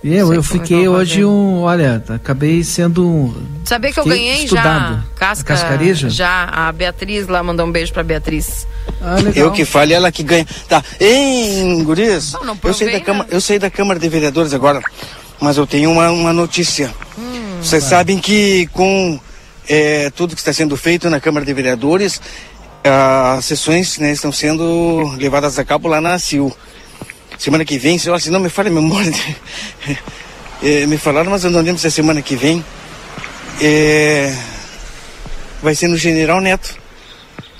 Eu, 0.08 0.32
eu 0.32 0.44
fiquei 0.44 0.88
hoje 0.88 1.26
um, 1.26 1.62
olha, 1.62 2.04
acabei 2.10 2.64
sendo 2.64 3.36
Sabia 3.64 3.92
que 3.92 4.00
eu 4.00 4.06
ganhei 4.06 4.44
estudado. 4.44 4.98
já 4.98 5.04
casca, 5.16 5.54
cascareja? 5.56 6.10
Já, 6.12 6.44
a 6.44 6.72
Beatriz 6.72 7.28
lá 7.28 7.42
mandou 7.42 7.66
um 7.66 7.72
beijo 7.72 7.92
pra 7.92 8.04
Beatriz. 8.04 8.68
Ah, 9.02 9.16
eu 9.36 9.52
que 9.52 9.66
fale, 9.66 9.96
ela 9.96 10.12
que 10.12 10.22
ganha. 10.22 10.46
Tá, 10.70 10.84
hein, 11.00 11.84
guris? 11.84 12.34
Não, 12.34 12.46
não 12.46 12.60
eu, 12.64 12.74
sei 12.76 12.92
da 12.92 13.00
Câmara, 13.00 13.30
eu 13.32 13.42
sei 13.42 13.58
da 13.58 13.72
Câmara 13.72 14.00
de 14.00 14.08
Vereadores 14.08 14.54
agora, 14.54 14.80
mas 15.42 15.58
eu 15.58 15.66
tenho 15.66 15.90
uma, 15.90 16.12
uma 16.12 16.32
notícia. 16.32 16.94
Hum, 17.18 17.58
Vocês 17.60 17.82
vai. 17.82 17.90
sabem 17.90 18.20
que 18.20 18.68
com 18.68 19.20
é, 19.68 20.12
tudo 20.12 20.36
que 20.36 20.42
está 20.42 20.54
sendo 20.54 20.78
feito 20.78 21.10
na 21.10 21.20
Câmara 21.20 21.44
de 21.44 21.52
Vereadores, 21.52 22.22
as 22.84 23.44
sessões 23.46 23.98
né, 23.98 24.12
estão 24.12 24.32
sendo 24.32 25.16
levadas 25.18 25.58
a 25.58 25.66
cabo 25.66 25.88
lá 25.88 26.00
na 26.00 26.20
CIL. 26.20 26.56
Semana 27.38 27.66
que 27.66 27.78
vem, 27.78 27.98
se 27.98 28.10
não 28.30 28.40
me 28.40 28.50
falha 28.50 28.70
a 28.70 28.74
memória, 28.74 29.12
é, 30.64 30.86
me 30.86 30.98
falaram, 30.98 31.32
mas 31.32 31.44
eu 31.44 31.52
não 31.52 31.62
lembro 31.62 31.80
se 31.80 31.88
é 31.88 31.90
semana 31.90 32.22
que 32.22 32.36
vem. 32.36 32.64
É, 33.62 34.36
vai 35.62 35.76
ser 35.76 35.88
no 35.88 35.98
General 35.98 36.40
Neto. 36.42 36.76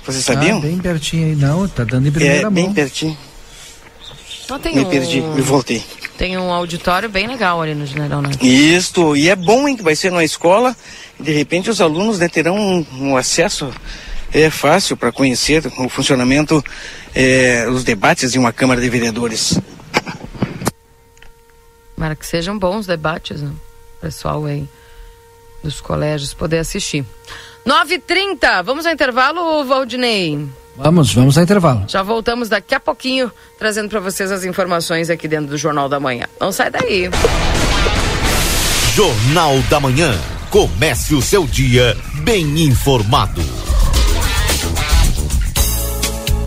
Vocês 0.04 0.24
sabiam? 0.24 0.58
Ah, 0.58 0.60
bem 0.60 0.78
pertinho 0.78 1.26
aí, 1.26 1.34
não, 1.34 1.66
tá 1.66 1.82
dando 1.82 2.06
em 2.06 2.12
primeira 2.12 2.38
é, 2.38 2.42
mão. 2.42 2.52
bem 2.52 2.72
pertinho. 2.72 3.16
me 4.72 4.80
um... 4.80 4.84
perdi, 4.84 5.20
me 5.20 5.42
voltei. 5.42 5.82
Tem 6.16 6.38
um 6.38 6.50
auditório 6.50 7.08
bem 7.08 7.26
legal 7.26 7.60
ali 7.60 7.74
no 7.74 7.84
General 7.84 8.22
Neto. 8.22 8.44
Isso, 8.44 9.16
e 9.16 9.28
é 9.28 9.36
bom, 9.36 9.68
hein, 9.68 9.76
que 9.76 9.82
vai 9.82 9.94
ser 9.94 10.10
numa 10.10 10.24
escola, 10.24 10.74
de 11.18 11.32
repente 11.32 11.68
os 11.68 11.80
alunos 11.80 12.18
né, 12.18 12.28
terão 12.28 12.56
um, 12.56 12.86
um 12.98 13.16
acesso 13.16 13.70
é 14.42 14.50
fácil 14.50 14.96
para 14.96 15.10
conhecer 15.10 15.66
o 15.78 15.88
funcionamento, 15.88 16.62
é, 17.14 17.66
os 17.68 17.84
debates 17.84 18.34
em 18.34 18.38
uma 18.38 18.52
Câmara 18.52 18.80
de 18.80 18.88
Vereadores. 18.88 19.58
Para 21.96 22.14
que 22.14 22.26
sejam 22.26 22.58
bons 22.58 22.86
debates, 22.86 23.40
né? 23.40 23.50
Pessoal 24.00 24.44
aí 24.44 24.68
dos 25.62 25.80
colégios 25.80 26.34
poder 26.34 26.58
assistir. 26.58 27.04
9h30, 27.66 28.62
vamos 28.62 28.86
ao 28.86 28.92
intervalo, 28.92 29.64
Valdinei? 29.64 30.46
Vamos, 30.76 31.12
vamos 31.14 31.38
ao 31.38 31.42
intervalo. 31.42 31.84
Já 31.88 32.02
voltamos 32.02 32.50
daqui 32.50 32.74
a 32.74 32.80
pouquinho, 32.80 33.32
trazendo 33.58 33.88
para 33.88 33.98
vocês 33.98 34.30
as 34.30 34.44
informações 34.44 35.08
aqui 35.08 35.26
dentro 35.26 35.46
do 35.48 35.56
Jornal 35.56 35.88
da 35.88 35.98
Manhã. 35.98 36.26
Não 36.38 36.52
sai 36.52 36.70
daí. 36.70 37.10
Jornal 38.94 39.58
da 39.70 39.80
Manhã. 39.80 40.14
Comece 40.50 41.14
o 41.14 41.22
seu 41.22 41.46
dia 41.46 41.96
bem 42.22 42.60
informado. 42.62 43.42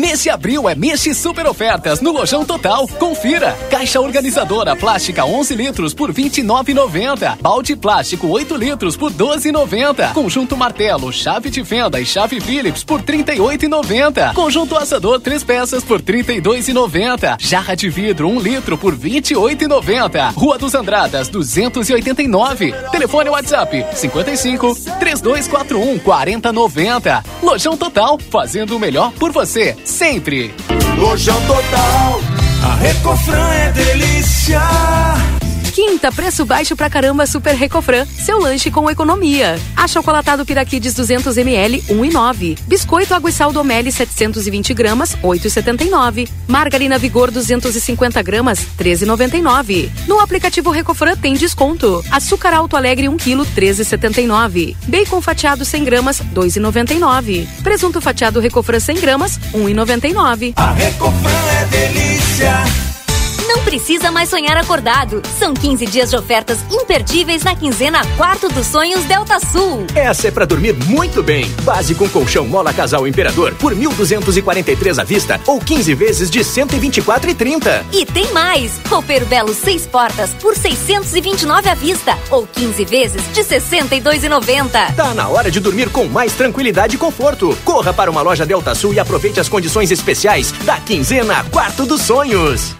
Nesse 0.00 0.30
abril 0.30 0.66
é 0.66 0.74
mês 0.74 1.02
de 1.02 1.14
super 1.14 1.46
ofertas 1.46 2.00
no 2.00 2.10
Lojão 2.10 2.42
Total. 2.42 2.88
Confira. 2.88 3.52
Caixa 3.70 4.00
organizadora 4.00 4.74
plástica 4.74 5.26
11 5.26 5.54
litros 5.54 5.92
por 5.92 6.10
29,90. 6.10 7.36
Balde 7.38 7.76
plástico 7.76 8.28
8 8.28 8.56
litros 8.56 8.96
por 8.96 9.12
12,90. 9.12 10.14
Conjunto 10.14 10.56
martelo, 10.56 11.12
chave 11.12 11.50
de 11.50 11.62
fenda 11.62 12.00
e 12.00 12.06
chave 12.06 12.40
Phillips 12.40 12.82
por 12.82 13.02
38,90. 13.02 14.32
Conjunto 14.32 14.74
assador 14.74 15.20
3 15.20 15.44
peças 15.44 15.84
por 15.84 16.00
32,90. 16.00 17.36
Jarra 17.38 17.74
de 17.74 17.90
vidro 17.90 18.26
1 18.26 18.40
litro 18.40 18.78
por 18.78 18.96
28,90. 18.96 20.32
Rua 20.32 20.56
dos 20.56 20.74
Andradas 20.74 21.28
289. 21.28 22.72
Telefone 22.90 23.28
WhatsApp 23.28 23.84
55 23.94 24.74
3241 24.98 25.98
4090. 25.98 27.22
Lojão 27.42 27.76
Total, 27.76 28.18
fazendo 28.30 28.74
o 28.74 28.80
melhor 28.80 29.12
por 29.12 29.30
você 29.30 29.76
sempre. 29.90 30.54
Lojão 30.96 31.40
Total, 31.46 32.20
a 32.62 32.74
Recofran 32.76 33.52
é 33.52 33.72
delícia. 33.72 34.60
Quinta, 35.80 36.12
preço 36.12 36.44
baixo 36.44 36.76
pra 36.76 36.90
caramba 36.90 37.26
Super 37.26 37.54
Recofran. 37.54 38.04
Seu 38.04 38.38
lanche 38.38 38.70
com 38.70 38.90
economia. 38.90 39.58
Achocolatado 39.74 40.44
Piraquides 40.44 40.92
200 40.92 41.38
ml, 41.38 41.82
1,9. 41.88 42.58
Biscoito 42.66 43.14
Água 43.14 43.30
e 43.30 43.32
Sal 43.32 43.50
do 43.50 43.64
Meli 43.64 43.90
720 43.90 44.74
gramas, 44.74 45.16
8,79. 45.22 46.28
Margarina 46.46 46.98
Vigor 46.98 47.30
250 47.30 48.20
gramas, 48.20 48.58
13,99. 48.78 49.88
No 50.06 50.20
aplicativo 50.20 50.70
Recofran 50.70 51.16
tem 51.16 51.32
desconto. 51.32 52.04
Açúcar 52.10 52.52
Alto 52.52 52.76
Alegre 52.76 53.08
1 53.08 53.16
kg, 53.16 53.46
13,79. 53.56 54.76
Bacon 54.86 55.22
fatiado 55.22 55.64
100 55.64 55.84
gramas, 55.84 56.20
2,99. 56.34 57.46
Presunto 57.62 58.02
fatiado 58.02 58.38
Recofran 58.38 58.80
100 58.80 59.00
gramas, 59.00 59.40
1,99. 59.54 60.52
A 60.56 60.72
Recofran 60.72 61.30
é 61.58 61.64
delícia. 61.64 62.99
Não 63.50 63.64
precisa 63.64 64.12
mais 64.12 64.28
sonhar 64.28 64.56
acordado. 64.56 65.20
São 65.36 65.52
15 65.52 65.84
dias 65.86 66.10
de 66.10 66.16
ofertas 66.16 66.60
imperdíveis 66.70 67.42
na 67.42 67.52
quinzena 67.52 68.00
Quarto 68.16 68.48
dos 68.48 68.64
Sonhos 68.64 69.02
Delta 69.06 69.40
Sul. 69.40 69.86
Essa 69.92 70.28
é 70.28 70.30
para 70.30 70.44
dormir 70.44 70.72
muito 70.86 71.20
bem. 71.20 71.50
Base 71.64 71.96
com 71.96 72.08
colchão 72.08 72.46
Mola 72.46 72.72
Casal 72.72 73.08
Imperador 73.08 73.52
por 73.56 73.74
1.243 73.74 75.00
à 75.00 75.02
vista 75.02 75.40
ou 75.48 75.58
15 75.58 75.94
vezes 75.94 76.30
de 76.30 76.38
124,30. 76.38 77.86
E 77.92 78.06
tem 78.06 78.32
mais. 78.32 78.80
Roupeiro 78.88 79.26
Belo 79.26 79.52
6 79.52 79.84
portas 79.86 80.30
por 80.34 80.54
629 80.54 81.68
à 81.68 81.74
vista 81.74 82.16
ou 82.30 82.46
15 82.46 82.84
vezes 82.84 83.32
de 83.32 83.40
62,90. 83.42 84.94
Tá 84.94 85.12
na 85.12 85.28
hora 85.28 85.50
de 85.50 85.58
dormir 85.58 85.90
com 85.90 86.04
mais 86.04 86.34
tranquilidade 86.34 86.94
e 86.94 86.98
conforto. 86.98 87.58
Corra 87.64 87.92
para 87.92 88.12
uma 88.12 88.22
loja 88.22 88.46
Delta 88.46 88.76
Sul 88.76 88.94
e 88.94 89.00
aproveite 89.00 89.40
as 89.40 89.48
condições 89.48 89.90
especiais 89.90 90.52
da 90.64 90.76
quinzena 90.76 91.42
Quarto 91.50 91.84
dos 91.84 92.02
Sonhos. 92.02 92.79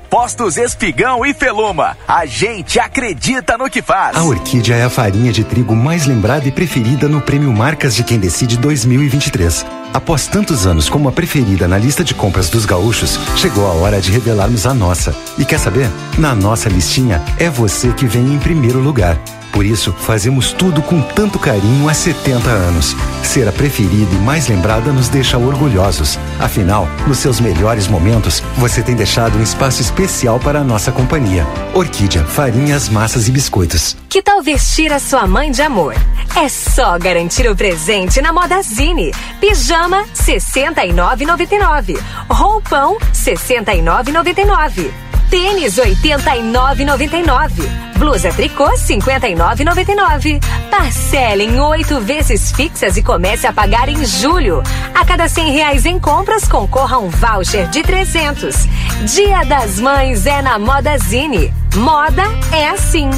Postos 0.11 0.57
Espigão 0.57 1.25
e 1.25 1.33
Feluma. 1.33 1.97
A 2.05 2.25
gente 2.25 2.77
acredita 2.77 3.57
no 3.57 3.69
que 3.69 3.81
faz. 3.81 4.17
A 4.17 4.23
Orquídea 4.23 4.75
é 4.75 4.83
a 4.83 4.89
farinha 4.89 5.31
de 5.31 5.41
trigo 5.41 5.73
mais 5.73 6.05
lembrada 6.05 6.45
e 6.45 6.51
preferida 6.51 7.07
no 7.07 7.21
Prêmio 7.21 7.49
Marcas 7.53 7.95
de 7.95 8.03
Quem 8.03 8.19
Decide 8.19 8.57
2023. 8.57 9.65
Após 9.93 10.27
tantos 10.27 10.67
anos 10.67 10.89
como 10.89 11.07
a 11.07 11.13
preferida 11.13 11.65
na 11.65 11.77
lista 11.77 12.03
de 12.03 12.13
compras 12.13 12.49
dos 12.49 12.65
gaúchos, 12.65 13.17
chegou 13.37 13.65
a 13.65 13.71
hora 13.71 14.01
de 14.01 14.11
revelarmos 14.11 14.65
a 14.65 14.73
nossa. 14.73 15.15
E 15.37 15.45
quer 15.45 15.59
saber? 15.59 15.89
Na 16.17 16.35
nossa 16.35 16.67
listinha, 16.67 17.23
é 17.39 17.49
você 17.49 17.93
que 17.93 18.05
vem 18.05 18.33
em 18.33 18.39
primeiro 18.39 18.79
lugar. 18.79 19.17
Por 19.51 19.65
isso, 19.65 19.93
fazemos 19.93 20.53
tudo 20.53 20.81
com 20.81 21.01
tanto 21.01 21.37
carinho 21.37 21.89
há 21.89 21.93
70 21.93 22.49
anos. 22.49 22.95
Ser 23.23 23.47
a 23.47 23.51
preferida 23.51 24.13
e 24.13 24.17
mais 24.19 24.47
lembrada 24.47 24.91
nos 24.91 25.09
deixa 25.09 25.37
orgulhosos. 25.37 26.17
Afinal, 26.39 26.87
nos 27.07 27.17
seus 27.17 27.39
melhores 27.39 27.87
momentos, 27.87 28.41
você 28.57 28.81
tem 28.81 28.95
deixado 28.95 29.37
um 29.37 29.43
espaço 29.43 29.81
especial 29.81 30.39
para 30.39 30.59
a 30.59 30.63
nossa 30.63 30.91
companhia. 30.91 31.45
Orquídea, 31.73 32.23
farinhas, 32.23 32.89
massas 32.89 33.27
e 33.27 33.31
biscoitos. 33.31 33.97
Que 34.09 34.21
tal 34.21 34.41
vestir 34.41 34.91
a 34.91 34.99
sua 34.99 35.27
mãe 35.27 35.51
de 35.51 35.61
amor? 35.61 35.95
É 36.35 36.47
só 36.47 36.97
garantir 36.97 37.49
o 37.49 37.55
presente 37.55 38.21
na 38.21 38.31
Modazine. 38.31 39.11
Pijama 39.39 40.05
69,99. 40.15 41.99
Roupão 42.29 42.97
69,99. 43.13 45.10
Tênis 45.31 45.77
89,99. 45.77 47.63
Blusa 47.97 48.33
tricô 48.33 48.65
59,99. 48.71 50.43
Parcela 50.69 51.41
em 51.41 51.57
oito 51.57 52.01
vezes 52.01 52.51
fixas 52.51 52.97
e 52.97 53.01
comece 53.01 53.47
a 53.47 53.53
pagar 53.53 53.87
em 53.87 54.03
julho. 54.05 54.61
A 54.93 55.05
cada 55.05 55.29
cem 55.29 55.53
reais 55.53 55.85
em 55.85 55.97
compras 55.97 56.49
concorra 56.49 56.99
um 56.99 57.07
voucher 57.09 57.69
de 57.69 57.81
300. 57.81 58.67
Dia 59.05 59.45
das 59.45 59.79
Mães 59.79 60.25
é 60.25 60.41
na 60.41 60.59
Modazine. 60.59 61.53
Moda 61.75 62.23
é 62.51 62.67
assim. 62.67 63.09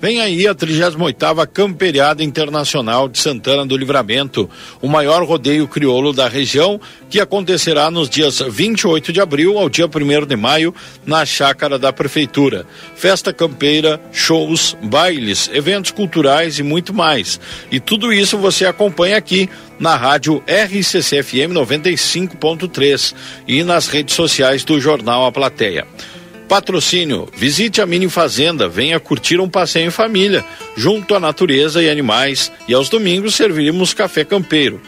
Vem 0.00 0.20
aí 0.20 0.46
a 0.46 0.54
38ª 0.54 1.44
Camperiada 1.48 2.22
Internacional 2.22 3.08
de 3.08 3.18
Santana 3.18 3.66
do 3.66 3.76
Livramento, 3.76 4.48
o 4.80 4.86
maior 4.86 5.24
rodeio 5.24 5.66
crioulo 5.66 6.12
da 6.12 6.28
região, 6.28 6.80
que 7.10 7.20
acontecerá 7.20 7.90
nos 7.90 8.08
dias 8.08 8.38
28 8.38 9.12
de 9.12 9.20
abril 9.20 9.58
ao 9.58 9.68
dia 9.68 9.86
1 9.86 10.24
de 10.24 10.36
maio, 10.36 10.72
na 11.04 11.26
chácara 11.26 11.80
da 11.80 11.92
prefeitura. 11.92 12.64
Festa 12.94 13.32
campeira, 13.32 14.00
shows, 14.12 14.76
bailes, 14.84 15.50
eventos 15.52 15.90
culturais 15.90 16.60
e 16.60 16.62
muito 16.62 16.94
mais. 16.94 17.40
E 17.68 17.80
tudo 17.80 18.12
isso 18.12 18.38
você 18.38 18.66
acompanha 18.66 19.16
aqui 19.16 19.50
na 19.80 19.96
rádio 19.96 20.40
RCCFM 20.46 21.52
95.3 21.54 23.14
e 23.48 23.64
nas 23.64 23.88
redes 23.88 24.14
sociais 24.14 24.62
do 24.62 24.80
jornal 24.80 25.26
A 25.26 25.32
Plateia. 25.32 25.84
Patrocínio: 26.48 27.28
visite 27.36 27.80
a 27.80 27.86
mini 27.86 28.08
fazenda, 28.08 28.68
venha 28.68 28.98
curtir 28.98 29.38
um 29.38 29.48
passeio 29.48 29.86
em 29.86 29.90
família, 29.90 30.44
junto 30.76 31.14
à 31.14 31.20
natureza 31.20 31.82
e 31.82 31.90
animais, 31.90 32.50
e 32.66 32.72
aos 32.72 32.88
domingos 32.88 33.34
serviremos 33.34 33.92
café 33.92 34.24
campeiro. 34.24 34.80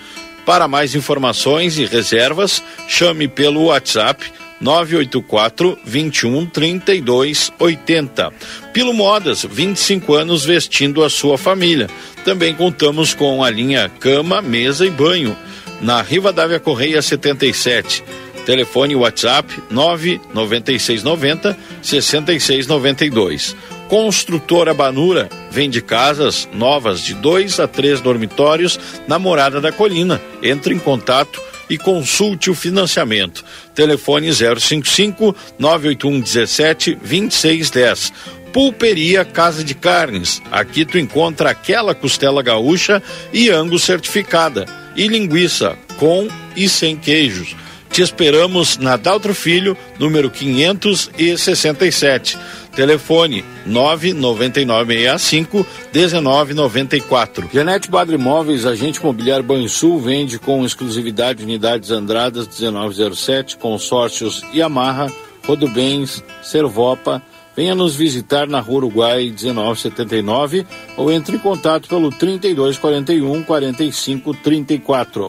Para 0.47 0.67
mais 0.67 0.95
informações 0.95 1.79
e 1.79 1.85
reservas, 1.85 2.63
chame 2.89 3.29
pelo 3.29 3.67
WhatsApp 3.67 4.25
984 4.61 5.79
21 5.85 6.47
32 6.47 7.53
80. 7.59 8.33
Pilo 8.73 8.93
Modas, 8.93 9.47
25 9.49 10.15
anos 10.15 10.45
vestindo 10.45 11.05
a 11.05 11.11
sua 11.11 11.39
família. 11.39 11.89
Também 12.25 12.55
contamos 12.55 13.15
com 13.15 13.45
a 13.45 13.51
linha 13.51 13.91
cama, 14.01 14.43
mesa 14.43 14.87
e 14.87 14.91
banho. 14.91 15.37
Na 15.81 16.03
Riva 16.03 16.33
Dávia 16.33 16.61
Correia 16.61 17.01
77. 17.01 18.05
Telefone 18.51 18.97
WhatsApp 18.97 19.63
99690 19.71 21.57
6692. 21.81 23.55
Construtora 23.89 24.75
Banura 24.75 25.31
vende 25.53 25.81
casas 25.81 26.49
novas 26.53 27.01
de 27.01 27.15
dois 27.15 27.61
a 27.61 27.69
três 27.69 28.01
dormitórios 28.01 28.77
na 29.07 29.21
Morada 29.21 29.61
da 29.61 29.71
Colina. 29.71 30.21
Entre 30.43 30.75
em 30.75 30.81
contato 30.81 31.41
e 31.69 31.79
consulte 31.79 32.51
o 32.51 32.55
financiamento. 32.57 33.45
Telefone 33.73 34.33
055 34.35 35.33
981 35.57 36.21
17 36.21 36.95
2610. 36.97 38.13
Pulperia 38.53 39.25
Casa 39.25 39.63
de 39.63 39.77
Carnes. 39.77 40.43
Aqui 40.51 40.85
tu 40.85 40.99
encontra 40.99 41.51
aquela 41.51 41.95
costela 41.95 42.43
gaúcha 42.43 43.01
e 43.33 43.49
angus 43.49 43.85
certificada 43.85 44.67
e 44.97 45.07
linguiça 45.07 45.79
com 45.99 46.27
e 46.57 46.69
sem 46.69 46.97
queijos. 46.97 47.55
Te 47.93 48.03
esperamos 48.03 48.79
na 48.79 48.97
Daltro 48.97 49.35
Filho, 49.35 49.77
número 49.99 50.31
567. 50.31 52.39
Telefone 52.75 53.45
99965 53.67 55.67
1994. 55.93 57.51
Janete 57.53 57.91
Badre 57.91 58.15
Imóveis, 58.15 58.65
agente 58.65 59.01
imobiliário 59.01 59.45
Banrisul, 59.45 60.01
vende 60.01 60.39
com 60.39 60.65
exclusividade 60.65 61.43
unidades 61.43 61.91
Andradas 61.91 62.47
1907, 62.61 63.57
consórcios 63.57 64.45
Yamaha, 64.55 65.11
Rodobens, 65.45 66.23
Servopa. 66.43 67.21
Venha 67.57 67.75
nos 67.75 67.97
visitar 67.97 68.47
na 68.47 68.61
Rua 68.61 68.79
Uruguai 68.79 69.35
1979 69.37 70.65
ou 70.97 71.11
entre 71.11 71.35
em 71.35 71.41
contato 71.41 71.89
pelo 71.89 72.11
3241 72.11 73.43
4534. 73.43 75.29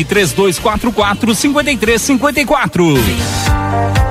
fone 0.01 0.05
3244 0.05 1.35
5354. 1.35 4.10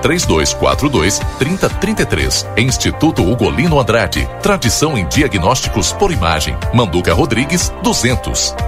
3242 0.00 1.20
30 1.38 1.68
33. 1.68 2.46
Instituto 2.56 3.22
Ugolino 3.22 3.80
Andrade. 3.80 4.28
Tradição 4.42 4.96
em 4.96 5.06
diagnósticos 5.06 5.92
por 5.92 6.12
imagem. 6.12 6.56
Manduca 6.72 7.12
Rodrigues, 7.12 7.72
200. 7.82 8.67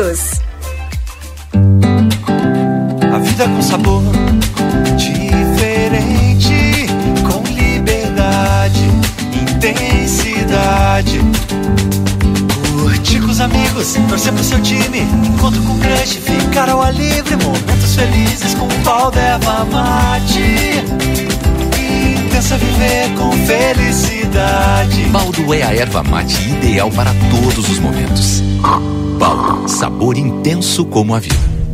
A 0.00 0.04
vida 3.18 3.48
com 3.48 3.60
sabor 3.60 4.00
diferente, 4.96 6.86
com 7.26 7.42
liberdade, 7.52 8.84
intensidade. 9.56 11.20
Curtir 12.80 13.20
com 13.22 13.30
os 13.32 13.40
amigos, 13.40 13.96
torcer 14.08 14.32
pro 14.32 14.44
seu 14.44 14.62
time, 14.62 15.00
encontro 15.00 15.60
com 15.64 15.76
crush, 15.80 16.18
ficar 16.18 16.68
ao 16.68 16.80
ar 16.80 16.94
livre, 16.94 17.34
momentos 17.34 17.96
felizes 17.96 18.54
com 18.54 18.66
o 18.66 18.84
pau 18.84 19.10
da 19.10 19.20
erva 19.20 19.64
mate. 19.64 20.84
Intensa 22.24 22.56
viver 22.56 23.12
com 23.16 23.32
felicidade. 23.32 24.27
Baldo 25.10 25.54
é 25.54 25.62
a 25.62 25.74
erva 25.74 26.02
mate 26.02 26.34
ideal 26.48 26.90
para 26.90 27.12
todos 27.30 27.68
os 27.68 27.78
momentos. 27.78 28.42
Baldo, 29.18 29.68
sabor 29.68 30.16
intenso 30.18 30.84
como 30.84 31.14
a 31.14 31.18
vida. 31.18 31.57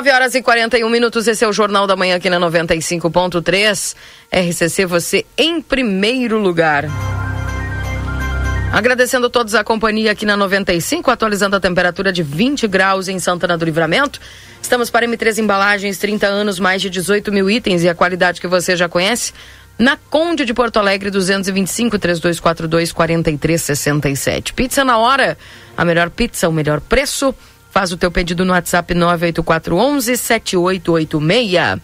9 0.00 0.12
horas 0.12 0.34
e 0.34 0.40
41 0.40 0.88
minutos. 0.88 1.28
Esse 1.28 1.44
é 1.44 1.46
o 1.46 1.52
Jornal 1.52 1.86
da 1.86 1.94
Manhã 1.94 2.16
aqui 2.16 2.30
na 2.30 2.40
95.3. 2.40 3.94
RCC, 4.32 4.86
você 4.86 5.26
em 5.36 5.60
primeiro 5.60 6.38
lugar. 6.38 6.86
Agradecendo 8.72 9.26
a 9.26 9.28
todos 9.30 9.54
a 9.54 9.62
companhia 9.62 10.12
aqui 10.12 10.24
na 10.24 10.38
95, 10.38 11.10
atualizando 11.10 11.54
a 11.54 11.60
temperatura 11.60 12.10
de 12.10 12.22
20 12.22 12.66
graus 12.66 13.08
em 13.08 13.18
Santana 13.18 13.58
do 13.58 13.64
Livramento. 13.66 14.18
Estamos 14.62 14.88
para 14.88 15.06
M3 15.06 15.36
Embalagens, 15.36 15.98
30 15.98 16.26
anos, 16.26 16.58
mais 16.58 16.80
de 16.80 16.88
18 16.88 17.30
mil 17.30 17.50
itens 17.50 17.82
e 17.82 17.88
a 17.90 17.94
qualidade 17.94 18.40
que 18.40 18.46
você 18.46 18.74
já 18.74 18.88
conhece. 18.88 19.34
Na 19.78 19.98
Conde 19.98 20.46
de 20.46 20.54
Porto 20.54 20.78
Alegre, 20.78 21.10
225 21.10 21.98
3242 21.98 22.90
4367. 22.90 24.54
Pizza 24.54 24.82
na 24.82 24.96
hora, 24.96 25.36
a 25.76 25.84
melhor 25.84 26.08
pizza, 26.08 26.48
o 26.48 26.52
melhor 26.52 26.80
preço. 26.80 27.34
Faz 27.70 27.92
o 27.92 27.96
teu 27.96 28.10
pedido 28.10 28.44
no 28.44 28.52
WhatsApp 28.52 28.92
98411 28.94 30.16
7886. 30.16 31.80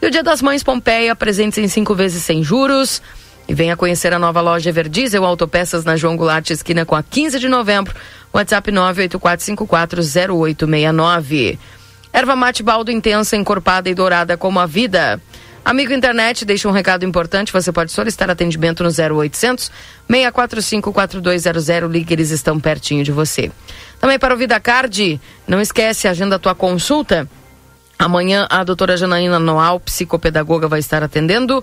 E 0.00 0.06
o 0.06 0.10
Dia 0.10 0.22
das 0.22 0.40
Mães 0.42 0.62
Pompeia, 0.62 1.16
presentes 1.16 1.58
em 1.58 1.68
cinco 1.68 1.94
vezes 1.94 2.22
sem 2.22 2.42
juros. 2.42 3.00
E 3.48 3.54
venha 3.54 3.76
conhecer 3.76 4.12
a 4.12 4.18
nova 4.18 4.40
loja 4.40 4.70
Everdiesel 4.70 5.24
Autopeças 5.24 5.84
na 5.84 5.96
João 5.96 6.16
Goulart, 6.16 6.50
esquina 6.50 6.84
com 6.84 6.94
a 6.94 7.02
15 7.02 7.38
de 7.38 7.48
novembro. 7.48 7.94
WhatsApp 8.32 8.70
984540869. 8.72 11.58
Erva 12.12 12.36
mate 12.36 12.62
baldo 12.62 12.90
intensa, 12.90 13.36
encorpada 13.36 13.88
e 13.88 13.94
dourada 13.94 14.36
como 14.36 14.60
a 14.60 14.66
vida. 14.66 15.18
Amigo 15.64 15.92
internet, 15.92 16.44
deixa 16.44 16.68
um 16.68 16.72
recado 16.72 17.04
importante. 17.04 17.52
Você 17.52 17.70
pode 17.70 17.92
solicitar 17.92 18.28
atendimento 18.28 18.82
no 18.82 18.90
0800 18.90 19.70
645 20.10 20.92
4200. 20.92 21.90
Ligue, 21.90 22.12
eles 22.12 22.30
estão 22.30 22.58
pertinho 22.58 23.04
de 23.04 23.12
você. 23.12 23.50
Também 24.00 24.18
para 24.18 24.34
o 24.34 24.36
Vida 24.36 24.58
Card, 24.58 25.20
não 25.46 25.60
esquece, 25.60 26.08
agenda 26.08 26.36
a 26.36 26.38
tua 26.38 26.54
consulta. 26.54 27.28
Amanhã 27.96 28.48
a 28.50 28.64
doutora 28.64 28.96
Janaína 28.96 29.38
Noal, 29.38 29.78
psicopedagoga, 29.78 30.66
vai 30.66 30.80
estar 30.80 31.04
atendendo. 31.04 31.62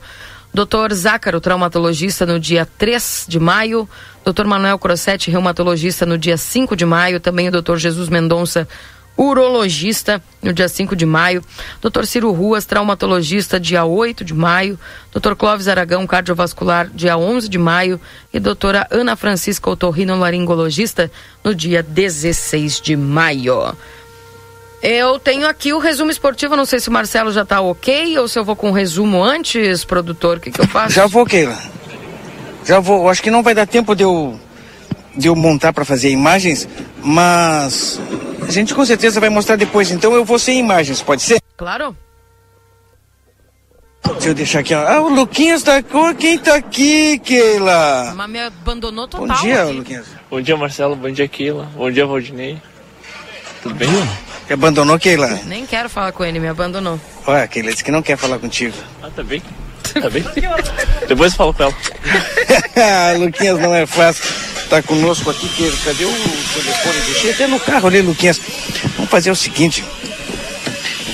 Doutor 0.54 0.94
Zácaro, 0.94 1.42
traumatologista, 1.42 2.26
no 2.26 2.40
dia 2.40 2.66
3 2.78 3.26
de 3.28 3.40
maio. 3.40 3.88
Doutor 4.24 4.48
Manuel 4.48 4.80
Crossetti, 4.80 5.30
reumatologista, 5.30 6.06
no 6.06 6.18
dia 6.18 6.38
5 6.38 6.76
de 6.76 6.86
maio. 6.86 7.20
Também 7.20 7.50
o 7.50 7.52
doutor 7.52 7.78
Jesus 7.78 8.08
Mendonça, 8.08 8.68
urologista, 9.20 10.24
no 10.42 10.54
dia 10.54 10.70
5 10.70 10.96
de 10.96 11.06
maio. 11.06 11.44
Dr. 11.82 12.06
Ciro 12.06 12.32
Ruas, 12.32 12.66
traumatologista, 12.66 13.60
dia 13.60 13.84
8 13.84 14.24
de 14.24 14.34
maio. 14.34 14.80
Dr. 15.14 15.36
Clóvis 15.36 15.68
Aragão, 15.68 16.08
cardiovascular, 16.08 16.90
dia 16.94 17.18
11 17.18 17.50
de 17.50 17.58
maio. 17.58 18.00
E 18.34 18.40
doutora 18.40 18.88
Ana 18.90 19.18
Francisca 19.18 19.70
Otorrino-laringologista, 19.70 21.12
no 21.44 21.54
dia 21.54 21.84
16 21.84 22.80
de 22.80 22.96
maio. 22.96 23.76
Eu 24.82 25.20
tenho 25.20 25.46
aqui 25.46 25.74
o 25.74 25.80
resumo 25.80 26.10
esportivo, 26.10 26.56
não 26.56 26.64
sei 26.64 26.80
se 26.80 26.88
o 26.88 26.92
Marcelo 26.92 27.34
já 27.34 27.42
está 27.42 27.60
ok 27.60 28.18
ou 28.18 28.30
se 28.30 28.40
eu 28.40 28.46
vou 28.46 28.56
com 28.56 28.70
o 28.70 28.74
resumo 28.74 29.22
antes, 29.22 29.84
produtor, 29.84 30.38
o 30.38 30.40
que, 30.40 30.52
que 30.52 30.62
eu 30.62 30.68
faço? 30.70 30.96
Já 30.96 31.06
vou, 31.06 31.26
Keila. 31.26 31.58
Já 32.64 32.80
vou. 32.80 33.10
Acho 33.10 33.22
que 33.22 33.30
não 33.30 33.44
vai 33.44 33.54
dar 33.54 33.68
tempo 33.68 33.94
de 33.94 34.04
eu, 34.04 34.40
de 35.16 35.28
eu 35.28 35.36
montar 35.36 35.74
para 35.74 35.86
fazer 35.86 36.10
imagens, 36.10 36.68
mas 37.04 38.00
a 38.48 38.52
gente 38.52 38.74
com 38.74 38.86
certeza 38.86 39.20
vai 39.20 39.30
mostrar 39.30 39.56
depois. 39.56 39.92
Então 39.92 40.14
eu 40.14 40.24
vou 40.24 40.40
sem 40.40 40.60
imagens, 40.60 41.02
pode 41.02 41.22
ser? 41.22 41.42
Claro. 41.58 41.96
Deixa 44.14 44.30
eu 44.30 44.34
deixar 44.34 44.60
aqui, 44.60 44.74
ó. 44.74 44.86
Ah, 44.88 45.02
o 45.02 45.10
Luquinhas 45.10 45.62
tá 45.62 45.84
com 45.84 46.14
quem 46.16 46.38
tá 46.38 46.56
aqui, 46.56 47.20
Keila? 47.20 48.14
Mas 48.16 48.30
me 48.30 48.40
abandonou 48.40 49.08
total. 49.08 49.28
Bom 49.28 49.42
dia, 49.42 49.64
aqui. 49.64 49.74
Luquinhas. 49.74 50.08
Bom 50.30 50.42
dia, 50.42 50.58
Marcelo. 50.58 50.96
Bom 50.96 51.12
dia, 51.12 51.28
Keila. 51.28 51.66
Bom 51.76 51.92
dia, 51.92 52.06
Valdinei. 52.06 52.62
Tudo 53.62 53.76
bem? 53.76 53.90
Te 54.48 54.54
abandonou, 54.54 54.98
Keila? 54.98 55.28
Nem 55.46 55.66
quero 55.66 55.90
falar 55.90 56.12
com 56.12 56.26
ele, 56.26 56.40
me 56.40 56.48
abandonou. 56.48 57.00
Olha, 57.28 57.48
Keila 57.48 57.72
disse 57.72 57.84
que 57.84 57.92
não 57.92 58.02
quer 58.02 58.18
falar 58.18 58.40
contigo. 58.40 58.76
Ah, 59.04 59.10
tá 59.16 59.22
bem. 59.22 59.42
Tá 59.94 60.10
bem. 60.10 60.24
Depois 61.08 61.32
eu 61.32 61.38
falo 61.38 61.54
com 61.54 61.64
ela. 61.64 61.74
Luquinhas 63.18 63.60
não 63.60 63.74
é 63.74 63.86
fácil. 63.86 64.24
Tá 64.70 64.82
conosco 64.84 65.30
aqui, 65.30 65.50
Keila. 65.50 65.78
Cadê 65.84 66.06
o 66.06 66.12
telefone? 66.12 67.02
Deixei 67.06 67.32
até 67.32 67.48
no 67.48 67.60
carro 67.60 67.88
ali, 67.88 68.02
Luquinhas. 68.02 68.40
Vamos 68.96 69.10
fazer 69.10 69.32
o 69.32 69.36
seguinte. 69.36 69.84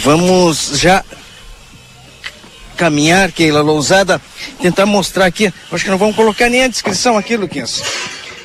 Vamos 0.03 0.71
já 0.75 1.03
caminhar, 2.75 3.31
Keila 3.31 3.61
Lousada, 3.61 4.21
tentar 4.61 4.85
mostrar 4.85 5.25
aqui. 5.25 5.51
Acho 5.71 5.83
que 5.83 5.89
não 5.89 5.97
vamos 5.97 6.15
colocar 6.15 6.49
nem 6.49 6.63
a 6.63 6.67
descrição 6.67 7.17
aqui, 7.17 7.37
Luquinhas. 7.37 7.81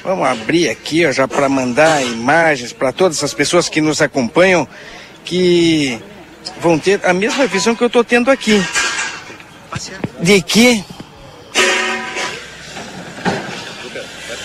Vamos 0.02 0.26
abrir 0.26 0.70
aqui 0.70 1.04
ó, 1.04 1.12
já 1.12 1.28
para 1.28 1.48
mandar 1.48 2.02
imagens 2.02 2.72
para 2.72 2.92
todas 2.92 3.22
as 3.22 3.34
pessoas 3.34 3.68
que 3.68 3.80
nos 3.80 4.00
acompanham, 4.00 4.66
que 5.24 6.00
vão 6.60 6.78
ter 6.78 7.00
a 7.04 7.12
mesma 7.12 7.46
visão 7.46 7.74
que 7.74 7.82
eu 7.82 7.88
estou 7.88 8.02
tendo 8.02 8.30
aqui. 8.30 8.64
De 10.20 10.42
que 10.42 10.84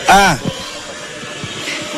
a 0.07 0.37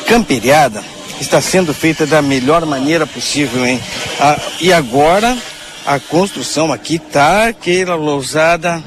camperiada 0.08 0.84
está 1.20 1.42
sendo 1.42 1.74
feita 1.74 2.06
da 2.06 2.22
melhor 2.22 2.66
maneira 2.66 3.06
possível, 3.06 3.66
hein? 3.66 3.80
Ah, 4.20 4.40
e 4.60 4.72
agora 4.72 5.38
a 5.86 6.00
construção 6.00 6.72
aqui 6.72 7.00
tá 7.00 7.48
aquela 7.48 7.96
lousada, 7.96 8.84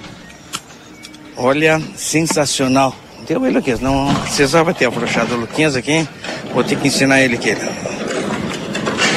olha, 1.36 1.80
sensacional. 1.96 2.94
Deu 3.28 3.46
ele 3.46 3.58
aqui, 3.58 3.74
não 3.80 4.12
precisava 4.22 4.74
ter 4.74 4.86
afrouxado 4.86 5.34
o 5.34 5.40
Luquinhas 5.40 5.76
aqui, 5.76 5.92
hein? 5.92 6.08
Vou 6.52 6.64
ter 6.64 6.76
que 6.78 6.88
ensinar 6.88 7.20
ele 7.20 7.36
aqui. 7.36 7.54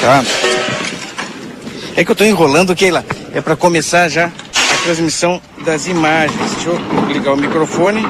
Tá? 0.00 0.24
É 1.96 2.04
que 2.04 2.10
eu 2.10 2.16
tô 2.16 2.24
enrolando, 2.24 2.74
Keila. 2.74 3.04
É 3.32 3.40
para 3.40 3.56
começar 3.56 4.08
já 4.08 4.30
transmissão 4.84 5.40
das 5.64 5.86
imagens. 5.86 6.38
Deixa 6.52 6.68
eu 6.68 7.06
ligar 7.08 7.32
o 7.32 7.36
microfone. 7.36 8.02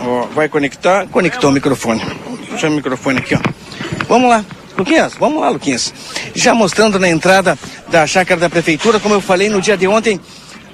Ó, 0.00 0.22
vai 0.34 0.48
conectar. 0.48 1.06
Conectou 1.08 1.50
o 1.50 1.52
microfone. 1.52 2.02
Deixa 2.48 2.68
o 2.68 2.72
microfone 2.72 3.18
aqui, 3.18 3.34
ó. 3.34 3.38
Vamos 4.08 4.30
lá. 4.30 4.44
Luquinhas, 4.76 5.14
vamos 5.14 5.40
lá, 5.42 5.50
Luquinhas. 5.50 5.92
Já 6.34 6.54
mostrando 6.54 6.98
na 6.98 7.08
entrada 7.08 7.58
da 7.88 8.06
chácara 8.06 8.40
da 8.40 8.48
prefeitura, 8.48 8.98
como 8.98 9.14
eu 9.14 9.20
falei 9.20 9.50
no 9.50 9.60
dia 9.60 9.76
de 9.76 9.86
ontem, 9.86 10.18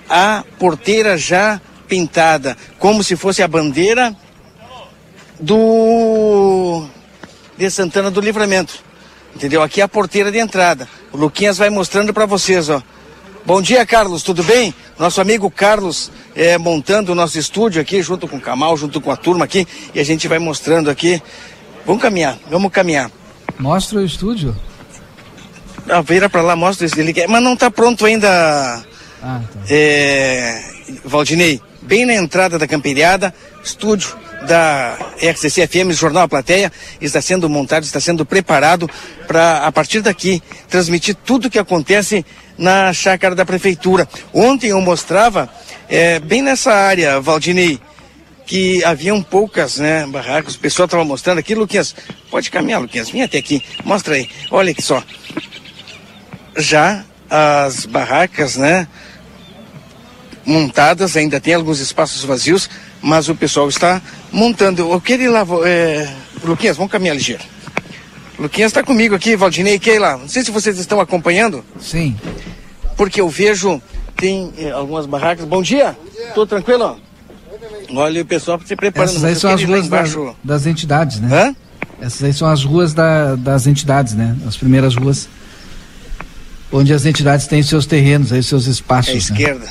a 0.09 0.45
porteira 0.59 1.19
já 1.19 1.61
pintada, 1.89 2.57
como 2.79 3.03
se 3.03 3.17
fosse 3.17 3.43
a 3.43 3.49
bandeira 3.49 4.15
do 5.41 6.87
de 7.57 7.69
Santana 7.71 8.09
do 8.09 8.21
Livramento. 8.21 8.85
Entendeu? 9.35 9.63
Aqui 9.63 9.81
é 9.81 9.85
a 9.85 9.89
porteira 9.89 10.31
de 10.31 10.39
entrada. 10.39 10.89
O 11.13 11.17
Luquinhas 11.17 11.59
vai 11.59 11.71
mostrando 11.71 12.15
para 12.15 12.25
vocês, 12.25 12.69
ó. 12.69 12.81
Bom 13.49 13.63
dia, 13.63 13.87
Carlos, 13.87 14.23
tudo 14.23 14.45
bem? 14.45 14.75
Nosso 14.99 15.23
amigo 15.23 15.51
Carlos 15.51 16.13
é, 16.37 16.59
montando 16.59 17.13
o 17.13 17.15
nosso 17.15 17.39
estúdio 17.39 17.81
aqui, 17.81 18.03
junto 18.03 18.29
com 18.29 18.37
o 18.37 18.41
Camal, 18.43 18.77
junto 18.77 19.01
com 19.01 19.11
a 19.11 19.17
turma 19.17 19.47
aqui, 19.47 19.67
e 19.95 19.99
a 19.99 20.05
gente 20.05 20.29
vai 20.29 20.39
mostrando 20.39 20.91
aqui. 20.91 21.23
Vamos 21.87 22.03
caminhar, 22.03 22.39
vamos 22.51 22.71
caminhar. 22.71 23.11
Mostra 23.59 24.01
o 24.01 24.05
estúdio. 24.05 24.55
Ah, 25.89 26.03
vira 26.03 26.29
pra 26.29 26.43
lá, 26.43 26.55
mostra 26.55 26.87
isso. 26.87 27.01
Ele 27.01 27.11
quer, 27.15 27.27
mas 27.27 27.43
não 27.43 27.57
tá 27.57 27.71
pronto 27.71 28.05
ainda, 28.05 28.29
Ah, 29.23 29.41
tá. 29.51 29.61
É, 29.71 30.63
Valdinei, 31.03 31.59
bem 31.81 32.05
na 32.05 32.17
entrada 32.17 32.59
da 32.59 32.67
camperiada, 32.67 33.33
estúdio 33.65 34.15
da 34.47 34.95
RCC 35.23 35.67
FM, 35.67 35.93
Jornal 35.93 36.25
A 36.25 36.29
Plateia, 36.29 36.71
está 37.01 37.23
sendo 37.23 37.49
montado, 37.49 37.85
está 37.85 37.99
sendo 37.99 38.27
preparado 38.27 38.91
para, 39.27 39.67
a 39.67 39.73
partir 39.73 40.03
daqui, 40.03 40.43
transmitir 40.69 41.15
tudo 41.25 41.47
o 41.47 41.51
que 41.51 41.59
acontece 41.59 42.27
na 42.59 42.93
chácara 42.93 43.35
da 43.35 43.47
prefeitura. 43.47 44.09
Ontem 44.35 44.71
eu 44.71 44.81
mostrava, 44.81 45.49
é, 45.89 46.19
bem 46.19 46.43
nessa 46.43 46.73
área, 46.75 47.21
Valdinei, 47.21 47.81
que 48.45 48.83
haviam 48.85 49.23
poucas 49.23 49.77
né, 49.77 50.07
barracas, 50.07 50.55
o 50.55 50.59
pessoal 50.59 50.87
estava 50.87 51.05
mostrando 51.05 51.39
aqui, 51.39 51.55
Luquinhas, 51.55 51.95
pode 52.31 52.51
caminhar, 52.51 52.81
Luquinhas, 52.81 53.11
vem 53.11 53.23
até 53.23 53.39
aqui, 53.39 53.63
mostra 53.85 54.15
aí, 54.15 54.29
olha 54.51 54.73
aqui 54.73 54.83
só. 54.83 55.03
Já 56.57 57.05
as 57.31 57.87
barracas, 57.87 58.57
né, 58.57 58.89
montadas, 60.45 61.17
ainda 61.17 61.39
tem 61.39 61.55
alguns 61.55 61.79
espaços 61.79 62.25
vazios, 62.25 62.71
mas 63.03 63.29
o 63.29 63.35
pessoal 63.35 63.69
está 63.69 64.01
montando. 64.33 64.91
Eu 64.91 65.01
quero 65.01 65.23
ir 65.23 65.29
lá, 65.29 65.47
é... 65.65 66.09
Luquinhas, 66.43 66.77
vamos 66.77 66.91
caminhar 66.91 67.15
ligeiro. 67.15 67.43
Luquinhas 68.39 68.71
está 68.71 68.83
comigo 68.83 69.15
aqui, 69.15 69.37
Valdinei 69.37 69.75
e 69.75 69.79
Keila. 69.79 70.17
Não 70.17 70.29
sei 70.29 70.43
se 70.45 70.51
vocês 70.51 70.79
estão 70.79 71.01
acompanhando. 71.01 71.65
Sim. 71.81 72.17
Porque 72.99 73.21
eu 73.21 73.29
vejo, 73.29 73.81
tem 74.17 74.53
é, 74.59 74.73
algumas 74.73 75.07
barracas. 75.07 75.45
Bom 75.45 75.63
dia. 75.63 75.97
Tô 76.35 76.45
tranquilo? 76.45 77.01
Olha 77.95 78.21
o 78.21 78.25
pessoal 78.25 78.61
se 78.67 78.75
preparando. 78.75 79.11
Essas 79.11 79.25
aí 79.25 79.37
são 79.37 79.51
as 79.53 79.63
ruas 79.63 79.89
das, 79.89 80.17
das, 80.43 80.67
entidades, 80.67 81.21
né? 81.21 81.29
Hã? 81.33 81.57
Essas 82.05 82.25
aí 82.25 82.33
são 82.33 82.49
as 82.49 82.65
ruas 82.65 82.93
da, 82.93 83.37
das 83.37 83.69
entidades, 83.69 84.15
né? 84.15 84.37
As 84.47 84.57
primeiras 84.57 84.97
ruas. 84.97 85.29
Onde 86.73 86.93
as 86.93 87.07
entidades 87.07 87.47
têm 87.47 87.63
seus 87.63 87.87
terrenos, 87.87 88.33
aí 88.33 88.43
seus 88.43 88.67
espaços. 88.67 89.11
É 89.11 89.15
né? 89.15 89.19
esquerda. 89.21 89.67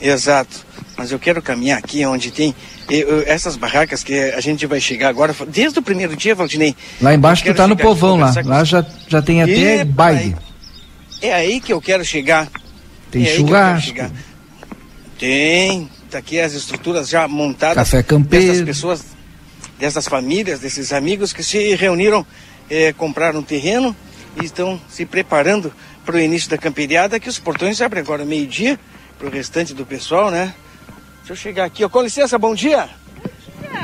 Exato. 0.00 0.64
Mas 0.96 1.12
eu 1.12 1.18
quero 1.18 1.42
caminhar 1.42 1.78
aqui 1.78 2.06
onde 2.06 2.30
tem 2.30 2.54
eu, 2.88 3.22
essas 3.26 3.54
barracas 3.54 4.02
que 4.02 4.18
a 4.18 4.40
gente 4.40 4.64
vai 4.66 4.80
chegar 4.80 5.08
agora, 5.08 5.34
desde 5.48 5.78
o 5.78 5.82
primeiro 5.82 6.16
dia, 6.16 6.34
Valdinei. 6.34 6.74
Lá 7.02 7.14
embaixo 7.14 7.44
tu 7.44 7.52
tá 7.52 7.68
no 7.68 7.76
povão 7.76 8.16
lá. 8.16 8.32
Lá 8.44 8.64
já, 8.64 8.84
já 9.08 9.20
tem 9.20 9.42
até 9.42 9.82
e, 9.82 9.84
baile. 9.84 10.34
É 11.20 11.32
aí 11.32 11.60
que 11.60 11.72
eu 11.72 11.80
quero 11.80 12.04
chegar. 12.04 12.50
Tem 13.10 13.24
é 13.24 13.36
churrasco. 13.36 14.10
Tem. 15.18 15.88
Tá 16.10 16.18
aqui 16.18 16.40
as 16.40 16.52
estruturas 16.52 17.08
já 17.08 17.26
montadas. 17.26 17.76
Café 17.76 18.02
campeiro. 18.02 18.46
Dessas 18.46 18.64
pessoas, 18.64 19.04
dessas 19.78 20.06
famílias, 20.06 20.60
desses 20.60 20.92
amigos 20.92 21.32
que 21.32 21.42
se 21.42 21.74
reuniram, 21.74 22.26
eh, 22.70 22.92
compraram 22.92 23.40
um 23.40 23.42
terreno 23.42 23.96
e 24.40 24.44
estão 24.44 24.80
se 24.88 25.04
preparando 25.06 25.72
para 26.04 26.16
o 26.16 26.20
início 26.20 26.50
da 26.50 26.58
camperiada, 26.58 27.18
que 27.18 27.28
os 27.28 27.38
portões 27.38 27.80
abrem 27.80 28.02
agora 28.02 28.24
meio-dia 28.24 28.78
para 29.18 29.28
o 29.28 29.30
restante 29.30 29.72
do 29.72 29.86
pessoal, 29.86 30.30
né? 30.30 30.54
Deixa 31.18 31.32
eu 31.32 31.36
chegar 31.36 31.64
aqui. 31.64 31.88
Com 31.88 32.02
licença, 32.02 32.38
bom 32.38 32.54
dia. 32.54 32.88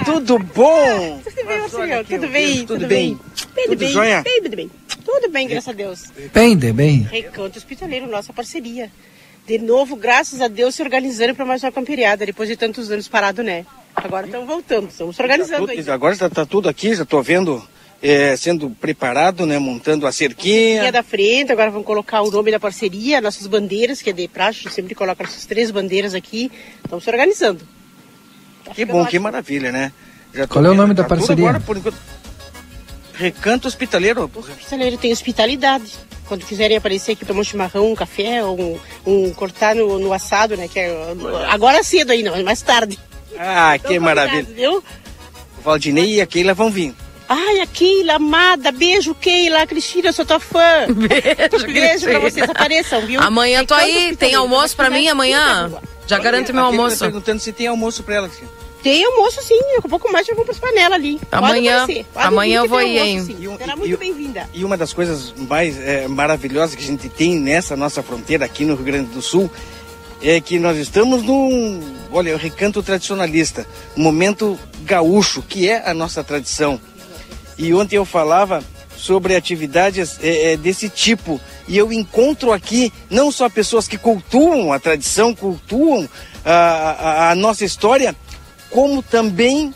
Tudo 0.04 0.38
bom? 0.38 1.20
Tudo 1.24 1.46
bem, 1.46 1.68
senhor? 1.68 2.04
Tudo 2.04 2.28
bem? 2.28 2.66
Tudo 2.66 2.86
bem? 2.86 3.20
Tudo 3.54 3.76
bem? 3.76 3.92
Joia? 3.92 4.22
Bem, 4.22 4.42
tudo 4.42 4.56
bem. 4.56 4.70
Tudo 5.12 5.28
bem, 5.28 5.48
graças 5.48 5.68
a 5.68 5.72
Deus. 5.72 6.04
Bem, 6.32 6.56
de 6.56 6.72
bem. 6.72 7.02
Recanto 7.10 7.58
Hospitaleiro, 7.58 8.06
nossa 8.06 8.32
parceria. 8.32 8.92
De 9.44 9.58
novo, 9.58 9.96
graças 9.96 10.40
a 10.40 10.46
Deus, 10.46 10.76
se 10.76 10.82
organizando 10.82 11.34
para 11.34 11.44
mais 11.44 11.64
uma 11.64 11.72
camperiada, 11.72 12.24
depois 12.24 12.48
de 12.48 12.56
tantos 12.56 12.92
anos 12.92 13.08
parado, 13.08 13.42
né? 13.42 13.66
Agora 13.92 14.26
estamos 14.26 14.46
voltando, 14.46 14.88
estamos 14.88 15.16
se 15.16 15.22
organizando 15.22 15.66
tá 15.66 15.74
tudo, 15.74 15.90
Agora 15.90 16.14
está 16.14 16.30
tá 16.30 16.46
tudo 16.46 16.68
aqui, 16.68 16.94
já 16.94 17.02
estou 17.02 17.20
vendo 17.24 17.60
é, 18.00 18.36
sendo 18.36 18.70
preparado, 18.70 19.44
né, 19.46 19.58
montando 19.58 20.06
a 20.06 20.12
cerquinha. 20.12 20.86
A 20.86 20.90
da 20.92 21.02
frente, 21.02 21.50
agora 21.50 21.72
vamos 21.72 21.86
colocar 21.86 22.22
o 22.22 22.30
nome 22.30 22.52
da 22.52 22.60
parceria, 22.60 23.20
nossas 23.20 23.48
bandeiras, 23.48 24.00
que 24.00 24.10
é 24.10 24.12
de 24.12 24.28
praxe, 24.28 24.60
a 24.60 24.62
gente 24.62 24.74
sempre 24.74 24.94
coloca 24.94 25.24
essas 25.24 25.44
três 25.44 25.72
bandeiras 25.72 26.14
aqui. 26.14 26.52
Estamos 26.84 27.02
se 27.02 27.10
organizando. 27.10 27.66
Tá 28.64 28.74
que 28.74 28.84
bom, 28.84 29.04
que 29.04 29.18
maravilha, 29.18 29.72
né? 29.72 29.92
Qual 30.48 30.64
é 30.64 30.70
o 30.70 30.74
nome 30.74 30.94
da 30.94 31.02
parceria? 31.02 31.48
Agora, 31.48 31.58
por 31.58 31.76
enquanto... 31.76 31.98
Recanto 33.20 33.68
Hospitaleiro. 33.68 34.30
Hospitaleiro 34.34 34.96
tem 34.96 35.12
hospitalidade. 35.12 35.92
Quando 36.26 36.46
quiserem 36.46 36.78
aparecer 36.78 37.12
aqui 37.12 37.26
tomar 37.26 37.40
um 37.40 37.44
chimarrão, 37.44 37.92
um 37.92 37.94
café, 37.94 38.42
ou 38.42 38.58
um, 38.58 38.80
um 39.06 39.34
cortar 39.34 39.74
no, 39.74 39.98
no, 39.98 40.12
assado, 40.12 40.56
né? 40.56 40.68
Que 40.68 40.78
é, 40.78 40.96
agora 41.50 41.82
cedo 41.82 42.12
aí, 42.12 42.22
não, 42.22 42.42
mais 42.42 42.62
tarde. 42.62 42.98
Ah, 43.38 43.76
que 43.78 43.94
então, 43.94 44.04
maravilha. 44.04 44.44
Viu? 44.44 44.78
O 44.78 45.62
Valdinei 45.62 46.14
e 46.14 46.20
a 46.20 46.26
Keila 46.26 46.54
vão 46.54 46.70
vir. 46.70 46.94
Ai, 47.28 47.60
a 47.60 47.66
Keila, 47.66 48.14
amada, 48.14 48.72
beijo, 48.72 49.14
Keila, 49.14 49.66
Cristina, 49.66 50.08
eu 50.08 50.12
sou 50.12 50.24
tua 50.24 50.40
fã. 50.40 50.86
Beijo, 50.90 51.66
beijo 51.66 52.04
pra 52.06 52.18
vocês, 52.18 52.48
apareçam, 52.48 53.02
viu? 53.02 53.20
Amanhã 53.20 53.64
tô 53.64 53.74
aí, 53.74 54.16
tem 54.16 54.34
almoço 54.34 54.74
pra 54.74 54.90
mim 54.90 55.06
amanhã? 55.08 55.70
Já 56.06 56.18
garanto 56.18 56.52
meu 56.52 56.64
almoço. 56.64 56.98
Tá 56.98 57.04
perguntando 57.04 57.38
se 57.40 57.52
tem 57.52 57.68
almoço 57.68 58.02
pra 58.02 58.16
ela, 58.16 58.28
Cristina. 58.28 58.50
Tem 58.82 59.04
almoço 59.04 59.42
sim, 59.42 59.60
um 59.84 59.88
pouco 59.88 60.10
mais 60.10 60.26
eu 60.28 60.34
vou 60.34 60.44
para 60.44 60.52
as 60.52 60.58
panelas 60.58 60.92
ali. 60.92 61.20
Amanhã, 61.30 61.86
amanhã 62.14 62.60
eu 62.60 62.68
vou 62.68 62.80
ir, 62.80 62.98
hein? 62.98 63.56
Será 63.58 63.76
muito 63.76 63.98
bem-vinda. 63.98 64.48
E 64.54 64.64
uma 64.64 64.76
das 64.76 64.92
coisas 64.92 65.34
mais 65.36 65.78
é, 65.78 66.08
maravilhosas 66.08 66.74
que 66.74 66.82
a 66.82 66.86
gente 66.86 67.08
tem 67.08 67.38
nessa 67.38 67.76
nossa 67.76 68.02
fronteira 68.02 68.44
aqui 68.44 68.64
no 68.64 68.74
Rio 68.74 68.84
Grande 68.84 69.10
do 69.10 69.20
Sul 69.20 69.50
é 70.22 70.40
que 70.40 70.58
nós 70.58 70.76
estamos 70.78 71.22
num, 71.22 71.82
olha, 72.10 72.36
recanto 72.36 72.82
tradicionalista, 72.82 73.66
um 73.96 74.02
momento 74.02 74.58
gaúcho, 74.82 75.42
que 75.42 75.68
é 75.68 75.88
a 75.88 75.94
nossa 75.94 76.22
tradição. 76.22 76.80
E 77.58 77.72
ontem 77.74 77.96
eu 77.96 78.04
falava 78.04 78.62
sobre 78.96 79.34
atividades 79.34 80.18
é, 80.22 80.52
é, 80.52 80.56
desse 80.56 80.88
tipo. 80.88 81.40
E 81.66 81.76
eu 81.76 81.92
encontro 81.92 82.52
aqui 82.52 82.92
não 83.08 83.32
só 83.32 83.48
pessoas 83.48 83.88
que 83.88 83.96
cultuam 83.96 84.72
a 84.72 84.78
tradição, 84.78 85.34
cultuam 85.34 86.08
a, 86.44 86.52
a, 86.52 87.30
a 87.30 87.34
nossa 87.34 87.64
história, 87.64 88.14
como 88.70 89.02
também 89.02 89.74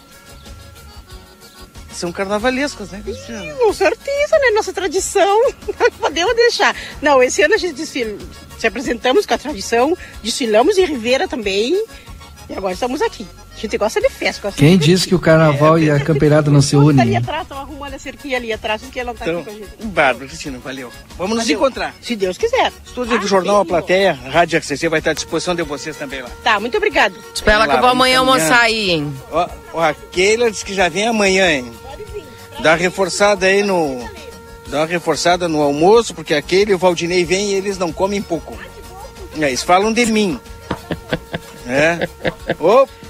são 1.92 2.10
carnavalescas, 2.12 2.90
né, 2.90 3.00
Cristiano? 3.04 3.56
Com 3.56 3.72
certeza, 3.72 4.38
né? 4.38 4.50
Nossa 4.50 4.72
tradição. 4.72 5.42
Não 5.78 5.90
podemos 5.98 6.34
deixar. 6.34 6.74
Não, 7.00 7.22
esse 7.22 7.42
ano 7.42 7.54
a 7.54 7.58
gente 7.58 7.74
desfila, 7.74 8.18
se 8.58 8.66
apresentamos 8.66 9.26
com 9.26 9.34
a 9.34 9.38
tradição, 9.38 9.96
desfilamos 10.22 10.76
em 10.76 10.84
Ribeira 10.84 11.28
também. 11.28 11.84
E 12.48 12.54
agora 12.54 12.74
estamos 12.74 13.00
aqui. 13.00 13.26
A 13.56 13.60
gente 13.60 13.78
gosta 13.78 14.00
de 14.00 14.10
festa. 14.10 14.42
Gosta 14.42 14.58
Quem 14.58 14.76
de 14.76 14.84
disse 14.84 15.06
que 15.06 15.14
o 15.14 15.18
carnaval 15.18 15.78
é, 15.78 15.82
e 15.82 15.90
a 15.90 16.00
campeirada 16.00 16.50
não 16.50 16.60
se 16.60 16.74
unem? 16.74 17.00
ali 17.00 17.16
atrás, 17.16 17.42
estão 17.42 17.58
arrumando 17.58 17.94
a 17.94 17.98
cerquinha 17.98 18.36
ali 18.36 18.52
atrás, 18.52 18.82
porque 18.82 18.98
ela 18.98 19.14
tá 19.14 19.24
então, 19.24 19.40
aqui 19.40 19.50
com 19.50 19.56
a 19.56 19.58
gente. 19.58 19.86
Bárbara, 19.86 20.26
Cristina, 20.26 20.58
valeu. 20.58 20.90
Vamos 21.10 21.18
valeu. 21.18 21.36
nos 21.36 21.50
encontrar. 21.50 21.94
Se 22.02 22.16
Deus 22.16 22.36
quiser. 22.36 22.72
Estúdio 22.84 23.16
ah, 23.16 23.20
do 23.20 23.26
Jornal 23.28 23.60
A 23.60 23.64
Plateia, 23.64 24.12
Rádio 24.12 24.58
RCC 24.58 24.88
vai 24.88 24.98
estar 24.98 25.12
à 25.12 25.14
disposição 25.14 25.54
de 25.54 25.62
vocês 25.62 25.96
também 25.96 26.20
lá. 26.20 26.28
Tá, 26.42 26.58
muito 26.58 26.76
obrigado. 26.76 27.14
Espera 27.32 27.58
lá, 27.58 27.68
que 27.68 27.74
eu 27.74 27.80
vou 27.80 27.90
amanhã 27.90 28.18
almoçar 28.18 28.62
aí, 28.62 28.90
hein? 28.90 29.14
Ó, 29.30 29.48
ó, 29.72 29.82
a 29.82 29.94
Keila 29.94 30.50
disse 30.50 30.64
que 30.64 30.74
já 30.74 30.88
vem 30.88 31.06
amanhã, 31.06 31.48
hein? 31.48 31.72
Dá 32.60 32.70
uma 32.70 32.76
reforçada 32.76 33.46
aí 33.46 33.62
no... 33.62 34.04
Dá 34.66 34.78
uma 34.78 34.86
reforçada 34.86 35.46
no 35.46 35.60
almoço, 35.60 36.12
porque 36.12 36.34
aquele 36.34 36.72
e 36.72 36.74
o 36.74 36.78
Valdinei 36.78 37.24
vêm 37.24 37.50
e 37.50 37.54
eles 37.54 37.78
não 37.78 37.92
comem 37.92 38.20
pouco. 38.20 38.58
Eles 39.36 39.62
falam 39.62 39.92
de 39.92 40.06
mim. 40.06 40.40
É. 41.66 42.08
Opa! 42.58 43.03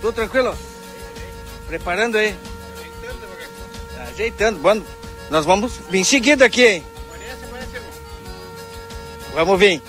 Tudo 0.00 0.12
tranquilo? 0.12 0.56
Preparando 1.66 2.16
aí? 2.16 2.34
Ajeitando, 2.76 3.26
Ajeitando. 4.08 4.58
Bom, 4.58 4.82
nós 5.30 5.44
vamos 5.44 5.80
vir 5.90 6.04
seguido 6.04 6.44
aqui, 6.44 6.64
hein? 6.64 6.84
Vamos 9.34 9.58
vir. 9.58 9.82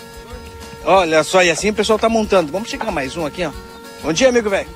Olha 0.84 1.24
só, 1.24 1.44
e 1.44 1.50
assim 1.50 1.70
o 1.70 1.74
pessoal 1.74 2.00
tá 2.00 2.10
montando. 2.10 2.52
Vamos 2.52 2.70
chegar 2.70 2.92
mais 2.92 3.16
um 3.16 3.26
aqui, 3.26 3.46
ó. 3.46 3.52
Bom 4.02 4.14
dia, 4.14 4.30
amigo 4.30 4.50
velho. 4.50 4.68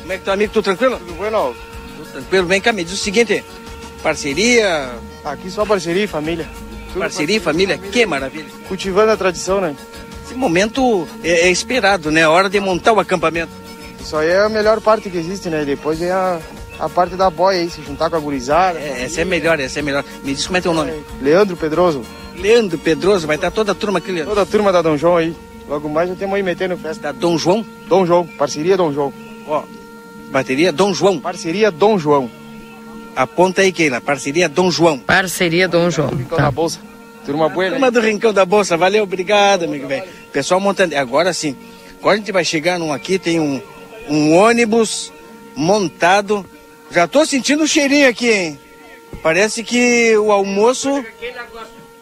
Como 0.00 0.12
é 0.12 0.18
que 0.18 0.24
tá, 0.24 0.32
amigo? 0.32 0.52
Tudo 0.52 0.64
tranquilo? 0.64 0.98
Tudo 0.98 1.14
bom, 1.14 1.54
Tudo 1.96 2.12
tranquilo. 2.12 2.46
Vem 2.46 2.60
cá, 2.60 2.72
me 2.72 2.84
diz 2.84 2.94
o 2.94 2.96
seguinte. 2.96 3.44
Parceria... 4.02 4.90
Aqui 5.24 5.50
só 5.50 5.64
parceria 5.64 6.04
e 6.04 6.08
família. 6.08 6.48
Parceria 6.98 7.36
e 7.36 7.40
família, 7.40 7.78
que 7.78 8.04
maravilha. 8.04 8.48
Cultivando 8.66 9.12
a 9.12 9.16
tradição, 9.16 9.60
né? 9.60 9.76
Esse 10.24 10.34
momento 10.34 11.08
é, 11.22 11.42
é 11.42 11.50
esperado, 11.50 12.10
né? 12.10 12.24
A 12.24 12.30
hora 12.30 12.50
de 12.50 12.58
montar 12.58 12.92
o 12.92 13.00
acampamento. 13.00 13.61
Isso 14.02 14.16
aí 14.16 14.28
é 14.30 14.40
a 14.40 14.48
melhor 14.48 14.80
parte 14.80 15.08
que 15.08 15.16
existe, 15.16 15.48
né? 15.48 15.64
Depois 15.64 16.00
vem 16.00 16.10
a, 16.10 16.40
a 16.78 16.88
parte 16.88 17.14
da 17.14 17.30
boia 17.30 17.60
aí, 17.60 17.70
se 17.70 17.80
juntar 17.82 18.10
com 18.10 18.16
a 18.16 18.18
gurizada. 18.18 18.78
É, 18.78 19.04
essa 19.04 19.20
é 19.20 19.24
melhor, 19.24 19.60
essa 19.60 19.78
é 19.78 19.82
melhor. 19.82 20.04
Me 20.24 20.34
diz 20.34 20.44
como 20.44 20.58
é 20.58 20.60
teu 20.60 20.74
nome. 20.74 20.92
Leandro 21.20 21.56
Pedroso. 21.56 22.02
Leandro 22.36 22.76
Pedroso, 22.78 23.26
vai 23.26 23.36
estar 23.36 23.52
toda 23.52 23.72
a 23.72 23.74
turma 23.74 23.98
aqui, 23.98 24.10
Leandro. 24.10 24.30
Toda 24.30 24.42
a 24.42 24.46
turma 24.46 24.72
da 24.72 24.82
Dom 24.82 24.96
João 24.96 25.16
aí. 25.18 25.34
Logo 25.68 25.88
mais 25.88 26.08
já 26.08 26.16
temos 26.16 26.34
aí 26.34 26.42
metendo 26.42 26.76
festa. 26.76 27.00
Da 27.00 27.12
Dom 27.12 27.38
João? 27.38 27.64
Dom 27.86 28.04
João, 28.04 28.26
parceria 28.26 28.76
Dom 28.76 28.92
João. 28.92 29.12
Ó, 29.46 29.62
bateria 30.30 30.72
Dom 30.72 30.92
João. 30.92 31.20
Parceria 31.20 31.70
Dom 31.70 31.96
João. 31.96 32.28
Aponta 33.14 33.62
aí, 33.62 33.70
Keila, 33.70 34.00
parceria 34.00 34.48
Dom 34.48 34.70
João. 34.70 34.98
Parceria 34.98 35.68
Dom 35.68 35.90
João. 35.90 36.08
Rincão 36.08 36.38
tá. 36.38 36.44
da 36.44 36.50
Bolsa. 36.50 36.80
Turma 37.24 37.48
boa, 37.48 37.70
Turma 37.70 37.90
do 37.90 38.00
Rincão 38.00 38.32
da 38.32 38.44
Bolsa, 38.44 38.76
valeu, 38.76 39.04
obrigado, 39.04 39.64
amigo 39.64 39.86
velho. 39.86 40.02
Pessoal 40.32 40.58
montando, 40.58 40.96
agora 40.96 41.32
sim, 41.32 41.56
agora 42.00 42.16
a 42.16 42.18
gente 42.18 42.32
vai 42.32 42.44
chegar 42.44 42.80
num 42.80 42.92
aqui, 42.92 43.16
tem 43.16 43.38
um, 43.38 43.62
um 44.08 44.34
ônibus 44.36 45.12
montado. 45.54 46.44
Já 46.90 47.06
tô 47.06 47.24
sentindo 47.24 47.64
o 47.64 47.68
cheirinho 47.68 48.08
aqui, 48.08 48.30
hein? 48.30 48.60
Parece 49.22 49.62
que 49.62 50.16
o 50.16 50.32
almoço. 50.32 51.04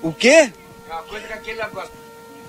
O 0.02 0.12
quê? 0.12 0.50
É 0.88 0.92
uma 0.92 1.02
coisa 1.02 1.26
que 1.26 1.32
aquele 1.32 1.62
gosta. 1.72 1.92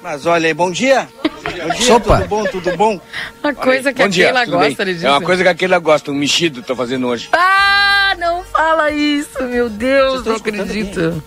Mas 0.02 0.26
olha 0.26 0.48
aí, 0.48 0.54
bom 0.54 0.72
dia. 0.72 1.08
Bom 1.24 1.52
dia, 1.52 1.86
Sopa. 1.86 2.18
tudo 2.18 2.28
bom, 2.28 2.46
tudo 2.46 2.78
bom? 2.78 3.02
Uma 3.44 3.54
coisa 3.54 3.94
que 3.94 4.02
a 4.02 4.06
Bom 4.06 4.10
dia, 4.10 4.26
Keila 4.26 4.46
tudo 4.46 4.58
bem? 4.60 4.70
gosta, 4.70 4.82
ele 4.84 4.94
disse. 4.94 5.06
É 5.06 5.10
uma 5.10 5.22
coisa 5.22 5.44
que 5.44 5.50
a 5.50 5.56
Keila 5.56 5.80
gosta, 5.80 6.12
um 6.12 6.16
mexido 6.16 6.64
tô 6.64 6.76
fazendo 6.76 7.08
hoje. 7.08 7.30
Ah, 7.34 8.16
não 8.18 8.44
fala 8.46 8.90
isso, 8.92 9.44
meu 9.44 9.70
Deus, 9.70 10.26
não 10.26 10.36
acredito. 10.36 11.22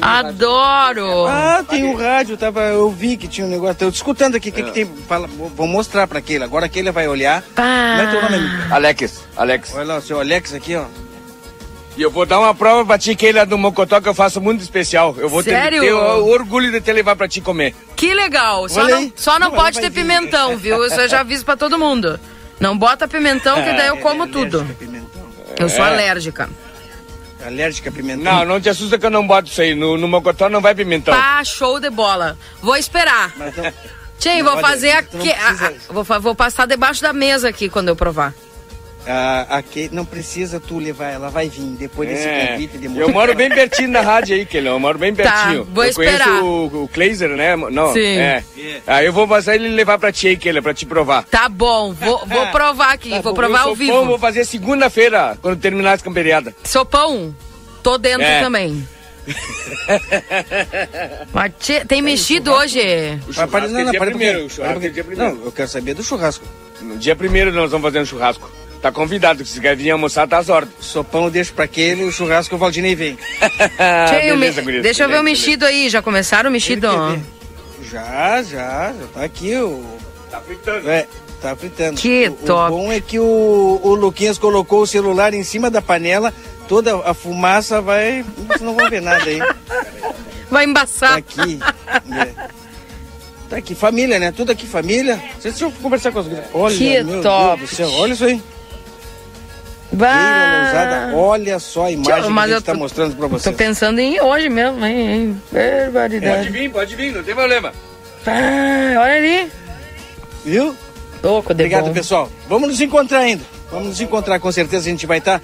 Adoro! 0.00 1.26
Ah, 1.26 1.64
tem 1.68 1.84
um 1.84 1.94
rádio, 1.96 2.36
tava, 2.36 2.60
eu 2.62 2.90
vi 2.90 3.16
que 3.16 3.26
tinha 3.28 3.46
um 3.46 3.50
negócio. 3.50 3.76
Tô 3.76 3.88
escutando 3.88 4.34
aqui, 4.36 4.50
o 4.50 4.52
que, 4.52 4.62
que 4.62 4.70
tem? 4.72 4.86
Fala, 5.08 5.26
vou 5.28 5.66
mostrar 5.66 6.06
pra 6.06 6.20
Keila. 6.20 6.44
Agora 6.44 6.66
a 6.66 6.68
Keila 6.68 6.92
vai 6.92 7.08
olhar. 7.08 7.42
Como 7.54 7.66
é 7.68 8.06
teu 8.10 8.22
nome, 8.22 8.36
amigo? 8.36 8.74
Alex, 8.74 9.24
Alex. 9.36 9.72
Olha 9.74 9.84
lá, 9.84 9.96
o 9.98 10.02
seu 10.02 10.20
Alex 10.20 10.54
aqui, 10.54 10.76
ó. 10.76 10.84
E 11.96 12.02
eu 12.02 12.10
vou 12.10 12.24
dar 12.24 12.38
uma 12.38 12.54
prova 12.54 12.84
pra 12.86 12.96
ti, 12.98 13.14
Keila, 13.14 13.44
do 13.44 13.58
Mocotó, 13.58 14.00
que 14.00 14.08
eu 14.08 14.14
faço 14.14 14.40
muito 14.40 14.62
especial. 14.62 15.14
Eu 15.18 15.28
vou 15.28 15.42
ter, 15.42 15.50
Sério? 15.50 15.80
ter 15.82 15.92
o 15.92 16.26
orgulho 16.28 16.70
de 16.70 16.80
te 16.80 16.92
levar 16.92 17.16
pra 17.16 17.28
ti 17.28 17.40
comer. 17.40 17.74
Que 17.96 18.14
legal! 18.14 18.68
Só 18.68 18.82
Olha 18.84 19.00
não, 19.00 19.12
só 19.16 19.38
não 19.38 19.50
Não, 19.50 19.56
pode 19.56 19.80
ter 19.80 19.90
pimentão, 19.90 20.56
viu? 20.58 20.84
Isso 20.86 21.00
eu 21.00 21.08
já 21.08 21.20
aviso 21.20 21.44
pra 21.44 21.56
todo 21.56 21.78
mundo. 21.78 22.18
Não 22.60 22.76
bota 22.78 23.08
pimentão, 23.08 23.56
que 23.56 23.72
daí 23.72 23.88
eu 23.88 23.96
como 23.98 24.26
tudo. 24.28 24.66
Eu 25.58 25.68
sou 25.68 25.84
É. 25.84 25.88
alérgica. 25.88 26.48
Alérgica 27.44 27.88
a 27.90 27.92
pimentão? 27.92 28.22
Não, 28.24 28.44
não 28.44 28.60
te 28.60 28.68
assusta 28.68 28.98
que 28.98 29.06
eu 29.06 29.10
não 29.10 29.26
boto 29.26 29.48
isso 29.48 29.60
aí. 29.60 29.74
No, 29.74 29.96
no 29.96 30.06
Mocotó 30.08 30.48
não 30.48 30.60
vai 30.60 30.74
pimentão. 30.74 31.14
Pá, 31.14 31.42
show 31.44 31.80
de 31.80 31.88
bola. 31.90 32.36
Vou 32.62 32.76
esperar. 32.76 33.32
Tchê, 34.18 34.42
vou 34.42 34.52
Olha, 34.52 34.60
fazer 34.60 34.92
não 34.92 34.98
aqui. 34.98 35.32
precisa- 35.34 35.74
vou, 35.88 36.04
vou 36.20 36.34
passar 36.34 36.66
debaixo 36.66 37.00
da 37.00 37.12
mesa 37.12 37.48
aqui 37.48 37.68
quando 37.70 37.88
eu 37.88 37.96
provar. 37.96 38.34
Ah, 39.06 39.58
a 39.58 39.62
não 39.92 40.04
precisa 40.04 40.60
tu 40.60 40.78
levar, 40.78 41.08
ela 41.10 41.30
vai 41.30 41.48
vir 41.48 41.62
depois 41.78 42.08
desse 42.08 42.28
É. 42.28 42.48
convite 42.48 42.76
de 42.78 42.98
Eu 42.98 43.08
moro 43.08 43.34
bem 43.34 43.48
pertinho 43.48 43.90
da 43.92 44.02
rádio 44.02 44.36
aí, 44.36 44.44
Keila. 44.44 44.68
Eu 44.68 44.78
moro 44.78 44.98
bem 44.98 45.14
Tá, 45.14 45.22
pertinho. 45.22 45.64
vou 45.64 45.84
eu 45.84 45.90
esperar. 45.90 46.28
conheço 46.28 46.44
o, 46.44 46.84
o 46.84 46.88
Kleiser, 46.88 47.30
né? 47.30 47.56
Não, 47.56 47.92
Sim. 47.94 48.18
É. 48.18 48.44
Aí 48.86 49.06
eu 49.06 49.12
vou 49.12 49.26
passar 49.26 49.54
ele 49.54 49.68
levar 49.68 49.98
pra 49.98 50.12
ti 50.12 50.28
aí, 50.28 50.36
Keila, 50.36 50.60
pra 50.60 50.74
te 50.74 50.84
provar. 50.84 51.24
Tá 51.24 51.48
bom, 51.48 51.92
vou, 51.94 52.24
vou 52.26 52.46
provar 52.48 52.92
aqui, 52.92 53.18
vou 53.20 53.32
provar 53.34 53.60
ao 53.62 53.70
Eu 53.70 53.76
sou 53.76 53.76
vivo. 53.76 53.92
bom, 53.92 54.06
vou 54.06 54.18
fazer 54.18 54.44
segunda-feira, 54.44 55.38
quando 55.40 55.58
terminar 55.58 55.92
as 55.94 56.02
camperiadas. 56.02 56.52
Sopão, 56.64 57.34
tô 57.82 57.96
dentro 57.96 58.22
É. 58.22 58.40
também. 58.42 58.86
Mas 61.32 61.52
tchê, 61.58 61.84
tem 61.84 62.02
mexido 62.02 62.52
hoje. 62.52 62.80
Não, 63.36 63.46
não, 63.46 63.70
o 63.70 63.86
um 63.86 63.90
é 63.90 63.98
primeiro. 63.98 64.46
Não, 65.16 65.44
eu 65.44 65.52
quero 65.52 65.68
saber 65.68 65.94
do 65.94 66.02
churrasco. 66.02 66.44
No 66.80 66.96
dia 66.96 67.14
primeiro 67.14 67.52
nós 67.52 67.70
vamos 67.70 67.84
fazer 67.86 68.00
um 68.00 68.06
churrasco. 68.06 68.50
Tá 68.80 68.90
convidado, 68.90 69.44
se 69.44 69.60
quer 69.60 69.76
vir 69.76 69.90
almoçar, 69.90 70.26
tá 70.26 70.38
às 70.38 70.48
ordens. 70.48 70.74
Sopão 70.80 71.24
eu 71.24 71.30
deixo 71.30 71.52
pra 71.52 71.64
aquele, 71.66 72.02
o 72.04 72.10
churrasco 72.12 72.54
o 72.54 72.58
Valdinei 72.58 72.94
vem. 72.94 73.16
Tchê, 74.08 74.32
o 74.32 74.34
me- 74.34 74.40
beleza, 74.40 74.62
guria, 74.62 74.80
Deixa 74.82 75.02
eu 75.04 75.08
ver 75.08 75.18
o 75.20 75.22
beleza, 75.22 75.40
mexido 75.42 75.66
aí, 75.66 75.88
já 75.90 76.00
começaram 76.00 76.48
o 76.48 76.52
mexido? 76.52 76.88
Já, 77.82 78.42
já, 78.42 78.92
já 78.92 79.06
tá 79.12 79.22
aqui 79.24 79.54
o. 79.56 79.84
Tá 80.30 80.40
fritando. 80.40 80.88
É, 80.90 81.06
tá 81.42 81.56
fritando. 81.56 82.00
Que 82.00 82.28
o, 82.28 82.32
top. 82.46 82.72
O 82.72 82.76
bom 82.76 82.92
é 82.92 83.00
que 83.00 83.18
o, 83.18 83.80
o 83.82 83.94
Luquinhas 83.96 84.38
colocou 84.38 84.82
o 84.82 84.86
celular 84.86 85.34
em 85.34 85.42
cima 85.44 85.70
da 85.70 85.82
panela, 85.82 86.32
toda 86.68 86.96
a 87.04 87.12
fumaça 87.12 87.82
vai. 87.82 88.24
Vocês 88.46 88.60
não 88.62 88.74
vão 88.74 88.88
ver 88.88 89.02
nada 89.02 89.24
aí. 89.24 89.40
Vai 90.50 90.64
embaçar. 90.64 91.10
Tá 91.12 91.16
aqui. 91.18 91.60
é. 92.12 92.50
Tá 93.48 93.56
aqui, 93.58 93.72
família, 93.72 94.18
né? 94.18 94.32
Tudo 94.32 94.50
aqui, 94.50 94.66
família. 94.66 95.14
Vocês 95.38 95.54
deixa 95.54 95.64
eu 95.66 95.72
conversar 95.80 96.10
com 96.10 96.18
as. 96.18 96.26
Olha, 96.52 96.76
Que 96.76 97.04
meu 97.04 97.22
top. 97.22 97.58
Deus 97.58 97.70
do 97.70 97.76
céu, 97.76 97.90
olha 97.92 98.12
isso 98.14 98.24
aí. 98.24 98.42
Bah. 99.92 101.10
Olha 101.14 101.58
só 101.58 101.86
a 101.86 101.90
imagem 101.90 102.04
Tchau, 102.22 102.32
que 102.32 102.38
a 102.40 102.46
gente 102.46 102.62
tá 102.64 102.72
tô- 102.72 102.78
mostrando 102.78 103.16
pra 103.16 103.28
Tô 103.28 103.38
vocês. 103.38 103.56
pensando 103.56 103.98
em 103.98 104.20
hoje 104.20 104.48
mesmo, 104.48 104.84
hein? 104.84 105.40
hein? 105.52 105.90
Pode 105.92 106.18
vir, 106.50 106.70
pode 106.70 106.96
vir, 106.96 107.12
não 107.12 107.22
tem 107.24 107.34
problema. 107.34 107.72
Ah, 108.26 109.00
olha 109.00 109.16
ali. 109.16 109.52
Viu? 110.44 110.76
Louco, 111.22 111.48
de 111.48 111.52
Obrigado, 111.54 111.86
bom. 111.86 111.92
pessoal. 111.92 112.30
Vamos 112.48 112.68
nos 112.68 112.80
encontrar 112.80 113.18
ainda. 113.20 113.42
Vamos 113.70 113.88
nos 113.88 114.00
encontrar, 114.00 114.38
com 114.40 114.50
certeza 114.52 114.86
a 114.86 114.90
gente 114.90 115.06
vai 115.06 115.18
estar. 115.18 115.40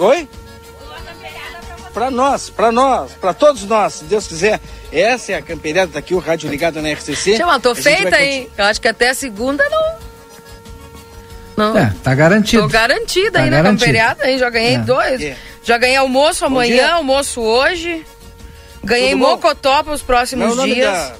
Oi? 0.00 0.28
Pra 1.94 2.10
nós, 2.10 2.48
pra 2.48 2.72
nós, 2.72 3.12
pra 3.12 3.34
todos 3.34 3.64
nós, 3.64 3.94
se 3.94 4.04
Deus 4.04 4.26
quiser. 4.26 4.58
Essa 4.90 5.32
é 5.32 5.34
a 5.36 5.42
camperiada, 5.42 5.92
tá 5.92 5.98
aqui 5.98 6.14
o 6.14 6.18
rádio 6.18 6.48
ligado 6.50 6.80
na 6.80 6.88
RCC. 6.90 7.34
Tchê, 7.36 7.44
mas 7.44 7.62
tô 7.62 7.70
A 7.72 7.74
feita, 7.74 8.10
vai 8.10 8.26
hein? 8.26 8.48
Eu 8.56 8.64
acho 8.64 8.80
que 8.80 8.88
até 8.88 9.12
segunda 9.14 9.62
não. 9.70 10.11
Não. 11.56 11.76
É, 11.76 11.92
tá 12.02 12.14
garantido. 12.14 12.62
Tô 12.62 12.68
garantida 12.68 13.32
Tá 13.38 13.44
aí 13.44 13.50
na 13.50 13.62
camperiada, 13.62 14.30
hein? 14.30 14.38
Já 14.38 14.48
ganhei 14.50 14.74
É. 14.76 14.78
dois. 14.78 15.20
É. 15.20 15.36
Já 15.62 15.78
ganhei 15.78 15.96
almoço 15.96 16.44
amanhã, 16.44 16.92
almoço 16.94 17.40
hoje. 17.40 18.04
Ganhei 18.82 19.14
mocotó 19.14 19.82
para 19.82 19.92
os 19.92 20.02
próximos 20.02 20.56
nome 20.56 20.74
dias. 20.74 20.90
da 20.92 21.14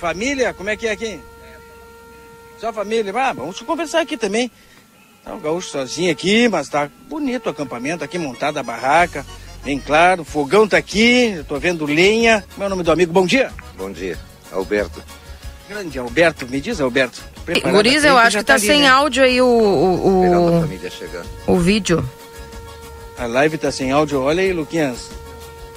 família, 0.00 0.54
como 0.54 0.70
é 0.70 0.76
que 0.76 0.86
é 0.86 0.92
aqui? 0.92 1.20
Só 2.58 2.72
família? 2.72 3.12
Ah, 3.16 3.32
vamos 3.32 3.60
conversar 3.60 4.00
aqui 4.00 4.16
também. 4.16 4.50
Tá 5.24 5.34
o 5.34 5.38
gaúcho 5.38 5.68
sozinho 5.70 6.10
aqui, 6.10 6.48
mas 6.48 6.68
tá 6.68 6.88
bonito 7.08 7.46
o 7.46 7.50
acampamento 7.50 8.02
aqui, 8.02 8.18
montada 8.18 8.60
a 8.60 8.62
barraca, 8.62 9.24
bem 9.62 9.78
claro. 9.78 10.22
O 10.22 10.24
fogão 10.24 10.66
tá 10.66 10.76
aqui, 10.76 11.34
eu 11.36 11.44
tô 11.44 11.58
vendo 11.58 11.84
lenha. 11.84 12.44
Meu 12.56 12.68
nome 12.68 12.82
do 12.82 12.90
amigo, 12.90 13.12
bom 13.12 13.26
dia. 13.26 13.52
Bom 13.76 13.90
dia, 13.92 14.18
Alberto. 14.50 15.02
Grande 15.68 15.98
Alberto, 15.98 16.46
me 16.48 16.60
diz 16.60 16.80
Alberto. 16.80 17.22
Guriz, 17.70 18.04
eu 18.04 18.16
acho 18.16 18.38
que 18.38 18.44
tá 18.44 18.54
ali, 18.54 18.66
sem 18.66 18.82
né? 18.82 18.88
áudio 18.88 19.24
aí 19.24 19.40
o, 19.42 19.46
o, 19.46 20.24
Esperando 20.24 20.48
a 21.46 21.52
o, 21.52 21.54
o 21.54 21.58
vídeo. 21.58 22.08
A 23.18 23.26
live 23.26 23.58
tá 23.58 23.70
sem 23.70 23.90
áudio, 23.92 24.20
olha 24.22 24.42
aí, 24.42 24.52
Luquinhas. 24.52 25.10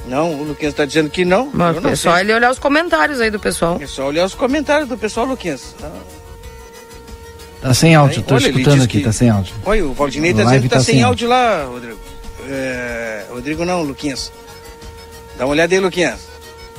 Não, 0.07 0.33
o 0.35 0.43
Luquinhas 0.43 0.73
tá 0.73 0.85
dizendo 0.85 1.09
que 1.09 1.25
não. 1.25 1.49
Mas 1.51 1.81
não 1.81 1.89
é 1.89 1.95
só 1.95 2.17
ele 2.19 2.33
olhar 2.33 2.51
os 2.51 2.59
comentários 2.59 3.19
aí 3.19 3.31
do 3.31 3.39
pessoal. 3.39 3.79
É 3.81 3.87
só 3.87 4.05
olhar 4.07 4.25
os 4.25 4.35
comentários 4.35 4.87
do 4.87 4.97
pessoal, 4.97 5.25
Luquinhas. 5.25 5.75
Ah, 5.83 5.89
Tá 7.61 7.73
sem 7.73 7.95
áudio, 7.95 8.21
tô 8.21 8.35
Olha, 8.35 8.47
escutando 8.47 8.83
aqui, 8.83 8.99
que- 8.99 9.03
tá 9.05 9.11
sem 9.11 9.27
áudio. 9.27 9.55
Olha, 9.65 9.85
o 9.87 9.93
Valdinei 9.93 10.31
tá 10.33 10.41
A 10.41 10.43
dizendo 10.43 10.49
live 10.51 10.63
que 10.67 10.69
tá, 10.69 10.75
tá 10.77 10.83
sem 10.85 10.95
sem 10.95 11.03
áudio 11.03 11.27
lá, 11.27 11.63
Rodrigo. 11.65 11.97
É, 12.47 13.25
Rodrigo 13.31 13.65
não, 13.65 13.81
Luquinhas. 13.81 14.31
Dá 15.35 15.45
uma 15.45 15.51
olhada 15.53 15.73
aí, 15.73 15.79
Luquinhas. 15.79 16.19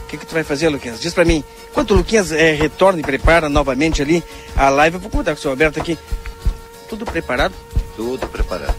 O 0.04 0.06
que, 0.06 0.16
que 0.16 0.24
tu 0.24 0.32
vai 0.32 0.44
fazer, 0.44 0.68
Luquinhas? 0.68 1.00
Diz 1.00 1.12
pra 1.12 1.24
mim. 1.24 1.42
Enquanto 1.76 1.90
o 1.90 1.94
Luquinhas 1.98 2.32
é, 2.32 2.54
retorna 2.54 3.00
e 3.00 3.02
prepara 3.02 3.50
novamente 3.50 4.00
ali 4.00 4.24
a 4.56 4.70
live, 4.70 4.96
eu 4.96 5.00
vou 5.00 5.10
contar 5.10 5.32
com 5.32 5.38
o 5.38 5.42
seu 5.42 5.50
Alberto 5.50 5.78
aqui. 5.78 5.98
Tudo 6.88 7.04
preparado? 7.04 7.52
Tudo 7.94 8.26
preparado. 8.28 8.74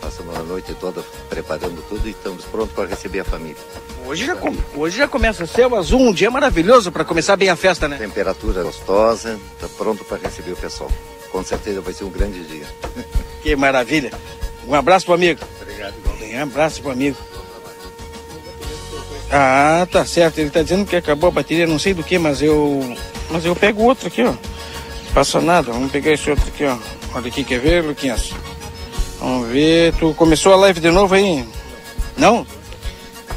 Passamos 0.00 0.36
a 0.36 0.42
noite 0.44 0.72
toda 0.74 1.02
preparando 1.28 1.82
tudo 1.88 2.06
e 2.06 2.12
estamos 2.12 2.44
prontos 2.44 2.72
para 2.72 2.86
receber 2.86 3.18
a 3.18 3.24
família. 3.24 3.56
Hoje 4.06 4.26
já, 4.26 4.36
com- 4.36 4.54
hoje 4.76 4.96
já 4.96 5.08
começa 5.08 5.44
céu 5.44 5.74
azul, 5.74 6.00
um 6.02 6.12
dia 6.12 6.30
maravilhoso 6.30 6.92
para 6.92 7.04
começar 7.04 7.34
bem 7.34 7.48
a 7.48 7.56
festa, 7.56 7.88
né? 7.88 7.96
Temperatura 7.96 8.62
gostosa, 8.62 9.36
está 9.54 9.66
pronto 9.76 10.04
para 10.04 10.18
receber 10.18 10.52
o 10.52 10.56
pessoal. 10.56 10.92
Com 11.32 11.42
certeza 11.42 11.80
vai 11.80 11.92
ser 11.92 12.04
um 12.04 12.10
grande 12.10 12.44
dia. 12.44 12.66
Que 13.42 13.56
maravilha. 13.56 14.12
Um 14.68 14.74
abraço 14.74 15.04
pro 15.04 15.14
amigo. 15.16 15.40
Obrigado. 15.60 15.94
Um 16.32 16.42
abraço 16.44 16.80
pro 16.80 16.92
amigo. 16.92 17.16
Ah, 19.30 19.86
tá 19.90 20.04
certo. 20.04 20.38
Ele 20.38 20.50
tá 20.50 20.62
dizendo 20.62 20.86
que 20.86 20.96
acabou 20.96 21.28
a 21.28 21.32
bateria, 21.32 21.66
não 21.66 21.78
sei 21.78 21.94
do 21.94 22.02
que, 22.02 22.18
mas 22.18 22.42
eu. 22.42 22.96
Mas 23.30 23.44
eu 23.44 23.56
pego 23.56 23.82
outro 23.82 24.08
aqui, 24.08 24.22
ó. 24.22 24.34
Passa 25.12 25.40
nada. 25.40 25.72
Vamos 25.72 25.90
pegar 25.90 26.12
esse 26.12 26.30
outro 26.30 26.46
aqui, 26.48 26.64
ó. 26.64 26.76
Olha 27.14 27.28
aqui, 27.28 27.44
quer 27.44 27.60
ver, 27.60 27.84
Luquinhas? 27.84 28.32
Vamos 29.18 29.48
ver. 29.48 29.92
Tu 29.94 30.12
começou 30.14 30.52
a 30.52 30.56
live 30.56 30.80
de 30.80 30.90
novo 30.90 31.14
aí? 31.14 31.46
Não? 32.16 32.46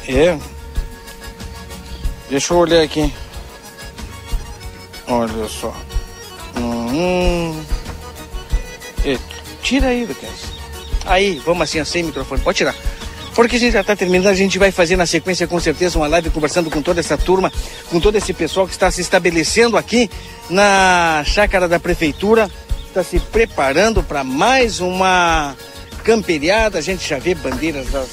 É. 0.06 0.38
Deixa 2.28 2.52
eu 2.52 2.58
olhar 2.58 2.82
aqui. 2.82 3.12
Olha 5.06 5.48
só. 5.48 5.74
Hum. 6.56 7.62
É, 9.04 9.18
tira 9.62 9.88
aí, 9.88 10.04
Lucas. 10.04 10.58
Aí, 11.06 11.40
vamos 11.44 11.62
assim, 11.62 11.82
sem 11.84 12.02
microfone. 12.02 12.42
Pode 12.42 12.58
tirar. 12.58 12.74
Porque 13.38 13.54
a 13.54 13.58
gente 13.60 13.70
já 13.70 13.82
está 13.82 13.94
terminando, 13.94 14.26
a 14.26 14.34
gente 14.34 14.58
vai 14.58 14.72
fazer 14.72 14.96
na 14.96 15.06
sequência 15.06 15.46
com 15.46 15.60
certeza 15.60 15.96
uma 15.96 16.08
live 16.08 16.28
conversando 16.28 16.68
com 16.68 16.82
toda 16.82 16.98
essa 16.98 17.16
turma, 17.16 17.52
com 17.88 18.00
todo 18.00 18.16
esse 18.16 18.32
pessoal 18.32 18.66
que 18.66 18.72
está 18.72 18.90
se 18.90 19.00
estabelecendo 19.00 19.76
aqui 19.76 20.10
na 20.50 21.22
chácara 21.24 21.68
da 21.68 21.78
prefeitura, 21.78 22.50
está 22.88 23.04
se 23.04 23.20
preparando 23.20 24.02
para 24.02 24.24
mais 24.24 24.80
uma 24.80 25.54
camperiada. 26.02 26.80
A 26.80 26.80
gente 26.80 27.08
já 27.08 27.20
vê 27.20 27.32
bandeiras 27.32 27.86
das, 27.90 28.08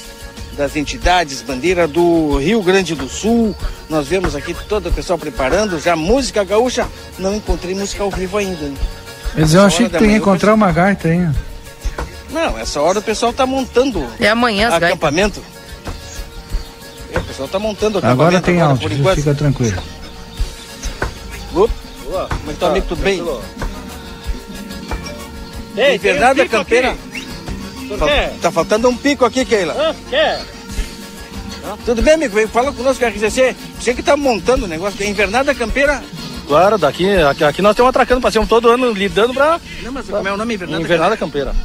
das 0.55 0.75
entidades, 0.75 1.41
bandeira 1.41 1.87
do 1.87 2.37
Rio 2.37 2.61
Grande 2.61 2.93
do 2.93 3.09
Sul. 3.09 3.55
Nós 3.89 4.07
vemos 4.07 4.35
aqui 4.35 4.55
todo 4.69 4.89
o 4.89 4.93
pessoal 4.93 5.17
preparando 5.17 5.79
já 5.79 5.95
música 5.95 6.43
gaúcha. 6.43 6.87
Não 7.17 7.33
encontrei 7.33 7.73
música 7.73 8.03
ao 8.03 8.11
vivo 8.11 8.37
ainda. 8.37 8.71
Mas 9.35 9.55
eu 9.55 9.63
achei 9.63 9.89
que 9.89 9.97
tu 9.97 10.05
ia 10.05 10.17
encontrar 10.17 10.53
uma 10.53 10.71
gaita 10.71 11.07
aí. 11.07 11.27
Não, 12.35 12.59
essa 12.59 12.81
hora 12.81 12.99
o 12.99 13.01
pessoal 13.01 13.31
tá 13.31 13.45
montando 13.45 14.05
É 14.19 14.27
amanhã, 14.27 14.67
acampamento. 14.67 15.41
É, 17.13 17.17
o 17.17 17.23
pessoal 17.23 17.47
tá 17.47 17.57
montando 17.57 17.99
acampamento 17.99 18.21
Agora 18.23 18.41
tem 18.41 18.55
agora, 18.57 18.71
áudio, 18.71 18.89
por 18.89 18.97
enquanto. 18.99 19.15
fica 19.15 19.33
tranquilo. 19.33 19.81
Opa, 21.55 22.27
como 22.35 22.49
é 22.51 22.53
que 22.53 22.59
tá, 22.59 22.67
amigo? 22.67 22.85
Tudo 22.87 23.01
bem? 23.01 23.23
Ei, 25.77 25.97
Bernardo 25.97 26.37
da 26.37 26.47
Campeira. 26.49 26.95
Fal- 27.97 28.09
Tá 28.41 28.51
faltando 28.51 28.89
um 28.89 28.97
pico 28.97 29.23
aqui, 29.23 29.45
Keila. 29.45 29.95
quer? 30.09 30.41
Tudo 31.85 32.01
bem, 32.01 32.15
amigo? 32.15 32.47
Fala 32.49 32.73
conosco, 32.73 33.03
RCC. 33.05 33.55
Você 33.79 33.93
que 33.93 34.03
tá 34.03 34.17
montando 34.17 34.65
o 34.65 34.67
negócio. 34.67 35.01
É 35.01 35.07
invernada 35.07 35.55
campeira. 35.55 36.03
Claro, 36.47 36.77
daqui, 36.77 37.09
aqui, 37.17 37.43
aqui 37.43 37.61
nós 37.61 37.71
estamos 37.71 37.89
atracando, 37.89 38.21
passamos 38.21 38.47
todo 38.49 38.69
ano 38.69 38.91
lidando 38.91 39.33
pra. 39.33 39.59
Não, 39.81 39.91
mas 39.91 40.05
como 40.05 40.27
é 40.27 40.31
o 40.33 40.37
nome? 40.37 40.53
Invernada, 40.53 40.83
Invernada 40.83 41.17
Campeira. 41.17 41.55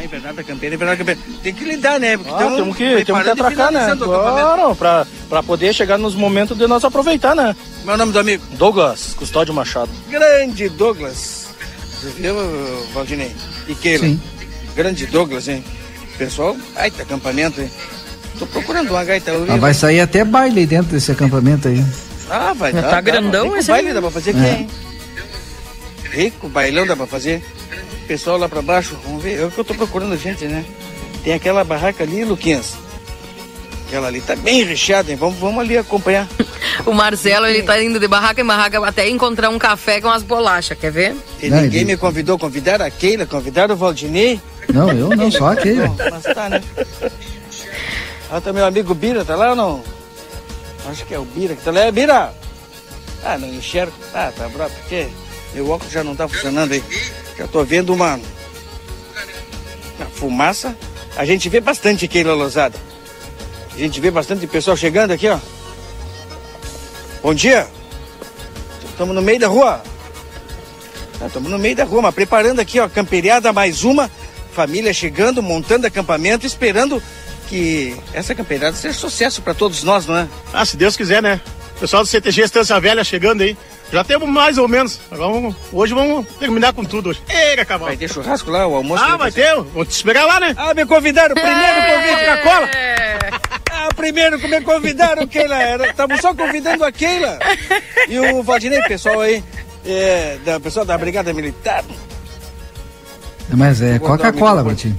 Ah, 0.00 0.04
invernada 0.04 0.42
campeira, 0.42 0.74
invernada 0.74 0.96
campeira. 0.96 1.20
Tem 1.42 1.52
que 1.52 1.64
lidar, 1.64 2.00
né? 2.00 2.16
Porque 2.16 2.32
Ah, 2.32 2.38
tamo 2.38 2.56
temos 2.56 2.76
que, 2.76 3.04
temos 3.04 3.22
que 3.22 3.30
atracar, 3.30 3.70
né? 3.70 3.94
Claro, 3.96 4.74
pra, 4.74 5.06
pra 5.28 5.42
poder 5.42 5.74
chegar 5.74 5.98
nos 5.98 6.14
momentos 6.14 6.56
de 6.56 6.66
nós 6.66 6.82
aproveitar, 6.84 7.34
né? 7.36 7.54
Meu 7.84 7.96
nome 7.96 8.12
do 8.12 8.18
amigo? 8.18 8.42
Douglas, 8.52 9.14
Custódio 9.14 9.52
Machado. 9.52 9.90
Grande 10.08 10.68
Douglas. 10.70 11.48
Você 12.00 12.08
viu, 12.10 12.34
Valdinei? 12.94 13.34
E 13.68 13.74
Keila? 13.74 14.06
Sim. 14.06 14.20
Grande 14.74 15.06
Douglas, 15.06 15.48
hein? 15.48 15.62
Pessoal, 16.16 16.56
baita 16.74 17.02
acampamento, 17.02 17.60
hein? 17.60 17.70
Tô 18.38 18.46
procurando 18.46 18.90
uma 18.90 19.04
gaita 19.04 19.32
Ah, 19.48 19.56
vai 19.56 19.74
sair 19.74 20.00
até 20.00 20.24
baile 20.24 20.64
dentro 20.66 20.92
desse 20.92 21.12
acampamento 21.12 21.68
aí. 21.68 21.84
Ah, 22.30 22.54
vai 22.54 22.72
tá 22.72 22.80
dá, 22.80 23.00
grandão 23.02 23.54
esse 23.56 23.70
baile 23.70 23.88
aí. 23.88 23.94
dá 23.94 24.00
pra 24.00 24.10
fazer 24.10 24.30
aqui, 24.30 24.40
É. 24.46 24.50
hein? 24.52 24.68
Rico 26.10 26.48
bailão 26.48 26.86
dá 26.86 26.96
pra 26.96 27.06
fazer. 27.06 27.44
Pessoal 28.10 28.36
lá 28.38 28.48
pra 28.48 28.60
baixo, 28.60 28.98
vamos 29.04 29.22
ver. 29.22 29.38
É 29.38 29.44
o 29.46 29.52
que 29.52 29.58
eu 29.58 29.64
tô 29.64 29.72
procurando 29.72 30.16
gente, 30.16 30.44
né? 30.46 30.64
Tem 31.22 31.32
aquela 31.32 31.62
barraca 31.62 32.02
ali, 32.02 32.24
Luquinhas. 32.24 32.74
Aquela 33.86 34.08
ali 34.08 34.20
tá 34.20 34.34
bem 34.34 34.64
recheada, 34.64 35.12
hein? 35.12 35.16
Vamos, 35.16 35.38
vamos 35.38 35.60
ali 35.60 35.78
acompanhar. 35.78 36.26
O 36.86 36.92
Marcelo, 36.92 37.46
ele 37.46 37.62
tá 37.62 37.80
indo 37.80 38.00
de 38.00 38.08
barraca 38.08 38.40
em 38.40 38.44
barraca 38.44 38.84
até 38.86 39.08
encontrar 39.08 39.48
um 39.50 39.58
café 39.58 40.00
com 40.00 40.08
as 40.08 40.22
bolachas, 40.24 40.76
quer 40.78 40.90
ver? 40.90 41.14
E 41.40 41.48
Não, 41.50 41.60
ninguém 41.60 41.82
ele- 41.82 41.92
me 41.92 41.96
convidou, 41.96 42.36
convidaram 42.38 42.84
a 42.86 42.90
Keila, 42.90 43.26
convidaram 43.26 43.74
o 43.74 43.78
Valdinei. 43.78 44.40
Não, 44.72 44.90
eu 44.90 45.10
não, 45.10 45.30
só 45.30 45.52
aquele. 45.52 45.82
Bom, 45.86 45.96
mas 46.10 46.22
tá, 46.34 46.48
né? 46.48 46.60
Ah, 48.30 48.40
tá 48.40 48.52
meu 48.52 48.64
amigo 48.64 48.92
Bira, 48.94 49.24
tá 49.24 49.36
lá 49.36 49.50
ou 49.50 49.56
não? 49.56 49.84
Acho 50.88 51.04
que 51.04 51.14
é 51.14 51.18
o 51.18 51.24
Bira 51.24 51.54
que 51.54 51.62
tá 51.62 51.70
lá. 51.70 51.80
É, 51.80 51.92
Bira! 51.92 52.32
Ah, 53.22 53.36
não 53.38 53.46
enxergo. 53.48 53.92
Ah, 54.14 54.32
tá 54.36 54.48
bravo, 54.48 54.74
porque 54.80 55.06
meu 55.54 55.68
óculos 55.70 55.92
já 55.92 56.02
não 56.02 56.16
tá 56.16 56.26
funcionando 56.26 56.72
aí. 56.72 56.82
Já 57.40 57.48
tô 57.48 57.64
vendo 57.64 57.94
uma, 57.94 58.20
uma 59.96 60.06
fumaça. 60.12 60.76
A 61.16 61.24
gente 61.24 61.48
vê 61.48 61.58
bastante 61.58 62.06
Keila 62.06 62.34
Losada. 62.34 62.76
A 63.74 63.78
gente 63.78 63.98
vê 63.98 64.10
bastante 64.10 64.46
pessoal 64.46 64.76
chegando 64.76 65.12
aqui, 65.12 65.26
ó. 65.26 65.38
Bom 67.22 67.32
dia. 67.32 67.66
Estamos 68.90 69.14
no 69.14 69.22
meio 69.22 69.40
da 69.40 69.48
rua. 69.48 69.82
Estamos 71.26 71.50
no 71.50 71.58
meio 71.58 71.74
da 71.74 71.84
rua, 71.84 72.02
mas 72.02 72.14
preparando 72.14 72.60
aqui, 72.60 72.78
ó, 72.78 72.86
camperiada 72.90 73.54
mais 73.54 73.84
uma. 73.84 74.10
Família 74.52 74.92
chegando, 74.92 75.42
montando 75.42 75.86
acampamento, 75.86 76.44
esperando 76.44 77.02
que 77.48 77.96
essa 78.12 78.34
camperiada 78.34 78.76
seja 78.76 78.98
sucesso 78.98 79.40
para 79.40 79.54
todos 79.54 79.82
nós, 79.82 80.04
não 80.04 80.14
é? 80.14 80.28
Ah, 80.52 80.66
se 80.66 80.76
Deus 80.76 80.94
quiser, 80.94 81.22
né? 81.22 81.40
Pessoal 81.80 82.02
do 82.02 82.06
CTG 82.06 82.42
Estância 82.42 82.78
Velha 82.78 83.02
chegando 83.02 83.40
aí. 83.40 83.56
Já 83.92 84.04
temos 84.04 84.28
mais 84.28 84.56
ou 84.56 84.68
menos. 84.68 85.00
Agora 85.10 85.32
vamos- 85.32 85.56
hoje 85.72 85.92
vamos 85.94 86.24
terminar 86.38 86.72
com 86.72 86.84
tudo 86.84 87.10
hoje. 87.10 87.20
Ei, 87.28 87.56
cavalo. 87.64 87.86
Vai 87.86 87.96
ter 87.96 88.08
churrasco 88.08 88.50
lá, 88.50 88.66
o 88.66 88.74
almoço? 88.76 89.02
Ah, 89.04 89.16
vai 89.16 89.32
ter. 89.32 89.54
Vou 89.56 89.84
te 89.84 89.90
esperar 89.90 90.24
lá, 90.26 90.38
né? 90.38 90.54
Ah, 90.56 90.72
me 90.74 90.86
convidaram, 90.86 91.34
primeiro 91.34 91.82
convite 91.86 92.24
com 92.24 92.30
a 92.30 92.36
cola. 92.38 92.68
Ah, 93.72 93.88
primeiro 93.96 94.38
que 94.38 94.46
me 94.46 94.60
convidaram, 94.60 95.26
Keila. 95.26 95.86
Estamos 95.88 96.20
só 96.20 96.32
convidando 96.34 96.84
a 96.84 96.92
Keila. 96.92 97.38
E 98.08 98.18
o 98.20 98.42
Valdinei, 98.44 98.80
pessoal 98.82 99.20
aí, 99.20 99.42
é, 99.84 100.38
da 100.44 100.60
pessoal 100.60 100.84
da 100.86 100.96
Brigada 100.96 101.32
Militar. 101.32 101.82
Mas 103.52 103.82
é 103.82 103.98
dar 103.98 104.04
o 104.04 104.06
Coca-Cola. 104.08 104.62
Bratinho. 104.62 104.98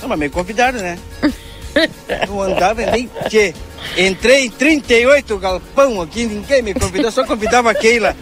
Não, 0.00 0.08
mas 0.08 0.18
me 0.18 0.30
convidaram, 0.30 0.78
né? 0.78 0.98
Não 2.26 2.40
andava 2.40 2.80
nem 2.86 3.08
que. 3.28 3.54
Entrei 3.96 4.46
em 4.46 4.50
38 4.50 5.36
galpão 5.38 6.00
aqui, 6.00 6.26
ninguém 6.26 6.62
me 6.62 6.74
convidou, 6.74 7.10
só 7.10 7.24
convidava 7.24 7.70
a 7.70 7.74
Keila. 7.74 8.16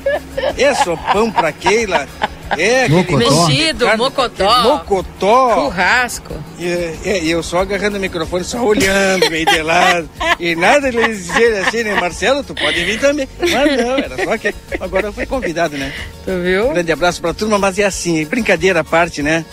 É 0.56 0.74
sopão 0.74 1.30
pra 1.30 1.52
Keila. 1.52 2.08
É 2.56 2.88
Mocotó. 2.88 3.46
Mexido, 3.46 3.84
carne- 3.84 4.02
mocotó. 4.02 4.62
Mocotó. 4.62 5.54
Churrasco. 5.54 6.34
E, 6.58 7.28
eu 7.30 7.42
só 7.42 7.58
agarrando 7.58 7.98
o 7.98 8.00
microfone, 8.00 8.42
só 8.42 8.64
olhando, 8.64 9.30
meio 9.30 9.44
de 9.44 9.60
lado. 9.60 10.08
E 10.40 10.56
nada 10.56 10.88
eles 10.88 11.26
dizerem 11.26 11.58
assim, 11.58 11.82
né, 11.84 11.94
Marcelo, 12.00 12.42
tu 12.42 12.54
pode 12.54 12.82
vir 12.84 12.98
também. 12.98 13.28
Mas 13.38 13.52
não, 13.76 13.98
era 13.98 14.24
só 14.24 14.38
que. 14.38 14.54
Agora 14.80 15.08
eu 15.08 15.12
fui 15.12 15.26
convidado, 15.26 15.76
né? 15.76 15.92
Tu 16.24 16.30
viu? 16.42 16.68
Grande 16.70 16.90
abraço 16.90 17.20
pra 17.20 17.34
turma, 17.34 17.58
mas 17.58 17.78
é 17.78 17.84
assim, 17.84 18.24
brincadeira 18.24 18.80
à 18.80 18.84
parte, 18.84 19.22
né? 19.22 19.44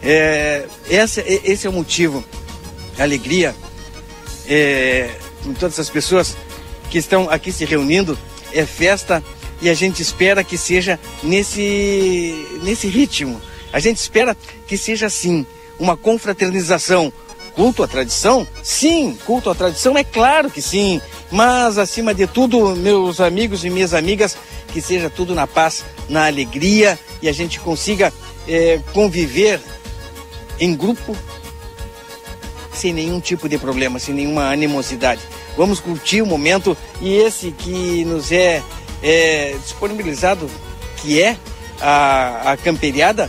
É, 0.00 0.62
essa, 0.88 1.20
esse 1.26 1.66
é 1.66 1.70
o 1.70 1.72
motivo. 1.72 2.22
Alegria 2.96 3.52
é, 4.48 5.10
com 5.48 5.54
todas 5.54 5.80
as 5.80 5.88
pessoas 5.88 6.36
que 6.90 6.98
estão 6.98 7.30
aqui 7.30 7.50
se 7.50 7.64
reunindo. 7.64 8.18
É 8.52 8.66
festa 8.66 9.24
e 9.62 9.70
a 9.70 9.74
gente 9.74 10.02
espera 10.02 10.44
que 10.44 10.58
seja 10.58 11.00
nesse, 11.22 12.46
nesse 12.62 12.86
ritmo. 12.86 13.40
A 13.72 13.80
gente 13.80 13.96
espera 13.96 14.36
que 14.66 14.76
seja 14.76 15.06
assim, 15.06 15.46
uma 15.78 15.96
confraternização. 15.96 17.12
Culto 17.54 17.82
à 17.82 17.88
tradição? 17.88 18.46
Sim, 18.62 19.18
culto 19.26 19.50
à 19.50 19.54
tradição 19.54 19.98
é 19.98 20.04
claro 20.04 20.50
que 20.50 20.62
sim. 20.62 21.00
Mas 21.30 21.76
acima 21.76 22.14
de 22.14 22.26
tudo, 22.26 22.76
meus 22.76 23.20
amigos 23.20 23.64
e 23.64 23.70
minhas 23.70 23.94
amigas, 23.94 24.36
que 24.68 24.80
seja 24.80 25.10
tudo 25.10 25.34
na 25.34 25.46
paz, 25.46 25.84
na 26.08 26.26
alegria 26.26 26.98
e 27.20 27.28
a 27.28 27.32
gente 27.32 27.58
consiga 27.58 28.12
eh, 28.46 28.80
conviver 28.92 29.60
em 30.60 30.74
grupo 30.74 31.16
sem 32.72 32.92
nenhum 32.92 33.20
tipo 33.20 33.48
de 33.48 33.58
problema, 33.58 33.98
sem 33.98 34.14
nenhuma 34.14 34.50
animosidade. 34.52 35.20
Vamos 35.58 35.80
curtir 35.80 36.22
o 36.22 36.26
momento 36.26 36.78
e 37.00 37.16
esse 37.16 37.50
que 37.50 38.04
nos 38.04 38.30
é, 38.30 38.62
é, 39.02 39.56
disponibilizado, 39.60 40.48
que 40.98 41.20
é 41.20 41.36
a, 41.80 42.52
a 42.52 42.56
camperiada, 42.56 43.28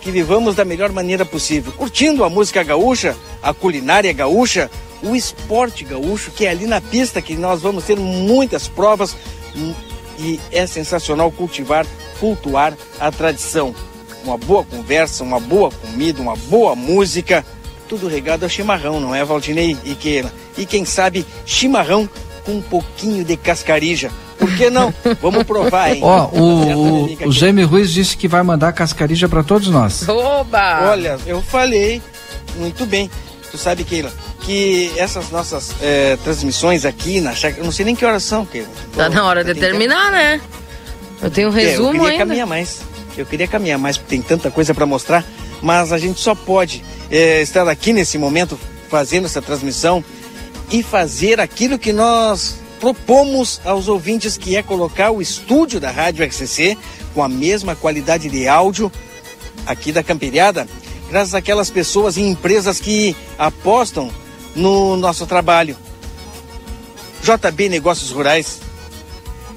que 0.00 0.10
vivamos 0.10 0.54
da 0.54 0.64
melhor 0.64 0.90
maneira 0.90 1.22
possível, 1.26 1.70
curtindo 1.72 2.24
a 2.24 2.30
música 2.30 2.62
gaúcha, 2.62 3.14
a 3.42 3.52
culinária 3.52 4.10
gaúcha, 4.14 4.70
o 5.02 5.14
esporte 5.14 5.84
gaúcho, 5.84 6.30
que 6.30 6.46
é 6.46 6.50
ali 6.50 6.66
na 6.66 6.80
pista 6.80 7.20
que 7.20 7.36
nós 7.36 7.60
vamos 7.60 7.84
ter 7.84 7.98
muitas 7.98 8.66
provas 8.66 9.14
hum, 9.54 9.74
e 10.18 10.40
é 10.50 10.66
sensacional 10.66 11.30
cultivar, 11.30 11.86
cultuar 12.18 12.72
a 12.98 13.12
tradição. 13.12 13.74
Uma 14.24 14.38
boa 14.38 14.64
conversa, 14.64 15.22
uma 15.22 15.38
boa 15.38 15.70
comida, 15.70 16.22
uma 16.22 16.36
boa 16.36 16.74
música, 16.74 17.44
tudo 17.88 18.08
regado 18.08 18.44
a 18.44 18.48
chimarrão, 18.48 19.00
não 19.00 19.14
é, 19.14 19.24
Valdinei 19.24 19.76
e 19.84 19.94
Keila? 19.94 20.32
E 20.56 20.64
quem 20.66 20.84
sabe 20.84 21.24
chimarrão 21.44 22.08
com 22.44 22.52
um 22.52 22.62
pouquinho 22.62 23.24
de 23.24 23.36
cascarija. 23.36 24.10
Por 24.38 24.54
que 24.54 24.68
não? 24.70 24.92
Vamos 25.22 25.44
provar, 25.44 25.94
hein? 25.94 26.00
Ó, 26.02 26.20
Certo, 26.28 26.36
o, 26.38 27.04
o, 27.24 27.28
o 27.28 27.32
Jaime 27.32 27.62
Ruiz 27.62 27.90
disse 27.90 28.16
que 28.16 28.28
vai 28.28 28.42
mandar 28.42 28.72
cascarija 28.72 29.28
pra 29.28 29.42
todos 29.42 29.68
nós. 29.68 30.06
Oba! 30.08 30.90
Olha, 30.90 31.18
eu 31.26 31.40
falei 31.42 32.02
muito 32.56 32.84
bem. 32.86 33.10
Tu 33.50 33.56
sabe, 33.58 33.84
Keila, 33.84 34.12
que 34.40 34.92
essas 34.96 35.30
nossas 35.30 35.74
eh, 35.80 36.18
transmissões 36.22 36.84
aqui 36.84 37.20
na 37.20 37.34
chácara, 37.34 37.60
eu 37.62 37.64
não 37.64 37.72
sei 37.72 37.84
nem 37.86 37.94
que 37.96 38.04
horas 38.04 38.22
são, 38.24 38.44
Keila. 38.44 38.68
Tá 38.94 39.08
na 39.08 39.24
hora 39.24 39.42
de 39.42 39.52
Tem 39.54 39.62
que- 39.62 39.68
terminar, 39.68 40.10
né? 40.12 40.40
Eu 41.22 41.30
tenho 41.30 41.48
um 41.50 41.56
É, 41.56 41.62
eu 41.64 41.68
resumo 41.70 41.92
queria 41.92 42.08
ainda. 42.08 42.18
caminhar 42.26 42.46
mais. 42.46 42.80
Eu 43.16 43.24
queria 43.24 43.48
caminhar 43.48 43.78
mais, 43.78 43.96
porque 43.96 44.10
tem 44.10 44.20
tanta 44.20 44.50
coisa 44.50 44.74
para 44.74 44.84
mostrar, 44.84 45.24
mas 45.66 45.92
a 45.92 45.98
gente 45.98 46.20
só 46.20 46.32
pode 46.32 46.84
eh, 47.10 47.42
estar 47.42 47.66
aqui 47.66 47.92
nesse 47.92 48.16
momento 48.18 48.56
fazendo 48.88 49.24
essa 49.24 49.42
transmissão 49.42 50.04
e 50.70 50.80
fazer 50.80 51.40
aquilo 51.40 51.76
que 51.76 51.92
nós 51.92 52.60
propomos 52.78 53.60
aos 53.64 53.88
ouvintes, 53.88 54.36
que 54.36 54.54
é 54.54 54.62
colocar 54.62 55.10
o 55.10 55.20
estúdio 55.20 55.80
da 55.80 55.90
Rádio 55.90 56.24
RCC 56.24 56.78
com 57.12 57.20
a 57.20 57.28
mesma 57.28 57.74
qualidade 57.74 58.30
de 58.30 58.46
áudio 58.46 58.92
aqui 59.66 59.90
da 59.90 60.04
Camperiada, 60.04 60.68
graças 61.10 61.34
àquelas 61.34 61.68
pessoas 61.68 62.16
e 62.16 62.20
empresas 62.20 62.78
que 62.78 63.16
apostam 63.36 64.08
no 64.54 64.96
nosso 64.96 65.26
trabalho. 65.26 65.76
JB 67.24 67.68
Negócios 67.70 68.12
Rurais, 68.12 68.60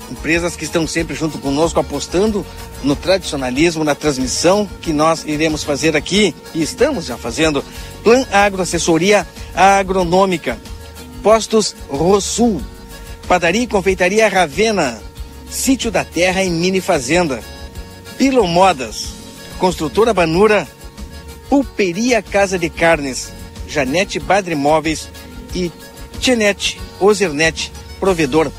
empresas 0.10 0.56
que 0.56 0.64
estão 0.64 0.88
sempre 0.88 1.14
junto 1.14 1.38
conosco 1.38 1.80
apostando 1.80 2.44
no 2.84 2.96
tradicionalismo, 2.96 3.84
na 3.84 3.96
transmissão 3.96 4.68
que 4.82 4.94
nós 4.94 5.24
iremos 5.26 5.64
fazer 5.64 5.96
aqui 5.96 6.34
e 6.54 6.62
estamos 6.62 7.06
já 7.06 7.18
fazendo. 7.18 7.64
Plan 8.04 8.26
Agro 8.32 8.62
Assessoria 8.62 9.28
Agronômica, 9.54 10.58
Postos 11.22 11.76
Rosul, 11.90 12.62
Padaria 13.28 13.64
e 13.64 13.68
Confeitaria 13.68 14.28
Ravena, 14.28 15.02
Sítio 15.50 15.92
da 15.92 16.04
Terra 16.04 16.44
e 16.44 16.50
Mini 16.50 16.80
Fazenda, 16.80 17.42
Pilo 18.18 18.48
Modas, 18.48 19.08
Construtora 19.58 20.14
Banura, 20.14 20.68
Pulperia 21.50 22.22
Casa 22.22 22.58
de 22.58 22.70
Carnes, 22.70 23.32
Janete 23.68 24.20
Badre 24.20 24.56
Móveis 24.56 25.10
e 25.54 25.72
Tianete 26.20 26.80
Ozernet, 27.00 27.72
provedor 28.00 28.52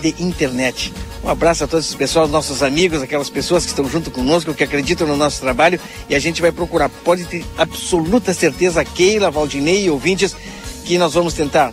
de 0.00 0.14
internet. 0.18 0.92
Um 1.24 1.30
abraço 1.30 1.64
a 1.64 1.66
todos 1.66 1.86
esse 1.86 1.96
pessoal, 1.96 2.28
nossos 2.28 2.62
amigos, 2.62 3.00
aquelas 3.00 3.30
pessoas 3.30 3.64
que 3.64 3.70
estão 3.70 3.88
junto 3.88 4.10
conosco, 4.10 4.52
que 4.52 4.62
acreditam 4.62 5.06
no 5.06 5.16
nosso 5.16 5.40
trabalho 5.40 5.80
e 6.06 6.14
a 6.14 6.18
gente 6.18 6.42
vai 6.42 6.52
procurar. 6.52 6.90
Pode 6.90 7.24
ter 7.24 7.42
absoluta 7.56 8.34
certeza, 8.34 8.84
Keila, 8.84 9.30
Valdinei 9.30 9.86
e 9.86 9.90
ouvintes, 9.90 10.36
que 10.84 10.98
nós 10.98 11.14
vamos 11.14 11.32
tentar 11.32 11.72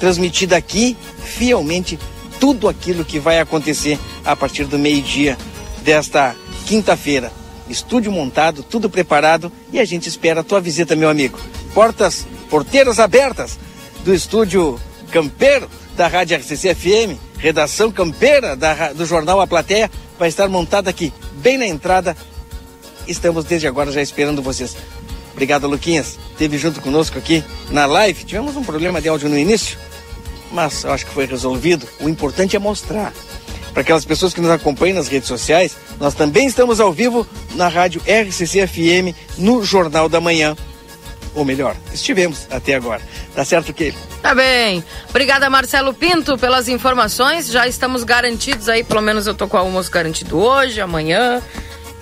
transmitida 0.00 0.56
aqui 0.56 0.96
fielmente 1.22 1.96
tudo 2.40 2.68
aquilo 2.68 3.04
que 3.04 3.20
vai 3.20 3.38
acontecer 3.38 3.96
a 4.24 4.34
partir 4.34 4.64
do 4.64 4.76
meio-dia 4.76 5.38
desta 5.84 6.34
quinta-feira. 6.66 7.30
Estúdio 7.68 8.10
montado, 8.10 8.64
tudo 8.64 8.90
preparado 8.90 9.52
e 9.72 9.78
a 9.78 9.84
gente 9.84 10.08
espera 10.08 10.40
a 10.40 10.44
tua 10.44 10.60
visita, 10.60 10.96
meu 10.96 11.08
amigo. 11.08 11.38
Portas, 11.72 12.26
porteiras 12.50 12.98
abertas 12.98 13.56
do 14.04 14.12
estúdio 14.12 14.80
Campeiro 15.12 15.70
da 15.96 16.08
Rádio 16.08 16.36
RCC 16.36 16.74
FM, 16.74 17.18
redação 17.38 17.90
campeira 17.90 18.56
da, 18.56 18.92
do 18.92 19.06
jornal 19.06 19.40
A 19.40 19.46
Plateia, 19.46 19.90
vai 20.18 20.28
estar 20.28 20.48
montada 20.48 20.90
aqui, 20.90 21.12
bem 21.34 21.56
na 21.56 21.66
entrada. 21.66 22.16
Estamos 23.06 23.44
desde 23.44 23.66
agora 23.66 23.92
já 23.92 24.02
esperando 24.02 24.42
vocês. 24.42 24.76
Obrigado, 25.32 25.66
Luquinhas. 25.66 26.18
Teve 26.38 26.56
junto 26.58 26.80
conosco 26.80 27.18
aqui 27.18 27.44
na 27.70 27.86
live. 27.86 28.24
Tivemos 28.24 28.56
um 28.56 28.62
problema 28.62 29.00
de 29.00 29.08
áudio 29.08 29.28
no 29.28 29.38
início, 29.38 29.76
mas 30.52 30.84
eu 30.84 30.92
acho 30.92 31.06
que 31.06 31.12
foi 31.12 31.26
resolvido. 31.26 31.86
O 32.00 32.08
importante 32.08 32.56
é 32.56 32.58
mostrar. 32.58 33.12
Para 33.72 33.82
aquelas 33.82 34.04
pessoas 34.04 34.32
que 34.32 34.40
nos 34.40 34.50
acompanham 34.50 34.94
nas 34.96 35.08
redes 35.08 35.26
sociais, 35.26 35.76
nós 35.98 36.14
também 36.14 36.46
estamos 36.46 36.78
ao 36.78 36.92
vivo 36.92 37.26
na 37.56 37.66
rádio 37.66 38.00
RCC 38.06 38.66
FM, 38.68 39.16
no 39.36 39.64
Jornal 39.64 40.08
da 40.08 40.20
Manhã. 40.20 40.56
Ou 41.34 41.44
melhor, 41.44 41.76
estivemos 41.92 42.46
até 42.50 42.74
agora. 42.74 43.02
Tá 43.34 43.44
certo 43.44 43.72
que 43.72 43.94
Tá 44.22 44.34
bem. 44.34 44.82
Obrigada, 45.10 45.50
Marcelo 45.50 45.92
Pinto, 45.92 46.38
pelas 46.38 46.68
informações. 46.68 47.48
Já 47.48 47.66
estamos 47.66 48.04
garantidos 48.04 48.68
aí, 48.68 48.84
pelo 48.84 49.02
menos 49.02 49.26
eu 49.26 49.34
tô 49.34 49.48
com 49.48 49.56
o 49.56 49.60
almoço 49.60 49.90
garantido 49.90 50.38
hoje, 50.38 50.80
amanhã 50.80 51.42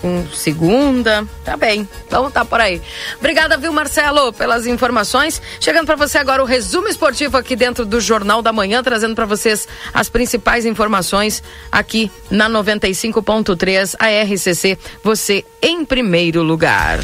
com 0.02 0.26
segunda. 0.34 1.24
Tá 1.44 1.56
bem. 1.56 1.88
Então 2.06 2.28
tá 2.30 2.44
por 2.44 2.60
aí. 2.60 2.82
Obrigada, 3.18 3.56
viu, 3.56 3.72
Marcelo, 3.72 4.32
pelas 4.32 4.66
informações. 4.66 5.40
Chegando 5.60 5.86
para 5.86 5.94
você 5.94 6.18
agora 6.18 6.42
o 6.42 6.46
resumo 6.46 6.88
esportivo 6.88 7.36
aqui 7.36 7.54
dentro 7.54 7.86
do 7.86 8.00
Jornal 8.00 8.42
da 8.42 8.52
Manhã, 8.52 8.82
trazendo 8.82 9.14
para 9.14 9.24
vocês 9.24 9.68
as 9.94 10.09
principais 10.10 10.66
informações 10.66 11.42
aqui 11.70 12.10
na 12.28 12.50
95.3 12.50 13.94
a 13.98 14.09
RCC. 14.24 14.76
Você 15.04 15.44
em 15.62 15.84
primeiro 15.84 16.42
lugar. 16.42 16.98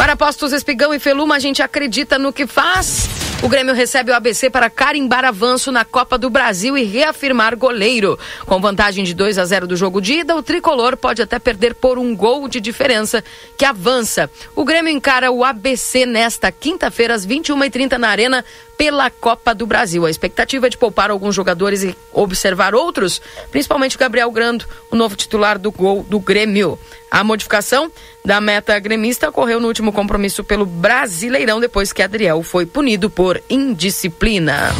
Para 0.00 0.16
postos 0.16 0.54
Espigão 0.54 0.94
e 0.94 0.98
Feluma, 0.98 1.36
a 1.36 1.38
gente 1.38 1.62
acredita 1.62 2.18
no 2.18 2.32
que 2.32 2.46
faz. 2.46 3.06
O 3.42 3.48
Grêmio 3.48 3.74
recebe 3.74 4.12
o 4.12 4.14
ABC 4.14 4.50
para 4.50 4.68
carimbar 4.68 5.24
avanço 5.24 5.72
na 5.72 5.82
Copa 5.82 6.18
do 6.18 6.28
Brasil 6.28 6.76
e 6.76 6.84
reafirmar 6.84 7.56
goleiro. 7.56 8.18
Com 8.44 8.60
vantagem 8.60 9.02
de 9.02 9.14
2 9.14 9.38
a 9.38 9.44
0 9.46 9.66
do 9.66 9.76
jogo 9.76 9.98
de 9.98 10.18
ida, 10.18 10.36
o 10.36 10.42
tricolor 10.42 10.94
pode 10.94 11.22
até 11.22 11.38
perder 11.38 11.74
por 11.74 11.98
um 11.98 12.14
gol 12.14 12.46
de 12.48 12.60
diferença 12.60 13.24
que 13.56 13.64
avança. 13.64 14.28
O 14.54 14.62
Grêmio 14.62 14.92
encara 14.92 15.30
o 15.30 15.42
ABC 15.42 16.04
nesta 16.04 16.52
quinta-feira, 16.52 17.14
às 17.14 17.26
21h30 17.26 17.96
na 17.96 18.08
Arena, 18.10 18.44
pela 18.80 19.10
Copa 19.10 19.54
do 19.54 19.66
Brasil. 19.66 20.06
A 20.06 20.10
expectativa 20.10 20.66
é 20.66 20.70
de 20.70 20.78
poupar 20.78 21.10
alguns 21.10 21.34
jogadores 21.34 21.82
e 21.82 21.94
observar 22.14 22.74
outros, 22.74 23.20
principalmente 23.50 23.98
Gabriel 23.98 24.30
Grando, 24.30 24.64
o 24.90 24.96
novo 24.96 25.16
titular 25.16 25.58
do 25.58 25.70
gol 25.70 26.02
do 26.02 26.18
Grêmio. 26.18 26.78
A 27.10 27.22
modificação 27.22 27.92
da 28.24 28.40
meta 28.40 28.78
gremista 28.78 29.28
ocorreu 29.28 29.60
no 29.60 29.68
último 29.68 29.92
compromisso 29.92 30.42
pelo 30.42 30.64
Brasileirão, 30.64 31.60
depois 31.60 31.92
que 31.92 32.02
Adriel 32.02 32.42
foi 32.42 32.64
punido 32.64 33.10
por 33.10 33.29
indisciplina. 33.50 34.74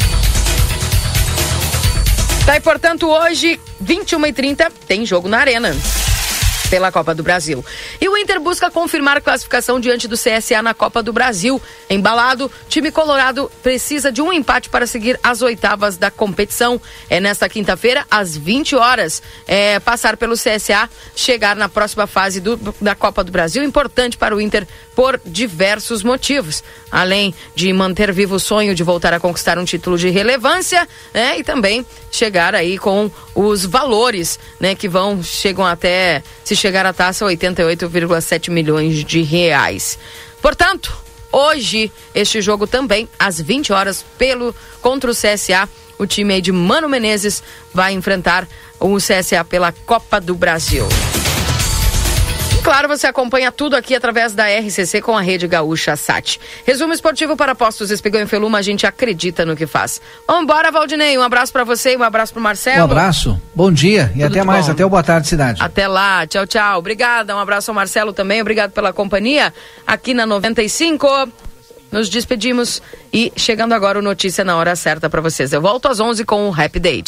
Tá, 2.47 2.57
e 2.57 2.61
portanto, 2.61 3.09
hoje, 3.09 3.61
21h30, 3.85 4.73
tem 4.87 5.05
jogo 5.05 5.29
na 5.29 5.39
Arena 5.39 5.77
pela 6.71 6.93
Copa 6.93 7.13
do 7.13 7.23
Brasil. 7.23 7.65
E 8.01 8.09
o 8.09 8.17
Inter 8.17 8.41
busca 8.41 8.71
confirmar 8.71 9.21
classificação 9.21 9.81
diante 9.81 10.07
do 10.07 10.17
CSA 10.17 10.63
na 10.63 10.73
Copa 10.73 11.03
do 11.03 11.13
Brasil. 11.13 11.61
Embalado, 11.91 12.51
time 12.69 12.93
colorado 12.93 13.51
precisa 13.61 14.13
de 14.13 14.23
um 14.23 14.33
empate 14.33 14.71
para 14.71 14.87
seguir 14.87 15.19
as 15.21 15.43
oitavas 15.43 15.97
da 15.97 16.11
competição. 16.11 16.81
É 17.11 17.19
nesta 17.19 17.49
quinta-feira, 17.49 18.07
às 18.09 18.37
20 18.37 18.77
horas. 18.77 19.21
É, 19.49 19.81
passar 19.81 20.17
pelo 20.17 20.35
CSA, 20.35 20.89
chegar 21.17 21.57
na 21.57 21.69
próxima 21.69 22.07
fase 22.07 22.41
do, 22.41 22.57
da 22.81 22.95
Copa 22.95 23.25
do 23.25 23.33
Brasil, 23.33 23.65
importante 23.65 24.17
para 24.17 24.35
o 24.35 24.41
Inter 24.41 24.67
por 25.01 25.19
diversos 25.25 26.03
motivos. 26.03 26.63
Além 26.91 27.35
de 27.55 27.73
manter 27.73 28.13
vivo 28.13 28.35
o 28.35 28.39
sonho 28.39 28.75
de 28.75 28.83
voltar 28.83 29.15
a 29.15 29.19
conquistar 29.19 29.59
um 29.59 29.65
título 29.65 29.97
de 29.97 30.11
relevância, 30.11 30.87
né? 31.15 31.39
E 31.39 31.43
também 31.43 31.87
chegar 32.11 32.55
aí 32.55 32.77
com 32.77 33.11
os 33.35 33.65
valores, 33.65 34.39
né? 34.61 34.75
Que 34.75 34.91
vão, 34.91 35.23
chegam 35.23 35.65
até, 35.65 36.23
se 36.45 36.55
chegar 36.55 36.85
a 36.85 36.93
taça, 36.93 37.25
88,7 37.25 38.51
milhões 38.51 39.03
de 39.03 39.23
reais. 39.23 39.99
Portanto, 40.43 40.95
hoje, 41.33 41.91
este 42.15 42.43
jogo 42.43 42.67
também, 42.67 43.09
às 43.19 43.41
20 43.41 43.73
horas, 43.73 44.05
pelo 44.19 44.55
contra 44.83 45.11
o 45.11 45.15
CSA, 45.15 45.67
o 45.99 46.07
time 46.07 46.35
aí 46.35 46.43
de 46.43 46.53
Mano 46.53 46.91
Menezes 46.91 47.43
vai 47.73 47.95
enfrentar 47.95 48.47
o 48.79 48.99
CSA 48.99 49.47
pela 49.49 49.73
Copa 49.73 50.21
do 50.21 50.35
Brasil. 50.35 50.87
Claro, 52.63 52.89
você 52.89 53.07
acompanha 53.07 53.51
tudo 53.51 53.75
aqui 53.75 53.95
através 53.95 54.33
da 54.35 54.45
RCC 54.47 55.01
com 55.01 55.17
a 55.17 55.21
Rede 55.21 55.49
Gaúcha 55.49 55.97
Sat. 55.97 56.39
Resumo 56.67 56.93
esportivo 56.93 57.37
para 57.37 57.55
postos 57.55 57.91
Espigão 57.91 58.21
e 58.21 58.27
Feluma, 58.27 58.59
a 58.59 58.63
gente 58.63 58.87
acredita 58.87 59.45
no 59.47 59.57
que 59.57 59.67
faz. 59.67 60.01
Vambora, 60.29 60.71
Valdinei, 60.71 61.17
um 61.19 61.23
abraço 61.23 61.53
para 61.53 61.65
você 61.65 61.95
e 61.95 61.97
um 61.97 62.03
abraço 62.03 62.33
pro 62.33 62.43
Marcelo. 62.43 62.81
Um 62.83 62.85
abraço, 62.85 63.41
bom 63.55 63.73
dia 63.73 64.13
e 64.15 64.21
Tudo 64.21 64.27
até 64.27 64.45
mais, 64.45 64.67
bom. 64.67 64.73
até 64.73 64.85
o 64.85 64.91
Boa 64.91 65.03
Tarde 65.03 65.27
Cidade. 65.27 65.63
Até 65.63 65.89
lá, 65.89 66.27
tchau, 66.27 66.47
tchau. 66.47 66.79
Obrigada, 66.79 67.35
um 67.35 67.39
abraço 67.39 67.71
ao 67.71 67.75
Marcelo 67.75 68.13
também, 68.13 68.41
obrigado 68.41 68.73
pela 68.73 68.93
companhia 68.93 69.53
aqui 69.87 70.13
na 70.13 70.27
95. 70.27 71.07
Nos 71.91 72.09
despedimos 72.09 72.81
e 73.13 73.33
chegando 73.35 73.73
agora 73.73 73.99
o 73.99 74.03
notícia 74.03 74.45
na 74.45 74.57
hora 74.57 74.77
certa 74.77 75.11
para 75.11 75.21
vocês. 75.21 75.53
Eu 75.53 75.61
volto 75.61 75.89
às 75.89 75.99
11 75.99 76.25
com 76.25 76.49
o 76.49 76.55
Happy 76.55 76.79
Date. 76.79 76.99